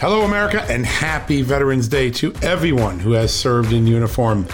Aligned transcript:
Hello, 0.00 0.22
America, 0.22 0.62
and 0.70 0.86
happy 0.86 1.42
Veterans 1.42 1.88
Day 1.88 2.08
to 2.08 2.32
everyone 2.40 3.00
who 3.00 3.14
has 3.14 3.34
served 3.34 3.72
in 3.72 3.84
uniform 3.84 4.44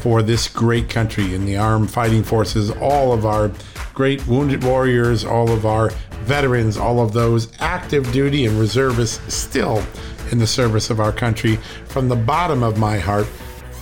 for 0.00 0.22
this 0.22 0.48
great 0.48 0.88
country 0.88 1.34
in 1.34 1.44
the 1.44 1.54
armed 1.54 1.90
fighting 1.90 2.22
forces, 2.22 2.70
all 2.70 3.12
of 3.12 3.26
our 3.26 3.52
great 3.92 4.26
wounded 4.26 4.64
warriors, 4.64 5.22
all 5.22 5.50
of 5.52 5.66
our 5.66 5.90
veterans, 6.22 6.78
all 6.78 6.98
of 6.98 7.12
those 7.12 7.52
active 7.60 8.10
duty 8.10 8.46
and 8.46 8.58
reservists 8.58 9.34
still 9.34 9.84
in 10.30 10.38
the 10.38 10.46
service 10.46 10.88
of 10.88 10.98
our 10.98 11.12
country. 11.12 11.56
From 11.88 12.08
the 12.08 12.16
bottom 12.16 12.62
of 12.62 12.78
my 12.78 12.96
heart, 12.96 13.26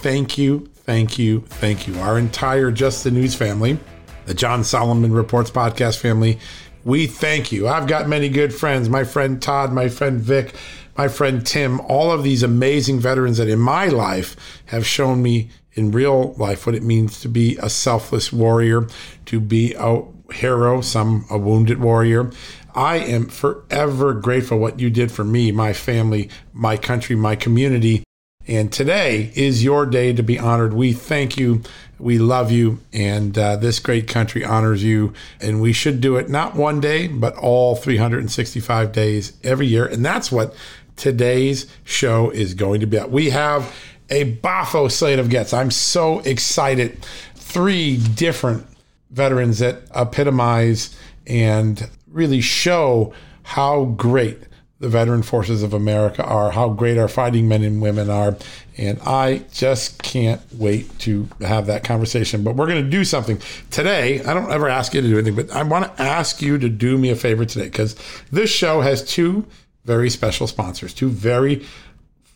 thank 0.03 0.37
you, 0.37 0.69
thank 0.83 1.17
you, 1.17 1.43
thank 1.43 1.87
you. 1.87 1.97
Our 2.01 2.19
entire 2.19 2.73
Just 2.73 3.05
the 3.05 3.13
News 3.13 3.37
family, 3.37 3.79
the 4.27 4.35
John 4.35 4.65
Solomon 4.65 5.13
Reports 5.13 5.53
podcast 5.53 5.99
family, 6.01 6.41
we 6.85 7.07
thank 7.07 7.53
you. 7.53 7.69
I've 7.69 7.87
got 7.87 8.09
many 8.09 8.29
good 8.29 8.53
friends. 8.53 8.89
My 8.89 9.05
friend 9.05 9.41
Todd, 9.41 9.73
my 9.73 9.89
friend 9.89 10.21
Vic, 10.21 10.55
my 10.97 11.09
friend 11.09 11.45
Tim, 11.45 11.81
all 11.81 12.11
of 12.13 12.23
these 12.23 12.43
amazing 12.43 13.01
veterans 13.01 13.39
that 13.39 13.49
in 13.49 13.59
my 13.59 13.87
life 13.87 14.37
have 14.67 14.87
shown 14.87 15.23
me 15.23 15.51
in 15.75 15.91
real 15.91 16.35
life 16.35 16.67
what 16.67 16.75
it 16.75 16.83
means 16.83 17.21
to 17.21 17.29
be 17.29 17.57
a 17.61 17.69
selfless 17.69 18.33
warrior, 18.33 18.87
to 19.27 19.41
be 19.41 19.75
a 19.77 20.03
hero, 20.33 20.81
some 20.81 21.27
a 21.31 21.39
wounded 21.39 21.81
warrior. 21.81 22.31
I 22.75 22.97
am 22.97 23.27
forever 23.27 24.15
grateful 24.15 24.59
what 24.59 24.81
you 24.81 24.91
did 24.91 25.13
for 25.13 25.25
me, 25.25 25.53
my 25.53 25.73
family, 25.73 26.29
my 26.53 26.77
country, 26.77 27.15
my 27.17 27.37
community. 27.37 28.03
And 28.47 28.71
today 28.71 29.33
is 29.35 29.65
your 29.65 29.87
day 29.87 30.13
to 30.13 30.23
be 30.23 30.39
honored. 30.39 30.75
We 30.75 30.93
thank 30.93 31.39
you. 31.39 31.63
We 31.99 32.19
love 32.19 32.51
you. 32.51 32.81
And 32.93 33.39
uh, 33.39 33.57
this 33.57 33.79
great 33.79 34.07
country 34.07 34.45
honors 34.45 34.83
you. 34.85 35.15
And 35.41 35.63
we 35.63 35.73
should 35.73 36.01
do 36.01 36.17
it 36.17 36.29
not 36.29 36.55
one 36.55 36.81
day, 36.81 37.07
but 37.07 37.37
all 37.37 37.75
365 37.75 38.93
days 38.93 39.33
every 39.43 39.67
year. 39.67 39.87
And 39.87 40.05
that's 40.05 40.31
what 40.31 40.55
today's 40.97 41.67
show 41.85 42.31
is 42.31 42.55
going 42.55 42.81
to 42.81 42.87
be. 42.87 42.99
We 43.01 43.31
have 43.31 43.75
a 44.11 44.37
Bafo 44.37 44.91
slate 44.91 45.19
of 45.19 45.31
guests. 45.31 45.53
I'm 45.53 45.71
so 45.71 46.21
excited. 46.21 47.05
Three 47.35 47.97
different 47.97 48.67
veterans 49.11 49.61
that 49.61 49.83
epitomize 49.95 50.97
and 51.27 51.89
really 52.09 52.41
show 52.41 53.13
how 53.43 53.87
great 53.97 54.39
the 54.81 54.89
veteran 54.89 55.23
forces 55.23 55.63
of 55.63 55.73
America 55.73 56.23
are, 56.25 56.51
how 56.51 56.69
great 56.69 56.99
our 56.99 57.09
fighting 57.09 57.49
men 57.49 57.63
and 57.63 57.81
women 57.81 58.11
are. 58.11 58.37
And 58.77 58.99
I 59.07 59.45
just 59.53 60.03
can't 60.03 60.43
wait 60.53 60.99
to 61.01 61.29
have 61.41 61.67
that 61.67 61.85
conversation. 61.85 62.43
But 62.43 62.57
we're 62.57 62.67
going 62.67 62.85
to 62.85 62.91
do 62.91 63.05
something 63.05 63.41
today. 63.71 64.23
I 64.25 64.35
don't 64.35 64.51
ever 64.51 64.69
ask 64.69 64.93
you 64.93 65.01
to 65.01 65.09
do 65.09 65.15
anything, 65.15 65.37
but 65.37 65.51
I 65.55 65.63
want 65.63 65.97
to 65.97 66.03
ask 66.03 66.43
you 66.43 66.59
to 66.59 66.69
do 66.69 66.99
me 66.99 67.11
a 67.11 67.17
favor 67.17 67.45
today 67.45 67.67
because 67.67 67.97
this 68.33 68.51
show 68.51 68.81
has 68.81 69.05
two 69.05 69.47
very 69.85 70.11
special 70.11 70.47
sponsors, 70.47 70.95
two 70.95 71.09
very 71.09 71.65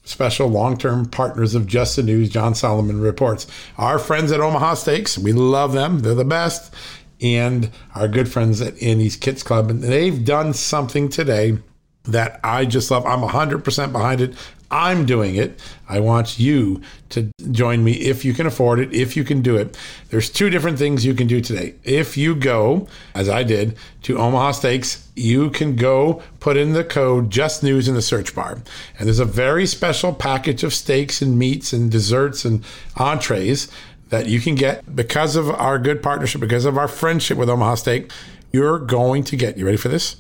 special 0.05 0.49
long-term 0.49 1.07
partners 1.07 1.55
of 1.55 1.67
Just 1.67 1.97
the 1.97 2.03
News, 2.03 2.31
John 2.31 2.55
Solomon 2.55 3.01
Reports. 3.01 3.47
Our 3.77 3.99
friends 3.99 4.33
at 4.33 4.41
Omaha 4.41 4.75
Steaks, 4.75 5.19
we 5.19 5.33
love 5.33 5.73
them. 5.73 6.01
They're 6.01 6.15
the 6.15 6.25
best. 6.25 6.73
And 7.21 7.71
our 7.95 8.09
good 8.09 8.29
friends 8.29 8.61
at 8.61 8.81
Annie's 8.83 9.17
Kits 9.17 9.43
Club. 9.43 9.71
And 9.71 9.83
they've 9.83 10.25
done 10.25 10.55
something 10.55 11.09
today 11.09 11.59
that 12.05 12.41
I 12.43 12.65
just 12.65 12.91
love. 12.91 13.05
I'm 13.05 13.21
100% 13.21 13.93
behind 13.93 14.21
it. 14.21 14.35
I'm 14.71 15.07
doing 15.07 15.37
it. 15.37 15.61
I 15.89 16.01
want 16.01 16.39
you 16.39 16.83
to 17.11 17.31
join 17.51 17.83
me 17.83 17.93
if 17.93 18.25
you 18.25 18.35
can 18.35 18.47
afford 18.47 18.81
it, 18.81 18.93
if 18.93 19.17
you 19.17 19.25
can 19.25 19.41
do 19.41 19.57
it. 19.57 19.77
There's 20.11 20.29
two 20.29 20.51
different 20.51 20.79
things 20.79 21.07
you 21.07 21.15
can 21.15 21.27
do 21.27 21.41
today. 21.41 21.75
If 21.85 22.17
you 22.19 22.35
go, 22.35 22.87
as 23.15 23.29
I 23.29 23.45
did, 23.45 23.77
to 24.03 24.19
Omaha 24.19 24.53
Steaks, 24.53 25.09
you 25.17 25.51
can 25.51 25.75
go 25.75 26.23
put 26.41 26.59
in 26.59 26.75
the 26.75 26.85
code 26.85 27.31
Just 27.31 27.63
News 27.63 27.89
in 27.89 27.95
the 27.95 28.03
search 28.03 28.35
bar. 28.35 28.59
And 28.99 29.07
there's 29.07 29.19
a 29.19 29.25
very 29.25 29.67
special 29.67 30.13
package 30.13 30.63
of 30.63 30.75
steaks 30.75 31.23
and 31.23 31.39
meats 31.39 31.73
and 31.73 31.91
desserts 31.91 32.45
and 32.45 32.63
entrees 32.97 33.69
that 34.11 34.27
you 34.27 34.41
can 34.41 34.55
get 34.55 34.95
because 34.95 35.35
of 35.37 35.51
our 35.51 35.79
good 35.79 36.03
partnership, 36.03 36.41
because 36.41 36.65
of 36.65 36.77
our 36.77 36.89
friendship 36.89 37.39
with 37.39 37.49
Omaha 37.49 37.77
Steak. 37.77 38.11
You're 38.53 38.79
going 38.79 39.25
to 39.25 39.37
get, 39.37 39.57
you 39.57 39.65
ready 39.65 39.77
for 39.79 39.89
this? 39.89 40.17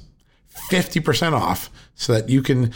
50% 0.71 1.33
off 1.33 1.71
so 1.95 2.13
that 2.13 2.29
you 2.29 2.43
can 2.43 2.73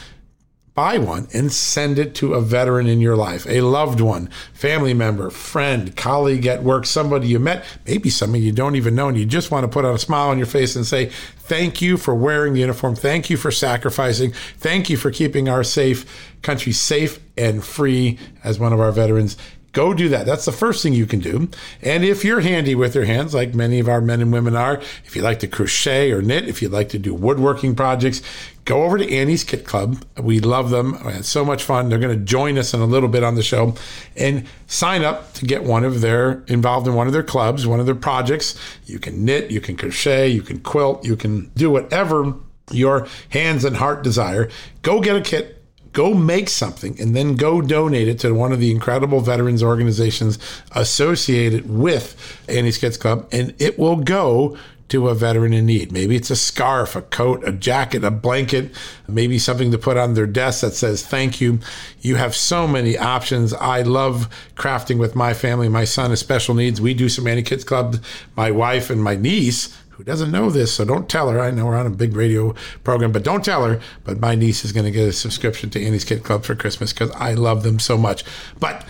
buy 0.75 0.97
one 0.97 1.29
and 1.35 1.53
send 1.53 1.99
it 1.99 2.15
to 2.15 2.35
a 2.35 2.41
veteran 2.41 2.87
in 2.87 3.01
your 3.01 3.17
life, 3.17 3.47
a 3.47 3.61
loved 3.61 4.01
one, 4.01 4.29
family 4.55 4.95
member, 4.95 5.29
friend, 5.31 5.95
colleague 5.97 6.47
at 6.47 6.63
work, 6.63 6.87
somebody 6.87 7.29
you 7.29 7.39
met, 7.39 7.65
maybe 7.87 8.09
somebody 8.09 8.43
you 8.43 8.53
don't 8.53 8.77
even 8.77 8.95
know, 8.95 9.09
and 9.09 9.19
you 9.19 9.27
just 9.27 9.51
want 9.51 9.65
to 9.65 9.69
put 9.69 9.85
on 9.85 9.95
a 9.95 9.99
smile 9.99 10.31
on 10.31 10.39
your 10.39 10.47
face 10.47 10.75
and 10.75 10.87
say, 10.87 11.11
Thank 11.37 11.83
you 11.83 11.99
for 11.99 12.15
wearing 12.15 12.55
the 12.55 12.61
uniform. 12.61 12.95
Thank 12.95 13.29
you 13.29 13.37
for 13.37 13.51
sacrificing. 13.51 14.33
Thank 14.57 14.89
you 14.89 14.97
for 14.97 15.11
keeping 15.11 15.49
our 15.49 15.63
safe 15.63 16.31
country 16.41 16.73
safe 16.73 17.21
and 17.37 17.63
free 17.63 18.19
as 18.43 18.59
one 18.59 18.73
of 18.73 18.81
our 18.81 18.93
veterans. 18.93 19.37
Go 19.73 19.95
do 19.95 20.11
that. 20.11 20.27
That's 20.27 20.45
the 20.45 20.53
first 20.53 20.83
thing 20.83 20.93
you 20.93 21.07
can 21.07 21.21
do. 21.21 21.49
And 21.81 22.05
if 22.05 22.25
you're 22.25 22.41
handy 22.41 22.75
with 22.75 22.95
your 22.95 23.07
hands, 23.07 23.33
like 23.33 23.55
many 23.55 23.81
of 23.81 23.89
our 23.89 24.03
men 24.03 24.21
and 24.21 24.31
women 24.31 24.55
are, 24.55 24.83
if 25.05 25.17
you 25.17 25.23
like 25.23 25.41
to 25.41 25.47
crochet 25.47 26.13
or 26.13 26.21
knit, 26.21 26.47
if 26.47 26.61
you'd 26.61 26.73
like 26.73 26.91
to 26.91 26.99
do 26.99 27.15
woodworking 27.15 27.75
projects, 27.75 28.21
go 28.65 28.85
over 28.85 28.99
to 28.99 29.13
Annie's 29.13 29.45
Kit 29.45 29.65
Club. 29.65 30.05
We 30.21 30.41
love 30.41 30.71
them. 30.71 30.99
It's 31.07 31.29
so 31.29 31.45
much 31.45 31.63
fun. 31.63 31.89
They're 31.89 31.99
going 31.99 32.19
to 32.19 32.25
join 32.25 32.59
us 32.59 32.75
in 32.75 32.81
a 32.81 32.87
little 32.87 33.09
bit 33.09 33.23
on 33.23 33.35
the 33.35 33.43
show 33.43 33.75
and 34.17 34.47
sign 34.67 35.05
up 35.05 35.33
to 35.35 35.47
get 35.47 35.65
one 35.65 35.85
of 35.85 36.01
their 36.01 36.45
involved 36.49 36.87
in 36.87 36.95
one 36.95 37.07
of 37.07 37.13
their 37.13 37.23
clubs, 37.23 37.67
one 37.67 37.81
of 37.81 37.87
their 37.87 37.95
projects. 37.95 38.59
You 38.87 38.99
can 38.99 39.25
knit, 39.25 39.51
you 39.51 39.61
can 39.61 39.77
crochet, 39.77 40.29
you 40.29 40.43
can 40.43 40.61
quilt, 40.61 41.05
you 41.05 41.17
can 41.17 41.51
do 41.57 41.71
whatever 41.71 42.35
your 42.71 43.09
hands 43.31 43.65
and 43.65 43.77
heart 43.77 44.03
desire. 44.03 44.49
Go 44.83 45.01
get 45.01 45.17
a 45.17 45.21
kit 45.21 45.63
go 45.93 46.15
make 46.15 46.49
something 46.49 46.99
and 47.01 47.15
then 47.15 47.37
go 47.37 47.61
donate 47.61 48.09
it 48.09 48.19
to 48.21 48.33
one 48.33 48.53
of 48.53 48.61
the 48.61 48.71
incredible 48.71 49.21
veterans 49.21 49.63
organizations 49.63 50.39
associated 50.73 51.69
with 51.69 52.43
Annie's 52.49 52.79
Kits 52.79 52.97
Club, 52.97 53.29
and 53.31 53.55
it 53.59 53.79
will 53.79 53.97
go 53.97 54.57
to 54.93 55.09
a 55.09 55.15
veteran 55.15 55.55
in 55.55 55.65
need. 55.65 55.91
Maybe 55.91 56.17
it's 56.17 56.31
a 56.31 56.37
scarf, 56.37 56.95
a 56.95 57.01
coat, 57.01 57.43
a 57.49 57.53
jacket, 57.53 58.05
a 58.05 58.11
blanket, 58.11 58.75
maybe 59.09 59.39
something 59.39 59.71
to 59.71 59.79
put 59.79 59.97
on 59.97 60.13
their 60.13 60.27
desk 60.27 60.61
that 60.61 60.75
says 60.75 61.05
thank 61.05 61.41
you. 61.41 61.61
You 62.03 62.17
have 62.17 62.37
so 62.37 62.69
many 62.69 62.99
options. 62.99 63.55
I 63.55 63.81
love 63.81 64.29
crafting 64.55 64.99
with 64.99 65.17
my 65.17 65.33
family. 65.33 65.71
My 65.71 65.85
son 65.85 66.11
has 66.11 66.21
special 66.21 66.55
needs. 66.55 66.79
We 66.79 66.93
do 66.93 67.09
some 67.09 67.27
Annie 67.27 67.43
Kits 67.43 67.65
Club. 67.65 68.05
My 68.37 68.51
wife 68.51 68.91
and 68.91 69.03
my 69.03 69.17
niece 69.17 69.75
who 69.89 70.05
doesn't 70.05 70.31
know 70.31 70.51
this, 70.51 70.75
so 70.75 70.85
don't 70.85 71.09
tell 71.09 71.31
her. 71.31 71.41
I 71.41 71.51
know 71.51 71.67
we're 71.67 71.77
on 71.77 71.87
a 71.87 71.91
big 71.91 72.15
radio 72.15 72.55
program, 72.85 73.13
but 73.13 73.23
don't 73.23 73.45
tell 73.45 73.65
her. 73.65 73.81
But 74.05 74.21
my 74.21 74.35
niece 74.35 74.63
is 74.63 74.73
going 74.73 74.85
to 74.85 74.91
get 74.91 75.09
a 75.09 75.13
subscription 75.13 75.71
to 75.71 75.83
Annie's 75.83 76.05
Kit 76.05 76.23
Club 76.23 76.45
for 76.45 76.55
Christmas 76.55 76.93
because 76.93 77.11
I 77.13 77.33
love 77.33 77.63
them 77.63 77.79
so 77.79 77.97
much. 77.97 78.25
But 78.61 78.85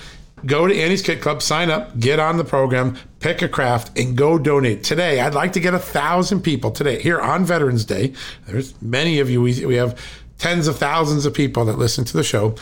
go 0.46 0.66
to 0.66 0.76
Annie's 0.76 1.02
Kit 1.02 1.20
Club, 1.20 1.42
sign 1.42 1.70
up, 1.70 1.98
get 1.98 2.18
on 2.18 2.36
the 2.36 2.44
program, 2.44 2.98
pick 3.20 3.42
a 3.42 3.48
craft, 3.48 3.96
and 3.98 4.16
go 4.16 4.38
donate. 4.38 4.84
Today, 4.84 5.20
I'd 5.20 5.34
like 5.34 5.52
to 5.54 5.60
get 5.60 5.74
a 5.74 5.78
thousand 5.78 6.42
people 6.42 6.70
today 6.70 7.00
here 7.00 7.20
on 7.20 7.44
Veterans 7.44 7.84
Day. 7.84 8.12
There's 8.46 8.80
many 8.82 9.20
of 9.20 9.30
you. 9.30 9.42
We, 9.42 9.64
we 9.66 9.76
have 9.76 10.00
tens 10.38 10.66
of 10.66 10.76
thousands 10.76 11.26
of 11.26 11.34
people 11.34 11.64
that 11.66 11.78
listen 11.78 12.04
to 12.04 12.16
the 12.16 12.24
show. 12.24 12.54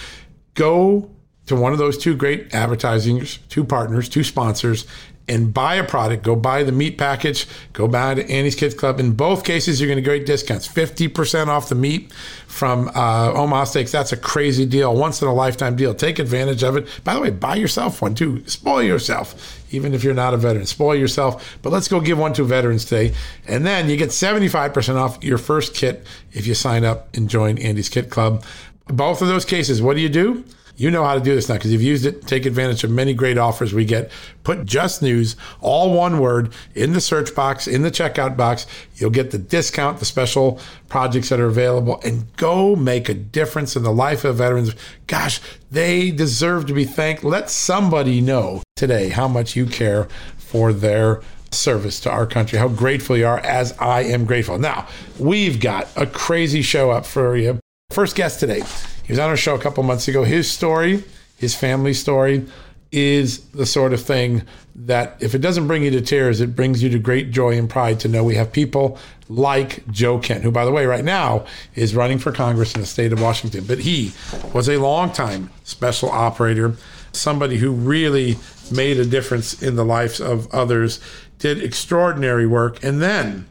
Go 0.55 1.11
to 1.47 1.57
one 1.57 1.73
of 1.73 1.79
those 1.79 1.99
two 1.99 2.15
great 2.15 2.55
advertising, 2.55 3.25
two 3.49 3.65
partners, 3.65 4.09
two 4.09 4.23
sponsors, 4.23 4.87
and 5.31 5.55
buy 5.55 5.77
a 5.77 5.85
product. 5.85 6.25
Go 6.25 6.35
buy 6.35 6.65
the 6.65 6.73
meat 6.73 6.99
package. 6.99 7.47
Go 7.73 7.87
buy 7.87 8.15
the 8.15 8.29
Annie's 8.29 8.57
Kids 8.57 8.75
Club. 8.75 8.99
In 8.99 9.13
both 9.13 9.45
cases, 9.45 9.81
you're 9.81 9.87
going 9.87 10.03
to 10.03 10.19
get 10.19 10.27
discounts. 10.27 10.67
50% 10.67 11.47
off 11.47 11.69
the 11.69 11.77
meat 11.77 12.13
from 12.49 12.89
uh, 12.97 13.33
Omaha 13.33 13.65
Steaks. 13.65 13.93
That's 13.93 14.11
a 14.11 14.17
crazy 14.17 14.67
deal, 14.67 14.93
once 14.93 15.23
in 15.23 15.29
a 15.29 15.33
lifetime 15.33 15.77
deal. 15.77 15.95
Take 15.95 16.19
advantage 16.19 16.65
of 16.65 16.77
it. 16.77 16.89
By 17.05 17.15
the 17.15 17.21
way, 17.21 17.31
buy 17.31 17.55
yourself 17.55 18.03
one 18.03 18.17
too. 18.17 18.47
Spoil 18.49 18.83
yourself, 18.83 19.63
even 19.73 19.95
if 19.95 20.03
you're 20.03 20.15
not 20.15 20.35
a 20.35 20.37
veteran. 20.37 20.67
Spoil 20.67 20.97
yourself. 20.97 21.59
But 21.63 21.71
let's 21.71 21.87
go 21.87 22.01
give 22.01 22.19
one 22.19 22.33
to 22.33 22.43
Veterans 22.43 22.85
Day. 22.85 23.15
And 23.47 23.65
then 23.65 23.89
you 23.89 23.97
get 23.97 24.09
75% 24.09 24.97
off 24.97 25.23
your 25.23 25.39
first 25.39 25.77
kit 25.77 26.05
if 26.33 26.45
you 26.45 26.55
sign 26.55 26.85
up 26.85 27.17
and 27.17 27.31
join 27.31 27.57
Annie's 27.59 27.89
Kit 27.89 28.11
Club. 28.11 28.45
Both 28.89 29.23
of 29.23 29.29
those 29.29 29.45
cases, 29.45 29.81
what 29.81 29.95
do 29.95 30.03
you 30.03 30.09
do? 30.09 30.45
You 30.81 30.91
know 30.91 31.05
how 31.05 31.13
to 31.13 31.21
do 31.21 31.35
this 31.35 31.47
now 31.47 31.57
because 31.57 31.73
you've 31.73 31.83
used 31.83 32.07
it. 32.07 32.27
Take 32.27 32.47
advantage 32.47 32.85
of 32.85 32.91
many 32.91 33.13
great 33.13 33.37
offers 33.37 33.75
we 33.75 33.85
get. 33.85 34.11
Put 34.45 34.65
just 34.65 35.03
news, 35.03 35.37
all 35.61 35.93
one 35.93 36.21
word, 36.21 36.55
in 36.75 36.95
the 36.95 37.03
search 37.03 37.35
box, 37.35 37.69
in 37.69 37.83
the 37.83 37.91
checkout 37.91 38.35
box. 38.35 38.67
You'll 38.95 39.11
get 39.11 39.31
the 39.31 39.37
discount, 39.37 39.99
the 39.99 40.07
special 40.07 40.59
projects 40.89 41.29
that 41.29 41.39
are 41.39 41.49
available, 41.49 42.01
and 42.03 42.35
go 42.39 42.75
make 42.77 43.11
a 43.11 43.15
difference 43.15 43.77
in 43.77 43.83
the 43.83 43.93
life 43.93 44.25
of 44.25 44.37
veterans. 44.37 44.75
Gosh, 45.07 45.43
they 45.71 46.11
deserve 46.11 46.65
to 46.69 46.73
be 46.73 46.87
thanked. 46.87 47.25
Let 47.25 47.51
somebody 47.51 48.23
know 48.23 48.63
today 48.77 49.11
how 49.11 49.29
much 49.29 49.55
you 49.55 49.67
care 49.67 50.09
for 50.39 50.73
their 50.73 51.21
service 51.51 52.01
to 52.01 52.11
our 52.11 52.25
country, 52.25 52.59
how 52.59 52.69
grateful 52.69 53.19
you 53.19 53.27
are, 53.27 53.41
as 53.41 53.77
I 53.79 54.05
am 54.05 54.25
grateful. 54.25 54.59
Now, 54.59 54.89
we've 55.19 55.61
got 55.61 55.89
a 55.95 56.07
crazy 56.07 56.63
show 56.63 56.91
up 56.91 57.05
for 57.05 57.37
you. 57.37 57.61
First 57.91 58.15
guest 58.15 58.39
today 58.39 58.63
he 59.05 59.13
was 59.13 59.19
on 59.19 59.29
our 59.29 59.37
show 59.37 59.57
a 59.57 59.59
couple 59.59 59.83
months 59.83 60.07
ago. 60.07 60.23
His 60.23 60.49
story, 60.49 61.03
his 61.37 61.57
family 61.57 61.93
story, 61.93 62.47
is 62.93 63.41
the 63.51 63.67
sort 63.67 63.93
of 63.93 64.01
thing 64.01 64.43
that 64.77 65.17
if 65.21 65.35
it 65.35 65.41
doesn't 65.41 65.67
bring 65.67 65.83
you 65.83 65.91
to 65.91 66.01
tears, 66.01 66.41
it 66.41 66.55
brings 66.55 66.83
you 66.83 66.89
to 66.91 66.99
great 67.01 67.33
joy 67.33 67.59
and 67.59 67.69
pride 67.69 67.99
to 68.01 68.09
know 68.09 68.23
we 68.23 68.37
have 68.37 68.53
people 68.53 68.97
like 69.29 69.87
Joe 69.89 70.21
Kent, 70.21 70.45
who, 70.45 70.53
by 70.53 70.65
the 70.65 70.71
way, 70.71 70.87
right 70.87 71.05
now 71.05 71.45
is 71.75 71.95
running 71.95 72.19
for 72.19 72.31
Congress 72.31 72.75
in 72.75 72.81
the 72.81 72.87
state 72.87 73.13
of 73.13 73.21
Washington. 73.21 73.65
But 73.65 73.81
he 73.81 74.13
was 74.53 74.69
a 74.69 74.79
longtime 74.79 75.51
special 75.65 76.11
operator, 76.11 76.77
somebody 77.13 77.59
who 77.59 77.73
really 77.73 78.37
made 78.73 78.99
a 78.99 79.05
difference 79.05 79.61
in 79.61 79.75
the 79.75 79.85
lives 79.85 80.21
of 80.21 80.53
others, 80.55 81.01
did 81.41 81.63
extraordinary 81.63 82.47
work. 82.47 82.85
And 82.85 83.03
then 83.03 83.47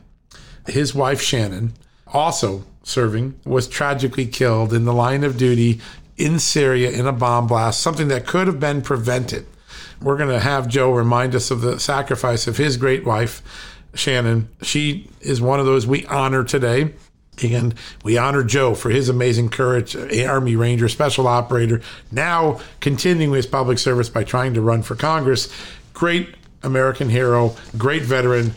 his 0.68 0.95
wife, 0.95 1.21
Shannon, 1.21 1.74
also 2.07 2.65
serving, 2.89 3.39
was 3.45 3.68
tragically 3.68 4.25
killed 4.25 4.74
in 4.74 4.86
the 4.86 4.94
line 4.94 5.24
of 5.24 5.38
duty 5.38 5.80
in 6.18 6.39
Syria 6.39 6.91
in 6.91 7.07
a 7.07 7.13
bomb 7.13 7.47
blast, 7.47 7.80
something 7.80 8.09
that 8.09 8.27
could 8.27 8.47
have 8.47 8.59
been 8.59 8.81
prevented. 8.81 9.45
We're 10.01 10.18
going 10.18 10.30
to 10.30 10.39
have 10.39 10.68
Joe 10.68 10.91
remind 10.91 11.36
us 11.36 11.51
of 11.51 11.62
the 11.62 11.80
sacrifice 11.80 12.47
of 12.47 12.57
his 12.57 12.75
great 12.75 13.06
wife, 13.06 13.41
Shannon. 13.94 14.50
She 14.62 15.09
is 15.21 15.41
one 15.41 15.59
of 15.59 15.65
those 15.65 15.88
we 15.88 16.06
honor 16.07 16.44
today. 16.44 16.94
And 17.41 17.74
we 18.03 18.18
honor 18.18 18.44
Joe 18.44 18.75
for 18.75 18.89
his 18.89 19.07
amazing 19.07 19.47
courage, 19.47 19.95
Army 19.95 20.57
Ranger, 20.57 20.89
special 20.89 21.25
operator, 21.25 21.80
now 22.12 22.59
continuing 22.81 23.33
his 23.33 23.47
public 23.47 23.80
service 23.80 24.09
by 24.09 24.25
trying 24.25 24.56
to 24.56 24.62
run 24.62 24.81
for 24.81 24.95
Congress. 24.95 25.47
Great 25.94 26.35
American 26.63 27.07
hero, 27.07 27.56
great 27.77 28.01
veteran, 28.01 28.56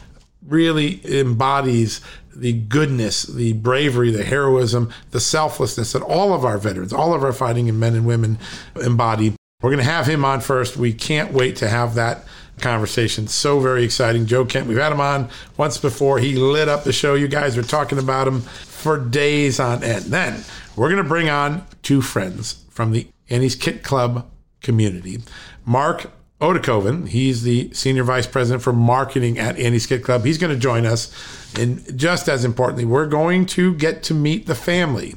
really 0.48 1.00
embodies 1.20 2.00
the 2.34 2.52
goodness, 2.52 3.22
the 3.22 3.52
bravery, 3.54 4.10
the 4.10 4.24
heroism, 4.24 4.92
the 5.10 5.20
selflessness 5.20 5.92
that 5.92 6.02
all 6.02 6.34
of 6.34 6.44
our 6.44 6.58
veterans, 6.58 6.92
all 6.92 7.14
of 7.14 7.22
our 7.22 7.32
fighting 7.32 7.78
men 7.78 7.94
and 7.94 8.06
women 8.06 8.38
embody. 8.82 9.34
We're 9.60 9.70
going 9.70 9.84
to 9.84 9.90
have 9.90 10.06
him 10.06 10.24
on 10.24 10.40
first. 10.40 10.76
We 10.76 10.92
can't 10.92 11.32
wait 11.32 11.56
to 11.56 11.68
have 11.68 11.94
that 11.94 12.24
conversation. 12.60 13.28
So 13.28 13.60
very 13.60 13.84
exciting. 13.84 14.26
Joe 14.26 14.44
Kent, 14.44 14.66
we've 14.66 14.78
had 14.78 14.92
him 14.92 15.00
on 15.00 15.28
once 15.56 15.78
before. 15.78 16.18
He 16.18 16.34
lit 16.34 16.68
up 16.68 16.84
the 16.84 16.92
show. 16.92 17.14
You 17.14 17.28
guys 17.28 17.56
were 17.56 17.62
talking 17.62 17.98
about 17.98 18.26
him 18.26 18.40
for 18.40 18.98
days 18.98 19.60
on 19.60 19.84
end. 19.84 20.06
Then 20.06 20.44
we're 20.76 20.88
going 20.88 21.02
to 21.02 21.08
bring 21.08 21.28
on 21.28 21.64
two 21.82 22.02
friends 22.02 22.64
from 22.70 22.92
the 22.92 23.06
Annie's 23.30 23.54
Kit 23.54 23.82
Club 23.82 24.28
community. 24.60 25.18
Mark 25.64 26.10
Oedekoven, 26.42 27.08
he's 27.08 27.44
the 27.44 27.72
senior 27.72 28.02
vice 28.02 28.26
president 28.26 28.64
for 28.64 28.72
marketing 28.72 29.38
at 29.38 29.56
Annie's 29.60 29.86
Kit 29.86 30.02
Club. 30.02 30.24
He's 30.24 30.38
going 30.38 30.52
to 30.52 30.58
join 30.58 30.84
us 30.84 31.14
and 31.56 31.96
just 31.96 32.28
as 32.28 32.44
importantly, 32.44 32.84
we're 32.84 33.06
going 33.06 33.46
to 33.46 33.72
get 33.74 34.02
to 34.04 34.14
meet 34.14 34.46
the 34.46 34.56
family 34.56 35.14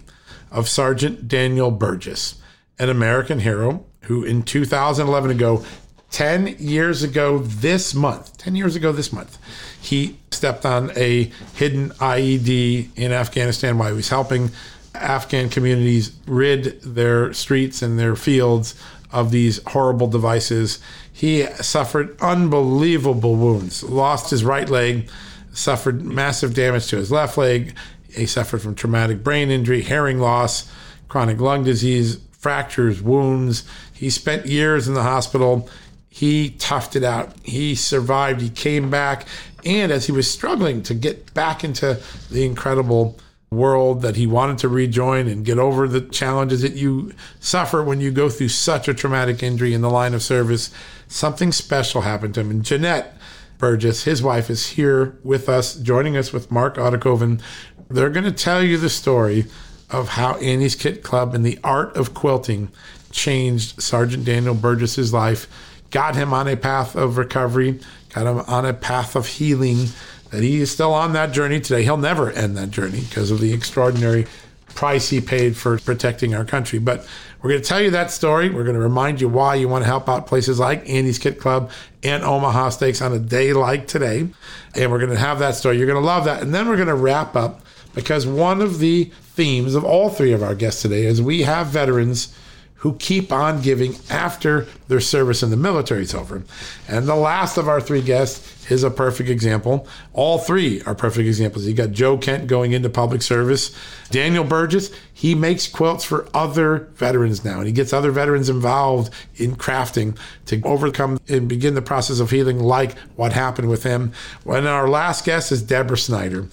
of 0.51 0.69
Sergeant 0.69 1.27
Daniel 1.27 1.71
Burgess, 1.71 2.35
an 2.77 2.89
American 2.89 3.39
hero 3.39 3.85
who 4.01 4.23
in 4.23 4.43
2011 4.43 5.31
ago, 5.31 5.65
10 6.11 6.57
years 6.59 7.01
ago 7.01 7.39
this 7.39 7.95
month, 7.95 8.37
10 8.37 8.55
years 8.55 8.75
ago 8.75 8.91
this 8.91 9.11
month, 9.11 9.39
he 9.81 10.19
stepped 10.31 10.63
on 10.63 10.91
a 10.95 11.31
hidden 11.55 11.89
IED 11.89 12.95
in 12.95 13.11
Afghanistan 13.11 13.79
while 13.79 13.89
he 13.89 13.95
was 13.95 14.09
helping 14.09 14.51
Afghan 14.93 15.49
communities 15.49 16.15
rid 16.27 16.79
their 16.81 17.33
streets 17.33 17.81
and 17.81 17.97
their 17.97 18.15
fields 18.15 18.75
of 19.11 19.31
these 19.31 19.61
horrible 19.67 20.07
devices. 20.07 20.79
He 21.15 21.45
suffered 21.61 22.19
unbelievable 22.21 23.35
wounds, 23.35 23.83
lost 23.83 24.29
his 24.29 24.43
right 24.43 24.69
leg 24.69 25.09
suffered 25.55 26.03
massive 26.03 26.53
damage 26.53 26.87
to 26.87 26.97
his 26.97 27.11
left 27.11 27.37
leg. 27.37 27.75
He 28.13 28.25
suffered 28.25 28.61
from 28.61 28.75
traumatic 28.75 29.23
brain 29.23 29.49
injury, 29.49 29.81
hearing 29.81 30.19
loss, 30.19 30.71
chronic 31.07 31.39
lung 31.39 31.63
disease, 31.63 32.19
fractures, 32.31 33.01
wounds. 33.01 33.63
He 33.93 34.09
spent 34.09 34.45
years 34.45 34.87
in 34.87 34.93
the 34.93 35.03
hospital. 35.03 35.69
He 36.09 36.51
toughed 36.51 36.95
it 36.95 37.03
out. 37.03 37.33
He 37.43 37.75
survived. 37.75 38.41
He 38.41 38.49
came 38.49 38.89
back. 38.89 39.27
And 39.65 39.91
as 39.91 40.05
he 40.05 40.11
was 40.11 40.29
struggling 40.29 40.83
to 40.83 40.93
get 40.93 41.33
back 41.33 41.63
into 41.63 41.99
the 42.29 42.45
incredible 42.45 43.17
world 43.51 44.01
that 44.01 44.15
he 44.15 44.27
wanted 44.27 44.57
to 44.57 44.67
rejoin 44.67 45.27
and 45.27 45.45
get 45.45 45.57
over 45.57 45.87
the 45.87 46.01
challenges 46.01 46.61
that 46.61 46.73
you 46.73 47.13
suffer 47.39 47.83
when 47.83 48.01
you 48.01 48.11
go 48.11 48.29
through 48.29 48.49
such 48.49 48.87
a 48.87 48.93
traumatic 48.93 49.41
injury 49.41 49.73
in 49.73 49.81
the 49.81 49.89
line 49.89 50.13
of 50.13 50.21
service, 50.21 50.71
something 51.07 51.51
special 51.51 52.01
happened 52.01 52.33
to 52.35 52.41
him. 52.41 52.51
And 52.51 52.63
Genette, 52.63 53.13
Burgess. 53.57 54.03
His 54.03 54.21
wife 54.21 54.49
is 54.49 54.67
here 54.67 55.17
with 55.23 55.47
us, 55.49 55.75
joining 55.75 56.17
us 56.17 56.33
with 56.33 56.51
Mark 56.51 56.75
Oedekoven. 56.75 57.41
They're 57.89 58.09
going 58.09 58.25
to 58.25 58.31
tell 58.31 58.61
you 58.61 58.77
the 58.77 58.89
story 58.89 59.45
of 59.89 60.09
how 60.09 60.35
Annie's 60.37 60.75
Kit 60.75 61.03
Club 61.03 61.33
and 61.33 61.45
the 61.45 61.59
art 61.63 61.95
of 61.95 62.13
quilting 62.13 62.69
changed 63.11 63.81
Sergeant 63.81 64.25
Daniel 64.25 64.55
Burgess's 64.55 65.13
life, 65.13 65.47
got 65.91 66.15
him 66.15 66.33
on 66.33 66.47
a 66.47 66.57
path 66.57 66.95
of 66.95 67.17
recovery, 67.17 67.79
got 68.13 68.27
him 68.27 68.39
on 68.47 68.65
a 68.65 68.73
path 68.73 69.15
of 69.15 69.27
healing. 69.27 69.87
That 70.31 70.43
he 70.43 70.59
is 70.59 70.71
still 70.71 70.93
on 70.93 71.13
that 71.13 71.31
journey 71.31 71.61
today. 71.61 71.83
He'll 71.83 71.97
never 71.97 72.31
end 72.31 72.57
that 72.57 72.71
journey 72.71 73.01
because 73.01 73.31
of 73.31 73.39
the 73.39 73.53
extraordinary 73.53 74.25
price 74.73 75.09
he 75.09 75.21
paid 75.21 75.55
for 75.55 75.77
protecting 75.77 76.35
our 76.35 76.43
country. 76.43 76.79
But 76.79 77.07
we're 77.45 77.51
going 77.51 77.61
to 77.61 77.69
tell 77.69 77.79
you 77.79 77.91
that 77.91 78.09
story. 78.09 78.49
We're 78.49 78.63
going 78.63 78.75
to 78.75 78.81
remind 78.81 79.21
you 79.21 79.29
why 79.29 79.53
you 79.53 79.69
want 79.69 79.83
to 79.83 79.85
help 79.85 80.09
out 80.09 80.25
places 80.25 80.57
like 80.57 80.89
Annie's 80.89 81.19
Kit 81.19 81.39
Club 81.39 81.69
and 82.01 82.23
Omaha 82.23 82.69
Steaks 82.69 83.03
on 83.03 83.13
a 83.13 83.19
day 83.19 83.53
like 83.53 83.87
today. 83.87 84.27
And 84.73 84.91
we're 84.91 84.97
going 84.97 85.11
to 85.11 85.15
have 85.15 85.37
that 85.37 85.53
story. 85.53 85.77
You're 85.77 85.85
going 85.85 86.01
to 86.01 86.03
love 86.03 86.25
that. 86.25 86.41
And 86.41 86.55
then 86.55 86.67
we're 86.67 86.75
going 86.75 86.87
to 86.87 86.95
wrap 86.95 87.35
up 87.35 87.61
because 87.93 88.25
one 88.25 88.63
of 88.63 88.79
the 88.79 89.11
themes 89.21 89.75
of 89.75 89.85
all 89.85 90.09
three 90.09 90.33
of 90.33 90.41
our 90.41 90.55
guests 90.55 90.81
today 90.81 91.05
is 91.05 91.21
we 91.21 91.43
have 91.43 91.67
veterans 91.67 92.35
who 92.85 92.93
keep 92.97 93.31
on 93.31 93.63
giving 93.63 93.95
after 94.11 94.67
their 94.89 94.99
service 94.99 95.41
in 95.41 95.49
the 95.49 95.57
military 95.57 96.03
is 96.03 96.13
over. 96.13 96.43
And 96.87 97.07
the 97.07 97.15
last 97.15 97.57
of 97.57 97.67
our 97.67 97.81
three 97.81 98.03
guests 98.03 98.69
is 98.69 98.83
a 98.83 98.91
perfect 98.91 99.27
example. 99.27 99.87
All 100.13 100.37
three 100.37 100.83
are 100.83 100.93
perfect 100.93 101.25
examples. 101.25 101.65
You 101.65 101.73
got 101.73 101.93
Joe 101.93 102.15
Kent 102.15 102.45
going 102.45 102.73
into 102.73 102.87
public 102.91 103.23
service. 103.23 103.75
Daniel 104.11 104.43
Burgess, 104.43 104.91
he 105.11 105.33
makes 105.33 105.67
quilts 105.67 106.05
for 106.05 106.27
other 106.35 106.87
veterans 106.93 107.43
now, 107.43 107.57
and 107.57 107.65
he 107.65 107.73
gets 107.73 107.91
other 107.91 108.11
veterans 108.11 108.49
involved 108.49 109.11
in 109.37 109.55
crafting 109.55 110.15
to 110.45 110.61
overcome 110.61 111.19
and 111.27 111.49
begin 111.49 111.73
the 111.73 111.81
process 111.81 112.19
of 112.19 112.29
healing, 112.29 112.59
like 112.59 112.95
what 113.15 113.33
happened 113.33 113.67
with 113.67 113.81
him. 113.81 114.11
And 114.45 114.67
our 114.67 114.87
last 114.87 115.25
guest 115.25 115.51
is 115.51 115.63
Deborah 115.63 115.97
Snyder, 115.97 116.49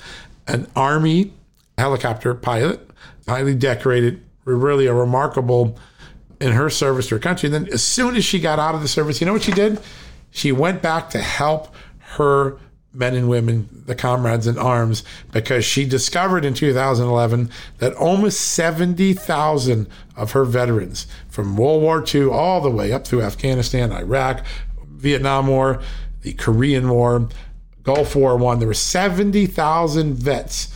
an 0.46 0.66
Army 0.74 1.34
helicopter 1.76 2.34
pilot, 2.34 2.88
highly 3.28 3.54
decorated, 3.54 4.24
really 4.46 4.86
a 4.86 4.94
remarkable 4.94 5.78
in 6.42 6.52
her 6.52 6.68
service 6.68 7.08
to 7.08 7.14
her 7.14 7.18
country. 7.20 7.46
And 7.46 7.54
then 7.54 7.72
as 7.72 7.82
soon 7.82 8.16
as 8.16 8.24
she 8.24 8.40
got 8.40 8.58
out 8.58 8.74
of 8.74 8.82
the 8.82 8.88
service, 8.88 9.20
you 9.20 9.26
know 9.26 9.32
what 9.32 9.42
she 9.42 9.52
did? 9.52 9.80
She 10.30 10.50
went 10.50 10.82
back 10.82 11.10
to 11.10 11.18
help 11.18 11.74
her 12.16 12.58
men 12.92 13.14
and 13.14 13.28
women, 13.28 13.84
the 13.86 13.94
comrades 13.94 14.46
in 14.46 14.58
arms, 14.58 15.02
because 15.30 15.64
she 15.64 15.86
discovered 15.86 16.44
in 16.44 16.52
2011 16.52 17.50
that 17.78 17.94
almost 17.94 18.40
70,000 18.40 19.86
of 20.16 20.32
her 20.32 20.44
veterans 20.44 21.06
from 21.28 21.56
World 21.56 21.80
War 21.80 22.04
II 22.06 22.28
all 22.28 22.60
the 22.60 22.70
way 22.70 22.92
up 22.92 23.06
through 23.06 23.22
Afghanistan, 23.22 23.92
Iraq, 23.92 24.44
Vietnam 24.86 25.46
War, 25.46 25.80
the 26.20 26.34
Korean 26.34 26.88
War, 26.88 27.28
Gulf 27.82 28.14
War 28.14 28.36
One, 28.36 28.58
there 28.58 28.68
were 28.68 28.74
70,000 28.74 30.14
vets 30.14 30.74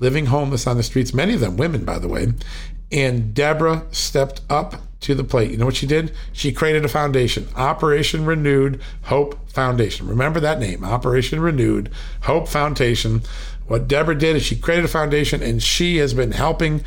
living 0.00 0.26
homeless 0.26 0.66
on 0.66 0.76
the 0.76 0.82
streets, 0.82 1.12
many 1.12 1.34
of 1.34 1.40
them 1.40 1.56
women, 1.56 1.84
by 1.84 1.98
the 1.98 2.08
way. 2.08 2.28
And 2.90 3.34
Deborah 3.34 3.84
stepped 3.90 4.40
up 4.48 4.82
to 5.00 5.14
the 5.14 5.24
plate. 5.24 5.50
You 5.50 5.56
know 5.56 5.66
what 5.66 5.76
she 5.76 5.86
did? 5.86 6.12
She 6.32 6.52
created 6.52 6.84
a 6.84 6.88
foundation, 6.88 7.48
Operation 7.54 8.24
Renewed 8.24 8.80
Hope 9.02 9.48
Foundation. 9.50 10.08
Remember 10.08 10.40
that 10.40 10.58
name, 10.58 10.84
Operation 10.84 11.40
Renewed 11.40 11.90
Hope 12.22 12.48
Foundation. 12.48 13.22
What 13.66 13.86
Deborah 13.86 14.18
did 14.18 14.36
is 14.36 14.42
she 14.42 14.56
created 14.56 14.84
a 14.84 14.88
foundation 14.88 15.42
and 15.42 15.62
she 15.62 15.98
has 15.98 16.14
been 16.14 16.32
helping 16.32 16.82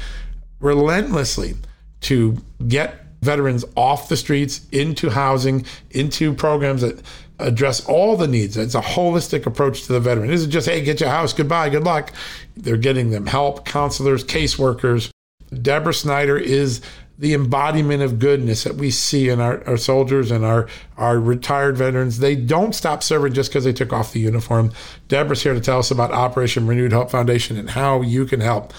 relentlessly 0.59 1.55
to 2.01 2.37
get 2.67 3.05
veterans 3.21 3.63
off 3.75 4.09
the 4.09 4.17
streets 4.17 4.65
into 4.71 5.11
housing, 5.11 5.63
into 5.91 6.33
programs 6.33 6.81
that 6.81 7.01
address 7.37 7.85
all 7.85 8.17
the 8.17 8.27
needs. 8.27 8.57
It's 8.57 8.75
a 8.75 8.81
holistic 8.81 9.45
approach 9.45 9.83
to 9.85 9.93
the 9.93 9.99
veteran. 9.99 10.29
It 10.29 10.33
isn't 10.33 10.51
just, 10.51 10.67
hey, 10.67 10.81
get 10.81 10.99
your 10.99 11.09
house, 11.09 11.33
goodbye, 11.33 11.69
good 11.69 11.83
luck. 11.83 12.11
They're 12.57 12.77
getting 12.77 13.11
them 13.11 13.27
help, 13.27 13.65
counselors, 13.65 14.23
caseworkers. 14.23 15.10
Deborah 15.59 15.93
Snyder 15.93 16.37
is 16.37 16.81
the 17.17 17.33
embodiment 17.35 18.01
of 18.01 18.17
goodness 18.17 18.63
that 18.63 18.75
we 18.75 18.89
see 18.89 19.29
in 19.29 19.39
our, 19.39 19.63
our 19.67 19.77
soldiers 19.77 20.31
and 20.31 20.43
our, 20.43 20.67
our 20.97 21.19
retired 21.19 21.77
veterans. 21.77 22.17
They 22.17 22.35
don't 22.35 22.73
stop 22.73 23.03
serving 23.03 23.33
just 23.33 23.51
because 23.51 23.63
they 23.63 23.73
took 23.73 23.93
off 23.93 24.11
the 24.11 24.19
uniform. 24.19 24.71
Deborah's 25.07 25.43
here 25.43 25.53
to 25.53 25.59
tell 25.59 25.77
us 25.77 25.91
about 25.91 26.11
Operation 26.11 26.65
Renewed 26.65 26.93
Hope 26.93 27.11
Foundation 27.11 27.57
and 27.57 27.69
how 27.69 28.01
you 28.01 28.25
can 28.25 28.39
help. 28.39 28.73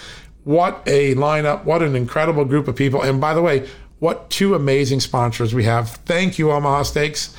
What 0.45 0.83
a 0.87 1.15
lineup. 1.15 1.65
What 1.65 1.83
an 1.83 1.95
incredible 1.95 2.45
group 2.45 2.67
of 2.67 2.75
people. 2.75 3.01
And 3.01 3.21
by 3.21 3.33
the 3.33 3.43
way, 3.43 3.69
what 4.01 4.29
two 4.31 4.57
amazing 4.57 4.99
sponsors 4.99 5.55
we 5.55 5.63
have. 5.63 5.91
Thank 5.91 6.37
you, 6.37 6.51
Omaha 6.51 6.83
Steaks. 6.83 7.37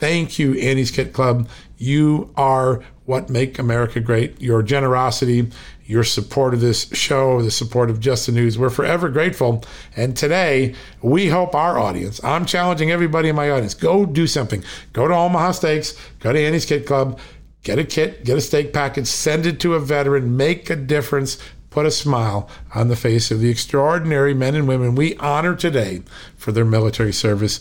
Thank 0.00 0.40
you, 0.40 0.54
Annie's 0.54 0.90
Kit 0.90 1.12
Club. 1.12 1.48
You 1.78 2.32
are 2.36 2.82
what 3.04 3.30
make 3.30 3.60
America 3.60 4.00
great. 4.00 4.40
Your 4.40 4.64
generosity, 4.64 5.48
your 5.90 6.04
support 6.04 6.54
of 6.54 6.60
this 6.60 6.88
show, 6.92 7.42
the 7.42 7.50
support 7.50 7.90
of 7.90 7.98
Just 7.98 8.26
the 8.26 8.32
News. 8.32 8.56
We're 8.56 8.70
forever 8.70 9.08
grateful. 9.08 9.64
And 9.96 10.16
today, 10.16 10.76
we 11.02 11.26
hope 11.26 11.52
our 11.52 11.80
audience, 11.80 12.22
I'm 12.22 12.46
challenging 12.46 12.92
everybody 12.92 13.28
in 13.28 13.34
my 13.34 13.50
audience, 13.50 13.74
go 13.74 14.06
do 14.06 14.28
something. 14.28 14.62
Go 14.92 15.08
to 15.08 15.14
Omaha 15.14 15.50
Steaks, 15.50 16.00
go 16.20 16.32
to 16.32 16.38
Annie's 16.38 16.64
Kit 16.64 16.86
Club, 16.86 17.18
get 17.64 17.80
a 17.80 17.84
kit, 17.84 18.24
get 18.24 18.38
a 18.38 18.40
steak 18.40 18.72
package, 18.72 19.08
send 19.08 19.46
it 19.46 19.58
to 19.60 19.74
a 19.74 19.80
veteran, 19.80 20.36
make 20.36 20.70
a 20.70 20.76
difference. 20.76 21.38
Put 21.70 21.86
a 21.86 21.90
smile 21.92 22.48
on 22.74 22.88
the 22.88 22.96
face 22.96 23.30
of 23.30 23.40
the 23.40 23.48
extraordinary 23.48 24.34
men 24.34 24.56
and 24.56 24.66
women 24.66 24.96
we 24.96 25.16
honor 25.18 25.54
today 25.54 26.02
for 26.36 26.50
their 26.50 26.64
military 26.64 27.12
service. 27.12 27.60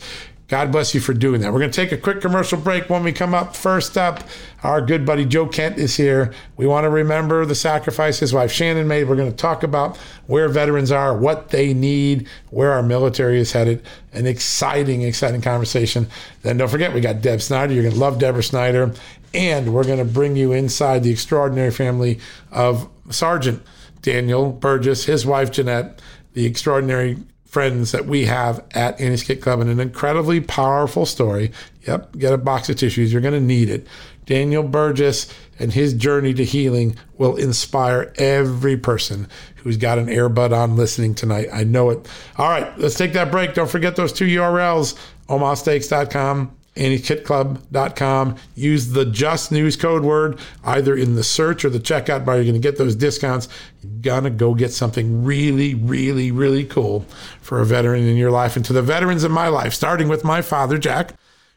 God 0.49 0.71
bless 0.71 0.95
you 0.95 0.99
for 0.99 1.13
doing 1.13 1.41
that. 1.41 1.53
We're 1.53 1.59
going 1.59 1.71
to 1.71 1.75
take 1.75 1.91
a 1.91 1.97
quick 1.97 2.21
commercial 2.21 2.57
break 2.57 2.89
when 2.89 3.03
we 3.03 3.13
come 3.13 3.35
up. 3.35 3.55
First 3.55 3.97
up, 3.99 4.23
our 4.63 4.81
good 4.81 5.05
buddy 5.05 5.23
Joe 5.23 5.45
Kent 5.45 5.77
is 5.77 5.95
here. 5.95 6.33
We 6.57 6.65
want 6.65 6.85
to 6.85 6.89
remember 6.89 7.45
the 7.45 7.53
sacrifice 7.53 8.17
his 8.19 8.33
wife 8.33 8.51
Shannon 8.51 8.87
made. 8.87 9.07
We're 9.07 9.15
going 9.15 9.29
to 9.29 9.37
talk 9.37 9.61
about 9.61 9.95
where 10.25 10.49
veterans 10.49 10.91
are, 10.91 11.15
what 11.15 11.49
they 11.49 11.75
need, 11.75 12.27
where 12.49 12.71
our 12.71 12.81
military 12.81 13.39
is 13.39 13.51
headed. 13.51 13.83
An 14.11 14.25
exciting, 14.25 15.03
exciting 15.03 15.41
conversation. 15.41 16.07
Then 16.41 16.57
don't 16.57 16.67
forget, 16.67 16.95
we 16.95 17.01
got 17.01 17.21
Deb 17.21 17.43
Snyder. 17.43 17.71
You're 17.71 17.83
going 17.83 17.93
to 17.93 17.99
love 17.99 18.17
Deborah 18.17 18.41
Snyder. 18.41 18.91
And 19.35 19.71
we're 19.71 19.83
going 19.83 19.99
to 19.99 20.05
bring 20.05 20.35
you 20.35 20.51
inside 20.51 21.03
the 21.03 21.11
extraordinary 21.11 21.69
family 21.69 22.19
of 22.51 22.89
Sergeant 23.11 23.61
Daniel 24.01 24.51
Burgess, 24.51 25.05
his 25.05 25.27
wife 25.27 25.51
Genette, 25.51 25.99
the 26.33 26.47
extraordinary 26.47 27.17
friends 27.49 27.91
that 27.91 28.05
we 28.05 28.25
have 28.25 28.63
at 28.71 29.01
Annie's 29.01 29.23
Club 29.23 29.59
and 29.59 29.71
an 29.71 29.79
incredibly 29.79 30.39
powerful 30.39 31.05
story. 31.05 31.51
Yep, 31.87 32.17
get 32.17 32.31
a 32.31 32.37
box 32.37 32.69
of 32.69 32.75
tissues. 32.75 33.11
You're 33.11 33.23
going 33.23 33.33
to 33.33 33.39
need 33.39 33.69
it. 33.69 33.87
Daniel 34.27 34.61
Burgess 34.61 35.33
and 35.57 35.73
his 35.73 35.93
journey 35.95 36.35
to 36.35 36.45
healing 36.45 36.95
will 37.17 37.35
inspire 37.35 38.13
every 38.19 38.77
person 38.77 39.27
who's 39.55 39.77
got 39.77 39.97
an 39.97 40.05
earbud 40.05 40.51
on 40.55 40.75
listening 40.75 41.15
tonight. 41.15 41.47
I 41.51 41.63
know 41.63 41.89
it. 41.89 42.07
All 42.37 42.47
right, 42.47 42.77
let's 42.77 42.95
take 42.95 43.13
that 43.13 43.31
break. 43.31 43.55
Don't 43.55 43.69
forget 43.69 43.95
those 43.95 44.13
two 44.13 44.27
URLs 44.27 44.95
omahasteaks.com 45.27 46.55
AnnieKitClub.com. 46.75 48.35
Use 48.55 48.89
the 48.89 49.05
Just 49.05 49.51
News 49.51 49.75
code 49.75 50.03
word 50.03 50.39
either 50.63 50.95
in 50.95 51.15
the 51.15 51.23
search 51.23 51.65
or 51.65 51.69
the 51.69 51.79
checkout 51.79 52.25
bar. 52.25 52.35
You're 52.35 52.45
going 52.45 52.53
to 52.53 52.59
get 52.59 52.77
those 52.77 52.95
discounts. 52.95 53.47
You're 53.81 54.01
going 54.01 54.23
to 54.23 54.29
go 54.29 54.53
get 54.53 54.71
something 54.71 55.23
really, 55.23 55.75
really, 55.75 56.31
really 56.31 56.63
cool 56.65 57.05
for 57.41 57.59
a 57.59 57.65
veteran 57.65 58.03
in 58.03 58.17
your 58.17 58.31
life. 58.31 58.55
And 58.55 58.65
to 58.65 58.73
the 58.73 58.81
veterans 58.81 59.23
in 59.23 59.31
my 59.31 59.47
life, 59.47 59.73
starting 59.73 60.07
with 60.07 60.23
my 60.23 60.41
father, 60.41 60.77
Jack, 60.77 61.13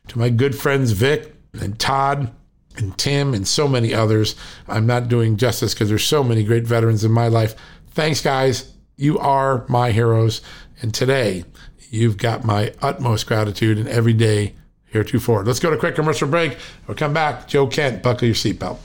to 0.09 0.19
my 0.19 0.28
good 0.28 0.57
friends, 0.57 0.92
Vic 0.92 1.35
and 1.61 1.78
Todd 1.78 2.33
and 2.76 2.97
Tim 2.97 3.35
and 3.35 3.47
so 3.47 3.69
many 3.69 3.92
others. 3.95 4.35
I'm 4.66 4.87
not 4.87 5.09
doing 5.09 5.37
justice 5.37 5.75
because 5.75 5.88
there's 5.88 6.04
so 6.04 6.25
many 6.25 6.42
great 6.42 6.64
veterans 6.64 7.04
in 7.04 7.12
my 7.12 7.28
life. 7.28 7.54
Thanks, 7.90 8.21
guys. 8.21 8.73
You 8.97 9.19
are 9.19 9.66
my 9.69 9.90
heroes. 9.90 10.40
And 10.81 10.95
today, 10.95 11.45
you've 11.90 12.16
got 12.16 12.45
my 12.45 12.73
utmost 12.81 13.26
gratitude. 13.26 13.78
And 13.78 13.88
every 13.88 14.14
day, 14.14 14.54
heretofore. 14.92 15.44
Let's 15.44 15.61
go 15.61 15.70
to 15.70 15.76
quick 15.76 15.94
commercial 15.94 16.28
break. 16.28 16.56
We'll 16.87 16.96
come 16.96 17.12
back. 17.12 17.49
Joe 17.49 17.66
Kent, 17.66 18.02
buckle 18.02 18.26
your 18.26 18.34
seatbelt. 18.34 18.78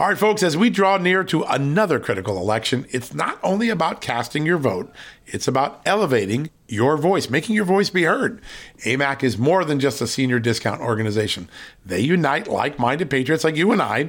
All 0.00 0.08
right, 0.08 0.16
folks, 0.16 0.42
as 0.42 0.56
we 0.56 0.70
draw 0.70 0.96
near 0.96 1.22
to 1.24 1.42
another 1.42 2.00
critical 2.00 2.38
election, 2.38 2.86
it's 2.88 3.12
not 3.12 3.38
only 3.42 3.68
about 3.68 4.00
casting 4.00 4.46
your 4.46 4.56
vote, 4.56 4.90
it's 5.26 5.46
about 5.46 5.82
elevating 5.84 6.48
your 6.68 6.96
voice, 6.96 7.28
making 7.28 7.54
your 7.54 7.66
voice 7.66 7.90
be 7.90 8.04
heard. 8.04 8.40
AMAC 8.86 9.22
is 9.22 9.36
more 9.36 9.62
than 9.62 9.78
just 9.78 10.00
a 10.00 10.06
senior 10.06 10.38
discount 10.38 10.80
organization. 10.80 11.50
They 11.84 12.00
unite 12.00 12.48
like 12.48 12.78
minded 12.78 13.10
patriots 13.10 13.44
like 13.44 13.56
you 13.56 13.72
and 13.72 13.82
I, 13.82 14.08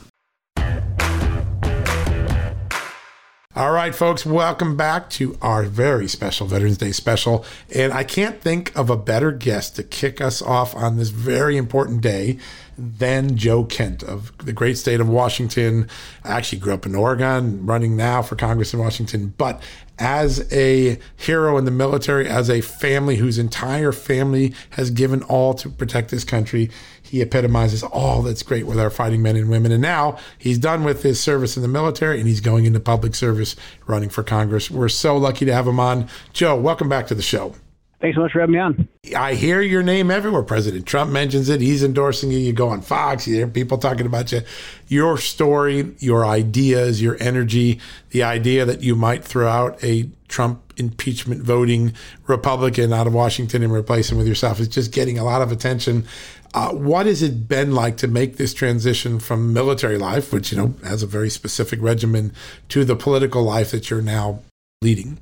All 3.53 3.73
right, 3.73 3.93
folks, 3.93 4.25
welcome 4.25 4.77
back 4.77 5.09
to 5.09 5.37
our 5.41 5.63
very 5.63 6.07
special 6.07 6.47
Veterans 6.47 6.77
Day 6.77 6.93
special. 6.93 7.43
And 7.75 7.91
I 7.91 8.05
can't 8.05 8.39
think 8.39 8.73
of 8.77 8.89
a 8.89 8.95
better 8.95 9.33
guest 9.33 9.75
to 9.75 9.83
kick 9.83 10.21
us 10.21 10.41
off 10.41 10.73
on 10.73 10.95
this 10.95 11.09
very 11.09 11.57
important 11.57 11.99
day 11.99 12.37
than 12.77 13.35
Joe 13.35 13.65
Kent 13.65 14.03
of 14.03 14.31
the 14.37 14.53
great 14.53 14.77
state 14.77 15.01
of 15.01 15.09
Washington. 15.09 15.89
I 16.23 16.37
actually 16.37 16.59
grew 16.59 16.73
up 16.73 16.85
in 16.85 16.95
Oregon, 16.95 17.65
running 17.65 17.97
now 17.97 18.21
for 18.21 18.37
Congress 18.37 18.73
in 18.73 18.79
Washington, 18.79 19.33
but 19.37 19.61
as 19.99 20.49
a 20.53 20.97
hero 21.17 21.57
in 21.57 21.65
the 21.65 21.71
military, 21.71 22.29
as 22.29 22.49
a 22.49 22.61
family 22.61 23.17
whose 23.17 23.37
entire 23.37 23.91
family 23.91 24.53
has 24.71 24.91
given 24.91 25.23
all 25.23 25.53
to 25.55 25.67
protect 25.67 26.09
this 26.09 26.23
country, 26.23 26.71
he 27.11 27.21
epitomizes 27.21 27.83
all 27.83 28.21
that's 28.21 28.41
great 28.41 28.65
with 28.65 28.79
our 28.79 28.89
fighting 28.89 29.21
men 29.21 29.35
and 29.35 29.49
women. 29.49 29.73
And 29.73 29.81
now 29.81 30.17
he's 30.37 30.57
done 30.57 30.85
with 30.85 31.03
his 31.03 31.19
service 31.19 31.57
in 31.57 31.61
the 31.61 31.67
military 31.67 32.19
and 32.19 32.27
he's 32.27 32.39
going 32.39 32.65
into 32.65 32.79
public 32.79 33.15
service 33.15 33.57
running 33.85 34.07
for 34.07 34.23
Congress. 34.23 34.71
We're 34.71 34.87
so 34.87 35.17
lucky 35.17 35.43
to 35.43 35.53
have 35.53 35.67
him 35.67 35.77
on. 35.77 36.07
Joe, 36.31 36.55
welcome 36.55 36.87
back 36.87 37.07
to 37.07 37.15
the 37.15 37.21
show. 37.21 37.53
Thanks 37.99 38.15
so 38.15 38.21
much 38.21 38.31
for 38.31 38.39
having 38.39 38.53
me 38.53 38.59
on. 38.59 38.87
I 39.15 39.33
hear 39.33 39.59
your 39.59 39.83
name 39.83 40.09
everywhere. 40.09 40.41
President 40.41 40.85
Trump 40.85 41.11
mentions 41.11 41.49
it. 41.49 41.59
He's 41.59 41.83
endorsing 41.83 42.31
you. 42.31 42.39
You 42.39 42.53
go 42.53 42.69
on 42.69 42.81
Fox, 42.81 43.27
you 43.27 43.35
hear 43.35 43.47
people 43.47 43.77
talking 43.77 44.05
about 44.05 44.31
you. 44.31 44.41
Your 44.87 45.17
story, 45.17 45.93
your 45.99 46.25
ideas, 46.25 47.01
your 47.01 47.17
energy, 47.19 47.81
the 48.11 48.23
idea 48.23 48.63
that 48.63 48.81
you 48.81 48.95
might 48.95 49.25
throw 49.25 49.49
out 49.49 49.83
a 49.83 50.09
Trump 50.29 50.73
impeachment 50.77 51.43
voting 51.43 51.93
Republican 52.25 52.91
out 52.91 53.05
of 53.05 53.13
Washington 53.13 53.61
and 53.61 53.71
replace 53.71 54.11
him 54.11 54.17
with 54.17 54.27
yourself 54.27 54.59
is 54.59 54.67
just 54.67 54.91
getting 54.91 55.19
a 55.19 55.23
lot 55.23 55.41
of 55.41 55.51
attention. 55.51 56.05
Uh, 56.53 56.71
what 56.71 57.05
has 57.05 57.21
it 57.21 57.47
been 57.47 57.73
like 57.73 57.95
to 57.97 58.07
make 58.07 58.37
this 58.37 58.53
transition 58.53 59.19
from 59.19 59.53
military 59.53 59.97
life, 59.97 60.33
which 60.33 60.51
you 60.51 60.57
know 60.57 60.73
has 60.83 61.01
a 61.01 61.07
very 61.07 61.29
specific 61.29 61.81
regimen, 61.81 62.33
to 62.67 62.83
the 62.83 62.95
political 62.95 63.43
life 63.43 63.71
that 63.71 63.89
you're 63.89 64.01
now 64.01 64.41
leading? 64.81 65.17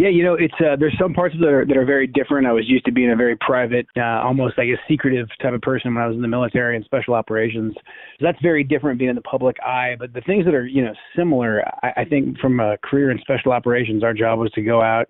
Yeah, 0.00 0.08
you 0.08 0.22
know, 0.22 0.32
it's 0.32 0.54
uh, 0.60 0.76
there's 0.78 0.96
some 0.98 1.12
parts 1.12 1.34
of 1.34 1.42
that 1.42 1.48
are, 1.48 1.66
that 1.66 1.76
are 1.76 1.84
very 1.84 2.06
different. 2.06 2.46
I 2.46 2.52
was 2.52 2.66
used 2.66 2.86
to 2.86 2.92
being 2.92 3.10
a 3.10 3.16
very 3.16 3.36
private, 3.36 3.86
uh, 3.98 4.22
almost 4.24 4.56
like 4.56 4.68
a 4.68 4.80
secretive 4.88 5.28
type 5.42 5.52
of 5.52 5.60
person 5.60 5.94
when 5.94 6.02
I 6.02 6.06
was 6.06 6.16
in 6.16 6.22
the 6.22 6.28
military 6.28 6.74
and 6.74 6.82
special 6.86 7.12
operations. 7.12 7.74
So 7.74 8.24
that's 8.24 8.40
very 8.40 8.64
different 8.64 8.98
being 8.98 9.10
in 9.10 9.16
the 9.16 9.20
public 9.20 9.58
eye. 9.60 9.96
But 9.98 10.14
the 10.14 10.22
things 10.22 10.46
that 10.46 10.54
are 10.54 10.66
you 10.66 10.82
know 10.82 10.94
similar, 11.14 11.62
I, 11.82 11.92
I 11.98 12.04
think 12.06 12.38
from 12.38 12.60
a 12.60 12.78
career 12.78 13.10
in 13.10 13.18
special 13.18 13.52
operations, 13.52 14.02
our 14.02 14.14
job 14.14 14.38
was 14.38 14.50
to 14.52 14.62
go 14.62 14.80
out 14.80 15.08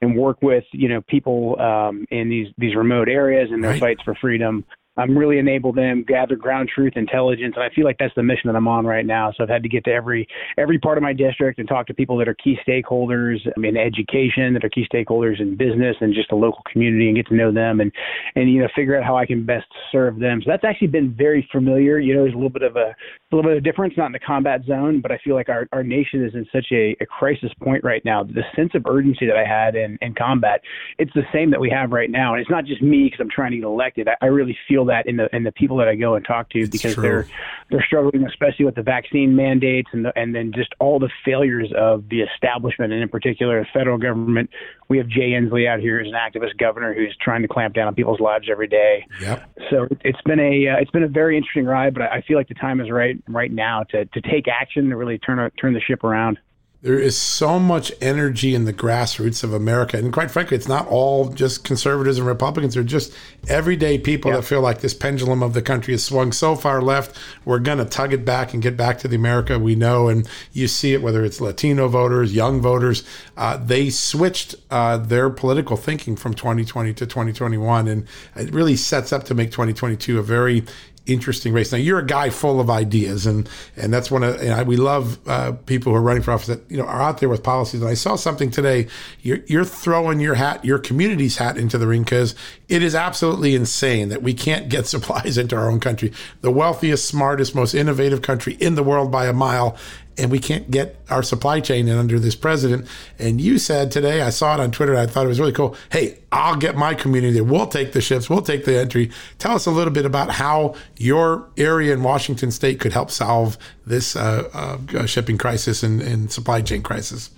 and 0.00 0.16
work 0.16 0.40
with 0.40 0.64
you 0.72 0.88
know 0.88 1.02
people 1.02 1.60
um, 1.60 2.06
in 2.10 2.30
these 2.30 2.46
these 2.56 2.74
remote 2.74 3.10
areas 3.10 3.50
and 3.52 3.62
their 3.62 3.72
right. 3.72 3.80
fights 3.80 4.00
for 4.02 4.14
freedom 4.14 4.64
um, 4.96 5.16
really 5.16 5.38
enable 5.38 5.72
them 5.72 6.04
gather 6.06 6.36
ground 6.36 6.68
truth 6.74 6.94
intelligence 6.96 7.54
and 7.56 7.64
i 7.64 7.68
feel 7.74 7.84
like 7.84 7.96
that's 7.98 8.14
the 8.16 8.22
mission 8.22 8.48
that 8.48 8.56
i'm 8.56 8.68
on 8.68 8.86
right 8.86 9.06
now. 9.06 9.32
So 9.36 9.42
i've 9.42 9.48
had 9.48 9.62
to 9.62 9.68
get 9.68 9.84
to 9.84 9.92
every 9.92 10.26
every 10.58 10.78
part 10.78 10.98
of 10.98 11.02
my 11.02 11.12
district 11.12 11.58
and 11.58 11.68
talk 11.68 11.86
to 11.86 11.94
people 11.94 12.16
that 12.18 12.28
are 12.28 12.34
key 12.34 12.56
stakeholders 12.66 13.38
in 13.56 13.76
education 13.76 14.52
that 14.54 14.64
are 14.64 14.68
key 14.68 14.86
stakeholders 14.92 15.40
in 15.40 15.56
business 15.56 15.96
and 16.00 16.14
just 16.14 16.30
the 16.30 16.36
local 16.36 16.62
community 16.70 17.06
and 17.06 17.16
get 17.16 17.26
to 17.28 17.34
know 17.34 17.52
them 17.52 17.80
and 17.80 17.92
and 18.34 18.52
you 18.52 18.60
know 18.60 18.68
figure 18.74 18.96
out 18.96 19.04
how 19.04 19.16
i 19.16 19.26
can 19.26 19.44
best 19.44 19.66
serve 19.92 20.18
them. 20.18 20.40
So 20.42 20.50
that's 20.50 20.64
actually 20.64 20.88
been 20.88 21.14
very 21.14 21.48
familiar. 21.52 21.98
You 21.98 22.14
know 22.14 22.22
there's 22.22 22.34
a 22.34 22.36
little 22.36 22.50
bit 22.50 22.62
of 22.62 22.76
a, 22.76 22.90
a 22.90 23.30
little 23.30 23.48
bit 23.48 23.56
of 23.56 23.64
difference 23.64 23.94
not 23.96 24.06
in 24.06 24.12
the 24.12 24.18
combat 24.18 24.62
zone 24.66 25.00
but 25.00 25.12
i 25.12 25.18
feel 25.22 25.34
like 25.34 25.48
our, 25.48 25.68
our 25.72 25.82
nation 25.82 26.24
is 26.24 26.34
in 26.34 26.46
such 26.52 26.66
a, 26.72 26.96
a 27.00 27.06
crisis 27.06 27.50
point 27.62 27.84
right 27.84 28.04
now. 28.04 28.24
The 28.24 28.42
sense 28.56 28.72
of 28.74 28.84
urgency 28.86 29.26
that 29.26 29.36
i 29.36 29.46
had 29.46 29.76
in, 29.76 29.98
in 30.00 30.14
combat 30.14 30.60
it's 30.98 31.12
the 31.14 31.22
same 31.32 31.50
that 31.50 31.60
we 31.60 31.70
have 31.70 31.90
right 31.90 32.10
now. 32.10 32.34
And 32.34 32.40
it's 32.40 32.50
not 32.50 32.64
just 32.64 32.82
me 32.82 33.04
because 33.04 33.20
i'm 33.20 33.30
trying 33.30 33.52
to 33.52 33.58
get 33.58 33.66
elected. 33.66 34.08
I, 34.08 34.16
I 34.22 34.26
really 34.26 34.56
feel 34.68 34.84
that 34.90 35.06
in 35.06 35.16
the 35.16 35.34
in 35.34 35.44
the 35.44 35.52
people 35.52 35.76
that 35.78 35.88
I 35.88 35.94
go 35.94 36.14
and 36.14 36.24
talk 36.24 36.50
to 36.50 36.66
because 36.68 36.96
they're 36.96 37.26
they're 37.70 37.82
struggling, 37.82 38.24
especially 38.26 38.64
with 38.64 38.74
the 38.74 38.82
vaccine 38.82 39.34
mandates 39.34 39.88
and 39.92 40.04
the, 40.04 40.18
and 40.18 40.34
then 40.34 40.52
just 40.54 40.74
all 40.78 40.98
the 40.98 41.10
failures 41.24 41.72
of 41.76 42.08
the 42.08 42.20
establishment 42.20 42.92
and 42.92 43.02
in 43.02 43.08
particular 43.08 43.60
the 43.60 43.66
federal 43.72 43.98
government. 43.98 44.50
We 44.88 44.98
have 44.98 45.08
Jay 45.08 45.30
Inslee 45.30 45.68
out 45.68 45.80
here 45.80 46.00
as 46.00 46.08
an 46.08 46.14
activist 46.14 46.58
governor 46.58 46.92
who's 46.92 47.16
trying 47.20 47.42
to 47.42 47.48
clamp 47.48 47.74
down 47.74 47.86
on 47.86 47.94
people's 47.94 48.20
lives 48.20 48.48
every 48.50 48.66
day. 48.66 49.06
Yep. 49.20 49.50
So 49.70 49.88
it's 50.00 50.20
been 50.22 50.40
a 50.40 50.68
uh, 50.68 50.76
it's 50.80 50.90
been 50.90 51.04
a 51.04 51.08
very 51.08 51.36
interesting 51.36 51.64
ride, 51.64 51.94
but 51.94 52.02
I 52.02 52.22
feel 52.22 52.36
like 52.36 52.48
the 52.48 52.54
time 52.54 52.80
is 52.80 52.90
right 52.90 53.16
right 53.28 53.52
now 53.52 53.84
to 53.90 54.04
to 54.04 54.20
take 54.20 54.46
action 54.48 54.90
to 54.90 54.96
really 54.96 55.18
turn 55.18 55.50
turn 55.60 55.74
the 55.74 55.80
ship 55.80 56.04
around. 56.04 56.38
There 56.82 56.98
is 56.98 57.14
so 57.14 57.58
much 57.58 57.92
energy 58.00 58.54
in 58.54 58.64
the 58.64 58.72
grassroots 58.72 59.44
of 59.44 59.52
America. 59.52 59.98
And 59.98 60.10
quite 60.14 60.30
frankly, 60.30 60.56
it's 60.56 60.68
not 60.68 60.88
all 60.88 61.28
just 61.28 61.62
conservatives 61.62 62.16
and 62.16 62.26
Republicans. 62.26 62.72
They're 62.72 62.82
just 62.82 63.12
everyday 63.48 63.98
people 63.98 64.30
that 64.30 64.44
feel 64.44 64.62
like 64.62 64.80
this 64.80 64.94
pendulum 64.94 65.42
of 65.42 65.52
the 65.52 65.60
country 65.60 65.92
has 65.92 66.02
swung 66.02 66.32
so 66.32 66.56
far 66.56 66.80
left. 66.80 67.18
We're 67.44 67.58
going 67.58 67.76
to 67.76 67.84
tug 67.84 68.14
it 68.14 68.24
back 68.24 68.54
and 68.54 68.62
get 68.62 68.78
back 68.78 68.98
to 69.00 69.08
the 69.08 69.16
America 69.16 69.58
we 69.58 69.74
know. 69.74 70.08
And 70.08 70.26
you 70.54 70.68
see 70.68 70.94
it, 70.94 71.02
whether 71.02 71.22
it's 71.22 71.38
Latino 71.38 71.86
voters, 71.86 72.34
young 72.34 72.62
voters, 72.62 73.04
uh, 73.36 73.58
they 73.58 73.90
switched 73.90 74.54
uh, 74.70 74.96
their 74.96 75.28
political 75.28 75.76
thinking 75.76 76.16
from 76.16 76.32
2020 76.32 76.94
to 76.94 77.06
2021. 77.06 77.88
And 77.88 78.06
it 78.36 78.54
really 78.54 78.76
sets 78.76 79.12
up 79.12 79.24
to 79.24 79.34
make 79.34 79.50
2022 79.50 80.18
a 80.18 80.22
very 80.22 80.64
interesting 81.06 81.52
race. 81.52 81.72
Now 81.72 81.78
you're 81.78 81.98
a 81.98 82.06
guy 82.06 82.30
full 82.30 82.60
of 82.60 82.70
ideas, 82.70 83.26
and 83.26 83.48
and 83.76 83.92
that's 83.92 84.10
one 84.10 84.22
of 84.22 84.66
we 84.66 84.76
love 84.76 85.18
uh, 85.28 85.52
people 85.52 85.92
who 85.92 85.98
are 85.98 86.02
running 86.02 86.22
for 86.22 86.32
office 86.32 86.48
that 86.48 86.70
you 86.70 86.76
know 86.76 86.84
are 86.84 87.02
out 87.02 87.18
there 87.18 87.28
with 87.28 87.42
policies. 87.42 87.80
And 87.80 87.90
I 87.90 87.94
saw 87.94 88.16
something 88.16 88.50
today. 88.50 88.86
You're 89.22 89.40
you're 89.46 89.64
throwing 89.64 90.20
your 90.20 90.34
hat, 90.34 90.64
your 90.64 90.78
community's 90.78 91.36
hat 91.36 91.56
into 91.56 91.78
the 91.78 91.86
ring 91.86 92.02
because 92.02 92.34
it 92.68 92.82
is 92.82 92.94
absolutely 92.94 93.54
insane 93.54 94.08
that 94.08 94.22
we 94.22 94.34
can't 94.34 94.68
get 94.68 94.86
supplies 94.90 95.38
into 95.38 95.56
our 95.56 95.70
own 95.70 95.80
country, 95.80 96.12
the 96.40 96.50
wealthiest, 96.50 97.06
smartest, 97.06 97.54
most 97.54 97.74
innovative 97.74 98.22
country 98.22 98.54
in 98.54 98.74
the 98.74 98.82
world 98.82 99.10
by 99.10 99.26
a 99.26 99.32
mile, 99.32 99.76
and 100.20 100.30
we 100.30 100.38
can't 100.38 100.70
get 100.70 100.96
our 101.08 101.22
supply 101.22 101.60
chain 101.60 101.88
in 101.88 101.96
under 101.96 102.18
this 102.18 102.34
president. 102.34 102.86
And 103.18 103.40
you 103.40 103.58
said 103.58 103.90
today, 103.90 104.20
I 104.20 104.30
saw 104.30 104.54
it 104.54 104.60
on 104.60 104.70
Twitter, 104.70 104.94
I 104.94 105.06
thought 105.06 105.24
it 105.24 105.28
was 105.28 105.40
really 105.40 105.52
cool. 105.52 105.74
Hey, 105.90 106.18
I'll 106.30 106.56
get 106.56 106.76
my 106.76 106.94
community 106.94 107.32
there. 107.34 107.44
We'll 107.44 107.66
take 107.66 107.92
the 107.92 108.00
ships, 108.00 108.28
we'll 108.28 108.42
take 108.42 108.64
the 108.64 108.78
entry. 108.78 109.10
Tell 109.38 109.52
us 109.52 109.66
a 109.66 109.70
little 109.70 109.92
bit 109.92 110.04
about 110.04 110.30
how 110.30 110.74
your 110.96 111.48
area 111.56 111.92
in 111.92 112.02
Washington 112.02 112.50
state 112.50 112.80
could 112.80 112.92
help 112.92 113.10
solve 113.10 113.56
this 113.86 114.14
uh, 114.14 114.48
uh, 114.52 115.06
shipping 115.06 115.38
crisis 115.38 115.82
and, 115.82 116.02
and 116.02 116.30
supply 116.30 116.60
chain 116.60 116.82
crisis. 116.82 117.30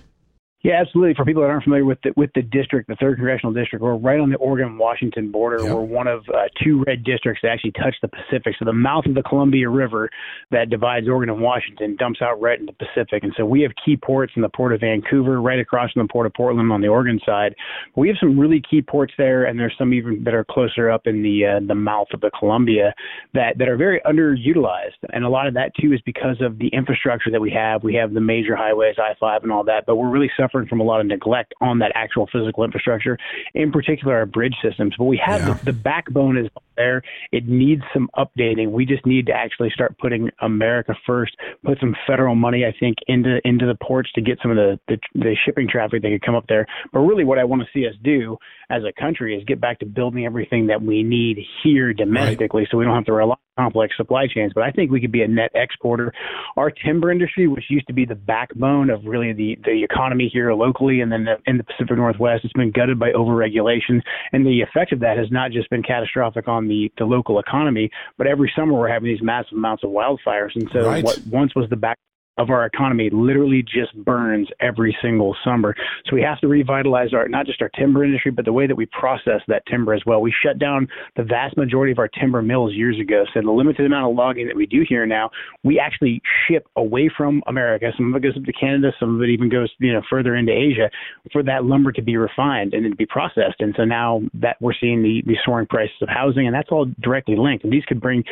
Yeah, 0.63 0.81
absolutely. 0.81 1.15
For 1.15 1.25
people 1.25 1.43
that 1.43 1.49
aren't 1.49 1.65
familiar 1.65 1.85
with 1.85 1.99
the 2.05 2.13
with 2.17 2.31
the 2.37 2.43
district, 2.43 2.87
the 2.87 2.95
third 2.95 3.17
congressional 3.17 3.53
district, 3.53 3.83
we're 3.83 3.97
right 3.97 4.21
on 4.21 4.31
the 4.31 4.37
Oregon-Washington 4.37 5.33
border. 5.33 5.61
Yep. 5.61 5.75
We're 5.75 5.81
one 5.81 6.07
of 6.07 6.21
uh, 6.29 6.43
two 6.63 6.85
red 6.87 7.03
districts 7.03 7.41
that 7.43 7.49
actually 7.49 7.73
touch 7.73 7.97
the 8.01 8.07
Pacific. 8.07 8.55
So 8.61 8.65
the 8.65 8.73
mouth 8.73 9.05
of 9.07 9.17
the 9.17 9.25
Columbia 9.25 9.69
River 9.69 10.09
that 10.53 10.71
divides 10.71 11.09
Oregon 11.09 11.35
and 11.35 11.43
Washington 11.43 11.97
dumps 11.97 12.23
out 12.23 12.41
right 12.41 12.61
in 12.61 12.67
the 12.67 12.75
Pacific. 12.75 13.25
And 13.25 13.33
so 13.37 13.45
we 13.45 13.61
have 13.63 13.73
key 13.85 13.97
ports 13.97 14.35
in 14.37 14.43
the 14.43 14.49
port 14.49 14.73
of 14.73 14.81
Vancouver, 14.81 15.43
right 15.43 15.59
across 15.59 15.91
from 15.91 16.07
the 16.07 16.13
port 16.13 16.27
of 16.27 16.35
Portland 16.35 16.71
on 16.71 16.81
the 16.81 16.87
Oregon 16.87 17.19
side. 17.27 17.57
We 17.97 18.07
have 18.07 18.17
some 18.21 18.39
really 18.39 18.63
key 18.63 18.83
ports 18.83 19.15
there, 19.19 19.47
and 19.47 19.59
there's 19.59 19.75
some 19.77 19.93
even 19.93 20.23
that 20.23 20.33
are 20.33 20.45
closer 20.49 20.89
up 20.93 21.09
in 21.09 21.25
the 21.25 21.45
uh, 21.45 21.67
the 21.67 21.75
mouth 21.75 22.07
of 22.15 22.21
the 22.21 22.31
Columbia 22.39 22.95
that 23.35 23.59
that 23.59 23.69
are 23.69 23.77
very 23.77 24.01
underutilized. 24.07 25.03
And 25.13 25.25
a 25.25 25.29
lot 25.29 25.49
of 25.49 25.55
that 25.55 25.73
too 25.81 25.93
is 25.93 26.01
because 26.07 26.41
of 26.41 26.61
the 26.61 26.69
infrastructure 26.69 27.33
that 27.33 27.41
we 27.41 27.51
have. 27.51 27.83
We 27.83 27.95
have 27.95 28.15
the 28.15 28.21
major 28.21 28.55
highways, 28.55 28.95
I-5, 28.97 29.43
and 29.43 29.51
all 29.51 29.65
that, 29.65 29.87
but 29.89 29.97
we're 29.97 30.09
really 30.09 30.31
suffering 30.37 30.52
suffering 30.53 30.69
from 30.69 30.81
a 30.81 30.85
lot 30.85 31.01
of 31.01 31.07
neglect 31.07 31.55
on 31.61 31.79
that 31.79 31.93
actual 31.95 32.29
physical 32.33 32.65
infrastructure, 32.65 33.19
in 33.55 33.73
particular 33.73 34.17
our 34.17 34.27
bridge 34.27 34.55
systems. 34.63 34.95
But 34.97 35.05
we 35.05 35.21
have 35.25 35.41
yeah. 35.41 35.55
the, 35.55 35.65
the 35.67 35.73
backbone 35.73 36.37
is 36.37 36.49
there. 36.77 37.03
It 37.33 37.49
needs 37.49 37.83
some 37.93 38.09
updating. 38.17 38.71
We 38.71 38.87
just 38.87 39.05
need 39.07 39.27
to 39.27 39.33
actually 39.33 39.71
start 39.71 39.99
putting 39.99 40.31
America 40.41 40.95
first, 41.07 41.37
put 41.65 41.79
some 41.81 41.95
federal 42.07 42.35
money, 42.35 42.65
I 42.65 42.75
think, 42.79 42.97
into 43.07 43.41
into 43.45 43.67
the 43.67 43.77
ports 43.83 44.11
to 44.13 44.21
get 44.21 44.39
some 44.43 44.51
of 44.51 44.57
the, 44.57 44.79
the, 44.89 44.99
the 45.15 45.37
shipping 45.45 45.69
traffic 45.69 46.03
that 46.03 46.09
could 46.09 46.23
come 46.23 46.35
up 46.35 46.47
there. 46.49 46.67
But 46.93 47.01
really, 47.01 47.25
what 47.25 47.39
I 47.39 47.45
want 47.45 47.63
to 47.63 47.69
see 47.73 47.87
us 47.87 47.95
do 48.03 48.37
as 48.73 48.83
a 48.85 48.93
country 48.99 49.37
is 49.37 49.45
get 49.45 49.61
back 49.61 49.79
to 49.81 49.87
building 49.87 50.25
everything 50.25 50.69
that 50.69 50.83
we 50.83 51.03
need 51.03 51.39
here 51.63 51.93
domestically, 51.93 52.63
right. 52.63 52.69
so 52.71 52.79
we 52.79 52.85
don't 52.85 52.95
have 52.95 53.05
to 53.05 53.13
rely 53.13 53.37
on 53.59 53.65
complex 53.65 53.95
supply 53.99 54.27
chains. 54.27 54.53
But 54.55 54.65
I 54.65 54.71
think 54.71 54.91
we 54.91 54.99
could 54.99 55.13
be 55.13 55.23
a 55.23 55.29
net 55.29 55.51
exporter. 55.55 56.13
Our 56.57 56.71
timber 56.71 57.13
industry, 57.13 57.47
which 57.49 57.65
used 57.69 57.87
to 57.89 57.93
be 57.93 58.07
the 58.07 58.15
backbone 58.15 58.89
of 58.89 59.05
really 59.05 59.35
the, 59.35 59.59
the 59.65 59.85
economy 59.85 60.31
here 60.33 60.55
locally 60.55 61.03
and 61.03 61.13
then 61.13 61.25
the, 61.25 61.37
in 61.47 61.59
the 61.59 61.65
Pacific 61.65 61.99
Northwest, 61.99 62.45
it's 62.45 62.53
been 62.55 62.71
gutted 62.71 62.99
by 62.99 63.13
overregulation. 63.13 64.01
And 64.33 64.47
the 64.47 64.63
effect 64.63 64.93
of 64.93 65.01
that 65.01 65.19
has 65.19 65.31
not 65.31 65.53
just 65.53 65.69
been 65.69 65.83
catastrophic 65.83 66.49
on 66.49 66.67
the, 66.67 66.91
the 66.97 67.05
local 67.05 67.39
economy, 67.39 67.91
but 68.17 68.27
every 68.27 68.51
summer 68.57 68.73
we're 68.73 68.89
having 68.89 69.13
these 69.13 69.23
massive 69.23 69.59
amounts 69.59 69.85
of 69.85 69.91
wildfires. 69.91 70.55
And 70.55 70.69
so 70.73 70.87
right. 70.87 71.05
what 71.05 71.21
once 71.27 71.55
was 71.55 71.69
the 71.69 71.77
back 71.77 71.99
of 72.39 72.51
our 72.51 72.65
economy 72.65 73.11
literally 73.13 73.63
just 73.63 73.95
burns 74.05 74.49
every 74.61 74.97
single 75.03 75.37
summer. 75.45 75.75
So 76.07 76.17
we 76.17 76.23
have 76.23 76.41
to 76.41 76.49
revitalize 76.49 77.13
our 77.13 77.29
not 77.29 77.47
just 77.47 77.61
our 77.61 77.69
timber 77.71 78.05
industry, 78.05 78.31
but 78.31 78.45
the 78.45 78.53
way 78.53 78.67
that 78.67 78.75
we 78.75 78.87
process 78.87 79.41
that 79.49 79.65
timber 79.67 79.95
as 79.95 80.03
well. 80.07 80.21
We 80.21 80.35
shut 80.43 80.59
down 80.59 80.89
the 81.17 81.25
vast 81.25 81.57
majority 81.57 81.93
of 81.93 81.99
our 81.99 82.09
timber 82.09 82.43
mills 82.43 82.73
years 82.73 82.99
ago. 82.99 83.25
So 83.35 83.41
the 83.43 83.51
limited 83.51 83.85
amount 83.85 84.11
of 84.11 84.17
logging 84.17 84.47
that 84.47 84.57
we 84.57 84.67
do 84.67 84.85
here 84.89 85.07
now, 85.07 85.31
we 85.63 85.79
actually 85.79 86.23
ship 86.49 86.67
away 86.77 87.11
from 87.15 87.43
America. 87.47 87.91
Some 87.97 88.15
of 88.15 88.17
it 88.17 88.27
goes 88.27 88.37
up 88.37 88.45
to 88.45 88.53
Canada, 88.53 88.93
some 88.99 89.17
of 89.17 89.23
it 89.23 89.29
even 89.29 89.49
goes 89.49 89.71
you 89.79 89.93
know 89.93 90.03
further 90.09 90.37
into 90.37 90.53
Asia 90.53 90.91
for 91.33 91.43
that 91.43 91.65
lumber 91.65 91.93
to 91.93 92.03
be 92.03 92.17
refined 92.17 92.75
and 92.75 92.85
then 92.85 92.93
to 92.93 92.97
be 92.97 93.07
processed. 93.07 93.61
And 93.61 93.75
so 93.77 93.85
now 93.85 94.23
that 94.35 94.57
we're 94.61 94.75
seeing 94.81 95.03
the, 95.03 95.23
the 95.27 95.37
soaring 95.45 95.67
prices 95.67 95.97
of 96.01 96.09
housing, 96.09 96.47
and 96.47 96.55
that's 96.55 96.71
all 96.71 96.87
directly 97.01 97.37
linked. 97.37 97.65
And 97.65 97.73
these 97.73 97.85
could 97.85 98.01
bring 98.01 98.25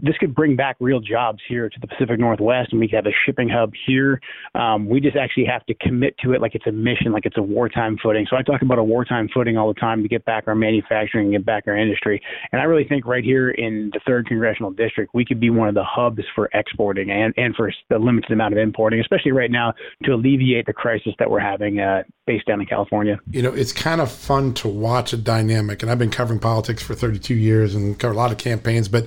this 0.00 0.16
could 0.18 0.34
bring 0.34 0.54
back 0.54 0.76
real 0.78 1.00
jobs 1.00 1.40
here 1.48 1.68
to 1.68 1.80
the 1.80 1.86
Pacific 1.86 2.18
Northwest, 2.18 2.68
and 2.70 2.80
we 2.80 2.88
could 2.88 2.96
have 2.96 3.06
a 3.06 3.14
shipping 3.26 3.48
hub 3.48 3.72
here. 3.86 4.20
Um, 4.54 4.88
we 4.88 5.00
just 5.00 5.16
actually 5.16 5.46
have 5.46 5.66
to 5.66 5.74
commit 5.74 6.14
to 6.18 6.32
it 6.32 6.40
like 6.40 6.54
it's 6.54 6.66
a 6.66 6.72
mission, 6.72 7.12
like 7.12 7.26
it's 7.26 7.36
a 7.36 7.42
wartime 7.42 7.98
footing. 8.00 8.26
So 8.30 8.36
I 8.36 8.42
talk 8.42 8.62
about 8.62 8.78
a 8.78 8.84
wartime 8.84 9.28
footing 9.34 9.56
all 9.56 9.72
the 9.72 9.80
time 9.80 10.02
to 10.02 10.08
get 10.08 10.24
back 10.24 10.44
our 10.46 10.54
manufacturing 10.54 11.26
and 11.26 11.34
get 11.34 11.44
back 11.44 11.64
our 11.66 11.76
industry. 11.76 12.22
And 12.52 12.60
I 12.60 12.64
really 12.64 12.84
think 12.84 13.06
right 13.06 13.24
here 13.24 13.50
in 13.50 13.90
the 13.92 14.00
third 14.06 14.26
congressional 14.26 14.70
district, 14.70 15.14
we 15.14 15.24
could 15.24 15.40
be 15.40 15.50
one 15.50 15.68
of 15.68 15.74
the 15.74 15.84
hubs 15.84 16.22
for 16.34 16.48
exporting 16.54 17.10
and, 17.10 17.34
and 17.36 17.54
for 17.56 17.72
the 17.88 17.98
limited 17.98 18.30
amount 18.30 18.54
of 18.54 18.58
importing, 18.58 19.00
especially 19.00 19.32
right 19.32 19.50
now 19.50 19.74
to 20.04 20.12
alleviate 20.12 20.66
the 20.66 20.72
crisis 20.72 21.12
that 21.18 21.28
we're 21.28 21.40
having 21.40 21.80
uh, 21.80 22.04
based 22.26 22.46
down 22.46 22.60
in 22.60 22.66
California. 22.66 23.18
You 23.30 23.42
know, 23.42 23.52
it's 23.52 23.72
kind 23.72 24.00
of 24.00 24.12
fun 24.12 24.54
to 24.54 24.68
watch 24.68 25.12
a 25.12 25.16
dynamic, 25.16 25.82
and 25.82 25.90
I've 25.90 25.98
been 25.98 26.10
covering 26.10 26.38
politics 26.38 26.82
for 26.82 26.94
32 26.94 27.34
years 27.34 27.74
and 27.74 27.98
covered 27.98 28.14
a 28.14 28.18
lot 28.18 28.30
of 28.30 28.38
campaigns, 28.38 28.88
but 28.88 29.06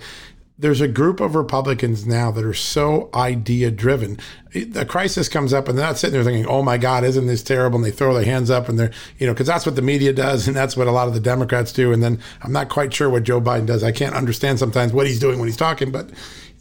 there's 0.57 0.79
a 0.79 0.87
group 0.87 1.19
of 1.19 1.35
Republicans 1.35 2.07
now 2.07 2.31
that 2.31 2.45
are 2.45 2.53
so 2.53 3.09
idea 3.13 3.69
driven. 3.69 4.17
A 4.75 4.85
crisis 4.85 5.27
comes 5.27 5.53
up 5.53 5.67
and 5.67 5.77
they're 5.77 5.85
not 5.85 5.97
sitting 5.97 6.13
there 6.13 6.23
thinking, 6.23 6.45
oh 6.45 6.61
my 6.61 6.77
God, 6.77 7.03
isn't 7.03 7.27
this 7.27 7.43
terrible? 7.43 7.77
And 7.77 7.85
they 7.85 7.91
throw 7.91 8.13
their 8.13 8.23
hands 8.23 8.49
up 8.49 8.69
and 8.69 8.79
they're, 8.79 8.91
you 9.19 9.27
know, 9.27 9.33
because 9.33 9.47
that's 9.47 9.65
what 9.65 9.75
the 9.75 9.81
media 9.81 10.13
does 10.13 10.47
and 10.47 10.55
that's 10.55 10.77
what 10.77 10.87
a 10.87 10.91
lot 10.91 11.09
of 11.09 11.13
the 11.13 11.19
Democrats 11.19 11.73
do. 11.73 11.91
And 11.91 12.01
then 12.01 12.19
I'm 12.41 12.53
not 12.53 12.69
quite 12.69 12.93
sure 12.93 13.09
what 13.09 13.23
Joe 13.23 13.41
Biden 13.41 13.65
does. 13.65 13.83
I 13.83 13.91
can't 13.91 14.15
understand 14.15 14.57
sometimes 14.57 14.93
what 14.93 15.07
he's 15.07 15.19
doing 15.19 15.39
when 15.39 15.47
he's 15.47 15.57
talking, 15.57 15.91
but 15.91 16.09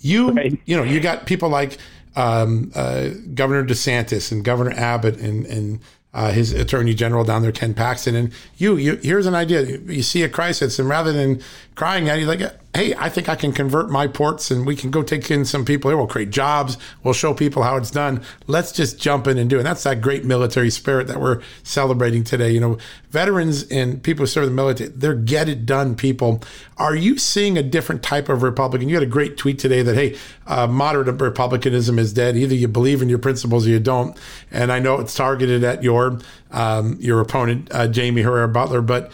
you, 0.00 0.32
right. 0.32 0.58
you 0.64 0.76
know, 0.76 0.82
you 0.82 0.98
got 0.98 1.26
people 1.26 1.48
like 1.48 1.78
um, 2.16 2.72
uh, 2.74 3.10
Governor 3.32 3.64
DeSantis 3.64 4.32
and 4.32 4.44
Governor 4.44 4.72
Abbott 4.72 5.18
and, 5.18 5.46
and 5.46 5.80
uh, 6.14 6.30
his 6.30 6.52
attorney 6.52 6.94
general 6.94 7.24
down 7.24 7.42
there, 7.42 7.52
Ken 7.52 7.74
Paxton, 7.74 8.14
and 8.14 8.32
you, 8.56 8.76
you, 8.76 8.96
here's 9.02 9.26
an 9.26 9.34
idea. 9.34 9.62
You 9.62 10.02
see 10.02 10.22
a 10.22 10.28
crisis, 10.28 10.78
and 10.78 10.88
rather 10.88 11.12
than 11.12 11.42
crying 11.74 12.08
at 12.08 12.18
you, 12.18 12.26
like, 12.26 12.40
hey, 12.74 12.94
I 12.96 13.08
think 13.08 13.28
I 13.28 13.36
can 13.36 13.52
convert 13.52 13.88
my 13.88 14.06
ports 14.08 14.50
and 14.50 14.66
we 14.66 14.74
can 14.74 14.90
go 14.90 15.02
take 15.02 15.30
in 15.30 15.44
some 15.44 15.64
people 15.64 15.90
here. 15.90 15.96
We'll 15.96 16.08
create 16.08 16.30
jobs. 16.30 16.76
We'll 17.02 17.14
show 17.14 17.32
people 17.32 17.62
how 17.62 17.76
it's 17.76 17.90
done. 17.90 18.22
Let's 18.48 18.72
just 18.72 18.98
jump 18.98 19.28
in 19.28 19.38
and 19.38 19.48
do 19.48 19.56
it. 19.56 19.60
And 19.60 19.66
that's 19.66 19.84
that 19.84 20.00
great 20.00 20.24
military 20.24 20.70
spirit 20.70 21.06
that 21.06 21.20
we're 21.20 21.40
celebrating 21.62 22.24
today. 22.24 22.50
You 22.50 22.60
know, 22.60 22.78
veterans 23.10 23.64
and 23.70 24.02
people 24.02 24.22
who 24.22 24.26
serve 24.26 24.46
the 24.46 24.50
military, 24.50 24.90
they're 24.90 25.14
get 25.14 25.48
it 25.48 25.66
done 25.66 25.94
people. 25.94 26.42
Are 26.76 26.96
you 26.96 27.16
seeing 27.16 27.56
a 27.56 27.62
different 27.62 28.02
type 28.02 28.28
of 28.28 28.42
Republican? 28.42 28.88
You 28.88 28.96
had 28.96 29.04
a 29.04 29.06
great 29.06 29.36
tweet 29.36 29.60
today 29.60 29.82
that, 29.82 29.94
hey, 29.94 30.16
uh, 30.48 30.66
moderate 30.66 31.20
Republicanism 31.20 31.98
is 31.98 32.12
dead. 32.12 32.36
Either 32.36 32.54
you 32.56 32.66
believe 32.66 33.02
in 33.02 33.08
your 33.08 33.18
principles 33.18 33.66
or 33.66 33.70
you 33.70 33.80
don't. 33.80 34.16
And 34.50 34.72
I 34.72 34.80
know 34.80 35.00
it's 35.00 35.14
targeted 35.14 35.62
at 35.62 35.82
your 35.84 36.18
um, 36.50 36.96
your 37.00 37.20
opponent, 37.20 37.68
uh, 37.72 37.88
Jaime 37.92 38.22
Herrera 38.22 38.48
Beutler, 38.48 38.84
but 38.84 39.10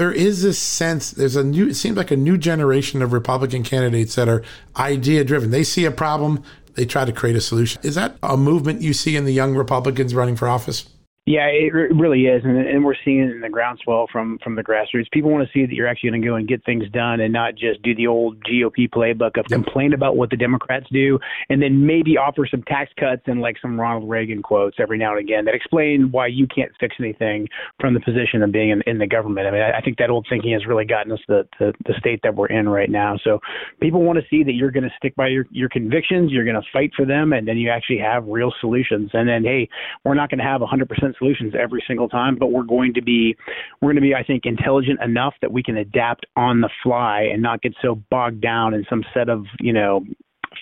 there 0.00 0.10
is 0.12 0.42
this 0.42 0.58
sense 0.58 1.10
there's 1.12 1.36
a 1.36 1.44
new 1.44 1.68
it 1.68 1.74
seems 1.74 1.96
like 1.96 2.10
a 2.10 2.16
new 2.16 2.38
generation 2.38 3.02
of 3.02 3.12
republican 3.12 3.62
candidates 3.62 4.14
that 4.14 4.28
are 4.28 4.42
idea 4.76 5.22
driven 5.22 5.50
they 5.50 5.62
see 5.62 5.84
a 5.84 5.90
problem 5.90 6.42
they 6.74 6.84
try 6.84 7.04
to 7.04 7.12
create 7.12 7.36
a 7.36 7.40
solution. 7.40 7.80
Is 7.84 7.94
that 7.96 8.16
a 8.22 8.36
movement 8.36 8.80
you 8.80 8.92
see 8.92 9.16
in 9.16 9.24
the 9.24 9.32
young 9.32 9.54
republicans 9.54 10.14
running 10.14 10.36
for 10.36 10.48
office 10.48 10.88
yeah, 11.26 11.46
it 11.46 11.72
really 11.72 12.22
is, 12.22 12.42
and, 12.44 12.56
and 12.56 12.84
we're 12.84 12.94
seeing 13.04 13.20
it 13.20 13.30
in 13.30 13.40
the 13.40 13.48
groundswell 13.48 14.06
from 14.10 14.38
from 14.42 14.56
the 14.56 14.64
grassroots. 14.64 15.10
People 15.12 15.30
want 15.30 15.46
to 15.46 15.52
see 15.52 15.66
that 15.66 15.74
you're 15.74 15.86
actually 15.86 16.10
going 16.10 16.22
to 16.22 16.28
go 16.28 16.34
and 16.34 16.48
get 16.48 16.64
things 16.64 16.84
done, 16.92 17.20
and 17.20 17.32
not 17.32 17.54
just 17.54 17.82
do 17.82 17.94
the 17.94 18.06
old 18.06 18.42
GOP 18.42 18.88
playbook 18.88 19.38
of 19.38 19.44
yep. 19.48 19.62
complain 19.62 19.92
about 19.92 20.16
what 20.16 20.30
the 20.30 20.36
Democrats 20.36 20.86
do, 20.90 21.18
and 21.50 21.62
then 21.62 21.86
maybe 21.86 22.16
offer 22.16 22.46
some 22.50 22.62
tax 22.62 22.90
cuts 22.98 23.22
and 23.26 23.40
like 23.42 23.56
some 23.60 23.78
Ronald 23.78 24.08
Reagan 24.08 24.42
quotes 24.42 24.78
every 24.80 24.96
now 24.96 25.10
and 25.10 25.20
again 25.20 25.44
that 25.44 25.54
explain 25.54 26.10
why 26.10 26.26
you 26.26 26.46
can't 26.46 26.72
fix 26.80 26.96
anything 26.98 27.46
from 27.78 27.92
the 27.92 28.00
position 28.00 28.42
of 28.42 28.50
being 28.50 28.70
in, 28.70 28.82
in 28.86 28.98
the 28.98 29.06
government. 29.06 29.46
I 29.46 29.50
mean, 29.50 29.62
I, 29.62 29.78
I 29.78 29.80
think 29.82 29.98
that 29.98 30.08
old 30.08 30.26
thinking 30.28 30.52
has 30.54 30.66
really 30.66 30.86
gotten 30.86 31.12
us 31.12 31.20
to 31.28 31.44
the, 31.58 31.72
the 31.84 31.94
state 31.98 32.20
that 32.22 32.34
we're 32.34 32.46
in 32.46 32.66
right 32.68 32.90
now. 32.90 33.18
So 33.22 33.40
people 33.80 34.02
want 34.02 34.18
to 34.18 34.24
see 34.30 34.42
that 34.42 34.54
you're 34.54 34.70
going 34.70 34.84
to 34.84 34.94
stick 34.96 35.14
by 35.16 35.28
your 35.28 35.44
your 35.50 35.68
convictions, 35.68 36.32
you're 36.32 36.44
going 36.44 36.60
to 36.60 36.68
fight 36.72 36.92
for 36.96 37.04
them, 37.04 37.34
and 37.34 37.46
then 37.46 37.58
you 37.58 37.70
actually 37.70 37.98
have 37.98 38.26
real 38.26 38.52
solutions. 38.60 39.10
And 39.12 39.28
then, 39.28 39.44
hey, 39.44 39.68
we're 40.04 40.14
not 40.14 40.30
going 40.30 40.38
to 40.38 40.44
have 40.44 40.62
100% 40.62 41.19
solutions 41.20 41.54
every 41.56 41.84
single 41.86 42.08
time, 42.08 42.36
but 42.36 42.48
we're 42.48 42.64
going 42.64 42.94
to 42.94 43.02
be 43.02 43.36
we're 43.80 43.92
going 43.92 44.02
to 44.02 44.02
be 44.02 44.14
I 44.16 44.24
think 44.24 44.42
intelligent 44.44 45.00
enough 45.00 45.34
that 45.42 45.52
we 45.52 45.62
can 45.62 45.76
adapt 45.76 46.26
on 46.34 46.60
the 46.60 46.70
fly 46.82 47.28
and 47.32 47.40
not 47.40 47.62
get 47.62 47.74
so 47.80 48.02
bogged 48.10 48.40
down 48.40 48.74
in 48.74 48.84
some 48.90 49.04
set 49.14 49.28
of, 49.28 49.44
you 49.60 49.72
know, 49.72 50.04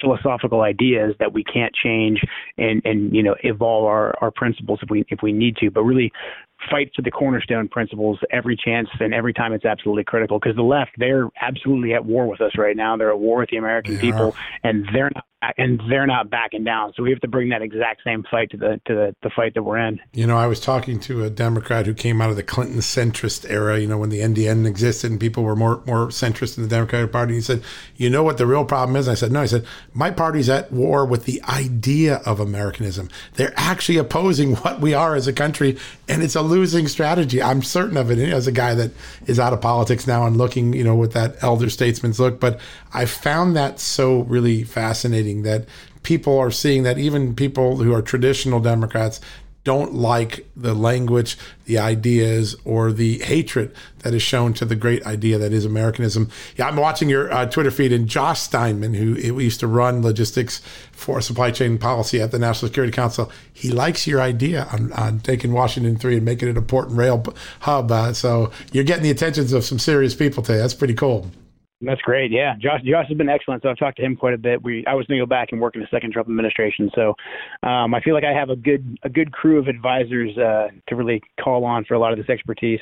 philosophical 0.01 0.61
ideas 0.61 1.14
that 1.18 1.33
we 1.33 1.42
can't 1.42 1.75
change 1.75 2.21
and 2.59 2.83
and 2.85 3.14
you 3.14 3.23
know 3.23 3.35
evolve 3.42 3.85
our 3.87 4.14
our 4.21 4.31
principles 4.31 4.79
if 4.83 4.90
we 4.90 5.05
if 5.09 5.21
we 5.23 5.33
need 5.33 5.57
to 5.57 5.71
but 5.71 5.83
really 5.83 6.12
fight 6.71 6.90
for 6.94 7.03
the 7.03 7.11
cornerstone 7.11 7.68
principles 7.68 8.18
every 8.31 8.57
chance 8.57 8.88
and 9.01 9.14
every 9.14 9.33
time 9.33 9.53
it's 9.53 9.64
absolutely 9.64 10.05
critical 10.05 10.38
because 10.38 10.57
the 10.57 10.62
left 10.62 10.90
they're 10.99 11.29
absolutely 11.40 11.94
at 11.94 12.05
war 12.05 12.27
with 12.27 12.40
us 12.40 12.53
right 12.59 12.77
now 12.77 12.97
they're 12.97 13.11
at 13.11 13.18
war 13.18 13.38
with 13.38 13.49
the 13.51 13.57
american 13.57 13.94
they 13.94 14.01
people 14.01 14.33
are. 14.33 14.35
and 14.62 14.87
they're 14.92 15.11
not 15.14 15.25
and 15.57 15.81
they're 15.88 16.07
not 16.07 16.31
backing 16.31 16.64
down. 16.64 16.92
So 16.96 17.03
we 17.03 17.11
have 17.11 17.20
to 17.20 17.29
bring 17.29 17.51
that 17.51 17.62
exact 17.62 18.03
same 18.05 18.24
fight 18.31 18.51
to 18.51 18.57
the 18.57 18.81
to 18.87 18.94
the, 18.94 19.16
the 19.22 19.31
fight 19.31 19.55
that 19.55 19.62
we're 19.62 19.79
in. 19.79 20.01
You 20.12 20.27
know 20.27 20.37
i 20.37 20.46
was 20.46 20.61
talking 20.61 20.98
to 21.01 21.24
a 21.24 21.31
democrat 21.31 21.87
who 21.87 21.94
came 21.94 22.20
out 22.20 22.31
of 22.31 22.37
the 22.37 22.42
clinton 22.42 22.79
centrist 22.79 23.48
era 23.48 23.79
you 23.79 23.87
know 23.87 23.98
when 23.98 24.11
the 24.11 24.20
ndn 24.20 24.66
existed 24.66 25.11
and 25.11 25.20
people 25.20 25.42
were 25.42 25.57
more 25.57 25.83
more 25.87 26.09
centrist 26.09 26.57
in 26.57 26.62
the 26.62 26.68
democratic 26.68 27.12
party. 27.12 27.35
He 27.35 27.40
said 27.40 27.62
you 27.96 28.11
know 28.11 28.22
what 28.22 28.38
the 28.38 28.46
real 28.46 28.64
problem 28.64 28.96
is? 28.96 29.09
I 29.09 29.14
said 29.14 29.33
no. 29.33 29.42
I 29.42 29.46
said 29.46 29.64
my 29.92 30.11
party's 30.11 30.48
at 30.48 30.72
war 30.72 31.05
with 31.07 31.24
the 31.24 31.42
idea 31.44 32.16
of 32.27 32.40
americanism. 32.40 33.09
They're 33.35 33.55
actually 33.57 33.98
opposing 33.98 34.57
what 34.57 34.81
we 34.81 34.94
are 34.94 35.14
as 35.14 35.27
a 35.27 35.33
country 35.33 35.79
and 36.09 36.22
it's 36.22 36.35
a 36.35 36.42
losing 36.42 36.88
strategy. 36.88 37.42
I'm 37.42 37.62
certain 37.62 37.96
of 37.96 38.11
it. 38.11 38.18
As 38.18 38.46
a 38.46 38.53
guy 38.53 38.74
that 38.74 38.92
is 39.27 39.38
out 39.38 39.53
of 39.53 39.61
politics 39.61 40.07
now 40.07 40.27
and 40.27 40.37
looking, 40.37 40.72
you 40.72 40.83
know, 40.83 40.94
with 40.94 41.12
that 41.12 41.37
elder 41.42 41.68
statesman's 41.68 42.18
look. 42.18 42.40
But 42.40 42.59
I 42.94 43.05
found 43.05 43.55
that 43.57 43.79
so 43.79 44.22
really 44.22 44.64
fascinating 44.64 45.28
that 45.43 45.67
people 46.03 46.38
are 46.38 46.51
seeing 46.51 46.83
that 46.83 46.99
even 46.99 47.35
people 47.35 47.77
who 47.77 47.95
are 47.95 48.03
traditional 48.03 48.61
Democrats 48.61 49.21
don't 49.69 49.93
like 49.93 50.49
the 50.57 50.73
language, 50.73 51.37
the 51.67 51.77
ideas, 51.77 52.57
or 52.64 52.91
the 52.91 53.19
hatred 53.19 53.75
that 53.99 54.14
is 54.14 54.23
shown 54.23 54.55
to 54.55 54.64
the 54.64 54.75
great 54.75 55.05
idea 55.05 55.37
that 55.37 55.53
is 55.53 55.67
Americanism. 55.67 56.31
Yeah, 56.57 56.69
I'm 56.69 56.77
watching 56.77 57.11
your 57.11 57.31
uh, 57.31 57.45
Twitter 57.45 57.71
feed, 57.71 57.93
and 57.93 58.09
Josh 58.09 58.41
Steinman, 58.41 58.95
who 58.95 59.38
used 59.38 59.61
to 59.61 59.67
run 59.67 60.01
logistics 60.01 60.62
for 60.93 61.21
supply 61.21 61.51
chain 61.51 61.77
policy 61.77 62.19
at 62.19 62.31
the 62.31 62.38
National 62.38 62.69
Security 62.69 62.93
Council, 62.93 63.31
he 63.53 63.71
likes 63.71 64.07
your 64.07 64.23
idea 64.23 64.67
on, 64.73 64.91
on 64.95 65.21
taking 65.21 65.53
Washington 65.53 65.97
3 65.97 66.17
and 66.17 66.25
making 66.25 66.49
it 66.49 66.57
a 66.57 66.62
port 66.62 66.88
and 66.88 66.97
rail 66.97 67.23
hub. 67.61 67.93
Uh, 67.93 68.14
so 68.14 68.51
you're 68.73 68.85
getting 68.85 69.03
the 69.03 69.11
attentions 69.11 69.53
of 69.53 69.64
some 69.64 69.79
serious 69.79 70.14
people 70.14 70.43
today. 70.43 70.57
That's 70.57 70.73
pretty 70.73 70.95
cool. 70.95 71.31
That's 71.81 72.01
great. 72.01 72.33
Yeah, 72.33 72.57
Josh. 72.59 72.83
Josh 72.83 73.07
has 73.09 73.17
been 73.17 73.29
excellent. 73.29 73.62
So 73.62 73.69
I've 73.69 73.79
talked 73.79 73.99
to 73.99 74.05
him 74.05 74.17
quite 74.17 74.35
a 74.35 74.38
bit. 74.38 74.62
We 74.64 74.85
I 74.87 74.95
was 74.95 75.07
going 75.07 75.19
to 75.19 75.23
go 75.25 75.29
back 75.29 75.53
and 75.53 75.61
work 75.61 75.77
in 75.77 75.81
the 75.81 75.87
second 75.91 76.12
Trump 76.12 76.29
administration. 76.29 76.91
So 76.95 77.14
um, 77.62 77.95
I 77.95 78.01
feel 78.01 78.14
like 78.14 78.25
I 78.25 78.33
have 78.33 78.51
a 78.51 78.57
good 78.57 78.99
a 79.05 79.09
good 79.09 79.33
crew 79.33 79.59
of 79.59 79.69
advisors 79.69 80.37
uh, 80.37 80.69
to 80.88 80.97
really 80.97 81.23
call 81.41 81.64
on 81.64 81.85
for 81.85 81.95
a 81.95 81.99
lot 82.01 82.12
of 82.12 82.19
this 82.19 82.29
expertise. 82.29 82.81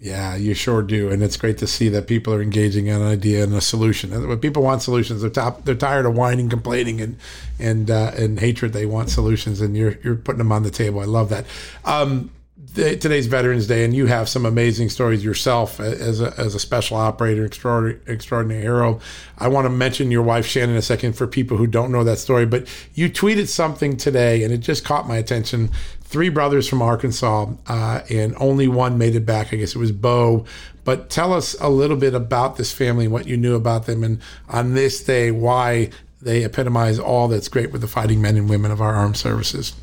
Yeah, 0.00 0.36
you 0.36 0.54
sure 0.54 0.82
do, 0.82 1.10
and 1.10 1.24
it's 1.24 1.36
great 1.36 1.58
to 1.58 1.66
see 1.66 1.88
that 1.88 2.06
people 2.06 2.32
are 2.32 2.40
engaging 2.40 2.86
in 2.86 3.02
an 3.02 3.06
idea 3.06 3.42
and 3.42 3.52
a 3.52 3.60
solution. 3.60 4.28
When 4.28 4.38
people 4.38 4.62
want 4.62 4.80
solutions, 4.80 5.22
they're 5.22 5.30
top, 5.30 5.64
they're 5.64 5.74
tired 5.74 6.06
of 6.06 6.14
whining, 6.14 6.48
complaining, 6.48 7.00
and 7.00 7.16
and 7.58 7.90
uh, 7.90 8.12
and 8.16 8.38
hatred. 8.38 8.72
They 8.72 8.86
want 8.86 9.10
solutions, 9.10 9.60
and 9.60 9.76
you're 9.76 9.98
you're 10.04 10.14
putting 10.14 10.38
them 10.38 10.52
on 10.52 10.62
the 10.62 10.70
table. 10.70 11.00
I 11.00 11.04
love 11.04 11.30
that. 11.30 11.46
Um, 11.84 12.30
today's 12.74 13.26
Veterans 13.26 13.66
Day, 13.66 13.84
and 13.84 13.94
you 13.94 14.06
have 14.06 14.28
some 14.28 14.46
amazing 14.46 14.88
stories 14.88 15.24
yourself 15.24 15.80
as 15.80 16.20
a, 16.20 16.32
as 16.38 16.54
a 16.54 16.58
special 16.58 16.96
operator, 16.96 17.44
extraordinary, 17.44 18.00
extraordinary 18.06 18.62
hero. 18.62 19.00
I 19.38 19.48
want 19.48 19.64
to 19.66 19.70
mention 19.70 20.10
your 20.10 20.22
wife, 20.22 20.46
Shannon, 20.46 20.76
a 20.76 20.82
second 20.82 21.14
for 21.14 21.26
people 21.26 21.56
who 21.56 21.66
don't 21.66 21.90
know 21.90 22.04
that 22.04 22.18
story, 22.18 22.46
but 22.46 22.68
you 22.94 23.10
tweeted 23.10 23.48
something 23.48 23.96
today, 23.96 24.44
and 24.44 24.52
it 24.52 24.58
just 24.58 24.84
caught 24.84 25.08
my 25.08 25.16
attention 25.16 25.70
three 26.02 26.28
brothers 26.28 26.68
from 26.68 26.80
Arkansas, 26.80 27.46
uh, 27.66 28.00
and 28.10 28.34
only 28.38 28.68
one 28.68 28.96
made 28.96 29.14
it 29.14 29.26
back. 29.26 29.52
I 29.52 29.56
guess 29.56 29.74
it 29.74 29.78
was 29.78 29.92
Bo. 29.92 30.44
But 30.84 31.10
tell 31.10 31.32
us 31.34 31.54
a 31.60 31.68
little 31.68 31.96
bit 31.96 32.14
about 32.14 32.56
this 32.56 32.72
family, 32.72 33.08
what 33.08 33.26
you 33.26 33.36
knew 33.36 33.54
about 33.54 33.86
them, 33.86 34.02
and 34.02 34.20
on 34.48 34.74
this 34.74 35.02
day, 35.02 35.30
why 35.30 35.90
they 36.20 36.44
epitomize 36.44 36.98
all 36.98 37.28
that's 37.28 37.48
great 37.48 37.72
with 37.72 37.80
the 37.80 37.88
fighting 37.88 38.22
men 38.22 38.36
and 38.36 38.48
women 38.48 38.70
of 38.70 38.80
our 38.80 38.94
armed 38.94 39.16
services. 39.16 39.74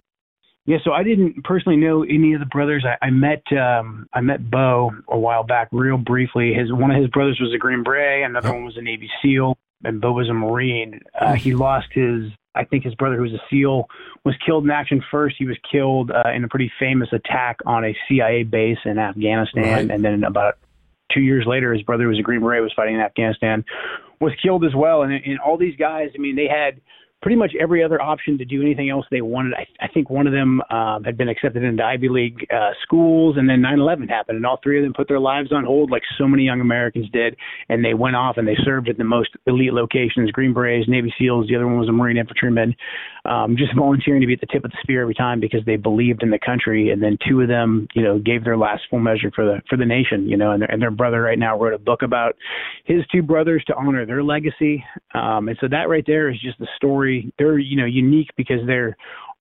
Yeah, 0.66 0.78
so 0.84 0.94
I 0.94 1.04
didn't 1.04 1.44
personally 1.44 1.78
know 1.78 2.04
any 2.04 2.34
of 2.34 2.40
the 2.40 2.48
brothers. 2.48 2.84
I, 2.86 3.06
I 3.06 3.10
met 3.12 3.44
um, 3.54 4.08
I 4.14 4.22
met 4.22 4.50
Bo 4.50 4.92
a 5.08 5.18
while 5.18 5.44
back, 5.44 5.70
real 5.72 5.98
briefly. 5.98 6.54
His 6.54 6.74
one 6.74 6.90
of 6.90 7.00
his 7.00 7.10
brothers 7.10 7.40
was 7.40 7.54
a 7.54 7.58
Green 7.58 7.84
Beret, 7.84 8.26
another 8.26 8.52
one 8.52 8.66
was 8.66 8.76
a 8.76 8.82
Navy 8.82 9.10
SEAL, 9.22 9.58
and 9.84 10.02
Bo 10.02 10.14
was 10.14 10.28
a 10.28 10.34
Marine. 10.34 11.02
Uh, 11.20 11.34
he 11.34 11.54
lost 11.54 11.88
his, 11.92 12.32
I 12.56 12.64
think 12.64 12.84
his 12.84 12.96
brother, 12.96 13.16
who 13.16 13.22
was 13.22 13.34
a 13.34 13.42
SEAL, 13.50 13.88
was 14.24 14.34
killed 14.44 14.64
in 14.64 14.72
action 14.72 15.04
first. 15.12 15.36
He 15.38 15.46
was 15.46 15.58
killed 15.72 16.10
uh, 16.10 16.32
in 16.36 16.44
a 16.44 16.48
pretty 16.48 16.72
famous 16.80 17.10
attack 17.12 17.60
on 17.68 17.86
a 17.86 17.96
CIA 18.08 18.42
base 18.42 18.80
in 18.86 18.98
Afghanistan, 18.98 19.64
right. 19.64 19.92
and 19.92 20.04
then 20.04 20.24
about 20.24 20.58
two 21.14 21.22
years 21.22 21.46
later, 21.46 21.74
his 21.74 21.84
brother, 21.84 22.04
who 22.04 22.10
was 22.10 22.20
a 22.20 22.24
Green 22.24 22.42
Beret, 22.42 22.64
was 22.64 22.74
fighting 22.76 22.96
in 22.96 23.02
Afghanistan, 23.02 23.64
was 24.20 24.34
killed 24.42 24.66
as 24.66 24.74
well. 24.74 25.04
And, 25.04 25.14
and 25.14 25.40
all 25.40 25.58
these 25.58 25.76
guys, 25.76 26.10
I 26.16 26.18
mean, 26.18 26.36
they 26.36 26.48
had 26.48 26.82
pretty 27.22 27.36
much 27.36 27.54
every 27.60 27.84
other 27.84 28.02
option 28.02 28.38
to 28.38 28.46
do 28.46 28.62
anything 28.62 28.90
else 28.90 29.06
they 29.10 29.22
wanted. 29.22 29.54
I, 29.56 29.66
I 29.84 29.88
think 29.88 30.10
one 30.10 30.28
of 30.28 30.34
them 30.34 30.62
um, 30.70 31.04
had 31.04 31.18
been 31.18 31.30
accepted 31.30 31.64
into 31.64 31.84
Ivy 31.84 32.10
League 32.10 32.46
uh, 32.54 32.72
schools, 32.84 33.36
and 33.38 33.50
then 33.50 33.62
9/11 33.62 34.10
happened, 34.10 34.38
and 34.38 34.46
all 34.46 34.60
three 34.62 34.78
of 34.78 34.84
them 34.84 34.94
put 34.94 35.08
their 35.08 35.20
lives 35.20 35.52
on 35.52 35.66
hold, 35.66 35.90
like 35.90 36.04
so 36.18 36.28
many 36.28 36.44
young 36.44 36.62
Americans 36.62 37.10
did, 37.12 37.36
and 37.70 37.84
they 37.84 37.94
went 37.94 38.16
off 38.16 38.38
and 38.38 38.48
they 38.48 38.58
served 38.64 38.90
at 38.90 38.98
the 38.98 39.04
most 39.04 39.30
elite 39.48 39.74
locations: 39.74 40.32
Green 40.32 40.54
Berets, 40.54 40.88
Navy 40.88 41.14
SEALs. 41.18 41.48
The 41.48 41.56
other 41.56 41.66
one 41.68 41.80
was 41.80 41.90
a 41.90 41.92
Marine 41.92 42.18
infantryman, 42.18 42.76
um, 43.26 43.56
just 43.58 43.76
volunteering 43.76 44.22
to 44.22 44.28
be 44.28 44.34
at 44.34 44.42
the 44.42 44.48
tip 44.48 44.64
of 44.64 44.72
the 44.72 44.78
spear 44.82 45.02
every 45.02 45.16
time 45.16 45.40
because 45.40 45.62
they 45.66 45.78
believed 45.78 46.22
in 46.22 46.30
the 46.30 46.40
country. 46.40 46.92
And 46.92 47.02
then 47.02 47.18
two 47.28 47.42
of 47.42 47.48
them, 47.48 47.88
you 47.96 48.04
know, 48.04 48.20
gave 48.20 48.44
their 48.44 48.58
last 48.58 48.84
full 48.90 49.00
measure 49.00 49.32
for 49.34 49.46
the 49.46 49.62
for 49.70 49.78
the 49.78 49.86
nation. 49.86 50.28
You 50.28 50.38
know, 50.38 50.52
and 50.52 50.62
their, 50.62 50.72
and 50.72 50.82
their 50.82 50.92
brother 50.92 51.22
right 51.22 51.40
now 51.40 51.58
wrote 51.58 51.74
a 51.74 51.80
book 51.80 52.04
about 52.04 52.36
his 52.86 53.02
two 53.12 53.24
brothers 53.24 53.64
to 53.66 53.76
honor 53.76 54.06
their 54.06 54.24
legacy. 54.24 54.84
Um, 55.16 55.48
and 55.48 55.58
so 55.60 55.68
that 55.70 55.90
right 55.90 56.04
there 56.06 56.30
is 56.30 56.40
just 56.42 56.60
the 56.60 56.68
story. 56.76 57.05
They're 57.38 57.60
you 57.60 57.78
know 57.78 57.86
unique 57.86 58.32
because 58.36 58.66
they're 58.66 58.98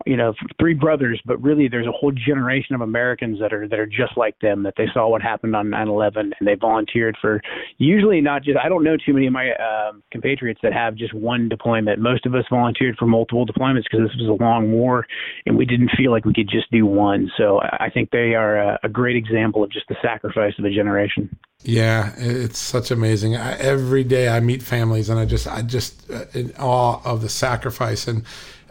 you 0.06 0.16
know 0.16 0.34
three 0.58 0.74
brothers 0.74 1.20
but 1.24 1.40
really 1.42 1.68
there's 1.68 1.86
a 1.86 1.92
whole 1.92 2.12
generation 2.12 2.74
of 2.74 2.80
americans 2.80 3.38
that 3.40 3.52
are 3.52 3.68
that 3.68 3.78
are 3.78 3.86
just 3.86 4.16
like 4.16 4.38
them 4.40 4.62
that 4.62 4.74
they 4.76 4.86
saw 4.92 5.08
what 5.08 5.22
happened 5.22 5.54
on 5.54 5.68
9/11 5.68 6.16
and 6.16 6.48
they 6.48 6.54
volunteered 6.54 7.16
for 7.20 7.40
usually 7.78 8.20
not 8.20 8.42
just 8.42 8.58
I 8.58 8.68
don't 8.68 8.84
know 8.84 8.96
too 8.96 9.12
many 9.12 9.26
of 9.26 9.32
my 9.32 9.50
uh, 9.50 9.92
compatriots 10.10 10.60
that 10.62 10.72
have 10.72 10.94
just 10.94 11.14
one 11.14 11.48
deployment. 11.48 12.00
Most 12.00 12.26
of 12.26 12.34
us 12.34 12.44
volunteered 12.50 12.96
for 12.96 13.06
multiple 13.06 13.46
deployments 13.46 13.84
because 13.90 14.08
this 14.08 14.16
was 14.18 14.28
a 14.28 14.42
long 14.42 14.72
war 14.72 15.06
and 15.46 15.56
we 15.56 15.66
didn't 15.66 15.90
feel 15.96 16.10
like 16.10 16.24
we 16.24 16.32
could 16.32 16.48
just 16.48 16.70
do 16.70 16.86
one. 16.86 17.30
So 17.36 17.60
I 17.60 17.90
think 17.92 18.10
they 18.10 18.34
are 18.34 18.56
a, 18.56 18.78
a 18.84 18.88
great 18.88 19.16
example 19.16 19.62
of 19.62 19.70
just 19.70 19.86
the 19.88 19.96
sacrifice 20.02 20.54
of 20.58 20.64
a 20.64 20.70
generation. 20.70 21.36
Yeah, 21.62 22.12
it's 22.16 22.58
such 22.58 22.90
amazing. 22.90 23.36
I, 23.36 23.56
every 23.56 24.04
day 24.04 24.28
I 24.28 24.40
meet 24.40 24.62
families, 24.62 25.08
and 25.08 25.18
I 25.18 25.24
just, 25.24 25.46
I 25.46 25.62
just 25.62 26.10
uh, 26.10 26.26
in 26.34 26.52
awe 26.58 27.00
of 27.04 27.22
the 27.22 27.30
sacrifice. 27.30 28.06
And 28.06 28.24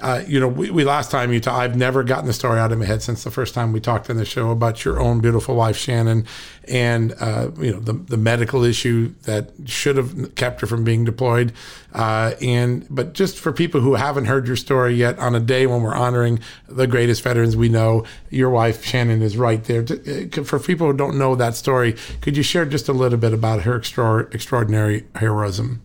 uh, 0.04 0.22
you 0.28 0.38
know, 0.38 0.50
we, 0.50 0.70
we, 0.70 0.84
last 0.84 1.10
time 1.12 1.32
you 1.32 1.39
talked, 1.39 1.58
I've 1.58 1.78
never 1.78 2.04
gotten 2.04 2.26
the 2.26 2.34
story 2.34 2.60
out 2.60 2.74
of 2.74 2.78
my 2.78 2.84
head 2.84 3.02
since 3.02 3.24
the 3.24 3.32
first 3.32 3.54
time 3.54 3.72
we 3.72 3.80
talked 3.80 4.10
on 4.10 4.18
the 4.18 4.26
show 4.26 4.52
about 4.52 4.84
your 4.84 5.00
own 5.00 5.22
beautiful 5.22 5.56
wife 5.56 5.78
Shannon, 5.78 6.28
and 6.68 7.13
uh, 7.22 7.52
you 7.58 7.72
know 7.72 7.80
the 7.80 7.94
the 7.94 8.18
medical 8.18 8.66
issue 8.66 9.13
that 9.24 9.52
should 9.63 9.96
have 9.96 10.36
kept 10.36 10.60
her 10.60 10.68
from 10.68 10.84
being 10.84 11.06
deployed. 11.06 11.54
Uh, 11.94 12.34
and 12.42 12.86
but 12.89 13.13
just 13.13 13.39
for 13.39 13.54
people 13.54 13.80
who 13.80 13.96
haven't 13.96 14.26
heard 14.26 14.46
your 14.46 14.58
story 14.58 14.94
yet, 14.94 15.18
on 15.20 15.36
a 15.36 15.39
day 15.39 15.68
when 15.68 15.82
we're 15.82 15.96
honoring 15.96 16.42
the 16.68 16.86
greatest 16.86 17.22
veterans 17.22 17.56
we 17.56 17.70
know, 17.70 18.04
your 18.30 18.50
wife 18.50 18.84
Shannon 18.84 19.22
is 19.22 19.38
right 19.38 19.63
there. 19.63 19.84
Uh, 19.84 20.44
for 20.44 20.60
people 20.60 20.88
who 20.88 20.98
don't 20.98 21.18
know 21.18 21.34
that 21.36 21.56
story, 21.56 21.96
could 22.20 22.36
you 22.36 22.44
share 22.44 22.66
just 22.66 22.89
a 22.89 22.94
little 22.94 23.18
bit 23.18 23.32
about 23.32 23.62
her 23.62 23.78
extra, 23.78 24.28
extraordinary 24.34 25.06
heroism? 25.16 25.82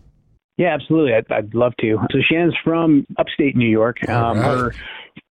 Yeah, 0.59 0.73
absolutely. 0.73 1.13
I'd, 1.13 1.31
I'd 1.31 1.55
love 1.55 1.73
to. 1.79 1.97
So 2.11 2.19
Shannon's 2.21 2.53
from 2.65 3.07
upstate 3.17 3.55
New 3.55 3.69
York. 3.69 3.97
Um, 4.09 4.39
right. 4.39 4.45
Her 4.45 4.73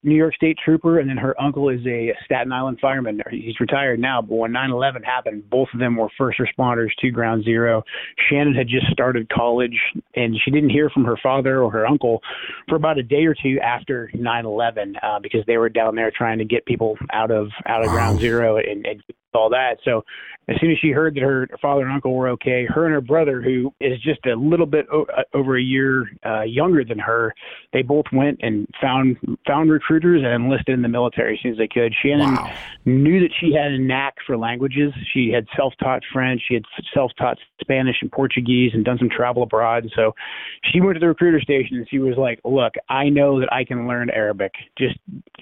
New 0.03 0.15
York 0.15 0.35
State 0.35 0.57
trooper, 0.63 0.99
and 0.99 1.09
then 1.09 1.17
her 1.17 1.39
uncle 1.41 1.69
is 1.69 1.85
a 1.85 2.13
Staten 2.25 2.51
Island 2.51 2.77
fireman. 2.81 3.21
He's 3.31 3.59
retired 3.59 3.99
now, 3.99 4.21
but 4.21 4.35
when 4.35 4.51
9/11 4.51 5.03
happened, 5.03 5.49
both 5.49 5.67
of 5.73 5.79
them 5.79 5.95
were 5.95 6.09
first 6.17 6.39
responders 6.39 6.89
to 6.99 7.09
Ground 7.09 7.43
Zero. 7.43 7.83
Shannon 8.29 8.53
had 8.53 8.67
just 8.67 8.87
started 8.91 9.29
college, 9.29 9.77
and 10.15 10.37
she 10.43 10.51
didn't 10.51 10.69
hear 10.69 10.89
from 10.89 11.03
her 11.05 11.17
father 11.21 11.61
or 11.61 11.71
her 11.71 11.87
uncle 11.87 12.21
for 12.69 12.75
about 12.75 12.97
a 12.97 13.03
day 13.03 13.25
or 13.25 13.33
two 13.33 13.59
after 13.61 14.09
9/11 14.15 14.95
uh, 15.01 15.19
because 15.19 15.45
they 15.47 15.57
were 15.57 15.69
down 15.69 15.95
there 15.95 16.11
trying 16.11 16.37
to 16.37 16.45
get 16.45 16.65
people 16.65 16.97
out 17.11 17.31
of 17.31 17.49
out 17.65 17.81
of 17.81 17.87
wow. 17.87 17.93
Ground 17.93 18.19
Zero 18.19 18.57
and, 18.57 18.85
and 18.85 19.03
all 19.33 19.49
that. 19.49 19.77
So 19.85 20.03
as 20.49 20.55
soon 20.59 20.71
as 20.71 20.77
she 20.81 20.89
heard 20.89 21.15
that 21.15 21.21
her 21.21 21.47
father 21.61 21.83
and 21.83 21.91
uncle 21.91 22.13
were 22.13 22.29
okay, 22.29 22.65
her 22.67 22.85
and 22.85 22.93
her 22.93 23.01
brother, 23.01 23.41
who 23.41 23.73
is 23.79 23.99
just 24.01 24.25
a 24.25 24.33
little 24.33 24.65
bit 24.65 24.85
o- 24.91 25.05
uh, 25.15 25.23
over 25.33 25.57
a 25.57 25.61
year 25.61 26.09
uh, 26.25 26.43
younger 26.43 26.83
than 26.83 26.99
her, 26.99 27.33
they 27.73 27.81
both 27.81 28.05
went 28.13 28.39
and 28.41 28.67
found 28.81 29.17
found 29.45 29.69
recruiters 29.87 30.23
and 30.23 30.43
enlisted 30.43 30.73
in 30.73 30.81
the 30.81 30.87
military 30.87 31.35
as 31.35 31.39
soon 31.41 31.51
as 31.51 31.57
they 31.57 31.67
could. 31.67 31.93
Shannon 32.03 32.35
wow. 32.35 32.53
knew 32.85 33.19
that 33.21 33.31
she 33.39 33.53
had 33.53 33.71
a 33.71 33.77
knack 33.77 34.15
for 34.25 34.37
languages. 34.37 34.93
She 35.13 35.31
had 35.33 35.45
self-taught 35.55 36.03
French, 36.11 36.41
she 36.47 36.55
had 36.55 36.63
self-taught 36.93 37.37
Spanish 37.61 37.97
and 38.01 38.11
Portuguese, 38.11 38.71
and 38.73 38.83
done 38.83 38.97
some 38.97 39.09
travel 39.09 39.43
abroad. 39.43 39.89
So 39.95 40.13
she 40.71 40.81
went 40.81 40.95
to 40.95 40.99
the 40.99 41.07
recruiter 41.07 41.39
station 41.39 41.77
and 41.77 41.87
she 41.89 41.99
was 41.99 42.15
like, 42.17 42.39
"Look, 42.43 42.73
I 42.89 43.09
know 43.09 43.39
that 43.39 43.51
I 43.51 43.63
can 43.63 43.87
learn 43.87 44.09
Arabic. 44.09 44.53
Just 44.77 44.97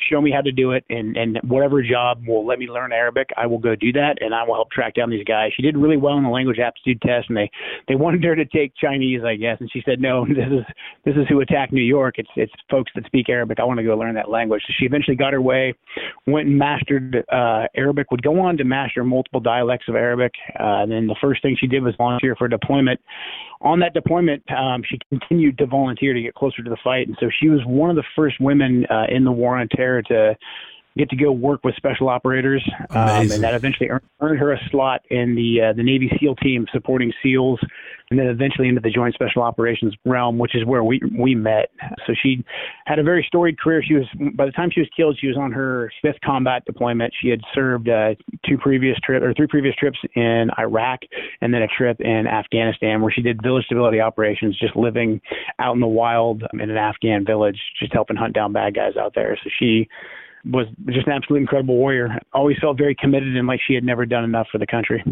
show 0.10 0.22
me 0.22 0.32
how 0.32 0.42
to 0.42 0.52
do 0.52 0.72
it, 0.72 0.84
and 0.90 1.18
and 1.18 1.40
whatever 1.44 1.82
job 1.82 2.24
will 2.28 2.46
let 2.46 2.60
me 2.60 2.68
learn 2.68 2.92
Arabic, 2.92 3.30
I 3.38 3.48
will 3.48 3.60
go 3.60 3.76
do 3.76 3.92
that, 3.94 4.18
and 4.22 4.34
I 4.34 4.44
will 4.44 4.56
help 4.56 4.72
track 4.72 4.94
down 4.94 5.10
these 5.10 5.26
guys. 5.26 5.52
She 5.56 5.62
did 5.62 5.78
really 5.78 5.98
well 5.98 6.18
in 6.18 6.24
the 6.24 6.30
language 6.30 6.60
aptitude 6.60 7.02
test, 7.02 7.30
and 7.30 7.38
they 7.38 7.50
they 7.88 7.96
wanted 7.96 8.24
her 8.24 8.36
to 8.36 8.46
take 8.46 8.74
Chinese, 8.76 9.24
I 9.24 9.36
guess, 9.36 9.58
and 9.60 9.70
she 9.72 9.82
said, 9.86 10.00
"No, 10.00 10.26
this 10.28 10.52
is 10.52 10.66
this 11.04 11.16
is 11.16 11.28
who 11.30 11.42
attacked 11.42 11.74
New 11.74 11.82
York. 11.82 12.16
It's 12.18 12.30
it's 12.36 12.54
folks 12.70 12.92
that 12.96 13.06
speak 13.06 13.30
Arabic. 13.30 13.60
I 13.60 13.64
want 13.64 13.80
to 13.80 13.84
go 13.84 13.98
learn 13.98 14.16
that 14.16 14.30
language." 14.36 14.62
She 14.78 14.86
eventually 14.86 15.15
got 15.15 15.34
her 15.34 15.41
way, 15.41 15.74
went 16.28 16.48
and 16.48 16.58
mastered 16.58 17.24
uh, 17.32 17.67
Arabic. 17.76 18.12
Would 18.12 18.24
go 18.24 18.39
on 18.39 18.58
to 18.58 18.63
master 18.63 19.04
multiple 19.04 19.39
dialects 19.39 19.88
of 19.88 19.95
Arabic, 19.95 20.34
uh, 20.60 20.84
and 20.84 20.91
then 20.91 21.08
the 21.08 21.15
first 21.21 21.41
thing 21.41 21.56
she 21.60 21.67
did 21.67 21.84
was 21.84 21.95
volunteer 21.98 22.36
for 22.36 22.48
deployment. 22.48 23.00
On 23.62 23.80
that 23.80 23.93
deployment, 23.93 24.43
um, 24.52 24.84
she 24.88 25.00
continued 25.10 25.58
to 25.58 25.65
volunteer 25.65 26.13
to 26.13 26.21
get 26.21 26.36
closer 26.36 26.62
to 26.62 26.69
the 26.69 26.78
fight, 26.84 27.08
and 27.08 27.17
so 27.19 27.28
she 27.39 27.50
was 27.50 27.62
one 27.65 27.89
of 27.89 27.95
the 27.95 28.04
first 28.15 28.36
women 28.39 28.86
uh, 28.89 29.06
in 29.10 29.24
the 29.24 29.32
war 29.32 29.58
on 29.58 29.67
terror 29.69 30.02
to 30.04 30.36
get 30.98 31.10
to 31.10 31.16
go 31.16 31.32
work 31.32 31.62
with 31.64 31.76
special 31.76 32.08
operators, 32.08 32.64
um, 32.92 33.32
and 33.32 33.44
that 33.44 33.54
eventually 33.54 33.90
earned, 33.90 34.04
earned, 34.22 34.40
her 34.40 34.54
a 34.54 34.60
slot 34.70 35.02
in 35.10 35.36
the 35.36 35.70
uh, 35.70 35.74
the 35.74 35.84
Navy 35.84 36.10
SEAL 36.20 36.36
team 36.38 36.66
supporting 36.72 37.12
SEALs, 37.22 37.60
and 38.10 38.20
then 38.20 38.28
eventually 38.28 38.70
into 38.70 38.82
the 38.82 38.90
Joint 38.90 39.14
Special 39.14 39.42
Operations 39.42 39.94
realm, 40.06 40.38
which 40.38 40.56
is 40.56 40.66
where 40.66 40.84
we 40.84 41.02
we 41.18 41.36
met. 41.36 41.70
So 42.08 42.14
she 42.22 42.44
had 42.86 43.00
a 43.00 43.04
very 43.04 43.26
storied 43.28 43.60
career. 43.60 43.84
She 43.84 43.96
was 43.96 44.06
by 44.36 44.46
the 44.46 44.52
time 44.52 44.70
she 44.72 44.80
was 44.80 44.90
killed, 44.96 45.18
she 45.20 45.28
was 45.28 45.38
on 45.38 45.52
her 45.52 45.92
fifth 46.02 46.20
combat 46.24 46.64
deployment. 46.66 47.14
She 47.22 47.30
had 47.30 47.42
served 47.54 47.90
uh, 47.90 48.16
two 48.48 48.58
previous 48.58 48.98
trip 49.04 49.22
or 49.22 49.34
three 49.34 49.48
previous 49.48 49.76
trips 49.76 49.98
in 50.16 50.50
Iraq, 50.58 51.02
and 51.42 51.54
then 51.54 51.62
a 51.62 51.68
trip 51.68 52.00
in 52.00 52.26
Afghanistan 52.28 53.02
where 53.02 53.12
she 53.12 53.22
did 53.22 53.42
village 53.44 53.66
stability 53.66 54.00
operations, 54.00 54.58
just 54.58 54.76
living 54.76 55.20
out 55.60 55.76
in 55.76 55.82
the 55.82 55.88
wild 55.88 56.44
in 56.54 56.62
an 56.62 56.78
Afghan 56.78 57.26
village, 57.26 57.60
just 57.80 57.92
helping 57.92 58.16
hunt 58.16 58.34
down 58.34 58.54
bad 58.54 58.76
guys 58.76 58.96
out 58.96 59.14
there. 59.14 59.38
So 59.44 59.50
she 59.60 59.90
was 60.46 60.68
just 60.88 61.08
an 61.08 61.14
absolutely 61.14 61.42
incredible 61.42 61.76
warrior. 61.76 62.20
Always 62.34 62.58
felt 62.60 62.78
very 62.78 62.96
committed 62.96 63.36
and 63.36 63.48
like 63.48 63.60
she 63.66 63.74
had 63.74 63.84
never 63.84 64.06
done 64.06 64.24
enough 64.24 64.48
for 64.52 64.58
the 64.58 64.68
country. 64.68 65.04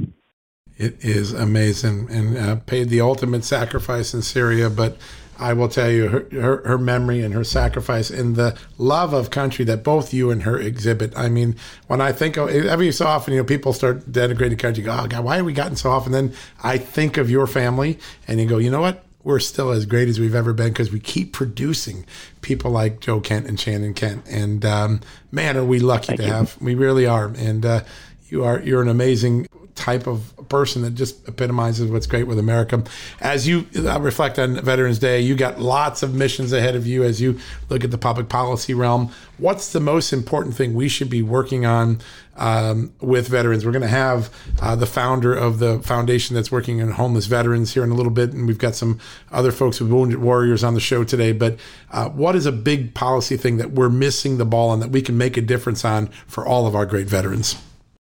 It 0.78 1.04
is 1.04 1.34
amazing 1.34 2.08
and 2.10 2.38
uh, 2.38 2.56
paid 2.58 2.90
the 2.90 3.02
ultimate 3.02 3.44
sacrifice 3.44 4.14
in 4.14 4.22
Syria. 4.22 4.70
But 4.70 4.98
I 5.38 5.54
will 5.54 5.68
tell 5.68 5.90
you, 5.90 6.08
her, 6.08 6.28
her, 6.32 6.68
her, 6.68 6.78
memory 6.78 7.22
and 7.22 7.34
her 7.34 7.44
sacrifice 7.44 8.10
and 8.10 8.36
the 8.36 8.58
love 8.78 9.14
of 9.14 9.30
country 9.30 9.66
that 9.66 9.84
both 9.84 10.14
you 10.14 10.32
and 10.32 10.44
her 10.44 10.58
exhibit. 10.60 11.14
I 11.16 11.30
mean, 11.30 11.56
when 11.88 12.02
I 12.02 12.12
think 12.12 12.38
of 12.38 12.50
every 12.50 12.92
so 12.92 13.06
often, 13.06 13.34
you 13.34 13.40
know, 13.40 13.46
people 13.46 13.74
start 13.74 14.12
denigrating 14.12 14.60
country, 14.60 14.84
go, 14.84 14.98
oh, 15.00 15.08
God, 15.08 15.24
why 15.24 15.38
have 15.38 15.46
we 15.46 15.54
gotten 15.54 15.76
so 15.76 15.92
often? 15.92 16.14
And 16.14 16.30
then 16.30 16.38
I 16.64 16.78
think 16.78 17.18
of 17.18 17.30
your 17.30 17.48
family 17.48 18.00
and 18.28 18.40
you 18.40 18.48
go, 18.48 18.58
you 18.58 18.72
know 18.72 18.82
what? 18.82 19.04
We're 19.24 19.40
still 19.40 19.72
as 19.72 19.86
great 19.86 20.10
as 20.10 20.20
we've 20.20 20.36
ever 20.36 20.54
been 20.54 20.70
because 20.70 20.92
we 20.92 21.00
keep 21.00 21.34
producing 21.34 22.06
people 22.42 22.72
like 22.72 23.00
Joe 23.00 23.20
Kent 23.20 23.48
and 23.48 23.60
Shannon 23.60 23.94
Kent. 23.94 24.24
And 24.30 24.66
um, 24.66 25.02
man, 25.32 25.58
are 25.58 25.66
we 25.66 25.80
lucky 25.80 26.08
Thank 26.08 26.20
to 26.22 26.26
you. 26.26 26.32
have? 26.32 26.62
We 26.62 26.76
really 26.76 27.06
are. 27.06 27.28
And 27.38 27.66
uh, 27.66 27.84
you 28.30 28.44
are 28.44 28.60
you're 28.60 28.82
an 28.82 28.90
amazing 28.90 29.48
type 29.76 30.08
of 30.08 30.34
person 30.50 30.84
that 30.84 30.92
just 30.92 31.28
epitomizes 31.28 31.90
what's 31.90 32.06
great 32.06 32.28
with 32.28 32.38
America. 32.38 32.84
As 33.22 33.48
you 33.48 33.66
reflect 33.74 34.38
on 34.38 34.62
Veterans 34.64 35.00
Day, 35.00 35.20
you 35.20 35.36
got 35.36 35.60
lots 35.60 36.04
of 36.04 36.14
missions 36.14 36.54
ahead 36.54 36.76
of 36.76 36.86
you 36.86 37.04
as 37.04 37.20
you 37.20 37.40
look 37.70 37.84
at 37.84 37.92
the 37.92 37.98
public 37.98 38.30
policy 38.30 38.74
realm. 38.74 39.12
What's 39.38 39.74
the 39.74 39.80
most 39.80 40.14
important 40.14 40.56
thing 40.56 40.74
we 40.74 40.90
should 40.90 41.10
be 41.10 41.22
working 41.22 41.66
on 41.66 42.00
um, 42.36 42.94
with 43.02 43.28
veterans? 43.28 43.66
We're 43.66 43.72
going 43.72 43.84
to 43.84 43.88
have 43.88 44.34
uh, 44.62 44.76
the 44.76 44.86
founder 44.86 45.34
of 45.34 45.60
the 45.60 45.80
foundation 45.80 46.36
that's 46.36 46.52
working 46.52 46.82
on 46.82 46.92
homeless 46.92 47.26
veterans 47.26 47.74
here 47.74 47.84
in 47.84 47.92
a 47.92 47.96
little 47.96 48.12
bit, 48.12 48.34
and 48.34 48.48
we've 48.48 48.58
got 48.58 48.76
some 48.76 49.00
other 49.32 49.52
folks 49.52 49.80
with 49.80 49.92
Wounded 49.92 50.20
Warriors 50.20 50.64
on 50.64 50.74
the 50.74 50.80
show 50.80 51.04
today. 51.04 51.32
But 51.32 51.58
uh, 51.92 52.10
what 52.10 52.36
is 52.36 52.46
a 52.46 52.52
big 52.52 52.94
policy 52.94 53.38
thing 53.38 53.58
that 53.58 53.72
we're 53.72 53.90
missing 53.90 54.38
the 54.38 54.46
ball 54.46 54.70
on 54.70 54.80
that 54.80 54.90
we 54.90 55.02
can 55.02 55.18
make 55.18 55.38
a 55.38 55.42
difference 55.42 55.86
on 55.86 56.08
for 56.28 56.46
all 56.46 56.68
of 56.68 56.76
our 56.76 56.86
great 56.86 57.08
veterans? 57.08 57.56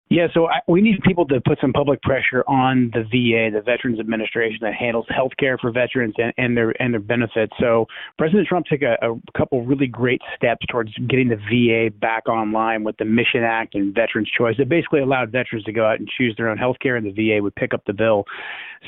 Yeah, 0.10 0.28
so 0.34 0.48
I, 0.48 0.60
we 0.68 0.82
need 0.82 1.02
people 1.02 1.26
to 1.28 1.42
put 1.42 1.60
some 1.60 1.74
public 1.74 2.02
pressure 2.04 2.44
on 2.48 2.92
the 2.94 3.02
VA, 3.02 3.50
the 3.52 3.63
Veterans 3.66 4.00
Administration 4.00 4.60
that 4.62 4.76
handles 4.76 5.06
health 5.10 5.32
care 5.39 5.58
for 5.58 5.72
veterans 5.72 6.13
and, 6.18 6.34
and 6.38 6.56
their 6.56 6.80
and 6.82 6.94
their 6.94 7.02
benefits. 7.02 7.54
So 7.60 7.88
President 8.18 8.48
Trump 8.48 8.68
took 8.68 8.82
a, 8.82 8.96
a 9.02 9.16
couple 9.36 9.66
really 9.66 9.88
great 9.88 10.22
steps 10.36 10.66
towards 10.70 10.94
getting 11.10 11.30
the 11.30 11.38
VA 11.38 11.89
back 12.00 12.28
online 12.28 12.84
with 12.84 12.98
the 12.98 13.06
Mission 13.06 13.44
Act 13.44 13.76
and 13.76 13.96
Veterans 13.96 14.30
Choice. 14.38 14.56
It 14.60 14.70
basically 14.70 15.00
allowed 15.00 15.32
veterans 15.32 15.63
to 15.66 15.72
go 15.72 15.86
out 15.86 16.00
and 16.00 16.08
choose 16.08 16.36
their 16.38 16.50
own 16.50 16.58
health 16.58 16.78
care, 16.82 16.96
and 16.96 17.06
the 17.06 17.12
VA 17.12 17.42
would 17.42 17.56
pick 17.56 17.74
up 17.74 17.82
the 17.88 17.94
bill. 17.94 18.26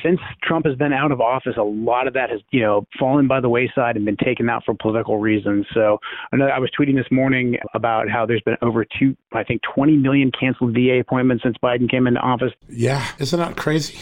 Since 0.04 0.20
Trump 0.44 0.66
has 0.66 0.76
been 0.76 0.92
out 0.92 1.12
of 1.12 1.22
office, 1.22 1.56
a 1.58 1.64
lot 1.64 2.08
of 2.08 2.14
that 2.14 2.30
has 2.30 2.42
you 2.52 2.62
know 2.62 2.86
fallen 3.00 3.28
by 3.28 3.40
the 3.40 3.50
wayside 3.50 3.96
and 3.96 4.06
been 4.06 4.18
taken 4.18 4.50
out 4.50 4.64
for 4.66 4.76
political 4.76 5.18
reasons. 5.18 5.66
So 5.74 5.98
I 6.32 6.36
know 6.36 6.48
I 6.48 6.60
was 6.60 6.70
tweeting 6.78 6.96
this 6.96 7.10
morning 7.10 7.58
about 7.74 8.10
how 8.10 8.26
there's 8.26 8.42
been 8.42 8.58
over 8.62 8.86
two, 9.00 9.16
I 9.34 9.44
think, 9.44 9.62
20 9.74 9.98
million 9.98 10.32
canceled 10.38 10.74
VA 10.74 11.04
appointments 11.06 11.44
since 11.44 11.56
Biden 11.64 11.90
came 11.90 12.08
into 12.08 12.20
office. 12.20 12.52
Yeah, 12.70 13.06
isn't 13.20 13.40
that 13.40 13.56
crazy? 13.56 14.00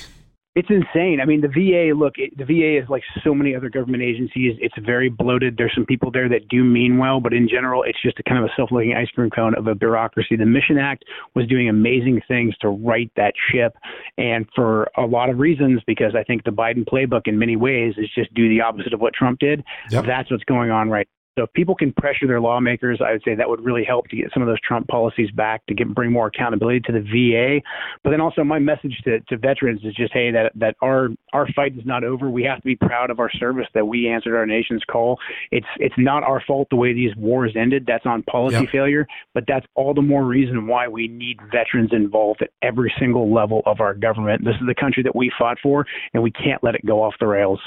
It's 0.56 0.70
insane. 0.70 1.20
I 1.20 1.26
mean, 1.26 1.42
the 1.42 1.48
VA, 1.48 1.98
look, 1.98 2.14
it, 2.18 2.38
the 2.38 2.46
VA 2.46 2.80
is 2.80 2.88
like 2.88 3.02
so 3.24 3.34
many 3.34 3.56
other 3.56 3.70
government 3.70 4.04
agencies. 4.04 4.56
It's 4.62 4.76
very 4.86 5.10
bloated. 5.10 5.58
There's 5.58 5.74
some 5.74 5.86
people 5.86 6.12
there 6.12 6.30
that 6.30 6.48
do 6.48 6.64
mean 6.64 7.00
well, 7.00 7.20
but 7.20 7.34
in 7.34 7.50
general, 7.50 7.82
it's 7.82 8.00
just 8.04 8.20
a 8.20 8.24
kind 8.24 8.38
of 8.38 8.46
a 8.46 8.54
self-licking 8.56 8.94
ice 8.94 9.10
cream 9.16 9.32
cone 9.32 9.56
of 9.56 9.66
a 9.66 9.74
bureaucracy. 9.74 10.36
The 10.36 10.46
Mission 10.46 10.78
Act 10.78 11.06
was 11.34 11.48
doing 11.48 11.70
amazing 11.70 12.22
things 12.28 12.56
to 12.58 12.70
right 12.70 13.12
that 13.16 13.34
ship, 13.52 13.74
and 14.20 14.46
for 14.54 14.92
a 14.96 15.08
lot 15.08 15.32
of 15.32 15.40
reasons, 15.40 15.82
because 15.88 16.14
I 16.16 16.24
think 16.24 16.44
the 16.44 16.52
Biden 16.52 16.86
playbook 16.86 17.22
in 17.26 17.40
many 17.40 17.56
ways 17.56 17.96
is 17.98 18.08
just 18.14 18.32
do 18.36 18.48
the 18.48 18.62
opposite 18.62 18.94
of 18.94 19.02
what 19.02 19.16
Trump 19.16 19.40
did. 19.40 19.64
Yep. 19.90 20.06
That's 20.06 20.30
what's 20.30 20.44
going 20.44 20.70
on 20.70 20.88
right 20.92 21.08
so 21.38 21.44
if 21.44 21.54
people 21.54 21.74
can 21.74 21.92
pressure 21.94 22.28
their 22.28 22.40
lawmakers, 22.40 23.00
I 23.04 23.14
would 23.14 23.24
say 23.26 23.34
that 23.34 23.50
would 23.50 23.64
really 23.64 23.84
help 23.84 24.08
to 24.10 24.16
get 24.16 24.32
some 24.34 24.44
of 24.44 24.48
those 24.48 24.60
Trump 24.62 24.88
policies 24.88 25.32
back 25.32 25.66
to 25.66 25.74
get 25.74 25.94
bring 25.94 26.12
more 26.12 26.28
accountability 26.28 26.82
to 26.82 26.92
the 26.92 27.00
VA. 27.00 27.60
But 28.04 28.12
then 28.12 28.22
also 28.22 28.44
my 28.44 28.60
message 28.60 29.02
to, 29.06 29.20
to 29.20 29.38
veterans 29.38 29.82
is 29.84 29.96
just 29.96 30.14
hey 30.14 30.32
that 30.32 30.52
that 30.56 30.76
our 30.82 31.10
our 31.34 31.48
fight 31.56 31.76
is 31.76 31.86
not 31.86 32.04
over. 32.04 32.30
We 32.30 32.44
have 32.44 32.58
to 32.58 32.66
be 32.66 32.76
proud 32.76 33.10
of 33.10 33.20
our 33.20 33.32
service 33.32 33.68
that 33.74 33.86
we 33.86 34.08
answered 34.08 34.36
our 34.36 34.46
nation's 34.46 34.84
call. 34.84 35.18
It's 35.52 35.68
it's 35.78 35.96
not 35.98 36.24
our 36.24 36.42
fault 36.46 36.68
the 36.70 36.76
way 36.76 36.94
these 36.94 37.16
wars 37.16 37.54
ended. 37.56 37.86
That's 37.88 38.06
on 38.06 38.22
policy 38.24 38.58
yep. 38.58 38.70
failure, 38.72 39.08
but 39.34 39.46
that's 39.48 39.66
all 39.74 39.94
the 39.94 40.02
more 40.02 40.26
reason 40.26 40.68
why 40.68 40.88
we 40.88 41.08
need 41.08 41.40
veterans 41.52 41.90
involved 41.94 42.44
at 42.44 42.50
every 42.62 42.94
single 43.00 43.34
level 43.34 43.64
of 43.66 43.80
our 43.80 43.96
government. 43.96 44.46
This 44.46 44.56
is 44.62 44.68
the 44.68 44.76
country 44.76 45.02
that 45.04 45.16
we 45.16 45.32
fought 45.38 45.58
for, 45.64 45.86
and 46.14 46.22
we 46.22 46.32
can't 46.32 46.64
let 46.64 46.76
it 46.76 46.86
go 46.86 47.02
off 47.02 47.16
the 47.20 47.28
rails. 47.28 47.60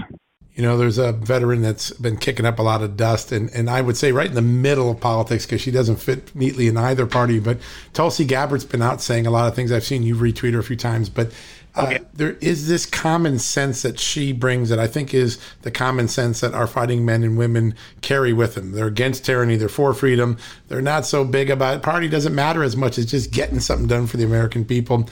You 0.57 0.62
know, 0.62 0.79
there's 0.79 0.97
a 0.97 1.12
veteran 1.12 1.61
that's 1.61 1.90
been 1.90 2.16
kicking 2.16 2.47
up 2.47 2.59
a 2.59 2.62
lot 2.62 2.83
of 2.83 2.97
dust, 2.97 3.31
and, 3.31 3.51
and 3.51 3.69
I 3.69 3.83
would 3.83 3.97
say 3.97 4.11
right 4.11 4.27
in 4.27 4.35
the 4.35 4.40
middle 4.40 4.90
of 4.90 4.99
politics 5.01 5.45
because 5.45 5.61
she 5.61 5.71
doesn't 5.71 5.97
fit 5.97 6.35
neatly 6.35 6.66
in 6.66 6.79
either 6.79 7.05
party. 7.07 7.38
But 7.38 7.59
Tulsi 7.92 8.25
Gabbard's 8.25 8.64
been 8.64 8.81
out 8.81 9.03
saying 9.03 9.27
a 9.27 9.31
lot 9.31 9.49
of 9.49 9.55
things. 9.55 9.71
I've 9.71 9.85
seen 9.85 10.03
you 10.03 10.16
retweet 10.16 10.55
her 10.55 10.59
a 10.59 10.64
few 10.64 10.75
times, 10.75 11.11
but 11.11 11.31
uh, 11.77 11.83
okay. 11.83 11.99
there 12.14 12.33
is 12.40 12.69
this 12.69 12.87
common 12.87 13.38
sense 13.38 13.83
that 13.83 14.01
she 14.01 14.33
brings 14.33 14.71
that 14.71 14.79
I 14.79 14.87
think 14.87 15.12
is 15.12 15.38
the 15.61 15.71
common 15.71 16.09
sense 16.09 16.40
that 16.40 16.55
our 16.55 16.66
fighting 16.66 17.05
men 17.05 17.23
and 17.23 17.37
women 17.37 17.75
carry 18.01 18.33
with 18.33 18.55
them. 18.55 18.73
They're 18.73 18.87
against 18.87 19.27
tyranny, 19.27 19.57
they're 19.57 19.69
for 19.69 19.92
freedom, 19.92 20.38
they're 20.69 20.81
not 20.81 21.05
so 21.05 21.23
big 21.23 21.51
about 21.51 21.77
it. 21.77 21.83
Party 21.83 22.09
doesn't 22.09 22.35
matter 22.35 22.62
as 22.62 22.77
much 22.77 22.97
as 22.97 23.05
just 23.05 23.31
getting 23.31 23.61
something 23.61 23.87
done 23.87 24.07
for 24.07 24.16
the 24.16 24.25
American 24.25 24.64
people 24.64 25.07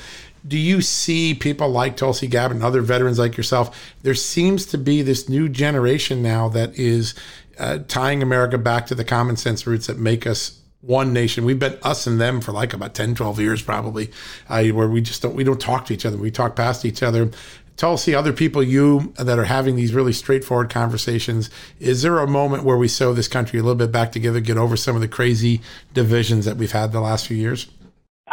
do 0.47 0.59
you 0.59 0.83
see 0.83 1.35
people 1.35 1.69
like 1.69 1.97
Tulsi 1.97 2.27
Gabbard 2.27 2.57
and 2.57 2.65
other 2.65 2.83
veterans 2.83 3.19
like 3.19 3.37
yourself? 3.37 3.95
There 4.03 4.15
seems 4.15 4.67
to 4.67 4.79
be 4.79 5.03
this 5.03 5.29
new 5.29 5.49
generation 5.49 6.23
now 6.23 6.49
that 6.51 6.79
is 6.79 7.15
uh, 7.59 7.79
tying 7.89 8.23
America 8.23 8.59
back 8.59 8.87
to 8.87 8.95
the 8.95 9.05
common 9.05 9.37
sense 9.37 9.67
roots 9.67 9.87
that 9.87 9.99
make 9.99 10.27
us 10.27 10.61
one 10.83 11.15
nation. 11.15 11.47
We've 11.47 11.59
been 11.59 11.79
us 11.83 12.07
and 12.07 12.21
them 12.21 12.43
for 12.43 12.53
like 12.53 12.75
about 12.75 12.95
10, 12.95 13.15
12 13.15 13.41
years 13.41 13.63
probably, 13.63 14.11
uh, 14.49 14.65
where 14.65 14.89
we 14.89 15.01
just 15.01 15.23
don't, 15.23 15.35
we 15.35 15.45
don't 15.45 15.61
talk 15.61 15.87
to 15.87 15.95
each 15.95 16.05
other. 16.05 16.19
We 16.19 16.31
talk 16.31 16.57
past 16.57 16.85
each 16.85 17.03
other. 17.03 17.31
Tulsi, 17.77 18.15
other 18.15 18.33
people 18.33 18.63
you 18.63 19.13
that 19.17 19.39
are 19.39 19.45
having 19.45 19.75
these 19.75 19.95
really 19.95 20.13
straightforward 20.13 20.71
conversations, 20.71 21.51
is 21.81 22.03
there 22.03 22.19
a 22.19 22.27
moment 22.27 22.63
where 22.63 22.77
we 22.77 22.87
sew 22.87 23.15
this 23.15 23.27
country 23.27 23.59
a 23.59 23.63
little 23.63 23.75
bit 23.75 23.91
back 23.91 24.13
together, 24.13 24.41
get 24.41 24.59
over 24.59 24.77
some 24.77 24.95
of 24.95 25.01
the 25.01 25.09
crazy 25.09 25.61
divisions 25.93 26.45
that 26.45 26.57
we've 26.57 26.71
had 26.71 26.93
the 26.93 27.01
last 27.01 27.27
few 27.27 27.37
years? 27.37 27.67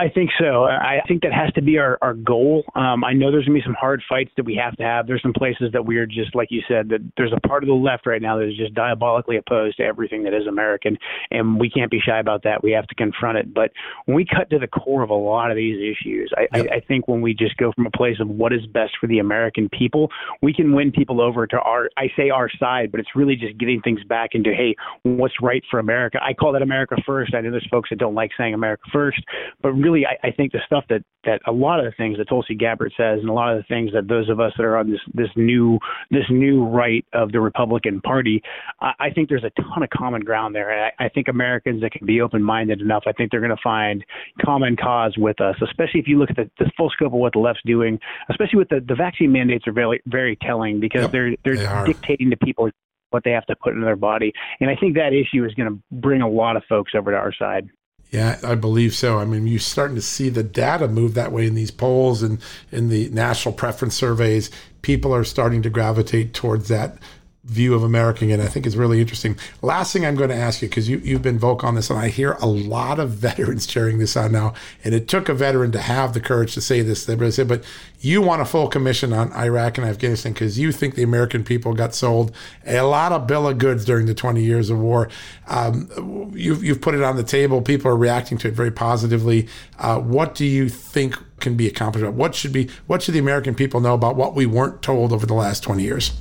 I 0.01 0.09
think 0.09 0.31
so. 0.39 0.63
I 0.63 1.01
think 1.07 1.21
that 1.21 1.31
has 1.31 1.53
to 1.53 1.61
be 1.61 1.77
our, 1.77 1.99
our 2.01 2.15
goal. 2.15 2.63
Um, 2.73 3.03
I 3.03 3.13
know 3.13 3.29
there's 3.29 3.45
going 3.45 3.55
to 3.55 3.61
be 3.61 3.63
some 3.63 3.75
hard 3.79 4.01
fights 4.09 4.31
that 4.35 4.47
we 4.47 4.55
have 4.55 4.75
to 4.77 4.83
have. 4.83 5.05
There's 5.05 5.21
some 5.21 5.31
places 5.31 5.69
that 5.73 5.85
we 5.85 5.97
are 5.97 6.07
just, 6.07 6.33
like 6.33 6.47
you 6.49 6.61
said, 6.67 6.89
that 6.89 7.01
there's 7.17 7.31
a 7.31 7.47
part 7.47 7.63
of 7.63 7.67
the 7.67 7.75
left 7.75 8.07
right 8.07 8.19
now 8.19 8.35
that 8.39 8.47
is 8.47 8.57
just 8.57 8.73
diabolically 8.73 9.37
opposed 9.37 9.77
to 9.77 9.83
everything 9.83 10.23
that 10.23 10.33
is 10.33 10.47
American, 10.47 10.97
and 11.29 11.59
we 11.59 11.69
can't 11.69 11.91
be 11.91 11.99
shy 11.99 12.17
about 12.17 12.41
that. 12.45 12.63
We 12.63 12.71
have 12.71 12.87
to 12.87 12.95
confront 12.95 13.37
it. 13.37 13.53
But 13.53 13.73
when 14.05 14.15
we 14.15 14.25
cut 14.25 14.49
to 14.49 14.57
the 14.57 14.67
core 14.67 15.03
of 15.03 15.11
a 15.11 15.13
lot 15.13 15.51
of 15.51 15.55
these 15.55 15.77
issues, 15.77 16.33
I, 16.35 16.57
yep. 16.57 16.67
I, 16.71 16.75
I 16.77 16.79
think 16.79 17.07
when 17.07 17.21
we 17.21 17.35
just 17.35 17.55
go 17.57 17.71
from 17.71 17.85
a 17.85 17.91
place 17.91 18.17
of 18.19 18.27
what 18.27 18.53
is 18.53 18.65
best 18.65 18.93
for 18.99 19.05
the 19.05 19.19
American 19.19 19.69
people, 19.69 20.09
we 20.41 20.51
can 20.51 20.73
win 20.73 20.91
people 20.91 21.21
over 21.21 21.45
to 21.45 21.59
our, 21.59 21.91
I 21.95 22.07
say 22.17 22.31
our 22.31 22.49
side, 22.59 22.89
but 22.89 22.99
it's 22.99 23.15
really 23.15 23.35
just 23.35 23.59
getting 23.59 23.81
things 23.81 24.03
back 24.05 24.31
into, 24.33 24.51
hey, 24.51 24.75
what's 25.03 25.35
right 25.43 25.61
for 25.69 25.77
America? 25.77 26.17
I 26.23 26.33
call 26.33 26.53
that 26.53 26.63
America 26.63 26.95
first. 27.05 27.35
I 27.35 27.41
know 27.41 27.51
there's 27.51 27.67
folks 27.69 27.89
that 27.91 27.99
don't 27.99 28.15
like 28.15 28.31
saying 28.35 28.55
America 28.55 28.81
first, 28.91 29.23
but 29.61 29.73
really, 29.73 29.90
I, 29.93 30.27
I 30.27 30.31
think 30.31 30.51
the 30.51 30.59
stuff 30.65 30.85
that 30.89 31.03
that 31.23 31.39
a 31.45 31.51
lot 31.51 31.79
of 31.79 31.85
the 31.85 31.91
things 31.97 32.17
that 32.17 32.27
Tulsi 32.27 32.55
Gabbard 32.55 32.91
says, 32.97 33.19
and 33.19 33.29
a 33.29 33.33
lot 33.33 33.55
of 33.55 33.57
the 33.57 33.63
things 33.63 33.91
that 33.93 34.07
those 34.07 34.29
of 34.29 34.39
us 34.39 34.51
that 34.57 34.63
are 34.63 34.77
on 34.77 34.89
this 34.91 34.99
this 35.13 35.29
new 35.35 35.77
this 36.09 36.25
new 36.29 36.65
right 36.65 37.05
of 37.13 37.31
the 37.31 37.39
Republican 37.39 38.01
Party, 38.01 38.41
I, 38.79 38.91
I 38.99 39.09
think 39.11 39.29
there's 39.29 39.43
a 39.43 39.51
ton 39.61 39.83
of 39.83 39.89
common 39.89 40.21
ground 40.21 40.55
there. 40.55 40.69
And 40.71 40.91
I, 40.99 41.05
I 41.05 41.09
think 41.09 41.27
Americans 41.27 41.81
that 41.81 41.91
can 41.91 42.05
be 42.05 42.21
open 42.21 42.41
minded 42.41 42.81
enough, 42.81 43.03
I 43.05 43.11
think 43.11 43.31
they're 43.31 43.39
going 43.39 43.55
to 43.55 43.63
find 43.63 44.03
common 44.43 44.75
cause 44.75 45.15
with 45.17 45.39
us, 45.41 45.55
especially 45.61 45.99
if 45.99 46.07
you 46.07 46.17
look 46.17 46.29
at 46.31 46.35
the, 46.35 46.49
the 46.59 46.71
full 46.77 46.89
scope 46.89 47.13
of 47.13 47.19
what 47.19 47.33
the 47.33 47.39
left's 47.39 47.61
doing, 47.65 47.99
especially 48.29 48.57
with 48.57 48.69
the 48.69 48.83
the 48.87 48.95
vaccine 48.95 49.31
mandates 49.31 49.67
are 49.67 49.73
very 49.73 50.01
very 50.05 50.37
telling 50.41 50.79
because 50.79 51.03
yep, 51.03 51.11
they're 51.11 51.35
they're 51.43 51.57
they 51.57 51.93
dictating 51.93 52.29
to 52.29 52.37
people 52.37 52.69
what 53.11 53.23
they 53.23 53.31
have 53.31 53.45
to 53.45 53.55
put 53.55 53.73
in 53.73 53.81
their 53.81 53.95
body. 53.95 54.33
And 54.59 54.69
I 54.69 54.75
think 54.75 54.95
that 54.95 55.13
issue 55.13 55.45
is 55.45 55.53
going 55.53 55.69
to 55.69 55.79
bring 55.91 56.21
a 56.21 56.29
lot 56.29 56.55
of 56.55 56.63
folks 56.67 56.93
over 56.95 57.11
to 57.11 57.17
our 57.17 57.33
side. 57.33 57.69
Yeah, 58.11 58.39
I 58.43 58.55
believe 58.55 58.93
so. 58.93 59.19
I 59.19 59.25
mean, 59.25 59.47
you're 59.47 59.59
starting 59.59 59.95
to 59.95 60.01
see 60.01 60.27
the 60.27 60.43
data 60.43 60.89
move 60.89 61.13
that 61.13 61.31
way 61.31 61.47
in 61.47 61.55
these 61.55 61.71
polls 61.71 62.21
and 62.21 62.39
in 62.69 62.89
the 62.89 63.09
national 63.09 63.53
preference 63.53 63.95
surveys. 63.95 64.51
People 64.81 65.15
are 65.15 65.23
starting 65.23 65.61
to 65.61 65.69
gravitate 65.69 66.33
towards 66.33 66.67
that 66.67 66.97
view 67.43 67.73
of 67.73 67.83
American, 67.83 68.29
and 68.29 68.41
I 68.41 68.45
think 68.45 68.67
it's 68.67 68.75
really 68.75 69.01
interesting. 69.01 69.35
Last 69.63 69.93
thing 69.93 70.05
I'm 70.05 70.15
going 70.15 70.29
to 70.29 70.35
ask 70.35 70.61
you, 70.61 70.67
because 70.67 70.87
you, 70.87 70.97
you've 70.99 71.23
been 71.23 71.39
vocal 71.39 71.67
on 71.67 71.75
this, 71.75 71.89
and 71.89 71.97
I 71.97 72.09
hear 72.09 72.33
a 72.33 72.45
lot 72.45 72.99
of 72.99 73.09
veterans 73.21 73.65
cheering 73.65 73.97
this 73.97 74.15
on 74.15 74.31
now, 74.31 74.53
and 74.83 74.93
it 74.93 75.07
took 75.07 75.27
a 75.27 75.33
veteran 75.33 75.71
to 75.71 75.79
have 75.79 76.13
the 76.13 76.19
courage 76.19 76.53
to 76.53 76.61
say 76.61 76.81
this. 76.81 77.05
They 77.05 77.15
but 77.15 77.63
you 77.99 78.21
want 78.21 78.41
a 78.41 78.45
full 78.45 78.67
commission 78.67 79.11
on 79.13 79.31
Iraq 79.33 79.77
and 79.77 79.87
Afghanistan 79.87 80.33
because 80.33 80.59
you 80.59 80.71
think 80.71 80.95
the 80.95 81.03
American 81.03 81.43
people 81.43 81.73
got 81.73 81.95
sold 81.95 82.35
a 82.65 82.81
lot 82.81 83.11
of 83.11 83.27
bill 83.27 83.47
of 83.47 83.57
goods 83.57 83.85
during 83.85 84.05
the 84.05 84.13
20 84.13 84.43
years 84.43 84.69
of 84.69 84.79
war. 84.79 85.09
Um, 85.47 86.31
you've, 86.35 86.63
you've 86.63 86.81
put 86.81 86.95
it 86.95 87.03
on 87.03 87.15
the 87.15 87.23
table. 87.23 87.61
People 87.61 87.91
are 87.91 87.97
reacting 87.97 88.37
to 88.39 88.47
it 88.47 88.53
very 88.53 88.71
positively. 88.71 89.47
Uh, 89.79 89.99
what 89.99 90.35
do 90.35 90.45
you 90.45 90.69
think 90.69 91.15
can 91.39 91.55
be 91.55 91.67
accomplished? 91.67 92.07
What 92.13 92.35
should 92.35 92.53
be? 92.53 92.69
What 92.87 93.01
should 93.01 93.15
the 93.15 93.19
American 93.19 93.55
people 93.55 93.79
know 93.81 93.93
about 93.93 94.15
what 94.15 94.35
we 94.35 94.45
weren't 94.45 94.81
told 94.81 95.11
over 95.11 95.25
the 95.25 95.33
last 95.33 95.61
20 95.63 95.83
years? 95.83 96.11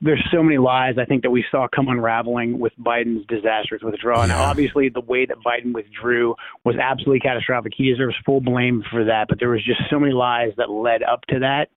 There's 0.00 0.26
so 0.32 0.42
many 0.42 0.58
lies 0.58 0.94
I 0.98 1.04
think 1.04 1.22
that 1.22 1.30
we 1.30 1.44
saw 1.50 1.68
come 1.74 1.88
unraveling 1.88 2.58
with 2.58 2.72
Biden's 2.80 3.26
disastrous 3.26 3.82
withdrawal. 3.82 4.26
Yeah. 4.26 4.40
obviously, 4.40 4.88
the 4.88 5.00
way 5.00 5.26
that 5.26 5.36
Biden 5.44 5.74
withdrew 5.74 6.34
was 6.64 6.76
absolutely 6.76 7.20
catastrophic. 7.20 7.72
He 7.76 7.90
deserves 7.90 8.16
full 8.24 8.40
blame 8.40 8.82
for 8.90 9.04
that. 9.04 9.26
But 9.28 9.38
there 9.40 9.50
was 9.50 9.64
just 9.64 9.80
so 9.90 9.98
many 9.98 10.12
lies 10.12 10.52
that 10.56 10.70
led 10.70 11.02
up 11.02 11.22
to 11.28 11.40
that, 11.40 11.68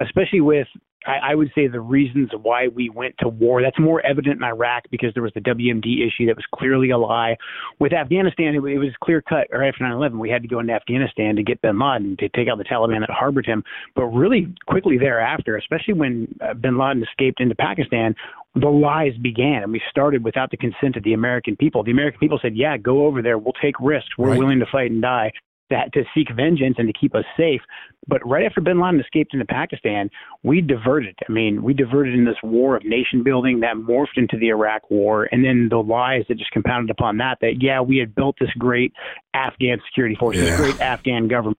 especially 0.00 0.40
with 0.40 0.68
I, 1.06 1.32
I 1.32 1.34
would 1.34 1.50
say 1.54 1.66
the 1.66 1.80
reasons 1.80 2.30
why 2.42 2.68
we 2.68 2.90
went 2.90 3.14
to 3.18 3.28
war. 3.28 3.62
That's 3.62 3.78
more 3.78 4.04
evident 4.04 4.36
in 4.36 4.44
Iraq 4.44 4.84
because 4.90 5.12
there 5.14 5.22
was 5.22 5.32
the 5.34 5.40
WMD 5.40 6.06
issue 6.06 6.26
that 6.26 6.36
was 6.36 6.44
clearly 6.54 6.90
a 6.90 6.98
lie. 6.98 7.36
With 7.78 7.92
Afghanistan, 7.92 8.54
it, 8.54 8.58
it 8.58 8.78
was 8.78 8.90
clear 9.02 9.22
cut. 9.22 9.48
Right 9.50 9.68
after 9.68 9.84
9/11, 9.84 10.18
we 10.18 10.30
had 10.30 10.42
to 10.42 10.48
go 10.48 10.60
into 10.60 10.72
Afghanistan 10.72 11.36
to 11.36 11.42
get 11.42 11.60
Bin 11.62 11.78
Laden 11.78 12.16
to 12.18 12.28
take 12.30 12.48
out 12.48 12.58
the 12.58 12.64
Taliban 12.64 13.00
that 13.00 13.10
harbored 13.10 13.46
him. 13.46 13.64
But 13.94 14.06
really 14.06 14.54
quickly 14.66 14.98
thereafter, 14.98 15.56
especially 15.56 15.94
when 15.94 16.34
uh, 16.40 16.54
Bin 16.54 16.78
Laden 16.78 17.02
escaped 17.02 17.40
into 17.40 17.54
Pakistan, 17.54 18.14
the 18.54 18.68
lies 18.68 19.16
began, 19.22 19.62
and 19.62 19.72
we 19.72 19.80
started 19.90 20.22
without 20.22 20.50
the 20.50 20.56
consent 20.56 20.96
of 20.96 21.04
the 21.04 21.14
American 21.14 21.56
people. 21.56 21.82
The 21.82 21.90
American 21.90 22.20
people 22.20 22.38
said, 22.40 22.56
"Yeah, 22.56 22.76
go 22.76 23.06
over 23.06 23.22
there. 23.22 23.38
We'll 23.38 23.54
take 23.54 23.80
risks. 23.80 24.10
We're 24.18 24.30
right. 24.30 24.38
willing 24.38 24.60
to 24.60 24.66
fight 24.70 24.90
and 24.90 25.02
die." 25.02 25.32
That 25.72 25.92
to 25.94 26.04
seek 26.14 26.28
vengeance 26.34 26.76
and 26.78 26.86
to 26.86 26.92
keep 26.98 27.14
us 27.14 27.24
safe. 27.36 27.60
But 28.06 28.26
right 28.28 28.44
after 28.44 28.60
bin 28.60 28.80
Laden 28.80 29.00
escaped 29.00 29.34
into 29.34 29.46
Pakistan, 29.46 30.10
we 30.42 30.60
diverted. 30.60 31.16
I 31.28 31.32
mean, 31.32 31.62
we 31.62 31.74
diverted 31.74 32.14
in 32.14 32.24
this 32.24 32.36
war 32.42 32.76
of 32.76 32.84
nation 32.84 33.22
building 33.22 33.60
that 33.60 33.76
morphed 33.76 34.16
into 34.16 34.36
the 34.38 34.48
Iraq 34.48 34.90
war. 34.90 35.28
And 35.30 35.44
then 35.44 35.68
the 35.70 35.78
lies 35.78 36.24
that 36.28 36.38
just 36.38 36.50
compounded 36.50 36.90
upon 36.90 37.18
that, 37.18 37.38
that, 37.40 37.60
yeah, 37.60 37.80
we 37.80 37.98
had 37.98 38.14
built 38.14 38.36
this 38.40 38.50
great 38.58 38.92
Afghan 39.34 39.80
security 39.88 40.16
force, 40.16 40.36
yeah. 40.36 40.44
this 40.44 40.56
great 40.56 40.80
Afghan 40.80 41.28
government. 41.28 41.58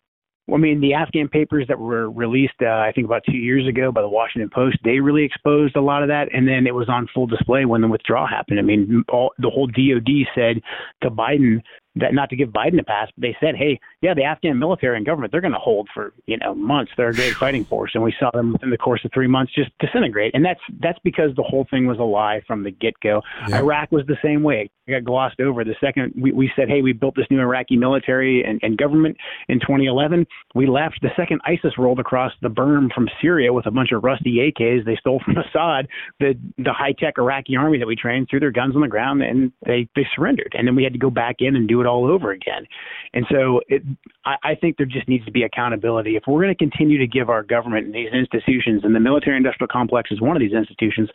I 0.53 0.57
mean, 0.57 0.81
the 0.81 0.93
Afghan 0.93 1.29
papers 1.29 1.65
that 1.69 1.79
were 1.79 2.11
released, 2.11 2.55
uh, 2.61 2.65
I 2.65 2.91
think 2.93 3.05
about 3.05 3.23
two 3.25 3.37
years 3.37 3.65
ago 3.65 3.93
by 3.93 4.01
the 4.01 4.09
Washington 4.09 4.49
Post, 4.53 4.77
they 4.83 4.99
really 4.99 5.23
exposed 5.23 5.77
a 5.77 5.81
lot 5.81 6.03
of 6.03 6.09
that, 6.09 6.27
and 6.33 6.45
then 6.45 6.67
it 6.67 6.75
was 6.75 6.89
on 6.89 7.07
full 7.13 7.27
display 7.27 7.63
when 7.63 7.79
the 7.79 7.87
withdrawal 7.87 8.27
happened. 8.27 8.59
I 8.59 8.61
mean, 8.63 9.05
all, 9.07 9.31
the 9.37 9.49
whole 9.49 9.67
DoD 9.67 10.27
said 10.35 10.61
to 11.01 11.09
Biden, 11.09 11.61
that 11.95 12.13
not 12.13 12.29
to 12.29 12.35
give 12.35 12.49
Biden 12.49 12.79
a 12.79 12.83
pass, 12.83 13.09
but 13.15 13.21
they 13.21 13.35
said, 13.39 13.55
hey, 13.55 13.79
yeah, 14.01 14.13
the 14.13 14.23
Afghan 14.23 14.57
military 14.57 14.97
and 14.97 15.05
government, 15.05 15.31
they're 15.31 15.41
going 15.41 15.53
to 15.53 15.59
hold 15.59 15.87
for, 15.93 16.13
you 16.25 16.37
know, 16.37 16.55
months. 16.55 16.91
They're 16.97 17.09
a 17.09 17.13
great 17.13 17.33
fighting 17.39 17.65
force. 17.65 17.91
And 17.93 18.03
we 18.03 18.13
saw 18.19 18.31
them 18.31 18.53
within 18.53 18.69
the 18.69 18.77
course 18.77 19.03
of 19.05 19.11
three 19.13 19.27
months 19.27 19.53
just 19.53 19.71
disintegrate. 19.79 20.33
And 20.33 20.43
that's 20.43 20.59
that's 20.81 20.99
because 21.03 21.35
the 21.35 21.43
whole 21.43 21.67
thing 21.69 21.85
was 21.85 21.99
a 21.99 22.03
lie 22.03 22.41
from 22.47 22.63
the 22.63 22.71
get 22.71 22.99
go. 23.01 23.21
Yeah. 23.47 23.59
Iraq 23.59 23.91
was 23.91 24.05
the 24.07 24.17
same 24.23 24.43
way. 24.43 24.69
It 24.85 24.91
got 24.91 25.03
glossed 25.05 25.39
over. 25.39 25.63
The 25.63 25.75
second 25.79 26.13
we, 26.19 26.31
we 26.31 26.51
said, 26.55 26.67
hey, 26.67 26.81
we 26.81 26.93
built 26.93 27.15
this 27.15 27.27
new 27.29 27.39
Iraqi 27.39 27.77
military 27.77 28.43
and, 28.43 28.59
and 28.63 28.77
government 28.77 29.15
in 29.47 29.59
2011, 29.59 30.25
we 30.55 30.67
left. 30.67 30.99
The 31.01 31.09
second 31.15 31.41
ISIS 31.45 31.77
rolled 31.77 31.99
across 31.99 32.33
the 32.41 32.49
berm 32.49 32.91
from 32.93 33.07
Syria 33.21 33.53
with 33.53 33.65
a 33.65 33.71
bunch 33.71 33.91
of 33.91 34.03
rusty 34.03 34.51
AKs 34.51 34.85
they 34.85 34.95
stole 34.97 35.21
from 35.23 35.37
Assad, 35.37 35.87
the, 36.19 36.33
the 36.57 36.73
high 36.73 36.93
tech 36.93 37.15
Iraqi 37.17 37.55
army 37.55 37.77
that 37.77 37.87
we 37.87 37.95
trained 37.95 38.27
threw 38.29 38.39
their 38.39 38.51
guns 38.51 38.75
on 38.75 38.81
the 38.81 38.87
ground 38.87 39.21
and 39.21 39.51
they, 39.65 39.87
they 39.95 40.05
surrendered. 40.15 40.53
And 40.57 40.67
then 40.67 40.75
we 40.75 40.83
had 40.83 40.93
to 40.93 40.99
go 40.99 41.09
back 41.09 41.37
in 41.39 41.55
and 41.55 41.67
do 41.67 41.82
it 41.83 41.87
all 41.87 42.09
over 42.09 42.31
again. 42.31 42.65
And 43.13 43.25
so 43.29 43.61
it, 43.67 43.83
I, 44.25 44.35
I 44.43 44.55
think 44.55 44.77
there 44.77 44.85
just 44.85 45.07
needs 45.07 45.25
to 45.25 45.31
be 45.31 45.43
accountability. 45.43 46.15
If 46.15 46.23
we're 46.27 46.41
going 46.41 46.55
to 46.55 46.57
continue 46.57 46.97
to 46.97 47.07
give 47.07 47.29
our 47.29 47.43
government 47.43 47.85
and 47.85 47.93
these 47.93 48.11
institutions, 48.11 48.81
and 48.83 48.95
the 48.95 48.99
military 48.99 49.37
industrial 49.37 49.67
complex 49.67 50.11
is 50.11 50.21
one 50.21 50.35
of 50.35 50.41
these 50.41 50.53
institutions, 50.53 51.09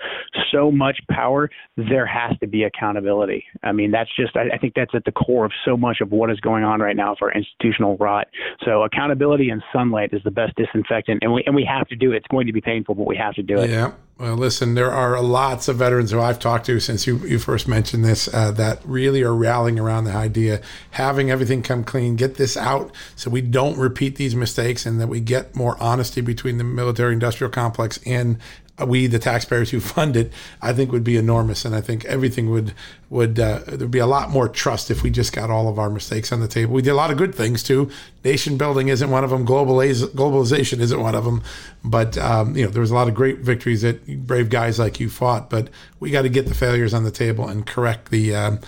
so 0.52 0.70
much 0.70 0.98
power, 1.10 1.50
there 1.76 2.06
has 2.06 2.38
to 2.38 2.46
be 2.46 2.62
accountability. 2.62 3.44
I 3.62 3.72
mean, 3.72 3.90
that's 3.90 4.10
just, 4.14 4.36
I, 4.36 4.54
I 4.54 4.58
think 4.58 4.74
that's 4.74 4.94
at 4.94 5.04
the 5.04 5.12
core 5.12 5.44
of 5.44 5.52
so 5.64 5.76
much 5.76 5.98
of 6.00 6.12
what 6.12 6.30
is 6.30 6.40
going 6.40 6.64
on 6.64 6.80
right 6.80 6.96
now 6.96 7.16
for 7.18 7.32
institutional 7.32 7.96
rot. 7.96 8.28
So 8.64 8.82
accountability 8.82 9.50
and 9.50 9.62
sunlight 9.72 10.10
is 10.12 10.22
the 10.24 10.30
best 10.30 10.54
disinfectant, 10.56 11.22
and 11.22 11.32
we, 11.32 11.42
and 11.46 11.54
we 11.54 11.64
have 11.64 11.88
to 11.88 11.96
do 11.96 12.12
it. 12.12 12.16
It's 12.18 12.28
going 12.28 12.46
to 12.46 12.52
be 12.52 12.60
painful, 12.60 12.94
but 12.94 13.06
we 13.06 13.16
have 13.16 13.34
to 13.34 13.42
do 13.42 13.58
it. 13.58 13.70
Yeah. 13.70 13.92
Well, 14.18 14.34
listen, 14.34 14.74
there 14.74 14.90
are 14.90 15.22
lots 15.22 15.68
of 15.68 15.76
veterans 15.76 16.10
who 16.10 16.20
I've 16.20 16.40
talked 16.40 16.66
to 16.66 16.80
since 16.80 17.06
you, 17.06 17.18
you 17.18 17.38
first 17.38 17.68
mentioned 17.68 18.04
this 18.04 18.26
uh, 18.34 18.50
that 18.52 18.80
really 18.84 19.22
are 19.22 19.34
rallying 19.34 19.78
around 19.78 20.04
the 20.04 20.12
idea, 20.12 20.60
having 20.90 21.30
everything 21.30 21.62
come 21.62 21.84
clean, 21.84 22.16
get 22.16 22.34
this 22.34 22.56
out 22.56 22.92
so 23.14 23.30
we 23.30 23.42
don't 23.42 23.78
repeat 23.78 24.16
these 24.16 24.34
mistakes 24.34 24.86
and 24.86 25.00
that 25.00 25.06
we 25.06 25.20
get 25.20 25.54
more 25.54 25.80
honesty 25.80 26.20
between 26.20 26.58
the 26.58 26.64
military 26.64 27.12
industrial 27.12 27.52
complex 27.52 28.00
and 28.04 28.38
we, 28.86 29.06
the 29.06 29.18
taxpayers 29.18 29.70
who 29.70 29.80
fund 29.80 30.16
it, 30.16 30.32
I 30.62 30.72
think 30.72 30.92
would 30.92 31.04
be 31.04 31.16
enormous, 31.16 31.64
and 31.64 31.74
I 31.74 31.80
think 31.80 32.04
everything 32.04 32.50
would 32.50 32.74
would 33.10 33.40
uh, 33.40 33.60
there'd 33.66 33.90
be 33.90 33.98
a 33.98 34.06
lot 34.06 34.30
more 34.30 34.48
trust 34.48 34.90
if 34.90 35.02
we 35.02 35.10
just 35.10 35.32
got 35.32 35.48
all 35.50 35.68
of 35.68 35.78
our 35.78 35.88
mistakes 35.88 36.30
on 36.30 36.40
the 36.40 36.48
table. 36.48 36.74
We 36.74 36.82
did 36.82 36.90
a 36.90 36.94
lot 36.94 37.10
of 37.10 37.16
good 37.16 37.34
things 37.34 37.62
too. 37.62 37.90
Nation 38.22 38.58
building 38.58 38.88
isn't 38.88 39.10
one 39.10 39.24
of 39.24 39.30
them. 39.30 39.46
globalization 39.46 40.80
isn't 40.80 41.00
one 41.00 41.14
of 41.14 41.24
them. 41.24 41.42
But 41.82 42.18
um, 42.18 42.56
you 42.56 42.64
know, 42.64 42.70
there 42.70 42.82
was 42.82 42.90
a 42.90 42.94
lot 42.94 43.08
of 43.08 43.14
great 43.14 43.38
victories 43.38 43.82
that 43.82 44.26
brave 44.26 44.50
guys 44.50 44.78
like 44.78 45.00
you 45.00 45.08
fought. 45.08 45.48
But 45.48 45.68
we 46.00 46.10
got 46.10 46.22
to 46.22 46.28
get 46.28 46.46
the 46.46 46.54
failures 46.54 46.92
on 46.92 47.04
the 47.04 47.10
table 47.10 47.48
and 47.48 47.66
correct 47.66 48.10
the. 48.10 48.34
Um, 48.34 48.60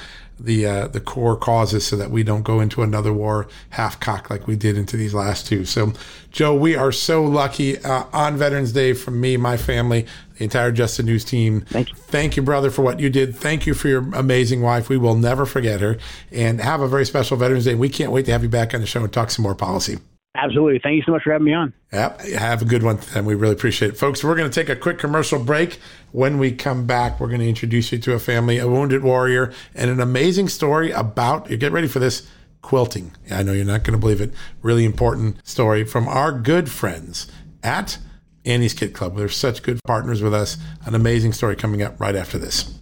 the 0.44 0.66
uh, 0.66 0.86
the 0.88 1.00
core 1.00 1.36
causes 1.36 1.86
so 1.86 1.96
that 1.96 2.10
we 2.10 2.22
don't 2.22 2.42
go 2.42 2.60
into 2.60 2.82
another 2.82 3.12
war 3.12 3.48
half 3.70 4.00
cocked 4.00 4.30
like 4.30 4.46
we 4.46 4.56
did 4.56 4.76
into 4.76 4.96
these 4.96 5.14
last 5.14 5.46
two. 5.46 5.64
So, 5.64 5.92
Joe, 6.30 6.54
we 6.54 6.76
are 6.76 6.92
so 6.92 7.24
lucky 7.24 7.78
uh, 7.78 8.04
on 8.12 8.36
Veterans 8.36 8.72
Day 8.72 8.92
from 8.92 9.20
me, 9.20 9.36
my 9.36 9.56
family, 9.56 10.06
the 10.38 10.44
entire 10.44 10.72
Just 10.72 10.96
the 10.96 11.02
News 11.02 11.24
team. 11.24 11.62
Thank 11.62 11.90
you. 11.90 11.94
Thank 11.94 12.36
you, 12.36 12.42
brother, 12.42 12.70
for 12.70 12.82
what 12.82 13.00
you 13.00 13.10
did. 13.10 13.36
Thank 13.36 13.66
you 13.66 13.74
for 13.74 13.88
your 13.88 14.08
amazing 14.14 14.62
wife. 14.62 14.88
We 14.88 14.96
will 14.96 15.16
never 15.16 15.46
forget 15.46 15.80
her. 15.80 15.98
And 16.32 16.60
have 16.60 16.80
a 16.80 16.88
very 16.88 17.06
special 17.06 17.36
Veterans 17.36 17.64
Day. 17.64 17.74
We 17.74 17.88
can't 17.88 18.12
wait 18.12 18.26
to 18.26 18.32
have 18.32 18.42
you 18.42 18.48
back 18.48 18.74
on 18.74 18.80
the 18.80 18.86
show 18.86 19.02
and 19.02 19.12
talk 19.12 19.30
some 19.30 19.42
more 19.42 19.54
policy. 19.54 19.98
Absolutely. 20.42 20.80
Thank 20.82 20.96
you 20.96 21.02
so 21.02 21.12
much 21.12 21.22
for 21.22 21.32
having 21.32 21.44
me 21.44 21.52
on. 21.52 21.74
Yep. 21.92 22.22
Have 22.22 22.62
a 22.62 22.64
good 22.64 22.82
one. 22.82 22.98
And 23.14 23.26
we 23.26 23.34
really 23.34 23.52
appreciate 23.52 23.92
it. 23.92 23.98
Folks, 23.98 24.24
we're 24.24 24.36
going 24.36 24.50
to 24.50 24.54
take 24.54 24.70
a 24.70 24.76
quick 24.76 24.98
commercial 24.98 25.42
break. 25.42 25.78
When 26.12 26.38
we 26.38 26.52
come 26.52 26.86
back, 26.86 27.20
we're 27.20 27.28
going 27.28 27.40
to 27.40 27.48
introduce 27.48 27.92
you 27.92 27.98
to 27.98 28.14
a 28.14 28.18
family, 28.18 28.58
a 28.58 28.66
wounded 28.66 29.02
warrior, 29.02 29.52
and 29.74 29.90
an 29.90 30.00
amazing 30.00 30.48
story 30.48 30.92
about, 30.92 31.50
you 31.50 31.58
get 31.58 31.72
ready 31.72 31.88
for 31.88 31.98
this, 31.98 32.26
quilting. 32.62 33.12
I 33.30 33.42
know 33.42 33.52
you're 33.52 33.66
not 33.66 33.84
going 33.84 33.92
to 33.92 33.98
believe 33.98 34.22
it. 34.22 34.32
Really 34.62 34.86
important 34.86 35.46
story 35.46 35.84
from 35.84 36.08
our 36.08 36.32
good 36.32 36.70
friends 36.70 37.30
at 37.62 37.98
Annie's 38.46 38.72
Kit 38.72 38.94
Club. 38.94 39.16
They're 39.16 39.28
such 39.28 39.62
good 39.62 39.78
partners 39.84 40.22
with 40.22 40.32
us. 40.32 40.56
An 40.86 40.94
amazing 40.94 41.34
story 41.34 41.54
coming 41.54 41.82
up 41.82 42.00
right 42.00 42.16
after 42.16 42.38
this. 42.38 42.79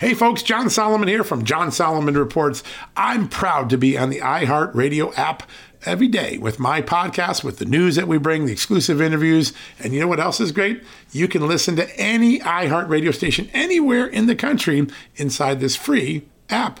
Hey 0.00 0.14
folks, 0.14 0.42
John 0.42 0.70
Solomon 0.70 1.08
here 1.08 1.22
from 1.22 1.44
John 1.44 1.70
Solomon 1.70 2.16
Reports. 2.16 2.62
I'm 2.96 3.28
proud 3.28 3.68
to 3.68 3.76
be 3.76 3.98
on 3.98 4.08
the 4.08 4.20
iHeartRadio 4.20 5.12
app 5.18 5.42
every 5.84 6.08
day 6.08 6.38
with 6.38 6.58
my 6.58 6.80
podcast, 6.80 7.44
with 7.44 7.58
the 7.58 7.66
news 7.66 7.96
that 7.96 8.08
we 8.08 8.16
bring, 8.16 8.46
the 8.46 8.52
exclusive 8.52 9.02
interviews. 9.02 9.52
And 9.78 9.92
you 9.92 10.00
know 10.00 10.08
what 10.08 10.18
else 10.18 10.40
is 10.40 10.52
great? 10.52 10.82
You 11.12 11.28
can 11.28 11.46
listen 11.46 11.76
to 11.76 12.00
any 12.00 12.38
iHeartRadio 12.38 13.14
station 13.14 13.50
anywhere 13.52 14.06
in 14.06 14.24
the 14.24 14.34
country 14.34 14.86
inside 15.16 15.60
this 15.60 15.76
free 15.76 16.26
app. 16.48 16.80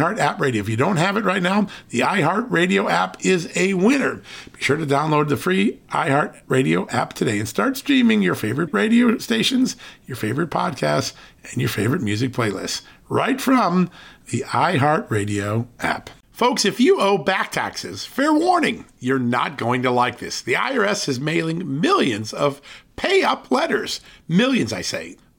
iHeart 0.00 0.18
app 0.18 0.40
radio. 0.40 0.60
If 0.60 0.68
you 0.68 0.76
don't 0.76 0.96
have 0.96 1.16
it 1.16 1.24
right 1.24 1.42
now, 1.42 1.66
the 1.90 2.00
iHeart 2.00 2.50
Radio 2.50 2.88
app 2.88 3.22
is 3.24 3.52
a 3.54 3.74
winner. 3.74 4.22
Be 4.52 4.62
sure 4.62 4.76
to 4.76 4.86
download 4.86 5.28
the 5.28 5.36
free 5.36 5.78
iHeart 5.90 6.40
Radio 6.48 6.88
app 6.88 7.12
today 7.12 7.38
and 7.38 7.48
start 7.48 7.76
streaming 7.76 8.22
your 8.22 8.34
favorite 8.34 8.72
radio 8.72 9.18
stations, 9.18 9.76
your 10.06 10.16
favorite 10.16 10.50
podcasts, 10.50 11.12
and 11.50 11.60
your 11.60 11.68
favorite 11.68 12.00
music 12.00 12.32
playlists 12.32 12.82
right 13.08 13.40
from 13.40 13.90
the 14.30 14.40
iHeart 14.48 15.10
Radio 15.10 15.68
app. 15.80 16.08
Folks, 16.32 16.64
if 16.64 16.80
you 16.80 16.98
owe 16.98 17.18
back 17.18 17.52
taxes, 17.52 18.06
fair 18.06 18.32
warning, 18.32 18.86
you're 19.00 19.18
not 19.18 19.58
going 19.58 19.82
to 19.82 19.90
like 19.90 20.18
this. 20.18 20.40
The 20.40 20.54
IRS 20.54 21.06
is 21.08 21.20
mailing 21.20 21.80
millions 21.80 22.32
of 22.32 22.62
pay 22.96 23.22
up 23.22 23.50
letters. 23.50 24.00
Millions, 24.26 24.72
I 24.72 24.80
say. 24.80 25.18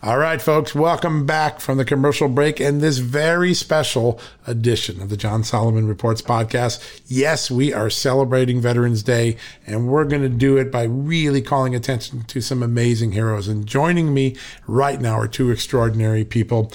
All 0.00 0.16
right, 0.16 0.40
folks, 0.40 0.76
welcome 0.76 1.26
back 1.26 1.58
from 1.58 1.76
the 1.76 1.84
commercial 1.84 2.28
break 2.28 2.60
and 2.60 2.80
this 2.80 2.98
very 2.98 3.52
special 3.52 4.20
edition 4.46 5.02
of 5.02 5.08
the 5.08 5.16
John 5.16 5.42
Solomon 5.42 5.88
Reports 5.88 6.22
podcast. 6.22 7.00
Yes, 7.08 7.50
we 7.50 7.72
are 7.74 7.90
celebrating 7.90 8.60
Veterans 8.60 9.02
Day, 9.02 9.36
and 9.66 9.88
we're 9.88 10.04
going 10.04 10.22
to 10.22 10.28
do 10.28 10.56
it 10.56 10.70
by 10.70 10.84
really 10.84 11.42
calling 11.42 11.74
attention 11.74 12.22
to 12.22 12.40
some 12.40 12.62
amazing 12.62 13.10
heroes. 13.10 13.48
And 13.48 13.66
joining 13.66 14.14
me 14.14 14.36
right 14.68 15.00
now 15.00 15.18
are 15.18 15.26
two 15.26 15.50
extraordinary 15.50 16.24
people. 16.24 16.70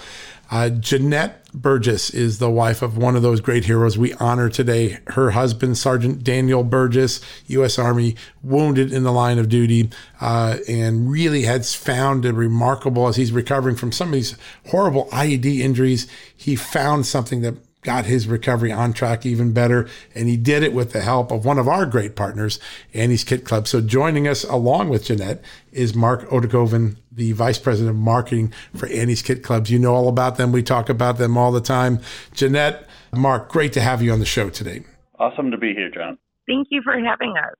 Uh, 0.53 0.69
Genette 0.69 1.51
Burgess 1.51 2.11
is 2.11 2.37
the 2.37 2.51
wife 2.51 2.83
of 2.83 2.95
one 2.95 3.15
of 3.15 3.23
those 3.23 3.41
great 3.41 3.65
heroes 3.65 3.97
we 3.97 4.13
honor 4.13 4.49
today. 4.49 4.99
Her 5.07 5.31
husband, 5.31 5.79
Sergeant 5.79 6.23
Daniel 6.23 6.63
Burgess, 6.63 7.21
U.S. 7.47 7.79
Army, 7.79 8.15
wounded 8.43 8.93
in 8.93 9.01
the 9.01 9.11
line 9.11 9.39
of 9.39 9.49
duty, 9.49 9.89
uh, 10.21 10.57
and 10.69 11.09
really 11.09 11.41
has 11.41 11.73
found 11.73 12.23
a 12.23 12.33
remarkable 12.33 13.07
as 13.07 13.15
he's 13.15 13.31
recovering 13.31 13.75
from 13.75 13.91
some 13.91 14.09
of 14.09 14.13
these 14.13 14.37
horrible 14.69 15.07
IED 15.07 15.57
injuries. 15.57 16.05
He 16.37 16.55
found 16.55 17.07
something 17.07 17.41
that 17.41 17.55
got 17.81 18.05
his 18.05 18.27
recovery 18.27 18.71
on 18.71 18.93
track 18.93 19.25
even 19.25 19.53
better. 19.53 19.87
And 20.13 20.29
he 20.29 20.37
did 20.37 20.61
it 20.61 20.73
with 20.73 20.93
the 20.93 21.01
help 21.01 21.31
of 21.31 21.45
one 21.45 21.57
of 21.57 21.67
our 21.67 21.85
great 21.85 22.15
partners, 22.15 22.59
Annie's 22.93 23.23
Kit 23.23 23.43
Club. 23.43 23.67
So 23.67 23.81
joining 23.81 24.27
us 24.27 24.43
along 24.43 24.89
with 24.89 25.05
Genette 25.05 25.41
is 25.71 25.95
Mark 25.95 26.27
Oedekoven, 26.29 26.97
the 27.15 27.31
Vice 27.33 27.59
President 27.59 27.95
of 27.95 28.01
Marketing 28.01 28.53
for 28.75 28.87
Annie's 28.87 29.21
Kit 29.21 29.43
Clubs. 29.43 29.69
You 29.69 29.79
know 29.79 29.93
all 29.93 30.07
about 30.07 30.37
them. 30.37 30.51
We 30.51 30.63
talk 30.63 30.89
about 30.89 31.17
them 31.17 31.37
all 31.37 31.51
the 31.51 31.61
time. 31.61 31.99
Genette, 32.33 32.85
Mark, 33.11 33.49
great 33.49 33.73
to 33.73 33.81
have 33.81 34.01
you 34.01 34.11
on 34.11 34.19
the 34.19 34.25
show 34.25 34.49
today. 34.49 34.83
Awesome 35.19 35.51
to 35.51 35.57
be 35.57 35.73
here, 35.73 35.89
John. 35.89 36.17
Thank 36.47 36.67
you 36.71 36.81
for 36.83 36.97
having 36.99 37.35
us. 37.37 37.53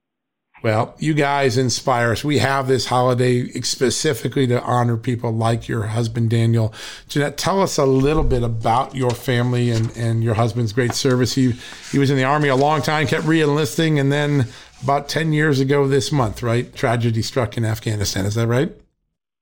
Well, 0.62 0.94
you 0.98 1.12
guys 1.12 1.58
inspire 1.58 2.12
us. 2.12 2.24
We 2.24 2.38
have 2.38 2.68
this 2.68 2.86
holiday 2.86 3.48
specifically 3.60 4.46
to 4.46 4.62
honor 4.62 4.96
people 4.96 5.30
like 5.30 5.68
your 5.68 5.82
husband, 5.82 6.30
Daniel. 6.30 6.72
Genette, 7.06 7.36
tell 7.36 7.60
us 7.60 7.76
a 7.76 7.84
little 7.84 8.24
bit 8.24 8.42
about 8.42 8.94
your 8.94 9.10
family 9.10 9.70
and, 9.70 9.94
and 9.94 10.24
your 10.24 10.34
husband's 10.34 10.72
great 10.72 10.94
service. 10.94 11.34
He, 11.34 11.52
he 11.92 11.98
was 11.98 12.10
in 12.10 12.16
the 12.16 12.24
Army 12.24 12.48
a 12.48 12.56
long 12.56 12.80
time, 12.80 13.06
kept 13.06 13.26
re 13.26 13.42
enlisting, 13.42 13.98
and 13.98 14.10
then 14.10 14.46
about 14.82 15.10
10 15.10 15.34
years 15.34 15.60
ago 15.60 15.86
this 15.86 16.10
month, 16.10 16.42
right? 16.42 16.74
Tragedy 16.74 17.20
struck 17.20 17.58
in 17.58 17.66
Afghanistan. 17.66 18.24
Is 18.24 18.34
that 18.34 18.46
right? 18.46 18.72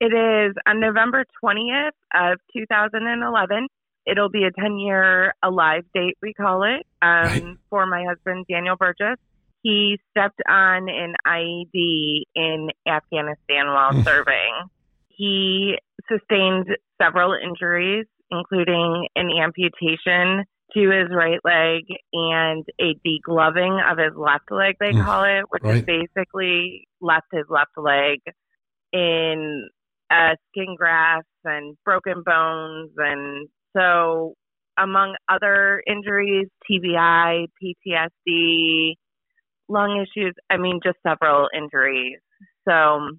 It 0.02 0.12
is 0.12 0.54
on 0.66 0.80
November 0.80 1.24
20th 1.44 1.92
of 2.12 2.40
2011. 2.52 3.68
It'll 4.04 4.30
be 4.30 4.44
a 4.44 4.50
10 4.50 4.78
year 4.78 5.32
alive 5.44 5.84
date, 5.94 6.18
we 6.20 6.34
call 6.34 6.64
it, 6.64 6.84
um, 7.00 7.24
right. 7.24 7.56
for 7.70 7.86
my 7.86 8.04
husband, 8.04 8.46
Daniel 8.50 8.74
Burgess 8.76 9.18
he 9.62 9.98
stepped 10.10 10.40
on 10.48 10.88
an 10.88 11.14
IED 11.26 12.22
in 12.34 12.68
Afghanistan 12.86 13.66
while 13.66 13.92
mm. 13.92 14.04
serving. 14.04 14.68
He 15.08 15.76
sustained 16.10 16.66
several 17.00 17.34
injuries, 17.34 18.06
including 18.30 19.08
an 19.14 19.30
amputation 19.30 20.44
to 20.74 20.90
his 20.90 21.10
right 21.14 21.38
leg 21.44 21.82
and 22.12 22.64
a 22.80 22.94
degloving 23.06 23.78
of 23.90 23.98
his 23.98 24.16
left 24.16 24.50
leg, 24.50 24.76
they 24.80 24.92
mm. 24.92 25.04
call 25.04 25.24
it, 25.24 25.44
which 25.50 25.62
right. 25.62 25.76
is 25.76 25.82
basically 25.82 26.88
left 27.00 27.26
his 27.30 27.44
left 27.48 27.76
leg 27.76 28.20
in 28.92 29.68
uh, 30.12 30.34
skin 30.50 30.74
grafts 30.76 31.28
and 31.44 31.76
broken 31.84 32.22
bones. 32.24 32.90
And 32.96 33.48
so, 33.76 34.34
among 34.78 35.16
other 35.28 35.82
injuries, 35.86 36.48
TBI, 36.70 37.46
PTSD, 37.62 38.94
lung 39.68 40.04
issues. 40.04 40.34
I 40.50 40.56
mean, 40.56 40.80
just 40.84 40.98
several 41.06 41.48
injuries. 41.56 42.18
So 42.68 43.10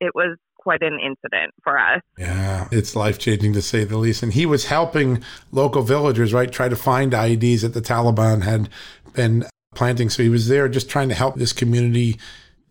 it 0.00 0.12
was 0.14 0.36
quite 0.58 0.82
an 0.82 0.98
incident 1.00 1.52
for 1.62 1.78
us. 1.78 2.00
Yeah, 2.18 2.68
it's 2.70 2.96
life 2.96 3.18
changing 3.18 3.52
to 3.54 3.62
say 3.62 3.84
the 3.84 3.98
least. 3.98 4.22
And 4.22 4.32
he 4.32 4.46
was 4.46 4.66
helping 4.66 5.22
local 5.50 5.82
villagers, 5.82 6.32
right, 6.32 6.50
try 6.50 6.68
to 6.68 6.76
find 6.76 7.12
IEDs 7.12 7.62
that 7.62 7.74
the 7.74 7.82
Taliban 7.82 8.42
had 8.42 8.68
been 9.12 9.44
planting. 9.74 10.10
So 10.10 10.22
he 10.22 10.28
was 10.28 10.48
there 10.48 10.68
just 10.68 10.88
trying 10.88 11.08
to 11.08 11.14
help 11.14 11.36
this 11.36 11.52
community 11.52 12.18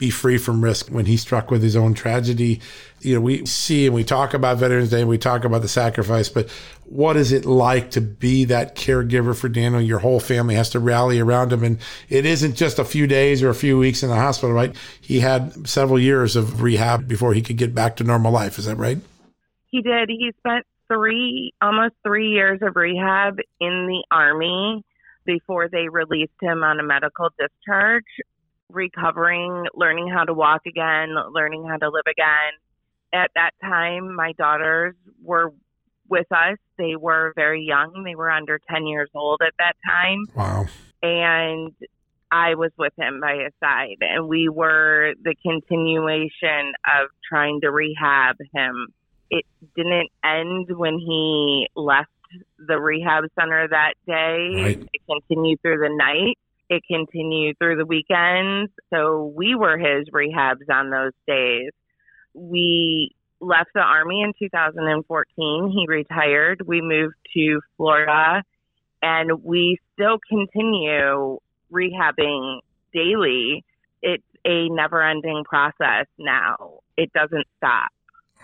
be 0.02 0.10
free 0.10 0.40
from 0.40 0.64
risk 0.64 0.90
when 0.90 1.06
he 1.06 1.16
struck 1.16 1.52
with 1.52 1.62
his 1.62 1.76
own 1.76 1.94
tragedy. 1.94 2.60
You 3.02 3.14
know, 3.14 3.22
we 3.22 3.46
see 3.46 3.86
and 3.86 3.94
we 3.94 4.04
talk 4.04 4.34
about 4.34 4.58
Veterans 4.58 4.90
Day 4.90 5.02
and 5.02 5.08
we 5.08 5.20
talk 5.20 5.46
about 5.46 5.62
the 5.62 5.68
sacrifice, 5.68 6.28
but 6.28 6.50
what 6.86 7.16
is 7.16 7.32
it 7.32 7.46
like 7.46 7.92
to 7.92 8.02
be 8.02 8.46
that 8.46 8.76
caregiver 8.76 9.38
for 9.38 9.48
Daniel? 9.48 9.80
Your 9.80 10.00
whole 10.00 10.20
family 10.20 10.56
has 10.56 10.72
to 10.72 10.80
rally 10.80 11.20
around 11.20 11.54
him. 11.54 11.64
And 11.64 11.78
it 12.10 12.26
isn't 12.26 12.56
just 12.56 12.80
a 12.80 12.84
few 12.84 13.06
days 13.06 13.44
or 13.44 13.50
a 13.50 13.56
few 13.56 13.78
weeks 13.78 14.02
in 14.02 14.10
the 14.10 14.16
hospital, 14.16 14.56
right? 14.56 14.76
He 15.00 15.20
had 15.20 15.70
several 15.70 16.00
years 16.00 16.36
of 16.36 16.64
rehab 16.64 17.08
before 17.08 17.36
he 17.36 17.44
could 17.44 17.58
get 17.58 17.76
back 17.76 17.96
to 17.98 18.04
normal 18.04 18.32
life. 18.32 18.58
Is 18.58 18.66
that 18.66 18.78
right? 18.78 18.98
He 19.68 19.84
did. 19.84 20.10
He 20.10 20.34
spent 20.40 20.66
three, 20.88 21.54
almost 21.62 21.94
three 22.04 22.30
years 22.30 22.60
of 22.64 22.76
rehab 22.76 23.38
in 23.60 23.86
the 23.86 24.04
Army 24.10 24.84
before 25.26 25.70
they 25.70 25.90
released 25.90 26.34
him 26.42 26.64
on 26.64 26.80
a 26.80 26.84
medical 26.84 27.30
discharge 27.38 28.04
recovering, 28.72 29.66
learning 29.74 30.10
how 30.10 30.24
to 30.24 30.34
walk 30.34 30.62
again, 30.66 31.16
learning 31.32 31.66
how 31.70 31.78
to 31.78 31.90
live 31.90 32.06
again. 32.08 32.54
At 33.14 33.32
that 33.36 33.52
time, 33.62 34.16
my 34.16 34.34
daughters 34.34 34.96
were 35.22 35.52
with 36.10 36.32
us. 36.32 36.58
They 36.78 36.96
were 36.96 37.34
very 37.36 37.64
young. 37.64 38.04
They 38.06 38.16
were 38.16 38.32
under 38.32 38.60
10 38.70 38.88
years 38.88 39.10
old 39.14 39.42
at 39.46 39.54
that 39.60 39.76
time. 39.88 40.26
Wow. 40.36 40.66
And 41.02 41.74
I 42.32 42.56
was 42.56 42.72
with 42.78 42.94
him 42.98 43.20
by 43.20 43.36
his 43.44 43.54
side, 43.60 43.98
and 44.00 44.28
we 44.28 44.48
were 44.48 45.14
the 45.22 45.36
continuation 45.46 46.72
of 46.86 47.10
trying 47.28 47.60
to 47.62 47.72
rehab 47.72 48.38
him. 48.54 48.88
It 49.30 49.46
didn't 49.76 50.10
end 50.24 50.68
when 50.76 50.98
he 50.98 51.68
left 51.76 52.10
the 52.58 52.80
rehab 52.80 53.26
center 53.38 53.68
that 53.68 53.94
day. 54.08 54.64
Right. 54.64 54.90
It 54.94 55.02
continued 55.10 55.62
through 55.62 55.80
the 55.80 55.94
night. 55.94 56.38
It 56.72 56.84
continued 56.88 57.58
through 57.58 57.76
the 57.76 57.86
weekends. 57.86 58.72
So 58.92 59.34
we 59.36 59.56
were 59.56 59.78
his 59.78 60.08
rehabs 60.10 60.70
on 60.72 60.90
those 60.90 61.12
days. 61.28 61.72
We 62.34 63.14
left 63.42 63.72
the 63.76 63.82
Army 63.82 64.22
in 64.22 64.32
2014. 64.40 65.70
He 65.70 65.86
retired. 65.86 66.66
We 66.66 66.80
moved 66.82 67.16
to 67.34 67.60
Florida 67.76 68.44
and 69.02 69.44
we 69.44 69.80
still 69.94 70.18
continue 70.30 71.40
rehabbing 71.74 72.62
daily. 72.94 73.66
It's 74.02 74.24
a 74.46 74.70
never 74.70 75.04
ending 75.04 75.44
process 75.44 76.06
now. 76.18 76.80
It 76.96 77.12
doesn't 77.12 77.48
stop. 77.58 77.92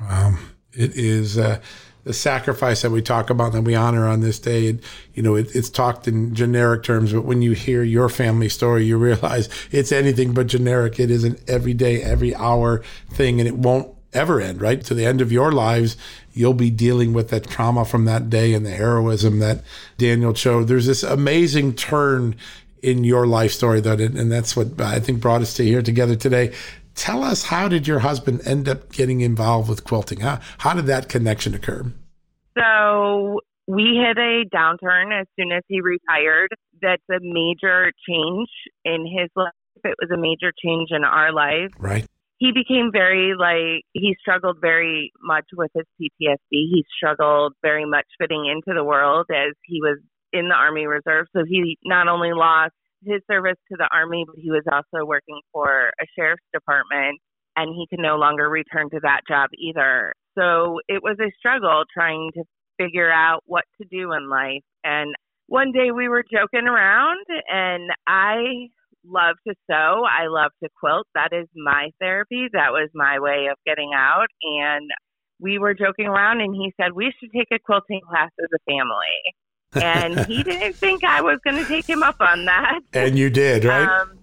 Wow. 0.01 0.37
It 0.73 0.97
is. 0.97 1.37
Uh, 1.37 1.61
the 2.07 2.13
sacrifice 2.13 2.81
that 2.81 2.89
we 2.89 3.01
talk 3.01 3.29
about 3.29 3.51
that 3.51 3.61
we 3.61 3.75
honor 3.75 4.07
on 4.07 4.21
this 4.21 4.39
day. 4.39 4.69
And, 4.69 4.81
you 5.13 5.21
know, 5.21 5.35
it, 5.35 5.53
it's 5.55 5.69
talked 5.69 6.07
in 6.07 6.33
generic 6.33 6.83
terms, 6.83 7.13
but 7.13 7.25
when 7.25 7.41
you 7.41 7.51
hear 7.51 7.83
your 7.83 8.09
family 8.09 8.49
story, 8.49 8.85
you 8.85 8.97
realize 8.97 9.49
it's 9.71 9.91
anything 9.91 10.33
but 10.33 10.47
generic. 10.47 10.99
It 10.99 11.11
is 11.11 11.23
an 11.23 11.37
everyday, 11.47 12.01
every 12.01 12.33
hour 12.35 12.81
thing, 13.09 13.39
and 13.39 13.47
it 13.47 13.57
won't 13.57 13.93
ever 14.13 14.39
end, 14.39 14.61
right? 14.61 14.83
To 14.85 14.93
the 14.93 15.05
end 15.05 15.21
of 15.21 15.31
your 15.31 15.51
lives, 15.51 15.97
you'll 16.33 16.53
be 16.53 16.69
dealing 16.69 17.13
with 17.13 17.29
that 17.29 17.49
trauma 17.49 17.83
from 17.83 18.05
that 18.05 18.29
day 18.29 18.53
and 18.53 18.65
the 18.65 18.71
heroism 18.71 19.39
that 19.39 19.63
Daniel 19.97 20.33
showed. 20.33 20.67
There's 20.67 20.87
this 20.87 21.03
amazing 21.03 21.75
turn 21.75 22.35
in 22.81 23.03
your 23.03 23.27
life 23.27 23.51
story 23.51 23.81
that, 23.81 23.99
and 23.99 24.31
that's 24.31 24.55
what 24.55 24.79
I 24.79 24.99
think 24.99 25.19
brought 25.19 25.41
us 25.41 25.55
to 25.55 25.63
here 25.63 25.81
together 25.81 26.15
today 26.15 26.53
tell 26.97 27.23
us 27.23 27.43
how 27.43 27.69
did 27.69 27.87
your 27.87 27.99
husband 27.99 28.41
end 28.45 28.67
up 28.67 28.91
getting 28.91 29.21
involved 29.21 29.69
with 29.69 29.85
quilting? 29.85 30.19
How, 30.19 30.39
how 30.57 30.73
did 30.73 30.87
that 30.87 31.07
connection 31.07 31.53
occur? 31.53 31.93
So 32.57 33.39
we 33.67 34.01
hit 34.03 34.17
a 34.17 34.43
downturn 34.53 35.17
as 35.17 35.27
soon 35.39 35.51
as 35.51 35.63
he 35.67 35.79
retired. 35.79 36.49
That's 36.81 37.03
a 37.09 37.19
major 37.21 37.93
change 38.09 38.49
in 38.83 39.05
his 39.05 39.29
life. 39.35 39.53
It 39.83 39.95
was 40.01 40.09
a 40.11 40.17
major 40.17 40.51
change 40.63 40.89
in 40.91 41.03
our 41.03 41.31
life. 41.31 41.71
Right. 41.77 42.05
He 42.39 42.51
became 42.51 42.91
very 42.91 43.33
like 43.37 43.83
he 43.93 44.15
struggled 44.19 44.57
very 44.59 45.11
much 45.21 45.45
with 45.55 45.71
his 45.73 45.85
PTSD. 45.99 46.37
He 46.49 46.85
struggled 46.95 47.53
very 47.61 47.85
much 47.85 48.05
fitting 48.19 48.45
into 48.45 48.75
the 48.75 48.83
world 48.83 49.27
as 49.31 49.53
he 49.65 49.79
was 49.81 49.97
in 50.33 50.49
the 50.49 50.55
Army 50.55 50.85
Reserve. 50.85 51.27
So 51.35 51.43
he 51.47 51.77
not 51.83 52.07
only 52.07 52.33
lost 52.33 52.73
his 53.05 53.21
service 53.29 53.57
to 53.71 53.77
the 53.77 53.87
Army, 53.91 54.25
but 54.27 54.35
he 54.37 54.51
was 54.51 54.63
also 54.71 55.05
working 55.05 55.39
for 55.51 55.91
a 56.01 56.05
sheriff's 56.17 56.43
department 56.53 57.19
and 57.55 57.73
he 57.75 57.87
could 57.89 58.01
no 58.01 58.17
longer 58.17 58.49
return 58.49 58.89
to 58.91 58.99
that 59.01 59.21
job 59.27 59.49
either. 59.57 60.13
So 60.37 60.79
it 60.87 61.01
was 61.01 61.17
a 61.19 61.31
struggle 61.39 61.83
trying 61.91 62.31
to 62.35 62.43
figure 62.77 63.11
out 63.11 63.41
what 63.45 63.63
to 63.81 63.87
do 63.89 64.13
in 64.13 64.29
life. 64.29 64.61
And 64.83 65.15
one 65.47 65.71
day 65.71 65.91
we 65.91 66.07
were 66.07 66.23
joking 66.23 66.67
around 66.67 67.25
and 67.49 67.89
I 68.07 68.69
love 69.03 69.37
to 69.47 69.55
sew. 69.69 70.03
I 70.05 70.27
love 70.27 70.51
to 70.63 70.69
quilt. 70.79 71.07
That 71.15 71.29
is 71.31 71.47
my 71.55 71.89
therapy. 71.99 72.47
That 72.53 72.71
was 72.71 72.89
my 72.93 73.19
way 73.19 73.47
of 73.49 73.57
getting 73.65 73.91
out. 73.95 74.27
And 74.41 74.89
we 75.39 75.57
were 75.57 75.73
joking 75.73 76.07
around 76.07 76.41
and 76.41 76.53
he 76.53 76.73
said, 76.79 76.93
we 76.93 77.13
should 77.19 77.31
take 77.31 77.47
a 77.51 77.59
quilting 77.59 78.01
class 78.07 78.29
as 78.39 78.49
a 78.53 78.71
family 78.71 79.33
and 79.83 80.25
he 80.25 80.43
didn't 80.43 80.75
think 80.75 81.03
I 81.03 81.21
was 81.21 81.39
going 81.43 81.57
to 81.57 81.65
take 81.65 81.87
him 81.87 82.03
up 82.03 82.17
on 82.19 82.45
that. 82.45 82.79
And 82.93 83.17
you 83.17 83.29
did, 83.29 83.63
right? 83.65 83.87
Um, 84.01 84.19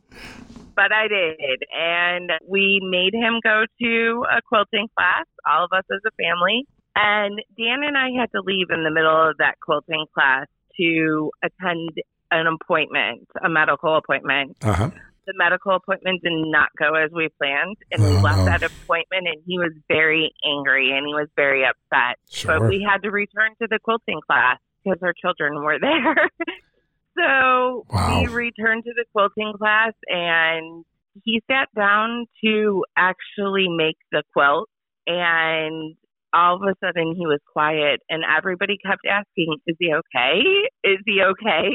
but 0.76 0.92
I 0.92 1.09
did. 1.09 1.62
And 1.72 2.30
we 2.48 2.80
made 2.82 3.14
him 3.14 3.40
go 3.42 3.64
to 3.80 4.24
a 4.30 4.42
quilting 4.42 4.88
class, 4.96 5.26
all 5.48 5.64
of 5.64 5.70
us 5.72 5.84
as 5.92 6.00
a 6.07 6.11
family. 6.22 6.66
And 6.96 7.40
Dan 7.59 7.82
and 7.84 7.96
I 7.96 8.11
had 8.18 8.30
to 8.32 8.40
leave 8.44 8.66
in 8.70 8.84
the 8.84 8.90
middle 8.90 9.28
of 9.30 9.36
that 9.38 9.55
quilting 9.61 10.07
class 10.14 10.46
to 10.80 11.30
attend 11.42 11.90
an 12.30 12.46
appointment, 12.46 13.28
a 13.42 13.48
medical 13.48 13.96
appointment. 13.96 14.57
Uh-huh. 14.62 14.90
The 15.26 15.34
medical 15.36 15.74
appointment 15.74 16.22
did 16.22 16.32
not 16.34 16.68
go 16.78 16.94
as 16.94 17.11
we 17.11 17.30
planned, 17.38 17.76
and 17.90 18.02
we 18.02 18.16
Oh, 18.16 18.20
left 18.20 18.44
that 18.44 18.62
appointment, 18.62 19.26
and 19.26 19.40
he 19.46 19.59
was 19.59 19.72
very 19.88 20.34
angry 20.44 20.90
and 20.90 21.07
he 21.07 21.14
was 21.14 21.28
very 21.34 21.64
upset. 21.64 22.18
Sure. 22.30 22.59
But 22.61 22.68
we 22.68 22.86
had 22.86 23.02
to 23.05 23.11
return 23.11 23.52
to 23.62 23.68
the 23.68 23.78
quilting 23.82 24.20
class 24.26 24.59
because 24.85 24.99
our 25.03 25.14
children 25.14 25.62
were 25.62 25.78
there. 25.80 26.28
so 27.18 27.87
Wow. 27.91 28.22
we 28.22 28.26
returned 28.28 28.85
to 28.85 28.93
the 28.97 29.05
quilting 29.12 29.53
class, 29.59 29.93
and 30.09 30.85
he 31.24 31.43
sat 31.51 31.68
down 31.76 32.26
to 32.45 32.85
actually 32.97 33.68
make 33.68 33.97
the 34.12 34.22
quilt, 34.32 34.68
and 35.07 35.95
all 36.32 36.57
of 36.57 36.62
a 36.62 36.74
sudden 36.85 37.14
he 37.16 37.26
was 37.26 37.41
quiet, 37.53 38.01
and 38.09 38.24
everybody 38.24 38.76
kept 38.85 39.03
asking, 39.09 39.57
"Is 39.66 39.76
he 39.78 39.93
okay? 39.95 40.41
Is 40.82 40.99
he 41.07 41.22
okay? 41.22 41.70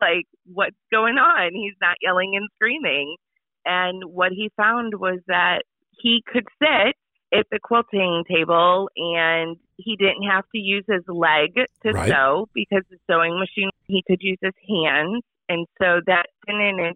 Like, 0.00 0.24
what's 0.46 0.76
going 0.90 1.18
on? 1.18 1.50
He's 1.52 1.76
not 1.80 1.96
yelling 2.02 2.32
and 2.34 2.48
screaming." 2.56 3.16
And 3.64 4.02
what 4.06 4.32
he 4.32 4.50
found 4.56 4.94
was 4.98 5.20
that 5.28 5.62
he 6.00 6.22
could 6.26 6.46
sit 6.62 6.96
at 7.32 7.46
the 7.50 7.58
quilting 7.62 8.24
table 8.28 8.90
and 8.96 9.56
he 9.76 9.96
didn't 9.96 10.24
have 10.28 10.44
to 10.54 10.58
use 10.58 10.84
his 10.88 11.02
leg 11.06 11.54
to 11.54 11.92
Right. 11.92 12.08
sew 12.10 12.48
because 12.54 12.82
the 12.90 12.98
sewing 13.08 13.38
machine 13.38 13.70
he 13.86 14.02
could 14.06 14.20
use 14.20 14.38
his 14.42 14.54
hands 14.68 15.22
and 15.48 15.66
so 15.80 16.00
that 16.06 16.26
didn't 16.46 16.78
hinder 16.78 16.94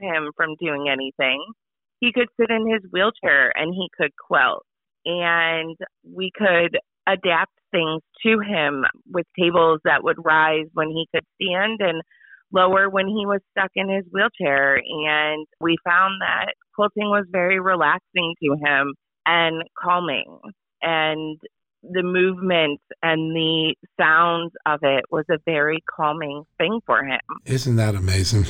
him 0.00 0.32
from 0.36 0.54
doing 0.60 0.88
anything 0.88 1.44
he 2.00 2.12
could 2.12 2.28
sit 2.40 2.50
in 2.50 2.70
his 2.70 2.82
wheelchair 2.92 3.52
and 3.56 3.74
he 3.74 3.88
could 3.96 4.12
quilt 4.16 4.64
and 5.04 5.76
we 6.04 6.30
could 6.36 6.78
adapt 7.08 7.52
things 7.72 8.02
to 8.24 8.38
him 8.38 8.84
with 9.10 9.26
tables 9.38 9.80
that 9.84 10.04
would 10.04 10.16
rise 10.24 10.66
when 10.74 10.88
he 10.88 11.06
could 11.12 11.24
stand 11.40 11.80
and 11.80 12.02
lower 12.52 12.88
when 12.88 13.08
he 13.08 13.26
was 13.26 13.40
stuck 13.50 13.70
in 13.74 13.88
his 13.88 14.04
wheelchair 14.12 14.76
and 14.76 15.46
we 15.60 15.76
found 15.84 16.20
that 16.20 16.52
quilting 16.76 17.08
was 17.08 17.24
very 17.30 17.58
relaxing 17.58 18.34
to 18.42 18.56
him 18.64 18.94
and 19.26 19.62
calming 19.78 20.40
and 20.82 21.38
the 21.82 22.02
movement 22.02 22.80
and 23.02 23.34
the 23.34 23.74
sounds 23.98 24.52
of 24.66 24.80
it 24.82 25.04
was 25.10 25.24
a 25.30 25.38
very 25.44 25.82
calming 25.90 26.44
thing 26.58 26.80
for 26.86 27.04
him 27.04 27.20
Isn't 27.44 27.76
that 27.76 27.94
amazing? 27.94 28.44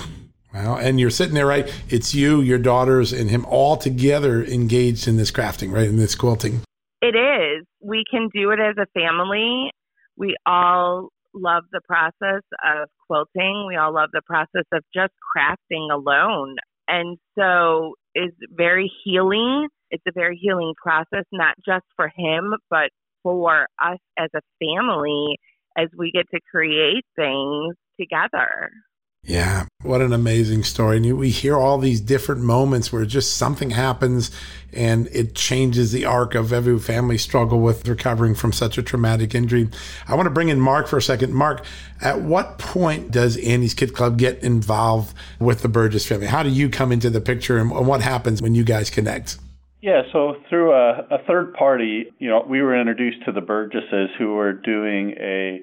Wow. 0.55 0.77
And 0.77 1.01
you're 1.01 1.11
sitting 1.11 1.35
there, 1.35 1.47
right? 1.47 1.73
It's 1.89 2.15
you, 2.15 2.43
your 2.43 2.59
daughters, 2.59 3.13
and 3.13 3.31
him 3.31 3.47
all 3.47 3.77
together 3.77 4.45
engaged 4.45 5.09
in 5.09 5.17
this 5.17 5.31
crafting, 5.31 5.73
right? 5.73 5.89
In 5.89 5.97
this 5.97 6.15
quilting. 6.15 6.61
It 7.01 7.17
is. 7.17 7.67
We 7.81 8.05
can 8.11 8.29
do 8.35 8.51
it 8.51 8.61
as 8.61 8.77
a 8.77 8.87
family. 8.93 9.71
We 10.17 10.37
all 10.45 11.09
love 11.35 11.65
the 11.73 11.81
process 11.89 12.43
of 12.65 12.89
quilting. 13.07 13.65
We 13.67 13.77
all 13.77 13.95
love 13.95 14.11
the 14.13 14.21
process 14.27 14.67
of 14.73 14.85
just 14.95 15.13
crafting 15.37 15.91
alone. 15.91 16.57
And 16.87 17.17
so 17.39 17.95
it's 18.15 18.37
very 18.51 18.93
healing. 19.05 19.69
It's 19.93 20.03
a 20.09 20.13
very 20.13 20.39
healing 20.41 20.73
process, 20.83 21.25
not 21.31 21.55
just 21.65 21.85
for 21.95 22.11
him, 22.17 22.55
but 22.71 22.89
for 23.23 23.69
us 23.81 23.99
as 24.19 24.31
a 24.35 24.41
family 24.59 25.39
as 25.77 25.89
we 25.97 26.11
get 26.11 26.29
to 26.31 26.41
create 26.51 27.05
things 27.15 27.77
together. 28.01 28.71
Yeah, 29.25 29.67
what 29.83 30.01
an 30.01 30.13
amazing 30.13 30.65
story. 30.65 30.97
And 30.97 31.17
we 31.17 31.31
hear 31.31 31.57
all 31.57 31.79
these 31.79 32.01
different 32.01 32.41
moments 32.41 32.93
where 32.93 33.05
just 33.05 33.37
something 33.37 33.71
happens 33.71 34.33
and 34.73 35.07
it 35.13 35.37
changes 35.37 35.93
the 35.93 36.07
arc 36.07 36.35
of 36.35 36.53
every 36.53 36.77
family 36.81 37.19
struggle 37.19 37.61
with 37.61 37.87
recovering 37.87 38.35
from 38.35 38.51
such 38.51 38.79
a 38.79 38.83
traumatic 38.83 39.33
injury. 39.33 39.69
I 40.09 40.17
want 40.17 40.27
to 40.27 40.31
bring 40.31 40.49
in 40.49 40.59
Mark 40.59 40.89
for 40.89 40.97
a 40.97 41.03
second. 41.03 41.35
Mark, 41.35 41.65
at 42.01 42.23
what 42.23 42.59
point 42.59 43.13
does 43.13 43.37
Annie's 43.37 43.75
Kit 43.75 43.95
Club 43.95 44.19
get 44.19 44.43
involved 44.43 45.15
with 45.39 45.63
the 45.63 45.69
Burgess 45.69 46.05
family? 46.05 46.27
How 46.27 46.43
do 46.43 46.49
you 46.49 46.69
come 46.69 46.91
into 46.91 47.09
the 47.09 47.21
picture 47.21 47.59
and 47.59 47.71
what 47.71 48.03
happens 48.03 48.43
when 48.43 48.57
you 48.57 48.65
guys 48.65 48.91
connect? 48.91 49.39
Yeah, 49.83 50.03
so 50.13 50.37
through 50.49 50.73
a, 50.73 51.01
a 51.11 51.19
third 51.27 51.55
party, 51.55 52.05
you 52.21 52.31
know, 52.31 52.47
we 52.49 52.63
were 52.63 52.79
introduced 52.79 53.25
to 53.27 53.33
the 53.33 53.41
Burgesses 53.41 54.11
who 54.17 54.35
were 54.35 54.53
doing 54.53 55.17
a 55.19 55.61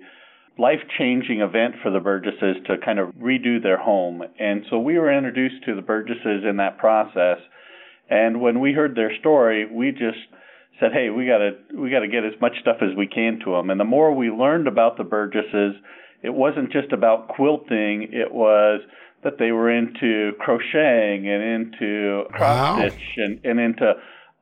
life 0.59 0.81
changing 0.97 1.39
event 1.39 1.75
for 1.81 1.89
the 1.89 2.01
Burgesses 2.01 2.57
to 2.67 2.75
kind 2.83 2.99
of 2.99 3.15
redo 3.15 3.63
their 3.63 3.77
home. 3.77 4.21
And 4.37 4.65
so 4.69 4.77
we 4.77 4.99
were 4.99 5.09
introduced 5.09 5.63
to 5.67 5.73
the 5.73 5.81
Burgesses 5.81 6.43
in 6.47 6.57
that 6.57 6.77
process. 6.77 7.37
And 8.09 8.41
when 8.41 8.59
we 8.59 8.73
heard 8.73 8.93
their 8.93 9.17
story, 9.21 9.65
we 9.71 9.91
just 9.91 10.19
said, 10.81 10.91
"Hey, 10.91 11.09
we 11.09 11.25
got 11.25 11.37
to 11.37 11.51
we 11.79 11.89
got 11.89 12.01
to 12.01 12.09
get 12.09 12.25
as 12.25 12.33
much 12.41 12.59
stuff 12.59 12.77
as 12.81 12.93
we 12.97 13.07
can 13.07 13.39
to 13.45 13.51
them." 13.51 13.69
And 13.69 13.79
the 13.79 13.85
more 13.85 14.13
we 14.13 14.29
learned 14.29 14.67
about 14.67 14.97
the 14.97 15.05
Burgesses, 15.05 15.75
it 16.23 16.33
wasn't 16.33 16.73
just 16.73 16.91
about 16.91 17.29
quilting, 17.29 18.09
it 18.11 18.33
was 18.33 18.81
that 19.23 19.37
they 19.39 19.51
were 19.51 19.69
into 19.69 20.31
crocheting 20.39 21.27
and 21.27 21.43
into 21.43 22.23
cross 22.31 22.77
Wow. 22.77 22.77
stitch 22.79 23.01
and, 23.17 23.39
and 23.43 23.59
into 23.59 23.93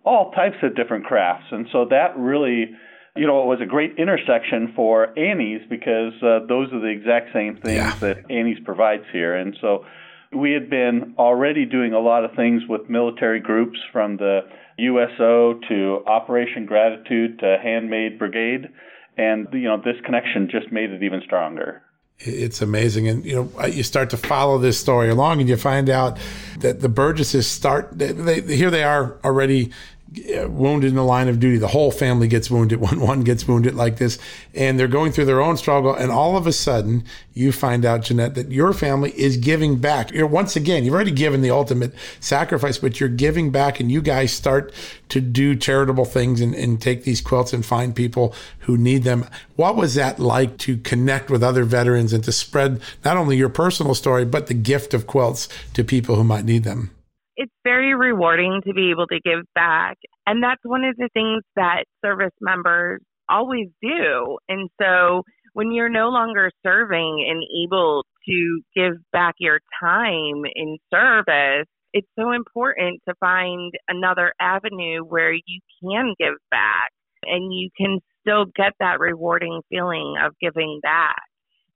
all 0.06 0.32
types 0.32 0.58
of 0.64 0.76
different 0.76 1.06
crafts. 1.06 1.46
And 1.52 1.68
so 1.72 1.86
that 1.90 2.18
really, 2.18 2.72
you 3.16 3.28
know, 3.28 3.42
it 3.44 3.48
was 3.48 3.60
a 3.62 3.66
great 3.66 3.96
intersection 3.98 4.72
for 4.76 5.18
Annie's 5.18 5.62
because 5.70 6.14
uh, 6.22 6.46
those 6.48 6.72
are 6.72 6.80
the 6.80 6.88
exact 6.96 7.34
same 7.34 7.56
things 7.56 7.66
Yeah. 7.76 7.98
that 8.02 8.30
Annie's 8.32 8.60
provides 8.64 9.04
here. 9.12 9.36
And 9.36 9.58
so 9.60 9.84
we 10.32 10.52
had 10.52 10.70
been 10.70 11.16
already 11.18 11.66
doing 11.66 11.94
a 11.94 12.00
lot 12.00 12.24
of 12.24 12.32
things 12.36 12.62
with 12.70 12.90
military 12.90 13.40
groups 13.40 13.80
from 13.92 14.18
the 14.18 14.42
USO 14.78 15.60
to 15.70 16.04
Operation 16.06 16.66
Gratitude 16.66 17.40
to 17.40 17.58
Handmade 17.62 18.20
Brigade. 18.20 18.70
And, 19.18 19.48
you 19.52 19.64
know, 19.64 19.78
this 19.78 19.96
connection 20.06 20.48
just 20.52 20.72
made 20.72 20.92
it 20.92 21.02
even 21.02 21.22
stronger. 21.26 21.82
It's 22.20 22.62
amazing. 22.62 23.08
And, 23.08 23.26
you 23.26 23.36
know, 23.36 23.66
you 23.66 23.84
start 23.84 24.10
to 24.10 24.18
follow 24.18 24.58
this 24.58 24.80
story 24.80 25.10
along 25.10 25.40
and 25.40 25.48
you 25.48 25.56
find 25.56 25.90
out 25.90 26.18
that 26.60 26.82
the 26.82 26.90
Burgesses 26.90 27.48
start, 27.48 27.90
they, 27.98 28.12
they, 28.12 28.42
here 28.42 28.72
they 28.72 28.84
are 28.84 29.18
already 29.24 29.72
Uh, 30.08 30.48
wounded 30.48 30.90
in 30.90 30.96
the 30.96 31.04
line 31.04 31.28
of 31.28 31.38
duty. 31.38 31.58
The 31.58 31.68
whole 31.68 31.92
family 31.92 32.30
gets 32.30 32.50
wounded 32.50 32.80
when 32.80 33.02
one 33.02 33.24
gets 33.24 33.46
wounded 33.46 33.76
like 33.76 33.98
this. 33.98 34.18
And 34.56 34.80
they're 34.80 34.88
going 34.88 35.12
through 35.12 35.26
their 35.26 35.42
own 35.42 35.58
struggle. 35.58 35.94
And 35.94 36.12
all 36.12 36.38
of 36.38 36.48
a 36.48 36.54
sudden, 36.54 37.04
you 37.34 37.52
find 37.52 37.84
out, 37.84 38.02
Genette, 38.02 38.36
that 38.36 38.50
your 38.50 38.72
family 38.72 39.12
is 39.20 39.36
giving 39.36 39.80
back. 39.80 40.12
You're 40.12 40.26
once 40.26 40.56
again, 40.56 40.86
you've 40.86 40.94
already 40.94 41.12
given 41.12 41.42
the 41.42 41.52
ultimate 41.52 41.94
sacrifice, 42.22 42.78
but 42.78 43.02
you're 43.02 43.10
giving 43.10 43.52
back 43.52 43.82
and 43.82 43.92
you 43.92 44.02
guys 44.02 44.32
start 44.32 44.74
to 45.10 45.20
do 45.20 45.56
charitable 45.56 46.06
things 46.06 46.40
and, 46.40 46.56
and 46.56 46.82
take 46.82 47.04
these 47.04 47.20
quilts 47.20 47.52
and 47.52 47.66
find 47.66 47.94
people 47.94 48.34
who 48.60 48.78
need 48.78 49.04
them. 49.04 49.26
What 49.58 49.76
was 49.76 49.96
that 49.96 50.20
like 50.20 50.58
to 50.60 50.78
connect 50.78 51.30
with 51.30 51.44
other 51.44 51.66
veterans 51.66 52.14
and 52.14 52.24
to 52.24 52.32
spread 52.32 52.82
not 53.04 53.18
only 53.18 53.36
your 53.36 53.50
personal 53.50 53.94
story, 53.94 54.24
but 54.24 54.48
the 54.48 54.54
gift 54.54 54.94
of 54.94 55.06
quilts 55.06 55.50
to 55.74 55.84
people 55.84 56.16
who 56.16 56.24
might 56.24 56.46
need 56.46 56.64
them? 56.64 56.92
It's 57.38 57.54
very 57.64 57.96
rewarding 57.96 58.62
to 58.66 58.74
be 58.74 58.90
able 58.90 59.08
to 59.08 59.20
give 59.24 59.46
back. 59.54 59.98
And 60.26 60.44
that's 60.44 60.62
one 60.64 60.84
of 60.84 60.96
the 60.98 61.10
things 61.14 61.44
that 61.56 61.86
service 62.04 62.34
members 62.42 63.02
always 63.30 63.68
do. 63.82 64.38
And 64.50 64.70
so 64.82 65.22
when 65.54 65.72
you're 65.72 65.90
no 65.90 66.10
longer 66.10 66.52
serving 66.66 67.26
and 67.30 67.44
able 67.66 68.04
to 68.28 68.62
give 68.76 68.94
back 69.14 69.36
your 69.40 69.60
time 69.80 70.44
in 70.56 70.78
service, 70.94 71.68
it's 71.94 72.08
so 72.20 72.32
important 72.32 73.02
to 73.08 73.16
find 73.20 73.72
another 73.88 74.34
avenue 74.42 75.02
where 75.02 75.34
you 75.34 75.60
can 75.82 76.14
give 76.20 76.36
back 76.52 76.90
and 77.24 77.54
you 77.54 77.70
can 77.78 78.00
still 78.22 78.46
get 78.56 78.74
that 78.80 79.00
rewarding 79.00 79.62
feeling 79.70 80.16
of 80.24 80.34
giving 80.42 80.80
back. 80.82 81.22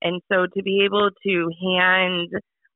And 0.02 0.22
so 0.32 0.48
to 0.56 0.64
be 0.64 0.84
able 0.86 1.10
to 1.26 1.50
hand 1.62 2.30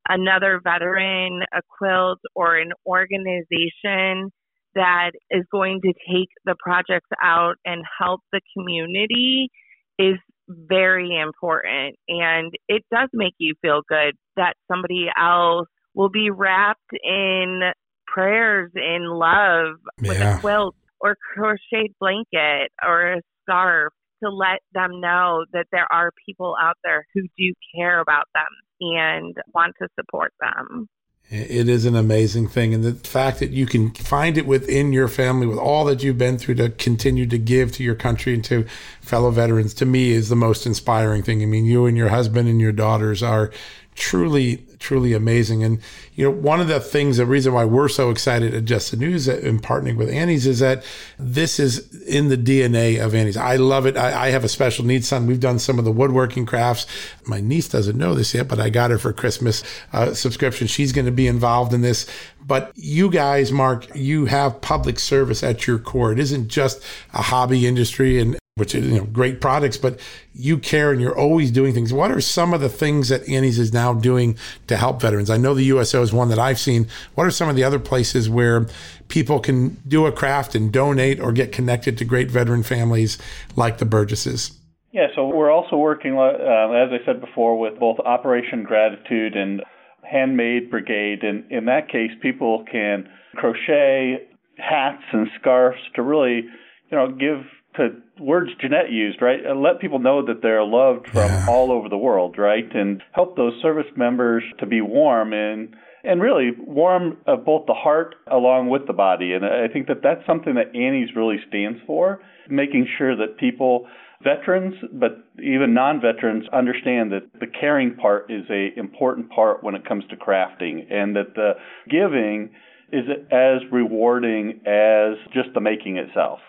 another 0.07 0.59
veteran 0.63 1.41
a 1.53 1.61
quilt 1.77 2.19
or 2.35 2.57
an 2.57 2.71
organization 2.85 4.31
that 4.75 5.11
is 5.31 5.43
going 5.51 5.79
to 5.81 5.93
take 6.11 6.29
the 6.45 6.55
projects 6.59 7.09
out 7.23 7.55
and 7.65 7.83
help 7.99 8.21
the 8.31 8.41
community 8.57 9.49
is 9.97 10.17
very 10.49 11.17
important. 11.17 11.95
And 12.09 12.53
it 12.67 12.83
does 12.91 13.09
make 13.13 13.33
you 13.37 13.55
feel 13.61 13.81
good 13.87 14.15
that 14.35 14.55
somebody 14.69 15.07
else 15.19 15.67
will 15.93 16.09
be 16.09 16.29
wrapped 16.29 16.91
in 17.03 17.61
prayers 18.05 18.71
in 18.75 19.05
love 19.07 19.77
with 20.01 20.19
Yeah. 20.19 20.37
a 20.37 20.39
quilt 20.41 20.75
or 20.99 21.15
crocheted 21.33 21.95
blanket 21.99 22.71
or 22.85 23.13
a 23.13 23.21
scarf 23.43 23.93
to 24.23 24.29
let 24.29 24.59
them 24.73 24.99
know 25.01 25.45
that 25.53 25.67
there 25.71 25.87
are 25.91 26.11
people 26.25 26.55
out 26.61 26.77
there 26.83 27.05
who 27.13 27.21
do 27.37 27.53
care 27.75 27.99
about 27.99 28.25
them 28.33 28.45
and 28.81 29.35
want 29.53 29.75
to 29.81 29.87
support 29.97 30.33
them. 30.39 30.87
It 31.27 31.67
is 31.67 31.85
an 31.85 31.95
amazing 31.95 32.49
thing. 32.49 32.75
And 32.75 32.83
the 32.83 32.93
fact 32.93 33.39
that 33.39 33.49
you 33.49 33.65
can 33.65 33.91
find 33.91 34.37
it 34.37 34.45
within 34.45 34.93
your 34.93 35.07
family 35.07 35.47
with 35.47 35.57
all 35.57 35.83
that 35.85 36.03
you've 36.03 36.19
been 36.19 36.37
through 36.37 36.55
to 36.55 36.69
continue 36.69 37.25
to 37.25 37.39
give 37.39 37.71
to 37.73 37.83
your 37.83 37.95
country 37.95 38.35
and 38.35 38.43
to 38.45 38.65
fellow 39.01 39.31
veterans, 39.31 39.73
to 39.75 39.87
me, 39.87 40.11
is 40.11 40.29
the 40.29 40.35
most 40.35 40.67
inspiring 40.67 41.23
thing. 41.23 41.41
I 41.41 41.47
mean, 41.47 41.65
you 41.65 41.87
and 41.87 41.97
your 41.97 42.09
husband 42.09 42.47
and 42.47 42.61
your 42.61 42.71
daughters 42.71 43.23
are 43.23 43.49
truly, 43.95 44.57
truly 44.77 45.13
amazing. 45.13 45.63
And, 45.63 45.79
you 46.13 46.25
know, 46.25 46.31
one 46.31 46.59
of 46.59 46.67
the 46.67 46.81
things, 46.81 47.17
the 47.17 47.25
reason 47.25 47.53
why 47.53 47.63
we're 47.63 47.87
so 47.87 48.09
excited 48.09 48.53
at 48.53 48.65
Just 48.65 48.91
the 48.91 48.97
News 48.97 49.27
and 49.27 49.63
partnering 49.63 49.95
with 49.95 50.09
Annie's 50.09 50.45
is 50.45 50.59
that 50.59 50.83
this 51.17 51.59
is 51.59 52.05
in 52.05 52.27
the 52.27 52.37
DNA 52.37 53.03
of 53.03 53.15
Annie's. 53.15 53.37
I 53.37 53.55
love 53.55 53.85
it. 53.85 53.97
I, 53.97 54.27
I, 54.27 54.29
have 54.29 54.43
a 54.43 54.49
special 54.49 54.85
needs 54.85 55.07
son. 55.07 55.27
We've 55.27 55.39
done 55.39 55.59
some 55.59 55.79
of 55.79 55.85
the 55.85 55.93
woodworking 55.93 56.45
crafts. 56.45 56.85
My 57.25 57.39
niece 57.39 57.69
doesn't 57.69 57.97
know 57.97 58.13
this 58.13 58.33
yet, 58.33 58.49
but 58.49 58.59
I 58.59 58.69
got 58.69 58.91
her 58.91 58.97
for 58.97 59.13
Christmas 59.13 59.63
uh, 59.93 60.13
subscription. 60.13 60.67
She's 60.67 60.91
going 60.91 61.05
to 61.05 61.11
be 61.11 61.27
involved 61.27 61.73
in 61.73 61.81
this. 61.81 62.05
But 62.45 62.73
you 62.75 63.09
guys, 63.09 63.51
Mark, 63.51 63.87
you 63.95 64.25
have 64.25 64.61
public 64.61 64.99
service 64.99 65.41
at 65.41 65.65
your 65.65 65.79
core. 65.79 66.11
It 66.11 66.19
isn't 66.19 66.49
just 66.49 66.83
a 67.13 67.21
hobby 67.21 67.65
industry 67.65 68.19
and 68.19 68.37
which 68.57 68.73
is 68.73 68.87
you 68.87 68.97
know 68.97 69.03
great 69.05 69.41
products, 69.41 69.75
but 69.75 69.99
you 70.33 70.57
care 70.57 70.93
and 70.93 71.01
you're 71.01 71.17
always 71.17 71.51
doing 71.51 71.73
things. 71.73 71.91
What 71.91 72.09
are 72.09 72.21
some 72.21 72.53
of 72.53 72.61
the 72.61 72.69
things 72.69 73.09
that 73.09 73.27
Annie's 73.27 73.59
is 73.59 73.73
now 73.73 73.93
doing 73.93 74.37
to 74.67 74.77
help 74.77 75.01
veterans? 75.01 75.29
I 75.29 75.35
know 75.35 75.53
the 75.53 75.65
USO 75.65 76.01
is 76.01 76.13
one 76.13 76.29
that 76.29 76.39
I've 76.39 76.57
seen. 76.57 76.87
What 77.15 77.27
are 77.27 77.31
some 77.31 77.49
of 77.49 77.57
the 77.57 77.65
other 77.65 77.79
places 77.79 78.29
where 78.29 78.65
people 79.09 79.41
can 79.41 79.71
do 79.85 80.05
a 80.05 80.11
craft 80.11 80.55
and 80.55 80.71
donate 80.71 81.19
or 81.19 81.33
get 81.33 81.51
connected 81.51 81.97
to 81.97 82.05
great 82.05 82.31
veteran 82.31 82.63
families 82.63 83.17
like 83.57 83.79
the 83.79 83.85
Burgesses? 83.85 84.57
Yeah, 84.93 85.07
so 85.15 85.27
we're 85.27 85.51
also 85.51 85.75
working, 85.75 86.17
uh, 86.17 86.29
as 86.71 86.91
I 86.93 87.05
said 87.05 87.19
before, 87.19 87.59
with 87.59 87.77
both 87.77 87.99
Operation 87.99 88.63
Gratitude 88.63 89.35
and 89.35 89.63
Handmade 90.09 90.71
Brigade. 90.71 91.23
And 91.23 91.43
in 91.51 91.65
that 91.65 91.89
case, 91.89 92.11
people 92.21 92.63
can 92.71 93.09
crochet 93.35 94.29
hats 94.57 95.03
and 95.11 95.27
scarves 95.37 95.79
to 95.95 96.01
really, 96.01 96.43
you 96.89 96.97
know, 96.97 97.11
give 97.11 97.43
to 97.77 97.89
words 98.19 98.49
Genette 98.63 98.91
used, 98.91 99.21
right? 99.21 99.45
And 99.45 99.61
let 99.61 99.79
people 99.79 99.99
know 99.99 100.25
that 100.25 100.41
they're 100.41 100.63
loved 100.63 101.07
from 101.07 101.29
yeah. 101.29 101.45
all 101.49 101.71
over 101.71 101.89
the 101.89 101.97
world, 101.97 102.37
right? 102.37 102.73
And 102.73 103.01
help 103.11 103.35
those 103.35 103.53
service 103.61 103.91
members 103.95 104.43
to 104.59 104.65
be 104.65 104.81
warm 104.81 105.33
and 105.33 105.75
and 106.03 106.21
really 106.21 106.51
warm 106.59 107.17
of 107.25 107.45
both 107.45 107.65
the 107.65 107.73
heart 107.73 108.15
along 108.31 108.69
with 108.69 108.85
the 108.85 108.93
body. 108.93 109.33
And 109.33 109.43
I 109.43 109.67
think 109.67 109.87
that 109.87 110.03
that's 110.03 110.23
something 110.27 110.53
that 110.53 110.75
Annie's 110.75 111.15
really 111.15 111.37
stands 111.47 111.79
for, 111.87 112.19
making 112.47 112.87
sure 112.97 113.15
that 113.15 113.37
people 113.39 113.87
veterans, 114.23 114.75
but 114.93 115.23
even 115.41 115.73
non-veterans 115.73 116.45
understand 116.53 117.11
that 117.11 117.23
the 117.39 117.47
caring 117.47 117.95
part 117.95 118.29
is 118.29 118.43
a 118.49 118.77
important 118.77 119.29
part 119.29 119.63
when 119.63 119.75
it 119.75 119.85
comes 119.85 120.03
to 120.09 120.15
crafting 120.15 120.91
and 120.91 121.15
that 121.15 121.33
the 121.35 121.53
giving 121.89 122.51
is 122.91 123.05
as 123.31 123.61
rewarding 123.71 124.61
as 124.65 125.17
just 125.33 125.49
the 125.53 125.61
making 125.61 125.97
itself. 125.97 126.39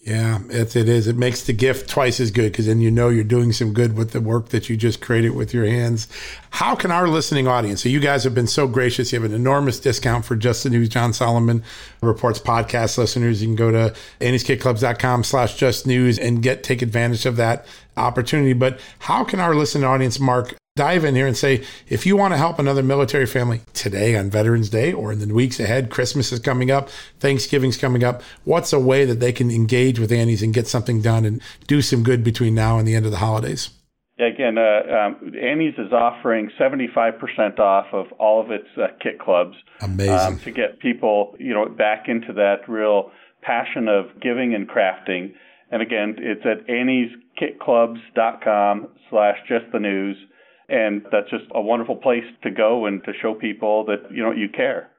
Yeah, 0.00 0.38
it, 0.48 0.74
it 0.76 0.88
is. 0.88 1.06
It 1.06 1.16
makes 1.16 1.42
the 1.42 1.52
gift 1.52 1.90
twice 1.90 2.20
as 2.20 2.30
good 2.30 2.52
because 2.52 2.66
then 2.66 2.80
you 2.80 2.90
know 2.90 3.08
you're 3.08 3.24
doing 3.24 3.52
some 3.52 3.74
good 3.74 3.96
with 3.96 4.12
the 4.12 4.20
work 4.20 4.50
that 4.50 4.68
you 4.70 4.76
just 4.76 5.00
created 5.00 5.34
with 5.34 5.52
your 5.52 5.66
hands. 5.66 6.06
How 6.50 6.76
can 6.76 6.90
our 6.90 7.08
listening 7.08 7.48
audience, 7.48 7.82
so 7.82 7.88
you 7.88 8.00
guys 8.00 8.24
have 8.24 8.34
been 8.34 8.46
so 8.46 8.68
gracious, 8.68 9.12
you 9.12 9.20
have 9.20 9.28
an 9.28 9.36
enormous 9.36 9.80
discount 9.80 10.24
for 10.24 10.36
Just 10.36 10.62
the 10.62 10.70
News 10.70 10.88
John 10.88 11.12
Solomon 11.12 11.62
Reports 12.00 12.38
podcast 12.38 12.96
listeners. 12.96 13.42
You 13.42 13.48
can 13.48 13.56
go 13.56 13.70
to 13.70 13.94
annieskitclubs.com 14.20 15.24
slash 15.24 15.56
just 15.56 15.86
news 15.86 16.18
and 16.18 16.42
get 16.42 16.62
take 16.62 16.80
advantage 16.80 17.26
of 17.26 17.36
that 17.36 17.66
opportunity. 17.96 18.52
But 18.52 18.80
how 19.00 19.24
can 19.24 19.40
our 19.40 19.54
listening 19.54 19.84
audience, 19.84 20.20
Mark, 20.20 20.54
dive 20.78 21.04
in 21.04 21.16
here 21.16 21.26
and 21.26 21.36
say, 21.36 21.64
if 21.88 22.06
you 22.06 22.16
want 22.16 22.32
to 22.32 22.38
help 22.38 22.60
another 22.60 22.84
military 22.84 23.26
family 23.26 23.60
today 23.74 24.16
on 24.16 24.30
Veterans 24.30 24.70
Day 24.70 24.92
or 24.92 25.10
in 25.10 25.18
the 25.18 25.26
weeks 25.34 25.58
ahead, 25.58 25.90
Christmas 25.90 26.30
is 26.30 26.38
coming 26.38 26.70
up, 26.70 26.88
Thanksgiving's 27.18 27.76
coming 27.76 28.04
up, 28.04 28.22
what's 28.44 28.72
a 28.72 28.78
way 28.78 29.04
that 29.04 29.18
they 29.18 29.32
can 29.32 29.50
engage 29.50 29.98
with 29.98 30.12
Annie's 30.12 30.40
and 30.40 30.54
get 30.54 30.68
something 30.68 31.02
done 31.02 31.24
and 31.24 31.42
do 31.66 31.82
some 31.82 32.04
good 32.04 32.22
between 32.22 32.54
now 32.54 32.78
and 32.78 32.86
the 32.86 32.94
end 32.94 33.04
of 33.04 33.10
the 33.10 33.18
holidays? 33.18 33.70
Yeah, 34.18 34.28
again, 34.28 34.56
uh, 34.56 34.82
um, 34.96 35.32
Annie's 35.40 35.74
is 35.78 35.92
offering 35.92 36.52
75% 36.58 37.58
off 37.58 37.86
of 37.92 38.12
all 38.20 38.40
of 38.40 38.52
its 38.52 38.68
uh, 38.76 38.86
kit 39.02 39.18
clubs. 39.18 39.56
Amazing. 39.80 40.14
Um, 40.14 40.38
to 40.40 40.50
get 40.52 40.78
people, 40.78 41.34
you 41.40 41.52
know, 41.52 41.68
back 41.68 42.04
into 42.06 42.32
that 42.34 42.68
real 42.68 43.10
passion 43.42 43.88
of 43.88 44.20
giving 44.20 44.54
and 44.54 44.68
crafting. 44.68 45.34
And 45.70 45.82
again, 45.82 46.14
it's 46.18 46.46
at 46.46 46.66
annieskitclubs.com 46.68 48.88
slash 49.10 49.38
just 49.48 49.66
the 49.72 49.80
news. 49.80 50.16
And 50.68 51.06
that's 51.10 51.30
just 51.30 51.44
a 51.54 51.60
wonderful 51.60 51.96
place 51.96 52.24
to 52.42 52.50
go 52.50 52.86
and 52.86 53.02
to 53.04 53.12
show 53.20 53.34
people 53.34 53.84
that, 53.86 54.10
you 54.10 54.22
know, 54.22 54.32
you 54.32 54.48
care. 54.48 54.90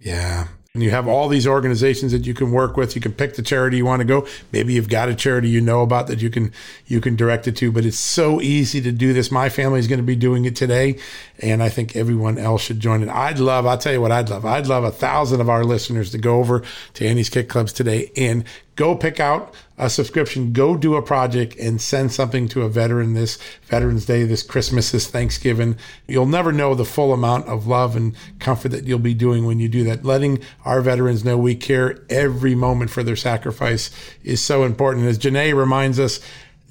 Yeah. 0.00 0.48
And 0.74 0.82
you 0.82 0.90
have 0.90 1.08
all 1.08 1.28
these 1.28 1.46
organizations 1.46 2.12
that 2.12 2.26
you 2.26 2.34
can 2.34 2.52
work 2.52 2.76
with. 2.76 2.94
You 2.94 3.00
can 3.00 3.12
pick 3.12 3.34
the 3.34 3.42
charity 3.42 3.78
you 3.78 3.84
want 3.84 4.00
to 4.00 4.04
go. 4.04 4.28
Maybe 4.52 4.74
you've 4.74 4.88
got 4.88 5.08
a 5.08 5.14
charity 5.14 5.48
you 5.48 5.60
know 5.60 5.82
about 5.82 6.06
that 6.06 6.22
you 6.22 6.30
can 6.30 6.52
you 6.86 7.00
can 7.00 7.16
direct 7.16 7.48
it 7.48 7.56
to. 7.56 7.72
But 7.72 7.84
it's 7.84 7.98
so 7.98 8.40
easy 8.40 8.80
to 8.82 8.92
do 8.92 9.12
this. 9.12 9.32
My 9.32 9.48
family 9.48 9.80
is 9.80 9.88
going 9.88 9.98
to 9.98 10.04
be 10.04 10.14
doing 10.14 10.44
it 10.44 10.54
today, 10.54 10.98
and 11.40 11.62
I 11.62 11.68
think 11.68 11.96
everyone 11.96 12.38
else 12.38 12.62
should 12.62 12.78
join 12.78 13.02
it. 13.02 13.08
I'd 13.08 13.40
love. 13.40 13.66
I'll 13.66 13.78
tell 13.78 13.92
you 13.92 14.00
what 14.00 14.12
I'd 14.12 14.28
love. 14.28 14.44
I'd 14.44 14.68
love 14.68 14.84
a 14.84 14.92
thousand 14.92 15.40
of 15.40 15.48
our 15.48 15.64
listeners 15.64 16.12
to 16.12 16.18
go 16.18 16.38
over 16.38 16.62
to 16.94 17.06
Annie's 17.06 17.30
Kit 17.30 17.48
Clubs 17.48 17.72
today 17.72 18.12
and 18.16 18.44
go 18.78 18.94
pick 18.94 19.18
out 19.18 19.52
a 19.76 19.90
subscription, 19.90 20.52
go 20.52 20.76
do 20.76 20.94
a 20.94 21.02
project 21.02 21.56
and 21.58 21.80
send 21.80 22.12
something 22.12 22.46
to 22.48 22.62
a 22.62 22.68
veteran 22.68 23.12
this 23.12 23.36
Veterans 23.66 24.06
Day, 24.06 24.22
this 24.22 24.44
Christmas, 24.44 24.92
this 24.92 25.08
Thanksgiving. 25.08 25.76
You'll 26.06 26.26
never 26.26 26.52
know 26.52 26.76
the 26.76 26.84
full 26.84 27.12
amount 27.12 27.48
of 27.48 27.66
love 27.66 27.96
and 27.96 28.14
comfort 28.38 28.68
that 28.68 28.84
you'll 28.84 29.00
be 29.00 29.14
doing 29.14 29.44
when 29.44 29.58
you 29.58 29.68
do 29.68 29.82
that. 29.84 30.04
Letting 30.04 30.38
our 30.64 30.80
veterans 30.80 31.24
know 31.24 31.36
we 31.36 31.56
care 31.56 31.98
every 32.08 32.54
moment 32.54 32.90
for 32.90 33.02
their 33.02 33.16
sacrifice 33.16 33.90
is 34.22 34.40
so 34.40 34.62
important. 34.62 35.06
As 35.06 35.18
Genette 35.18 35.56
reminds 35.56 35.98
us, 35.98 36.20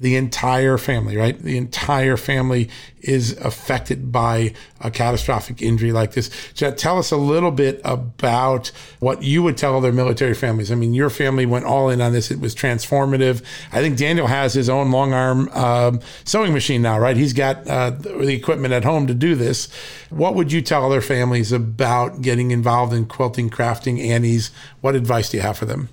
the 0.00 0.14
entire 0.14 0.78
family, 0.78 1.16
right? 1.16 1.36
The 1.38 1.56
entire 1.56 2.16
family 2.16 2.70
is 3.00 3.36
affected 3.38 4.12
by 4.12 4.54
a 4.80 4.90
catastrophic 4.90 5.60
injury 5.60 5.90
like 5.90 6.12
this. 6.12 6.30
Jet, 6.54 6.78
tell 6.78 6.98
us 6.98 7.10
a 7.10 7.16
little 7.16 7.50
bit 7.50 7.80
about 7.84 8.68
what 9.00 9.22
you 9.24 9.42
would 9.42 9.56
tell 9.56 9.76
other 9.76 9.92
military 9.92 10.34
families. 10.34 10.70
I 10.70 10.76
mean, 10.76 10.94
your 10.94 11.10
family 11.10 11.46
went 11.46 11.64
all 11.64 11.90
in 11.90 12.00
on 12.00 12.12
this. 12.12 12.30
It 12.30 12.38
was 12.38 12.54
transformative. 12.54 13.42
I 13.72 13.80
think 13.80 13.98
Daniel 13.98 14.28
has 14.28 14.54
his 14.54 14.68
own 14.68 14.92
long 14.92 15.12
arm 15.12 15.48
um, 15.48 16.00
sewing 16.24 16.52
machine 16.52 16.82
now, 16.82 16.98
right? 16.98 17.16
He's 17.16 17.32
got 17.32 17.66
uh, 17.66 17.90
the 17.90 18.34
equipment 18.34 18.74
at 18.74 18.84
home 18.84 19.08
to 19.08 19.14
do 19.14 19.34
this. 19.34 19.68
What 20.10 20.36
would 20.36 20.52
you 20.52 20.62
tell 20.62 20.84
other 20.84 21.00
families 21.00 21.50
about 21.50 22.22
getting 22.22 22.52
involved 22.52 22.92
in 22.92 23.06
quilting, 23.06 23.50
crafting, 23.50 24.00
Annie's? 24.00 24.52
What 24.80 24.94
advice 24.94 25.30
do 25.30 25.38
you 25.38 25.42
have 25.42 25.58
for 25.58 25.66
them? 25.66 25.88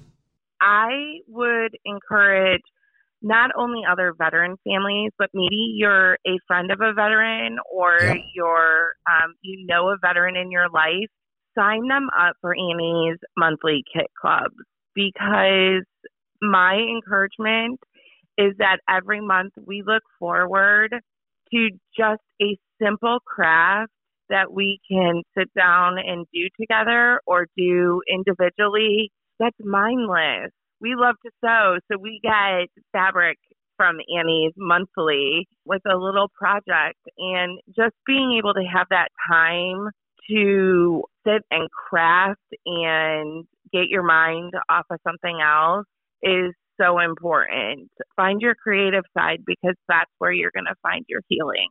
I 0.61 1.21
would 1.27 1.75
encourage 1.85 2.61
not 3.25 3.49
only 3.57 3.81
other 3.91 4.13
veteran 4.15 4.55
families, 4.63 5.11
but 5.17 5.31
maybe 5.33 5.73
you're 5.75 6.13
a 6.27 6.37
friend 6.45 6.71
of 6.71 6.79
a 6.79 6.93
veteran 6.93 7.57
or 7.73 7.97
yep. 7.99 8.17
you're 8.35 8.93
um, 9.09 9.33
you 9.41 9.65
know 9.65 9.89
a 9.89 9.97
veteran 9.99 10.35
in 10.35 10.51
your 10.51 10.69
life. 10.69 11.09
Sign 11.57 11.87
them 11.87 12.07
up 12.17 12.35
for 12.39 12.53
Annie's 12.53 13.17
monthly 13.35 13.83
kit 13.91 14.07
clubs 14.21 14.53
because 14.93 15.83
my 16.39 16.75
encouragement 16.75 17.79
is 18.37 18.53
that 18.59 18.77
every 18.87 19.21
month 19.21 19.53
we 19.65 19.81
look 19.85 20.03
forward 20.19 20.93
to 21.51 21.69
just 21.97 22.21
a 22.41 22.57
simple 22.79 23.19
craft 23.25 23.91
that 24.29 24.51
we 24.53 24.79
can 24.89 25.23
sit 25.35 25.51
down 25.55 25.97
and 25.97 26.27
do 26.31 26.47
together 26.59 27.19
or 27.25 27.47
do 27.57 28.01
individually 28.07 29.11
that's 29.39 29.57
mindless 29.59 30.51
we 30.81 30.95
love 30.95 31.15
to 31.25 31.31
sew, 31.43 31.77
so 31.91 31.97
we 31.97 32.19
get 32.23 32.69
fabric 32.91 33.37
from 33.77 33.97
Annie's 34.17 34.53
monthly 34.57 35.47
with 35.65 35.81
a 35.85 35.97
little 35.97 36.29
project 36.29 36.99
and 37.17 37.59
just 37.75 37.95
being 38.05 38.37
able 38.37 38.53
to 38.53 38.63
have 38.63 38.87
that 38.89 39.09
time 39.29 39.89
to 40.29 41.03
sit 41.25 41.41
and 41.51 41.69
craft 41.69 42.39
and 42.65 43.45
get 43.73 43.87
your 43.89 44.03
mind 44.03 44.53
off 44.69 44.85
of 44.89 44.99
something 45.05 45.39
else 45.41 45.85
is 46.23 46.53
so 46.79 46.99
important. 46.99 47.89
Find 48.15 48.41
your 48.41 48.55
creative 48.55 49.03
side 49.17 49.43
because 49.45 49.75
that's 49.87 50.11
where 50.17 50.31
you're 50.31 50.51
going 50.53 50.65
to 50.65 50.75
find 50.81 51.05
your 51.07 51.21
healing. 51.27 51.69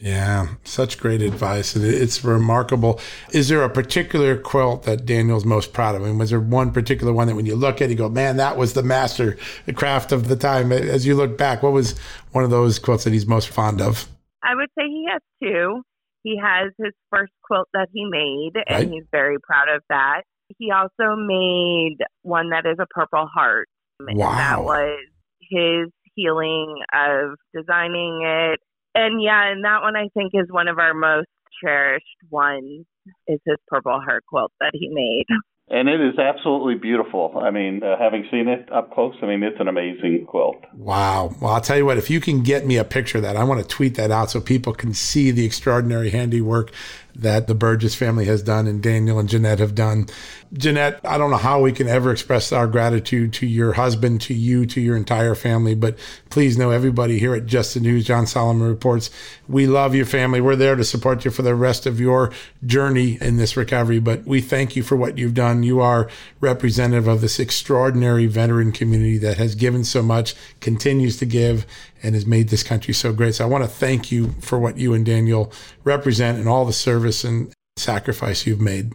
Yeah, 0.00 0.48
such 0.64 0.98
great 0.98 1.20
advice. 1.20 1.76
It's 1.76 2.24
remarkable. 2.24 2.98
Is 3.32 3.48
there 3.48 3.62
a 3.62 3.68
particular 3.68 4.36
quilt 4.36 4.84
that 4.84 5.04
Daniel's 5.04 5.44
most 5.44 5.74
proud 5.74 5.94
of? 5.94 6.02
I 6.02 6.06
mean, 6.06 6.18
was 6.18 6.30
there 6.30 6.40
one 6.40 6.72
particular 6.72 7.12
one 7.12 7.26
that 7.26 7.36
when 7.36 7.44
you 7.44 7.54
look 7.54 7.76
at 7.76 7.82
it, 7.82 7.90
you 7.90 7.96
go, 7.96 8.08
man, 8.08 8.38
that 8.38 8.56
was 8.56 8.72
the 8.72 8.82
master 8.82 9.36
the 9.66 9.74
craft 9.74 10.10
of 10.10 10.28
the 10.28 10.36
time? 10.36 10.72
As 10.72 11.06
you 11.06 11.14
look 11.14 11.36
back, 11.36 11.62
what 11.62 11.72
was 11.72 11.98
one 12.32 12.44
of 12.44 12.50
those 12.50 12.78
quilts 12.78 13.04
that 13.04 13.12
he's 13.12 13.26
most 13.26 13.50
fond 13.50 13.82
of? 13.82 14.08
I 14.42 14.54
would 14.54 14.70
say 14.78 14.86
he 14.86 15.06
has 15.10 15.20
two. 15.42 15.82
He 16.22 16.38
has 16.42 16.72
his 16.78 16.94
first 17.10 17.32
quilt 17.44 17.68
that 17.74 17.88
he 17.92 18.06
made, 18.06 18.52
and 18.66 18.78
right. 18.78 18.90
he's 18.90 19.04
very 19.12 19.36
proud 19.38 19.68
of 19.68 19.82
that. 19.90 20.22
He 20.58 20.70
also 20.70 21.14
made 21.14 21.98
one 22.22 22.50
that 22.50 22.64
is 22.64 22.78
a 22.80 22.86
Purple 22.86 23.26
Heart. 23.26 23.68
Wow. 24.00 24.30
And 24.30 24.38
that 24.38 24.64
was 24.64 24.98
his 25.40 25.90
healing 26.14 26.76
of 26.92 27.36
designing 27.54 28.22
it 28.24 28.60
and 28.94 29.22
yeah, 29.22 29.50
and 29.50 29.64
that 29.64 29.82
one 29.82 29.96
I 29.96 30.08
think 30.14 30.32
is 30.34 30.46
one 30.50 30.68
of 30.68 30.78
our 30.78 30.94
most 30.94 31.28
cherished 31.62 32.06
ones 32.30 32.86
is 33.26 33.38
his 33.44 33.56
purple 33.68 34.00
heart 34.00 34.24
quilt 34.28 34.52
that 34.60 34.72
he 34.74 34.88
made. 34.88 35.26
and 35.70 35.88
it 35.88 36.00
is 36.00 36.18
absolutely 36.18 36.74
beautiful. 36.74 37.40
I 37.40 37.50
mean, 37.50 37.82
uh, 37.82 37.96
having 37.98 38.26
seen 38.30 38.48
it 38.48 38.70
up 38.72 38.92
close, 38.92 39.14
I 39.22 39.26
mean, 39.26 39.42
it's 39.42 39.60
an 39.60 39.68
amazing 39.68 40.26
quilt. 40.26 40.56
Wow. 40.74 41.32
Well, 41.40 41.52
I'll 41.52 41.60
tell 41.60 41.76
you 41.76 41.86
what, 41.86 41.96
if 41.96 42.10
you 42.10 42.20
can 42.20 42.42
get 42.42 42.66
me 42.66 42.76
a 42.76 42.84
picture 42.84 43.18
of 43.18 43.22
that, 43.22 43.36
I 43.36 43.44
want 43.44 43.60
to 43.60 43.66
tweet 43.66 43.94
that 43.94 44.10
out 44.10 44.30
so 44.30 44.40
people 44.40 44.72
can 44.72 44.94
see 44.94 45.30
the 45.30 45.44
extraordinary 45.44 46.10
handiwork 46.10 46.72
that 47.20 47.46
the 47.46 47.54
Burgess 47.54 47.94
family 47.94 48.24
has 48.24 48.42
done 48.42 48.66
and 48.66 48.82
Daniel 48.82 49.18
and 49.18 49.28
Genette 49.28 49.58
have 49.58 49.74
done. 49.74 50.06
Genette, 50.52 51.00
I 51.04 51.16
don't 51.16 51.30
know 51.30 51.36
how 51.36 51.60
we 51.60 51.72
can 51.72 51.86
ever 51.86 52.10
express 52.10 52.52
our 52.52 52.66
gratitude 52.66 53.32
to 53.34 53.46
your 53.46 53.74
husband, 53.74 54.20
to 54.22 54.34
you, 54.34 54.66
to 54.66 54.80
your 54.80 54.96
entire 54.96 55.34
family, 55.34 55.74
but 55.74 55.96
please 56.28 56.58
know 56.58 56.70
everybody 56.70 57.18
here 57.18 57.34
at 57.34 57.46
Just 57.46 57.74
the 57.74 57.80
News, 57.80 58.04
John 58.04 58.26
Solomon 58.26 58.66
Reports, 58.66 59.10
we 59.48 59.66
love 59.66 59.94
your 59.94 60.06
family. 60.06 60.40
We're 60.40 60.56
there 60.56 60.76
to 60.76 60.84
support 60.84 61.24
you 61.24 61.30
for 61.30 61.42
the 61.42 61.54
rest 61.54 61.86
of 61.86 62.00
your 62.00 62.32
journey 62.64 63.18
in 63.20 63.36
this 63.36 63.56
recovery, 63.56 64.00
but 64.00 64.24
we 64.24 64.40
thank 64.40 64.74
you 64.74 64.82
for 64.82 64.96
what 64.96 65.18
you've 65.18 65.34
done. 65.34 65.62
You 65.62 65.80
are 65.80 66.08
representative 66.40 67.06
of 67.06 67.20
this 67.20 67.38
extraordinary 67.38 68.26
veteran 68.26 68.72
community 68.72 69.18
that 69.18 69.36
has 69.36 69.54
given 69.54 69.84
so 69.84 70.02
much, 70.02 70.34
continues 70.60 71.16
to 71.18 71.26
give, 71.26 71.66
and 72.02 72.14
has 72.14 72.26
made 72.26 72.48
this 72.48 72.62
country 72.62 72.94
so 72.94 73.12
great. 73.12 73.34
So 73.34 73.44
I 73.44 73.48
want 73.48 73.64
to 73.64 73.70
thank 73.70 74.10
you 74.10 74.30
for 74.40 74.58
what 74.58 74.78
you 74.78 74.94
and 74.94 75.04
Daniel 75.04 75.52
represent 75.84 76.38
and 76.38 76.48
all 76.48 76.64
the 76.64 76.72
service 76.72 77.24
and 77.24 77.52
sacrifice 77.76 78.46
you've 78.46 78.60
made. 78.60 78.92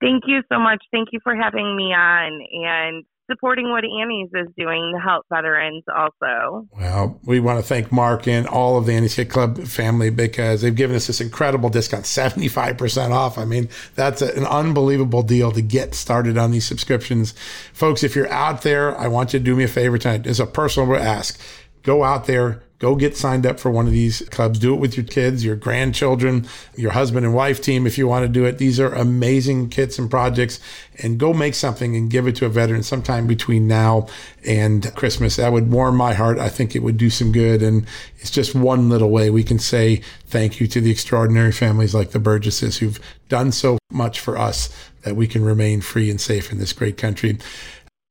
Thank 0.00 0.24
you 0.26 0.42
so 0.50 0.58
much. 0.58 0.82
Thank 0.90 1.08
you 1.12 1.20
for 1.22 1.36
having 1.36 1.76
me 1.76 1.92
on 1.94 2.40
and 2.64 3.04
supporting 3.30 3.70
what 3.70 3.84
Annie's 3.84 4.28
is 4.34 4.48
doing 4.56 4.92
to 4.94 5.00
help 5.00 5.24
veterans 5.32 5.84
also. 5.94 6.66
Well, 6.76 7.20
we 7.24 7.40
want 7.40 7.60
to 7.60 7.64
thank 7.64 7.92
Mark 7.92 8.26
and 8.28 8.46
all 8.46 8.76
of 8.76 8.86
the 8.86 8.92
Annie's 8.92 9.14
Kit 9.14 9.30
Club 9.30 9.62
family 9.64 10.10
because 10.10 10.62
they've 10.62 10.74
given 10.74 10.96
us 10.96 11.06
this 11.06 11.20
incredible 11.20 11.70
discount, 11.70 12.04
75% 12.04 13.10
off. 13.10 13.38
I 13.38 13.44
mean, 13.44 13.68
that's 13.94 14.22
an 14.22 14.44
unbelievable 14.44 15.22
deal 15.22 15.52
to 15.52 15.62
get 15.62 15.94
started 15.94 16.36
on 16.36 16.50
these 16.50 16.66
subscriptions. 16.66 17.32
Folks, 17.72 18.02
if 18.02 18.16
you're 18.16 18.30
out 18.30 18.62
there, 18.62 18.96
I 18.98 19.08
want 19.08 19.32
you 19.32 19.38
to 19.38 19.44
do 19.44 19.56
me 19.56 19.64
a 19.64 19.68
favor 19.68 19.98
tonight. 19.98 20.26
It's 20.26 20.40
a 20.40 20.46
personal 20.46 20.94
ask 20.96 21.40
go 21.82 22.04
out 22.04 22.26
there, 22.26 22.62
go 22.82 22.96
get 22.96 23.16
signed 23.16 23.46
up 23.46 23.60
for 23.60 23.70
one 23.70 23.86
of 23.86 23.92
these 23.92 24.28
clubs. 24.30 24.58
Do 24.58 24.74
it 24.74 24.80
with 24.80 24.96
your 24.96 25.06
kids, 25.06 25.44
your 25.44 25.54
grandchildren, 25.54 26.48
your 26.76 26.90
husband 26.90 27.24
and 27.24 27.32
wife 27.32 27.62
team 27.62 27.86
if 27.86 27.96
you 27.96 28.08
want 28.08 28.24
to 28.24 28.28
do 28.28 28.44
it. 28.44 28.58
These 28.58 28.80
are 28.80 28.92
amazing 28.92 29.68
kits 29.68 30.00
and 30.00 30.10
projects. 30.10 30.58
And 31.00 31.16
go 31.16 31.32
make 31.32 31.54
something 31.54 31.94
and 31.94 32.10
give 32.10 32.26
it 32.26 32.34
to 32.36 32.46
a 32.46 32.48
veteran 32.48 32.82
sometime 32.82 33.28
between 33.28 33.68
now 33.68 34.08
and 34.44 34.92
Christmas. 34.96 35.36
That 35.36 35.52
would 35.52 35.70
warm 35.70 35.96
my 35.96 36.14
heart. 36.14 36.40
I 36.40 36.48
think 36.48 36.74
it 36.74 36.82
would 36.82 36.96
do 36.96 37.08
some 37.08 37.30
good. 37.30 37.62
And 37.62 37.86
it's 38.18 38.32
just 38.32 38.52
one 38.52 38.88
little 38.88 39.10
way 39.10 39.30
we 39.30 39.44
can 39.44 39.60
say 39.60 40.02
thank 40.26 40.58
you 40.58 40.66
to 40.66 40.80
the 40.80 40.90
extraordinary 40.90 41.52
families 41.52 41.94
like 41.94 42.10
the 42.10 42.18
Burgesses 42.18 42.78
who've 42.78 42.98
done 43.28 43.52
so 43.52 43.78
much 43.92 44.18
for 44.18 44.36
us 44.36 44.74
that 45.02 45.14
we 45.14 45.28
can 45.28 45.44
remain 45.44 45.80
free 45.80 46.10
and 46.10 46.20
safe 46.20 46.50
in 46.50 46.58
this 46.58 46.72
great 46.72 46.98
country. 46.98 47.38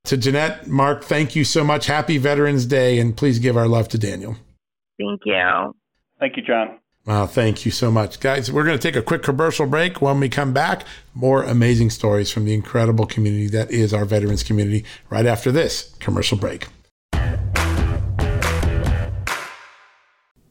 To 0.06 0.18
Genette, 0.18 0.68
Mark, 0.68 1.04
thank 1.04 1.36
you 1.36 1.44
so 1.44 1.64
much. 1.64 1.86
Happy 1.86 2.18
Veterans 2.18 2.66
Day, 2.66 3.00
and 3.00 3.16
please 3.16 3.40
give 3.40 3.56
our 3.56 3.68
love 3.68 3.88
to 3.90 3.98
Daniel. 3.98 4.36
Thank 5.00 5.22
you. 5.26 5.76
Thank 6.20 6.38
you, 6.38 6.44
John. 6.44 6.80
Wow, 7.06 7.26
thank 7.26 7.66
you 7.66 7.72
so 7.72 7.90
much. 7.90 8.20
Guys, 8.20 8.52
we're 8.52 8.64
going 8.64 8.78
to 8.78 8.82
take 8.82 8.96
a 8.96 9.02
quick 9.02 9.24
commercial 9.24 9.66
break. 9.66 10.02
When 10.02 10.20
we 10.20 10.30
come 10.30 10.54
back, 10.54 10.86
more 11.14 11.44
amazing 11.44 11.90
stories 11.90 12.32
from 12.32 12.46
the 12.46 12.54
incredible 12.54 13.06
community 13.06 13.48
that 13.48 13.72
is 13.72 13.94
our 13.94 14.06
veterans 14.06 14.44
community 14.44 14.86
right 15.10 15.26
after 15.26 15.52
this 15.52 15.96
commercial 16.00 16.38
break. 16.38 16.68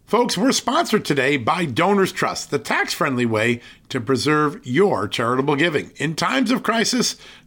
Folks, 0.06 0.36
we're 0.36 0.50
sponsored 0.50 1.04
today 1.04 1.36
by 1.36 1.64
Donors 1.64 2.10
Trust, 2.10 2.50
the 2.50 2.58
tax 2.58 2.92
friendly 2.92 3.26
way 3.26 3.60
to 3.90 4.00
preserve 4.00 4.60
your 4.66 5.06
charitable 5.06 5.54
giving. 5.54 5.92
In 5.98 6.16
times 6.16 6.50
of 6.50 6.64
crisis, 6.64 7.14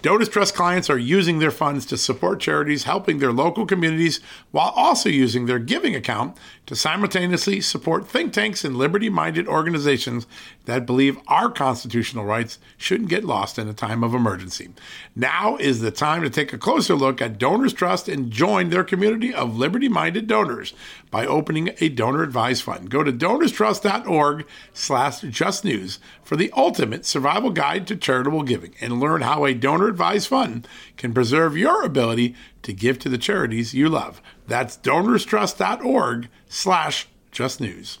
Donors 0.00 0.28
Trust 0.28 0.54
clients 0.54 0.88
are 0.88 0.98
using 0.98 1.40
their 1.40 1.50
funds 1.50 1.84
to 1.86 1.96
support 1.96 2.38
charities 2.38 2.84
helping 2.84 3.18
their 3.18 3.32
local 3.32 3.66
communities 3.66 4.20
while 4.52 4.72
also 4.76 5.08
using 5.08 5.46
their 5.46 5.58
giving 5.58 5.96
account 5.96 6.36
to 6.66 6.76
simultaneously 6.76 7.60
support 7.60 8.06
think 8.06 8.32
tanks 8.32 8.64
and 8.64 8.76
liberty 8.76 9.08
minded 9.08 9.48
organizations 9.48 10.28
that 10.68 10.84
believe 10.84 11.18
our 11.28 11.50
constitutional 11.50 12.26
rights 12.26 12.58
shouldn't 12.76 13.08
get 13.08 13.24
lost 13.24 13.58
in 13.58 13.66
a 13.68 13.72
time 13.72 14.04
of 14.04 14.12
emergency. 14.12 14.68
Now 15.16 15.56
is 15.56 15.80
the 15.80 15.90
time 15.90 16.20
to 16.20 16.28
take 16.28 16.52
a 16.52 16.58
closer 16.58 16.94
look 16.94 17.22
at 17.22 17.38
Donors 17.38 17.72
Trust 17.72 18.06
and 18.06 18.30
join 18.30 18.68
their 18.68 18.84
community 18.84 19.32
of 19.32 19.56
liberty 19.56 19.88
minded 19.88 20.26
donors 20.26 20.74
by 21.10 21.24
opening 21.24 21.70
a 21.80 21.88
donor 21.88 22.22
advised 22.22 22.64
fund. 22.64 22.90
Go 22.90 23.02
to 23.02 23.10
donorstrust.org 23.10 24.46
slash 24.74 25.22
justnews 25.22 26.00
for 26.22 26.36
the 26.36 26.52
ultimate 26.54 27.06
survival 27.06 27.48
guide 27.48 27.86
to 27.86 27.96
charitable 27.96 28.42
giving 28.42 28.74
and 28.78 29.00
learn 29.00 29.22
how 29.22 29.46
a 29.46 29.54
donor 29.54 29.88
advised 29.88 30.28
fund 30.28 30.68
can 30.98 31.14
preserve 31.14 31.56
your 31.56 31.82
ability 31.82 32.34
to 32.60 32.74
give 32.74 32.98
to 32.98 33.08
the 33.08 33.16
charities 33.16 33.72
you 33.72 33.88
love. 33.88 34.20
That's 34.46 34.76
donorstrust.org 34.76 36.28
slash 36.46 37.08
justnews. 37.32 38.00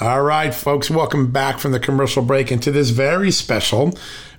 All 0.00 0.22
right, 0.22 0.54
folks, 0.54 0.88
welcome 0.88 1.30
back 1.30 1.58
from 1.58 1.72
the 1.72 1.78
commercial 1.78 2.22
break 2.22 2.50
into 2.50 2.70
this 2.70 2.88
very 2.88 3.30
special 3.30 3.92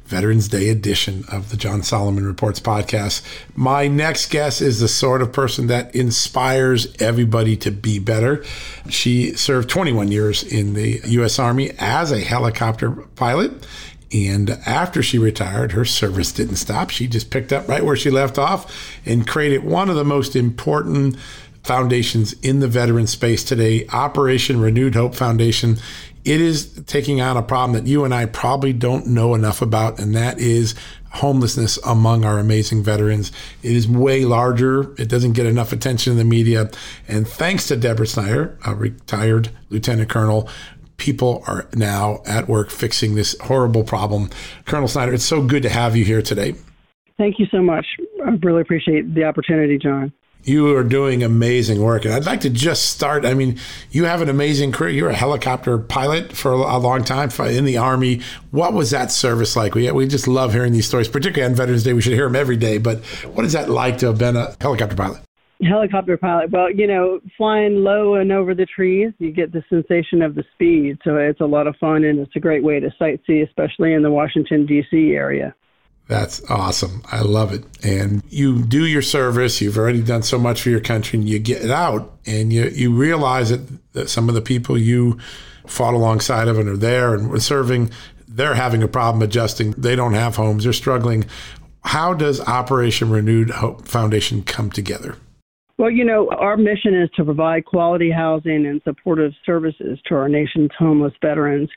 Veterans 0.06 0.48
Day 0.48 0.70
edition 0.70 1.24
of 1.32 1.52
the 1.52 1.56
John 1.56 1.84
Solomon 1.84 2.26
Reports 2.26 2.60
podcast. 2.60 3.22
My 3.56 3.88
next 3.88 4.32
guest 4.32 4.60
is 4.60 4.80
the 4.80 4.88
sort 4.88 5.22
of 5.22 5.32
person 5.32 5.68
that 5.68 5.94
inspires 5.94 6.92
everybody 7.00 7.56
to 7.58 7.70
be 7.70 8.00
better. 8.00 8.44
She 8.90 9.36
served 9.36 9.70
21 9.70 10.12
years 10.12 10.42
in 10.42 10.74
the 10.74 11.00
U.S. 11.06 11.38
Army 11.38 11.74
as 11.78 12.12
a 12.12 12.22
helicopter 12.22 12.90
pilot. 12.90 13.52
And 14.12 14.50
after 14.66 15.04
she 15.04 15.20
retired, 15.20 15.74
her 15.74 15.86
service 15.86 16.32
didn't 16.32 16.56
stop. 16.56 16.90
She 16.90 17.06
just 17.06 17.30
picked 17.30 17.54
up 17.54 17.68
right 17.68 17.86
where 17.86 17.96
she 17.96 18.10
left 18.10 18.40
off 18.40 19.00
and 19.06 19.28
created 19.28 19.64
one 19.64 19.92
of 19.92 19.96
the 19.96 20.04
most 20.04 20.36
important 20.36 21.18
foundations 21.64 22.34
in 22.42 22.60
the 22.60 22.68
veteran 22.68 23.08
space 23.08 23.44
today, 23.44 23.88
Operation 23.88 24.60
Renewed 24.60 24.96
Hope 24.96 25.16
Foundation 25.16 25.78
it 26.24 26.40
is 26.40 26.84
taking 26.86 27.20
on 27.22 27.38
a 27.38 27.42
problem 27.42 27.74
that 27.74 27.90
you 27.90 28.04
and 28.06 28.14
I 28.14 28.26
probably 28.26 28.74
don't 28.74 29.08
know 29.08 29.34
enough 29.34 29.62
about, 29.62 30.00
and 30.00 30.16
that 30.16 30.40
is 30.40 30.76
homelessness 31.14 31.78
among 31.78 32.24
our 32.24 32.40
amazing 32.40 32.84
veterans. 32.84 33.32
It 33.64 33.72
is 33.72 33.88
way 33.88 34.24
larger. 34.24 34.94
It 35.00 35.10
doesn't 35.10 35.34
get 35.34 35.46
enough 35.46 35.74
attention 35.74 36.12
in 36.12 36.18
the 36.18 36.24
media. 36.24 36.70
And 37.08 37.28
thanks 37.28 37.68
to 37.68 37.76
Deborah 37.76 38.08
Snyder, 38.08 38.58
a 38.66 38.76
retired 38.76 39.50
lieutenant 39.70 40.10
colonel, 40.10 40.48
people 40.98 41.44
are 41.48 41.68
now 41.74 42.22
at 42.28 42.48
work 42.48 42.70
fixing 42.70 43.16
this 43.16 43.36
horrible 43.42 43.84
problem. 43.84 44.30
Colonel 44.66 44.88
Snyder, 44.88 45.14
it's 45.14 45.26
so 45.26 45.44
good 45.44 45.64
to 45.64 45.70
have 45.70 45.96
you 45.96 46.06
here 46.06 46.22
today. 46.22 46.54
Thank 47.18 47.40
you 47.40 47.48
so 47.52 47.62
much. 47.62 47.86
I 48.26 48.30
really 48.42 48.62
appreciate 48.62 49.14
the 49.14 49.24
opportunity, 49.24 49.78
John. 49.78 50.14
You 50.44 50.76
are 50.76 50.84
doing 50.84 51.24
amazing 51.24 51.82
work. 51.82 52.06
And 52.06 52.14
I'd 52.14 52.26
like 52.26 52.42
to 52.42 52.50
just 52.50 52.88
start. 52.88 53.26
I 53.26 53.34
mean, 53.34 53.60
you 53.92 54.06
have 54.06 54.22
an 54.22 54.30
amazing 54.30 54.72
career. 54.72 54.90
You're 54.90 55.10
a 55.10 55.16
helicopter 55.16 55.78
pilot 55.78 56.34
for 56.34 56.52
a 56.52 56.78
long 56.78 57.04
time 57.04 57.30
in 57.48 57.66
the 57.66 57.78
Army. 57.78 58.22
What 58.50 58.74
was 58.74 58.90
that 58.92 59.12
service 59.12 59.56
like? 59.56 59.76
We, 59.76 59.92
we 59.92 60.08
just 60.08 60.28
love 60.28 60.54
hearing 60.54 60.74
these 60.74 60.88
stories, 60.88 61.08
particularly 61.08 61.50
on 61.52 61.56
Veterans 61.56 61.84
Day. 61.84 61.94
We 61.94 62.02
should 62.02 62.14
hear 62.14 62.26
them 62.26 62.36
every 62.36 62.58
day. 62.58 62.80
But 62.80 63.00
what 63.34 63.46
is 63.46 63.54
that 63.54 63.70
like 63.70 64.00
to 64.00 64.08
have 64.08 64.18
been 64.18 64.36
a 64.36 64.56
helicopter 64.60 64.96
pilot? 64.96 65.22
Helicopter 65.62 66.18
pilot. 66.18 66.50
Well, 66.50 66.72
you 66.72 66.88
know, 66.88 67.20
flying 67.38 67.84
low 67.84 68.16
and 68.16 68.32
over 68.32 68.56
the 68.56 68.66
trees, 68.66 69.14
you 69.20 69.32
get 69.32 69.52
the 69.52 69.64
sensation 69.70 70.24
of 70.24 70.34
the 70.34 70.44
speed. 70.54 70.98
So 71.04 71.18
it's 71.18 71.42
a 71.42 71.46
lot 71.46 71.68
of 71.68 71.76
fun 71.76 72.04
and 72.04 72.20
it's 72.20 72.36
a 72.36 72.40
great 72.40 72.64
way 72.64 72.80
to 72.80 72.90
sightsee, 73.00 73.48
especially 73.48 73.94
in 73.94 74.02
the 74.02 74.10
Washington, 74.10 74.66
D.C. 74.66 75.12
area. 75.12 75.54
That's 76.08 76.44
awesome. 76.50 77.04
I 77.10 77.22
love 77.22 77.54
it. 77.54 77.64
And 77.84 78.22
you 78.28 78.64
do 78.64 78.86
your 78.86 79.02
service. 79.02 79.62
You've 79.62 79.78
already 79.78 80.02
done 80.02 80.24
so 80.24 80.38
much 80.38 80.62
for 80.62 80.70
your 80.70 80.82
country, 80.82 81.20
and 81.20 81.30
you 81.30 81.40
get 81.40 81.64
it 81.64 81.72
out, 81.72 82.18
and 82.26 82.52
you 82.52 82.66
you 82.66 82.94
realize 82.94 83.50
that, 83.50 83.94
that 83.94 84.10
some 84.10 84.28
of 84.28 84.36
the 84.36 84.42
people 84.42 84.78
you 84.78 85.18
fought 85.68 85.94
alongside 85.94 86.48
of 86.48 86.58
and 86.58 86.68
are 86.68 86.76
there 86.76 87.14
and 87.14 87.30
were 87.30 87.40
serving, 87.40 87.92
they're 88.28 88.56
having 88.56 88.84
a 88.84 88.88
problem 88.88 89.22
adjusting. 89.22 89.72
They 89.72 89.96
don't 89.96 90.14
have 90.14 90.36
homes. 90.36 90.64
They're 90.64 90.74
struggling. 90.74 91.26
How 91.84 92.14
does 92.14 92.40
Operation 92.42 93.10
Renewed 93.10 93.50
Hope 93.50 93.88
Foundation 93.88 94.44
come 94.44 94.70
together? 94.70 95.16
Well, 95.78 95.90
you 95.90 96.06
know, 96.06 96.30
our 96.30 96.58
mission 96.58 96.94
is 96.94 97.10
to 97.16 97.26
provide 97.26 97.66
quality 97.66 98.12
housing 98.12 98.68
and 98.68 98.82
supportive 98.84 99.32
services 99.46 100.00
to 100.06 100.16
our 100.16 100.30
nation's 100.30 100.70
homeless 100.78 101.14
veterans. 101.22 101.70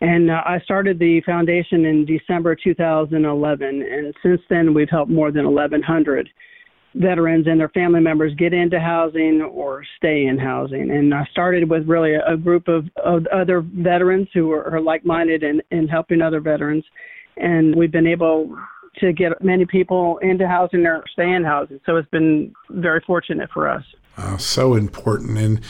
And 0.00 0.30
uh, 0.30 0.42
I 0.44 0.60
started 0.60 0.98
the 0.98 1.22
foundation 1.24 1.86
in 1.86 2.04
December 2.04 2.54
2011, 2.54 3.82
and 3.82 4.14
since 4.22 4.40
then 4.50 4.74
we've 4.74 4.90
helped 4.90 5.10
more 5.10 5.32
than 5.32 5.46
1,100 5.46 6.28
veterans 6.96 7.46
and 7.46 7.60
their 7.60 7.68
family 7.70 8.00
members 8.00 8.34
get 8.36 8.52
into 8.54 8.80
housing 8.80 9.42
or 9.42 9.84
stay 9.96 10.26
in 10.26 10.38
housing. 10.38 10.90
And 10.90 11.12
I 11.12 11.26
started 11.30 11.68
with 11.68 11.86
really 11.86 12.14
a, 12.14 12.36
group 12.36 12.68
of, 12.68 12.86
of 13.04 13.26
other 13.26 13.60
veterans 13.60 14.28
who 14.32 14.50
are, 14.52 14.74
are 14.74 14.80
like-minded 14.80 15.42
in, 15.42 15.62
in 15.70 15.88
helping 15.88 16.22
other 16.22 16.40
veterans, 16.40 16.84
and 17.36 17.74
we've 17.74 17.92
been 17.92 18.06
able 18.06 18.56
to 19.00 19.12
get 19.12 19.44
many 19.44 19.66
people 19.66 20.18
into 20.22 20.48
housing 20.48 20.86
or 20.86 21.04
stay 21.12 21.32
in 21.32 21.44
housing. 21.44 21.80
So 21.84 21.96
it's 21.96 22.08
been 22.08 22.54
very 22.70 23.02
fortunate 23.06 23.50
for 23.52 23.68
us. 23.68 23.84
Uh, 24.16 24.38
so 24.38 24.74
important. 24.74 25.36
And 25.36 25.60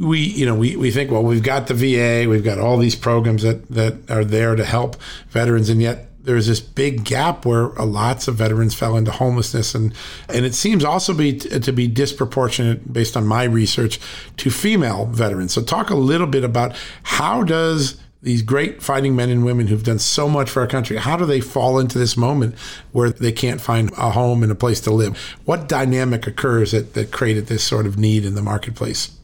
we 0.00 0.20
you 0.20 0.46
know 0.46 0.54
we, 0.54 0.76
we 0.76 0.90
think 0.90 1.10
well 1.10 1.22
we've 1.22 1.42
got 1.42 1.66
the 1.66 1.74
VA 1.74 2.28
we've 2.28 2.44
got 2.44 2.58
all 2.58 2.76
these 2.76 2.94
programs 2.94 3.42
that 3.42 3.68
that 3.68 4.10
are 4.10 4.24
there 4.24 4.54
to 4.54 4.64
help 4.64 4.96
veterans 5.30 5.68
and 5.68 5.80
yet 5.82 6.08
there's 6.28 6.46
this 6.46 6.60
big 6.60 7.04
gap 7.04 7.46
where 7.46 7.68
lots 7.68 8.28
of 8.28 8.34
veterans 8.34 8.74
fell 8.74 8.98
into 8.98 9.10
homelessness 9.10 9.74
and 9.74 9.94
and 10.28 10.44
it 10.44 10.54
seems 10.54 10.84
also 10.84 11.14
be 11.14 11.38
to 11.38 11.72
be 11.72 11.88
disproportionate 11.88 12.92
based 12.92 13.16
on 13.16 13.26
my 13.26 13.44
research 13.44 13.98
to 14.36 14.50
female 14.50 15.06
veterans. 15.06 15.54
So 15.54 15.62
talk 15.62 15.88
a 15.88 15.94
little 15.94 16.26
bit 16.26 16.44
about 16.44 16.76
how 17.02 17.42
does 17.42 17.98
these 18.20 18.42
great 18.42 18.82
fighting 18.82 19.16
men 19.16 19.30
and 19.30 19.42
women 19.42 19.68
who've 19.68 19.82
done 19.82 20.00
so 20.00 20.28
much 20.28 20.50
for 20.50 20.60
our 20.60 20.66
country 20.66 20.96
how 20.98 21.16
do 21.16 21.24
they 21.24 21.40
fall 21.40 21.78
into 21.78 21.98
this 21.98 22.16
moment 22.16 22.58
where 22.92 23.10
they 23.10 23.32
can't 23.32 23.60
find 23.60 23.90
a 23.92 24.10
home 24.10 24.42
and 24.42 24.52
a 24.52 24.56
place 24.56 24.80
to 24.82 24.90
live? 24.90 25.16
What 25.46 25.66
dynamic 25.66 26.26
occurs 26.26 26.72
that, 26.72 26.92
that 26.92 27.10
created 27.10 27.46
this 27.46 27.64
sort 27.64 27.86
of 27.86 27.96
need 27.96 28.26
in 28.26 28.34
the 28.34 28.42
marketplace 28.42 29.17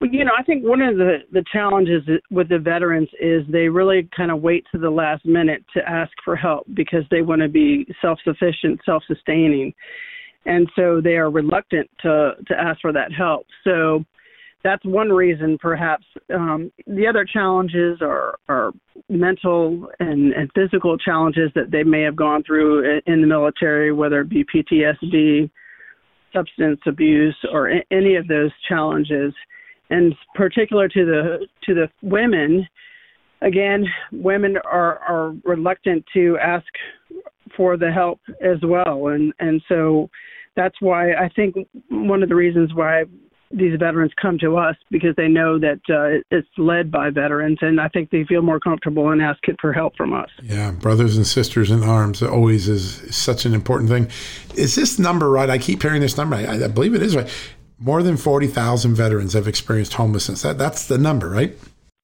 well, 0.00 0.10
you 0.10 0.24
know, 0.24 0.32
I 0.38 0.42
think 0.42 0.64
one 0.64 0.80
of 0.80 0.96
the, 0.96 1.18
the 1.32 1.44
challenges 1.52 2.02
with 2.30 2.48
the 2.48 2.58
veterans 2.58 3.08
is 3.20 3.42
they 3.48 3.68
really 3.68 4.08
kind 4.16 4.30
of 4.30 4.40
wait 4.40 4.64
to 4.72 4.78
the 4.78 4.90
last 4.90 5.24
minute 5.24 5.64
to 5.74 5.88
ask 5.88 6.12
for 6.24 6.36
help 6.36 6.66
because 6.74 7.04
they 7.10 7.22
want 7.22 7.42
to 7.42 7.48
be 7.48 7.86
self 8.00 8.18
sufficient, 8.24 8.80
self 8.84 9.02
sustaining. 9.08 9.74
And 10.46 10.70
so 10.76 11.00
they 11.02 11.16
are 11.16 11.30
reluctant 11.30 11.90
to, 12.02 12.32
to 12.46 12.54
ask 12.54 12.80
for 12.80 12.92
that 12.92 13.12
help. 13.12 13.46
So 13.64 14.04
that's 14.62 14.84
one 14.84 15.10
reason, 15.10 15.58
perhaps. 15.60 16.04
Um, 16.32 16.70
the 16.86 17.06
other 17.06 17.24
challenges 17.24 17.98
are, 18.00 18.38
are 18.48 18.70
mental 19.08 19.88
and, 19.98 20.32
and 20.32 20.50
physical 20.54 20.96
challenges 20.96 21.50
that 21.54 21.70
they 21.70 21.82
may 21.82 22.02
have 22.02 22.16
gone 22.16 22.44
through 22.44 23.00
in 23.06 23.20
the 23.20 23.26
military, 23.26 23.92
whether 23.92 24.20
it 24.20 24.28
be 24.28 24.44
PTSD, 24.44 25.50
substance 26.32 26.80
abuse, 26.86 27.36
or 27.52 27.70
any 27.90 28.16
of 28.16 28.28
those 28.28 28.50
challenges 28.68 29.34
and 29.90 30.14
particular 30.34 30.88
to 30.88 31.04
the 31.04 31.46
to 31.64 31.74
the 31.74 31.88
women 32.02 32.66
again 33.42 33.84
women 34.12 34.56
are 34.64 34.98
are 34.98 35.34
reluctant 35.44 36.04
to 36.12 36.38
ask 36.38 36.66
for 37.56 37.76
the 37.76 37.90
help 37.90 38.20
as 38.42 38.58
well 38.62 39.08
and 39.08 39.32
and 39.38 39.62
so 39.68 40.08
that's 40.56 40.76
why 40.80 41.12
i 41.12 41.28
think 41.34 41.54
one 41.90 42.22
of 42.22 42.28
the 42.28 42.34
reasons 42.34 42.74
why 42.74 43.04
these 43.50 43.78
veterans 43.78 44.12
come 44.20 44.38
to 44.38 44.56
us 44.56 44.76
because 44.90 45.14
they 45.16 45.28
know 45.28 45.58
that 45.58 45.80
uh, 45.88 46.22
it's 46.30 46.48
led 46.58 46.90
by 46.90 47.10
veterans, 47.10 47.58
and 47.62 47.80
I 47.80 47.88
think 47.88 48.10
they 48.10 48.24
feel 48.24 48.42
more 48.42 48.60
comfortable 48.60 49.10
in 49.10 49.20
asking 49.20 49.56
for 49.60 49.72
help 49.72 49.96
from 49.96 50.12
us. 50.12 50.28
Yeah, 50.42 50.72
brothers 50.72 51.16
and 51.16 51.26
sisters 51.26 51.70
in 51.70 51.82
arms 51.82 52.22
always 52.22 52.68
is 52.68 53.16
such 53.16 53.46
an 53.46 53.54
important 53.54 53.88
thing. 53.88 54.10
Is 54.54 54.74
this 54.74 54.98
number 54.98 55.30
right? 55.30 55.48
I 55.48 55.58
keep 55.58 55.82
hearing 55.82 56.02
this 56.02 56.16
number. 56.16 56.36
I, 56.36 56.64
I 56.64 56.68
believe 56.68 56.94
it 56.94 57.02
is 57.02 57.16
right 57.16 57.30
more 57.78 58.02
than 58.02 58.16
40,000 58.16 58.94
veterans 58.94 59.32
have 59.34 59.46
experienced 59.46 59.94
homelessness. 59.94 60.42
That, 60.42 60.58
that's 60.58 60.86
the 60.86 60.98
number, 60.98 61.28
right? 61.28 61.56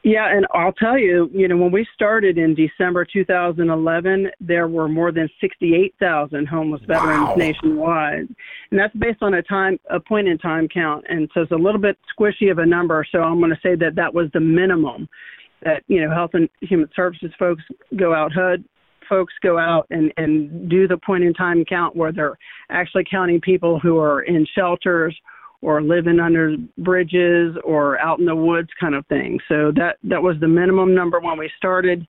Yeah, 0.04 0.28
and 0.30 0.46
I'll 0.52 0.72
tell 0.74 0.98
you, 0.98 1.30
you 1.32 1.48
know, 1.48 1.56
when 1.56 1.72
we 1.72 1.86
started 1.94 2.36
in 2.36 2.54
December 2.54 3.06
2011, 3.10 4.30
there 4.38 4.68
were 4.68 4.86
more 4.86 5.10
than 5.10 5.30
68,000 5.40 6.46
homeless 6.46 6.82
veterans 6.86 7.28
wow. 7.28 7.34
nationwide, 7.36 8.28
and 8.70 8.78
that's 8.78 8.94
based 8.96 9.22
on 9.22 9.32
a 9.32 9.42
time, 9.42 9.78
a 9.90 9.98
point 9.98 10.28
in 10.28 10.36
time 10.36 10.68
count, 10.68 11.06
and 11.08 11.30
so 11.32 11.40
it's 11.40 11.52
a 11.52 11.56
little 11.56 11.80
bit 11.80 11.96
squishy 12.14 12.50
of 12.50 12.58
a 12.58 12.66
number. 12.66 13.06
So 13.10 13.20
I'm 13.20 13.38
going 13.38 13.50
to 13.50 13.60
say 13.62 13.76
that 13.76 13.94
that 13.94 14.12
was 14.12 14.28
the 14.34 14.40
minimum 14.40 15.08
that 15.62 15.82
you 15.86 16.02
know 16.02 16.14
Health 16.14 16.32
and 16.34 16.50
Human 16.60 16.90
Services 16.94 17.32
folks 17.38 17.62
go 17.96 18.12
out, 18.12 18.30
HUD 18.30 18.62
folks 19.08 19.32
go 19.42 19.58
out 19.58 19.86
and 19.90 20.12
and 20.18 20.68
do 20.68 20.86
the 20.86 20.98
point 20.98 21.24
in 21.24 21.32
time 21.32 21.64
count 21.64 21.96
where 21.96 22.12
they're 22.12 22.38
actually 22.70 23.04
counting 23.10 23.40
people 23.40 23.78
who 23.78 23.98
are 23.98 24.22
in 24.22 24.46
shelters 24.54 25.18
or 25.64 25.80
living 25.80 26.20
under 26.20 26.56
bridges 26.76 27.56
or 27.64 27.98
out 27.98 28.18
in 28.18 28.26
the 28.26 28.36
woods 28.36 28.68
kind 28.78 28.94
of 28.94 29.06
thing. 29.06 29.40
So 29.48 29.72
that 29.76 29.96
that 30.04 30.22
was 30.22 30.36
the 30.38 30.46
minimum 30.46 30.94
number 30.94 31.18
when 31.20 31.38
we 31.38 31.50
started 31.56 32.06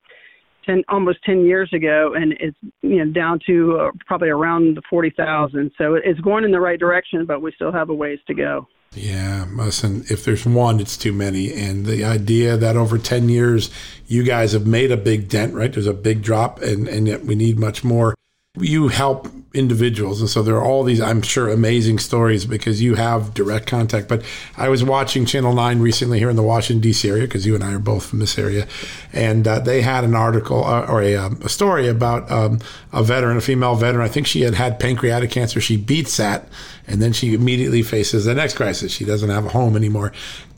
10 0.65 0.83
almost 0.89 1.19
10 1.23 1.45
years 1.45 1.71
ago 1.71 2.13
and 2.15 2.33
it's 2.33 2.57
you 2.81 3.03
know 3.03 3.11
down 3.13 3.39
to 3.47 3.79
uh, 3.79 3.91
probably 4.05 4.27
around 4.27 4.75
the 4.75 4.81
40,000. 4.89 5.71
So 5.77 5.93
it's 5.95 6.19
going 6.19 6.43
in 6.43 6.51
the 6.51 6.59
right 6.59 6.77
direction 6.77 7.25
but 7.25 7.41
we 7.41 7.53
still 7.53 7.71
have 7.71 7.89
a 7.89 7.93
ways 7.93 8.19
to 8.27 8.33
go. 8.33 8.67
Yeah, 8.91 9.45
listen, 9.53 10.03
if 10.09 10.25
there's 10.25 10.45
one, 10.45 10.79
it's 10.81 10.97
too 10.97 11.13
many. 11.13 11.53
And 11.53 11.85
the 11.85 12.05
idea 12.05 12.55
that 12.55 12.77
over 12.77 12.97
10 12.97 13.27
years, 13.27 13.69
you 14.07 14.23
guys 14.23 14.53
have 14.53 14.65
made 14.65 14.89
a 14.89 14.95
big 14.95 15.27
dent, 15.27 15.53
right? 15.53 15.71
There's 15.71 15.85
a 15.85 15.93
big 15.93 16.21
drop, 16.21 16.61
and, 16.61 16.87
and 16.87 17.05
yet 17.05 17.25
we 17.25 17.35
need 17.35 17.59
much 17.59 17.83
more 17.83 18.15
you 18.57 18.87
help 18.87 19.27
individuals. 19.55 20.19
And 20.19 20.29
so 20.29 20.43
there 20.43 20.55
are 20.55 20.63
all 20.63 20.83
these 20.83 21.01
i'm 21.01 21.21
sure 21.21 21.49
amazing 21.49 21.99
stories 21.99 22.45
because 22.45 22.81
you 22.81 22.95
have 22.95 23.33
direct 23.33 23.67
contact. 23.67 24.07
But 24.07 24.23
i 24.57 24.69
was 24.69 24.83
watching 24.83 25.25
channel 25.25 25.53
9 25.53 25.79
recently 25.79 26.19
here 26.19 26.29
in 26.29 26.35
the 26.35 26.43
washington 26.43 26.81
d.c 26.81 27.07
area 27.07 27.23
because 27.23 27.45
you 27.45 27.55
and 27.55 27.63
i 27.63 27.73
are 27.73 27.79
both 27.79 28.05
from 28.05 28.19
this 28.19 28.37
area. 28.37 28.67
And 29.13 29.47
uh, 29.47 29.59
they 29.59 29.81
had 29.81 30.03
an 30.03 30.15
article 30.15 30.63
uh, 30.63 30.85
or 30.87 31.01
a, 31.01 31.15
um, 31.15 31.39
a, 31.43 31.49
story 31.49 31.87
about 31.87 32.29
um, 32.29 32.59
a 32.91 33.01
veteran 33.01 33.37
a 33.37 33.41
female 33.41 33.75
veteran. 33.75 34.05
I 34.05 34.09
think 34.09 34.27
she 34.27 34.41
had 34.41 34.53
had 34.53 34.79
pancreatic 34.79 35.31
cancer. 35.31 35.61
She 35.61 35.77
beats 35.77 36.17
that 36.17 36.47
and 36.87 37.01
then 37.01 37.13
she 37.13 37.33
immediately 37.33 37.81
faces 37.81 38.25
the 38.25 38.35
next 38.35 38.55
crisis. 38.55 38.91
She 38.91 39.05
doesn't 39.05 39.29
have 39.29 39.45
a 39.45 39.49
home 39.49 39.75
anymore. 39.75 40.11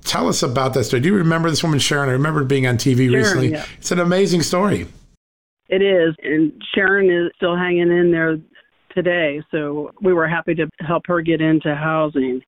Tell 0.04 0.28
us 0.28 0.42
about 0.42 0.74
that 0.74 0.86
story. 0.86 1.02
Do 1.02 1.10
you 1.10 1.16
remember 1.16 1.50
this 1.50 1.64
woman 1.64 1.80
sharon? 1.80 2.10
I 2.10 2.14
remember 2.14 2.44
being 2.44 2.66
on 2.66 2.78
tv 2.78 3.14
recently. 3.14 3.52
yeah. 3.52 3.66
it's 3.78 3.92
an 3.92 4.00
amazing 4.00 4.42
story 4.42 4.88
it 5.70 5.82
is, 5.82 6.16
and 6.24 6.52
Sharon 6.74 7.10
is 7.10 7.32
still 7.36 7.56
hanging 7.56 7.92
in 7.92 8.12
there 8.12 8.38
today. 8.96 9.42
So 9.52 9.92
we 10.02 10.14
were 10.14 10.28
happy 10.28 10.56
to 10.56 10.68
help 10.80 11.04
her 11.08 11.22
get 11.22 11.42
into 11.42 11.76
housing. 11.76 12.42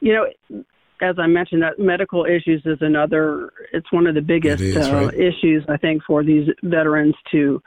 You 0.00 0.14
know, 0.14 0.64
as 1.00 1.16
I 1.18 1.26
mentioned, 1.26 1.62
that 1.62 1.78
medical 1.78 2.24
issues 2.24 2.62
is 2.64 2.78
another. 2.80 3.52
It's 3.72 3.90
one 3.92 4.06
of 4.06 4.14
the 4.14 4.20
biggest 4.20 4.62
is, 4.62 4.76
uh, 4.76 5.06
right? 5.06 5.14
issues 5.14 5.64
I 5.68 5.76
think 5.76 6.02
for 6.04 6.22
these 6.22 6.48
veterans 6.62 7.14
to 7.32 7.60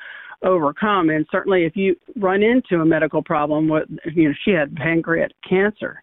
overcome. 0.44 1.10
And 1.10 1.26
certainly, 1.32 1.66
if 1.66 1.76
you 1.76 1.96
run 2.16 2.42
into 2.42 2.82
a 2.82 2.86
medical 2.86 3.22
problem, 3.22 3.68
what 3.68 3.88
you 4.14 4.30
know, 4.30 4.36
she 4.44 4.52
had 4.52 4.76
pancreatic 4.76 5.36
cancer. 5.48 6.02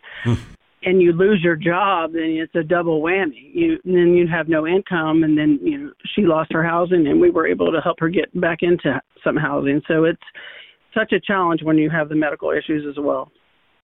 And 0.84 1.00
you 1.00 1.12
lose 1.12 1.40
your 1.42 1.54
job, 1.54 2.12
then 2.14 2.36
it's 2.42 2.54
a 2.56 2.62
double 2.64 3.00
whammy. 3.00 3.54
You 3.54 3.78
then 3.84 4.14
you 4.14 4.26
have 4.26 4.48
no 4.48 4.66
income, 4.66 5.22
and 5.22 5.38
then 5.38 5.60
you 5.62 5.78
know 5.78 5.92
she 6.14 6.22
lost 6.22 6.52
her 6.52 6.64
housing, 6.64 7.06
and 7.06 7.20
we 7.20 7.30
were 7.30 7.46
able 7.46 7.70
to 7.70 7.80
help 7.80 8.00
her 8.00 8.08
get 8.08 8.28
back 8.40 8.58
into 8.62 9.00
some 9.22 9.36
housing. 9.36 9.80
So 9.86 10.04
it's 10.04 10.22
such 10.92 11.12
a 11.12 11.20
challenge 11.20 11.62
when 11.62 11.78
you 11.78 11.88
have 11.88 12.08
the 12.08 12.16
medical 12.16 12.50
issues 12.50 12.84
as 12.88 13.00
well. 13.00 13.30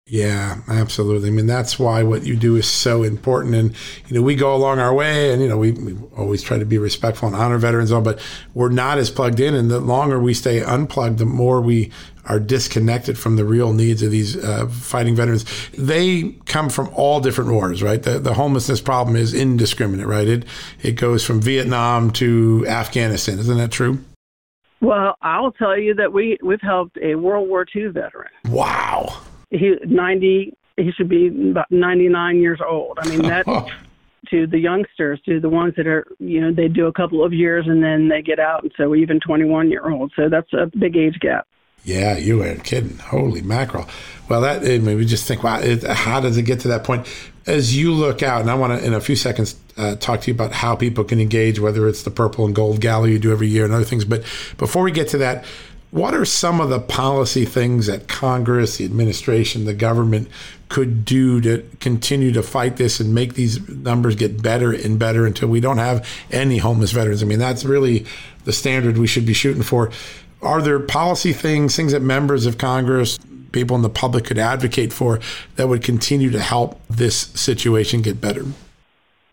Yeah, 0.10 0.62
absolutely. 0.70 1.28
I 1.28 1.32
mean, 1.32 1.48
that's 1.48 1.78
why 1.78 2.02
what 2.04 2.26
you 2.26 2.38
do 2.38 2.56
is 2.56 2.66
so 2.66 3.04
important. 3.04 3.56
And, 3.56 3.76
you 4.08 4.16
know, 4.16 4.22
we 4.22 4.36
go 4.36 4.56
along 4.56 4.80
our 4.80 4.94
way 4.94 5.34
and, 5.34 5.42
you 5.42 5.50
know, 5.50 5.58
we, 5.58 5.72
we 5.72 5.98
always 6.16 6.42
try 6.42 6.58
to 6.58 6.66
be 6.66 6.78
respectful 6.78 7.28
and 7.28 7.36
honor 7.36 7.58
veterans, 7.58 7.92
all, 7.92 8.02
but 8.02 8.22
we're 8.54 8.70
not 8.70 8.98
as 8.98 9.12
plugged 9.12 9.42
in. 9.42 9.54
And 9.54 9.70
the 9.70 9.82
longer 9.82 10.18
we 10.18 10.34
stay 10.34 10.64
unplugged, 10.64 11.18
the 11.18 11.26
more 11.26 11.60
we 11.60 11.92
are 12.24 12.40
disconnected 12.40 13.18
from 13.18 13.36
the 13.36 13.44
real 13.44 13.74
needs 13.74 14.02
of 14.02 14.12
these 14.12 14.38
uh, 14.38 14.68
fighting 14.68 15.16
veterans. 15.16 15.46
They 15.78 16.36
come 16.46 16.70
from 16.70 16.90
all 16.94 17.20
different 17.20 17.52
wars, 17.52 17.84
right? 17.84 18.02
The, 18.02 18.18
the 18.18 18.34
homelessness 18.34 18.80
problem 18.80 19.18
is 19.18 19.34
indiscriminate, 19.34 20.08
right? 20.08 20.28
It, 20.28 20.46
it 20.82 20.94
goes 20.94 21.26
from 21.26 21.42
Vietnam 21.42 22.12
to 22.12 22.66
Afghanistan. 22.68 23.40
Isn't 23.40 23.58
that 23.58 23.72
true? 23.72 24.00
Well, 24.80 25.16
I'll 25.22 25.52
tell 25.52 25.78
you 25.78 25.96
that 25.96 26.14
we, 26.14 26.38
we've 26.42 26.62
helped 26.62 26.98
a 27.02 27.16
World 27.16 27.50
War 27.50 27.66
II 27.76 27.88
veteran. 27.88 28.30
Wow 28.46 29.22
he 29.50 29.76
90 29.86 30.58
he 30.78 30.92
should 30.92 31.10
be 31.10 31.28
about 31.28 31.72
99 31.72 32.40
years 32.40 32.60
old. 32.66 33.00
I 33.02 33.10
mean 33.10 33.22
that 33.24 33.46
to 34.30 34.48
the 34.48 34.60
youngsters 34.60 35.20
to 35.26 35.40
the 35.40 35.50
ones 35.50 35.74
that 35.78 35.88
are 35.88 36.06
you 36.20 36.42
know 36.42 36.52
they 36.52 36.68
do 36.68 36.88
a 36.88 36.94
couple 36.94 37.24
of 37.24 37.34
years 37.34 37.66
and 37.68 37.84
then 37.84 38.10
they 38.10 38.22
get 38.22 38.40
out. 38.40 38.64
And 38.64 38.72
so 38.78 38.96
even 38.96 39.20
21 39.20 39.70
year 39.70 39.90
old 39.90 40.12
so 40.16 40.30
that's 40.30 40.52
a 40.54 40.68
big 40.78 40.96
age 40.96 41.20
gap. 41.20 41.48
Yeah 41.84 42.18
you 42.18 42.44
ain't 42.44 42.64
kidding. 42.64 42.98
Holy 43.00 43.42
mackerel. 43.42 43.88
Well 44.30 44.42
that 44.42 44.64
I 44.64 44.78
mean, 44.80 44.98
we 44.98 45.06
just 45.06 45.28
think 45.28 45.44
wow 45.44 45.60
it, 45.60 45.84
how 45.84 46.20
does 46.20 46.38
it 46.38 46.44
get 46.44 46.60
to 46.62 46.68
that 46.70 46.84
point? 46.84 47.08
As 47.46 47.78
you 47.78 47.94
look 47.94 48.22
out 48.22 48.42
and 48.42 48.52
i 48.52 48.56
want 48.56 48.78
to 48.78 48.86
in 48.86 48.94
a 48.94 49.00
few 49.00 49.16
seconds 49.16 49.56
uh, 49.78 49.96
talk 49.96 50.22
to 50.22 50.32
you 50.32 50.34
about 50.34 50.52
how 50.52 50.76
people 50.76 51.04
can 51.04 51.20
engage 51.20 51.60
whether 51.60 51.88
it's 51.88 52.04
the 52.04 52.12
purple 52.12 52.46
and 52.46 52.56
gold 52.56 52.82
gala 52.82 53.08
you 53.08 53.20
do 53.20 53.32
every 53.32 53.48
year 53.48 53.64
and 53.64 53.74
other 53.74 53.86
things. 53.86 54.06
But 54.06 54.24
before 54.58 54.84
we 54.84 54.92
get 54.92 55.08
to 55.10 55.20
that 55.20 55.46
what 55.92 56.14
are 56.14 56.26
some 56.26 56.60
of 56.60 56.70
the 56.70 56.80
policy 56.80 57.46
things 57.46 57.88
that 57.88 58.08
Congress, 58.08 58.78
the 58.78 58.86
administration, 58.86 59.66
the 59.66 59.74
government 59.74 60.28
could 60.70 61.06
do 61.06 61.40
to 61.40 61.64
continue 61.80 62.34
to 62.34 62.44
fight 62.44 62.76
this 62.76 63.00
and 63.00 63.16
make 63.16 63.36
these 63.36 63.68
numbers 63.70 64.16
get 64.16 64.42
better 64.42 64.74
and 64.74 65.00
better 65.00 65.26
until 65.26 65.48
we 65.48 65.62
don't 65.62 65.78
have 65.78 66.08
any 66.30 66.58
homeless 66.58 66.92
veterans? 66.92 67.24
I 67.24 67.26
mean, 67.26 67.40
that's 67.40 67.64
really 67.64 68.06
the 68.44 68.52
standard 68.52 68.98
we 68.98 69.08
should 69.08 69.26
be 69.26 69.34
shooting 69.34 69.64
for. 69.64 69.92
Are 70.42 70.62
there 70.62 70.80
policy 70.80 71.34
things, 71.34 71.76
things 71.76 71.94
that 71.94 72.02
members 72.02 72.46
of 72.46 72.58
Congress, 72.58 73.18
people 73.54 73.76
in 73.76 73.82
the 73.82 73.90
public 73.90 74.26
could 74.26 74.38
advocate 74.38 74.92
for 74.92 75.20
that 75.56 75.68
would 75.70 75.84
continue 75.84 76.30
to 76.32 76.40
help 76.40 76.82
this 76.90 77.16
situation 77.16 78.02
get 78.02 78.20
better? 78.20 78.46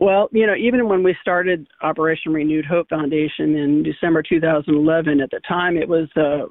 Well, 0.04 0.28
you 0.32 0.46
know, 0.46 0.54
even 0.54 0.86
when 0.86 1.02
we 1.02 1.16
started 1.22 1.66
Operation 1.80 2.34
Renewed 2.34 2.66
Hope 2.66 2.90
Foundation 2.90 3.56
in 3.56 3.82
December 3.82 4.22
2011, 4.22 5.18
at 5.22 5.30
the 5.30 5.40
time 5.48 5.78
it 5.78 5.88
was 5.88 6.10
uh, 6.14 6.44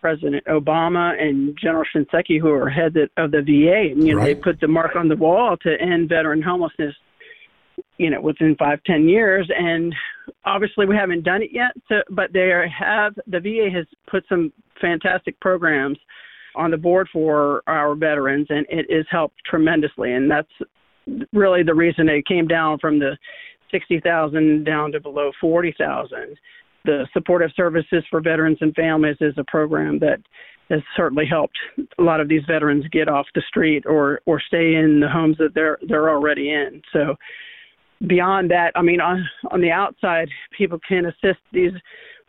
President 0.00 0.42
Obama 0.46 1.12
and 1.20 1.54
General 1.62 1.84
Shinseki 1.94 2.40
who 2.40 2.48
were 2.48 2.70
head 2.70 2.96
of 3.18 3.30
the 3.30 3.42
VA. 3.42 3.92
And, 3.92 4.06
you 4.06 4.14
know, 4.14 4.20
right. 4.20 4.34
they 4.34 4.34
put 4.34 4.58
the 4.58 4.68
mark 4.68 4.96
on 4.96 5.08
the 5.08 5.16
wall 5.16 5.58
to 5.58 5.76
end 5.82 6.08
veteran 6.08 6.40
homelessness, 6.40 6.94
you 7.98 8.08
know, 8.08 8.22
within 8.22 8.56
five, 8.58 8.82
ten 8.86 9.06
years. 9.06 9.50
And 9.54 9.94
obviously 10.46 10.86
we 10.86 10.96
haven't 10.96 11.24
done 11.24 11.42
it 11.42 11.50
yet, 11.52 11.72
so, 11.90 11.96
but 12.08 12.32
they 12.32 12.48
have, 12.78 13.12
the 13.26 13.40
VA 13.40 13.68
has 13.70 13.84
put 14.10 14.24
some 14.30 14.50
fantastic 14.80 15.38
programs 15.40 15.98
on 16.56 16.70
the 16.70 16.78
board 16.78 17.06
for 17.12 17.62
our 17.66 17.94
veterans, 17.94 18.46
and 18.48 18.64
it 18.70 18.90
has 18.90 19.04
helped 19.10 19.36
tremendously. 19.44 20.14
And 20.14 20.30
that's 20.30 20.48
really 21.32 21.62
the 21.62 21.74
reason 21.74 22.08
it 22.08 22.26
came 22.26 22.46
down 22.46 22.78
from 22.78 22.98
the 22.98 23.16
60,000 23.70 24.64
down 24.64 24.92
to 24.92 25.00
below 25.00 25.30
40,000. 25.40 26.36
The 26.84 27.06
supportive 27.12 27.50
services 27.56 28.04
for 28.10 28.20
veterans 28.20 28.58
and 28.60 28.74
families 28.74 29.16
is 29.20 29.34
a 29.38 29.44
program 29.44 29.98
that 30.00 30.18
has 30.70 30.80
certainly 30.96 31.26
helped 31.26 31.58
a 31.98 32.02
lot 32.02 32.20
of 32.20 32.28
these 32.28 32.42
veterans 32.46 32.84
get 32.90 33.08
off 33.08 33.26
the 33.34 33.42
street 33.46 33.84
or 33.86 34.20
or 34.26 34.40
stay 34.40 34.74
in 34.74 35.00
the 35.00 35.08
homes 35.08 35.36
that 35.38 35.54
they're 35.54 35.78
they're 35.86 36.10
already 36.10 36.50
in. 36.50 36.80
So 36.92 37.14
beyond 38.06 38.50
that, 38.50 38.72
I 38.74 38.82
mean 38.82 39.00
on 39.00 39.28
on 39.50 39.60
the 39.60 39.70
outside, 39.70 40.28
people 40.56 40.78
can 40.86 41.06
assist 41.06 41.40
these 41.52 41.72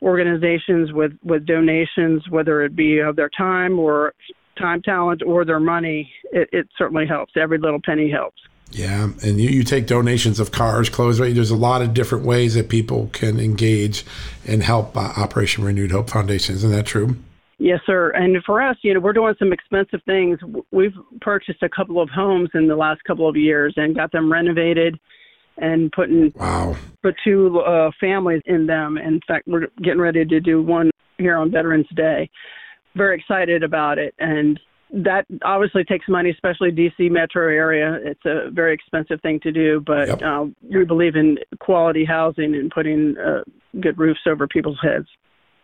organizations 0.02 0.92
with 0.92 1.14
with 1.24 1.46
donations, 1.46 2.24
whether 2.30 2.64
it 2.64 2.76
be 2.76 3.00
of 3.00 3.16
their 3.16 3.30
time 3.30 3.80
or 3.80 4.14
time, 4.60 4.82
talent, 4.82 5.24
or 5.26 5.46
their 5.46 5.60
money. 5.60 6.12
It, 6.32 6.50
it 6.52 6.68
certainly 6.78 7.08
helps. 7.08 7.34
Every 7.36 7.58
little 7.58 7.82
penny 7.84 8.12
helps. 8.12 8.42
Yeah, 8.72 9.10
and 9.24 9.40
you, 9.40 9.50
you 9.50 9.64
take 9.64 9.86
donations 9.86 10.40
of 10.40 10.52
cars, 10.52 10.90
clothes, 10.90 11.20
right? 11.20 11.34
There's 11.34 11.52
a 11.52 11.56
lot 11.56 11.82
of 11.82 11.94
different 11.94 12.26
ways 12.26 12.56
that 12.56 12.70
people 12.70 13.10
can 13.14 13.40
engage 13.40 14.04
and 14.48 14.64
help 14.64 14.98
uh, 14.98 15.14
Operation 15.16 15.64
Renewed 15.64 15.92
Hope 15.92 16.10
Foundation. 16.10 16.56
Isn't 16.56 16.72
that 16.72 16.86
true? 16.86 17.16
Yes, 17.60 17.82
sir. 17.86 18.10
And 18.10 18.44
for 18.44 18.62
us, 18.62 18.76
you 18.82 18.94
know, 18.94 19.00
we're 19.00 19.14
doing 19.14 19.36
some 19.38 19.54
expensive 19.54 20.02
things. 20.06 20.40
We've 20.72 20.96
purchased 21.22 21.62
a 21.62 21.70
couple 21.70 22.02
of 22.02 22.10
homes 22.10 22.50
in 22.56 22.68
the 22.68 22.76
last 22.76 23.04
couple 23.04 23.30
of 23.30 23.36
years 23.36 23.74
and 23.78 23.96
got 23.96 24.12
them 24.12 24.32
renovated 24.32 25.00
and 25.58 25.92
putting 25.92 26.34
wow 26.36 26.76
put 27.04 27.16
two 27.24 27.60
uh, 27.60 27.92
families 28.00 28.42
in 28.46 28.66
them. 28.66 28.98
In 28.98 29.20
fact, 29.28 29.48
we're 29.48 29.68
getting 29.82 30.02
ready 30.02 30.26
to 30.26 30.40
do 30.40 30.62
one 30.62 30.90
here 31.18 31.38
on 31.38 31.52
Veterans 31.52 31.88
Day. 31.96 32.30
Very 32.96 33.18
excited 33.18 33.64
about 33.64 33.98
it, 33.98 34.16
and 34.20 34.60
that 34.94 35.26
obviously 35.44 35.84
takes 35.84 36.08
money, 36.08 36.30
especially 36.30 36.72
DC 36.72 37.10
metro 37.10 37.44
area. 37.44 38.00
It's 38.04 38.26
a 38.26 38.52
very 38.52 38.74
expensive 38.74 39.20
thing 39.22 39.40
to 39.42 39.52
do, 39.52 39.82
but 39.86 40.08
yep. 40.08 40.22
uh, 40.22 40.46
we 40.62 40.86
believe 40.86 41.16
in 41.16 41.40
quality 41.60 42.06
housing 42.06 42.54
and 42.54 42.70
putting 42.70 43.18
uh, 43.18 43.42
good 43.82 43.98
roofs 43.98 44.22
over 44.28 44.48
people's 44.48 44.78
heads. 44.82 45.08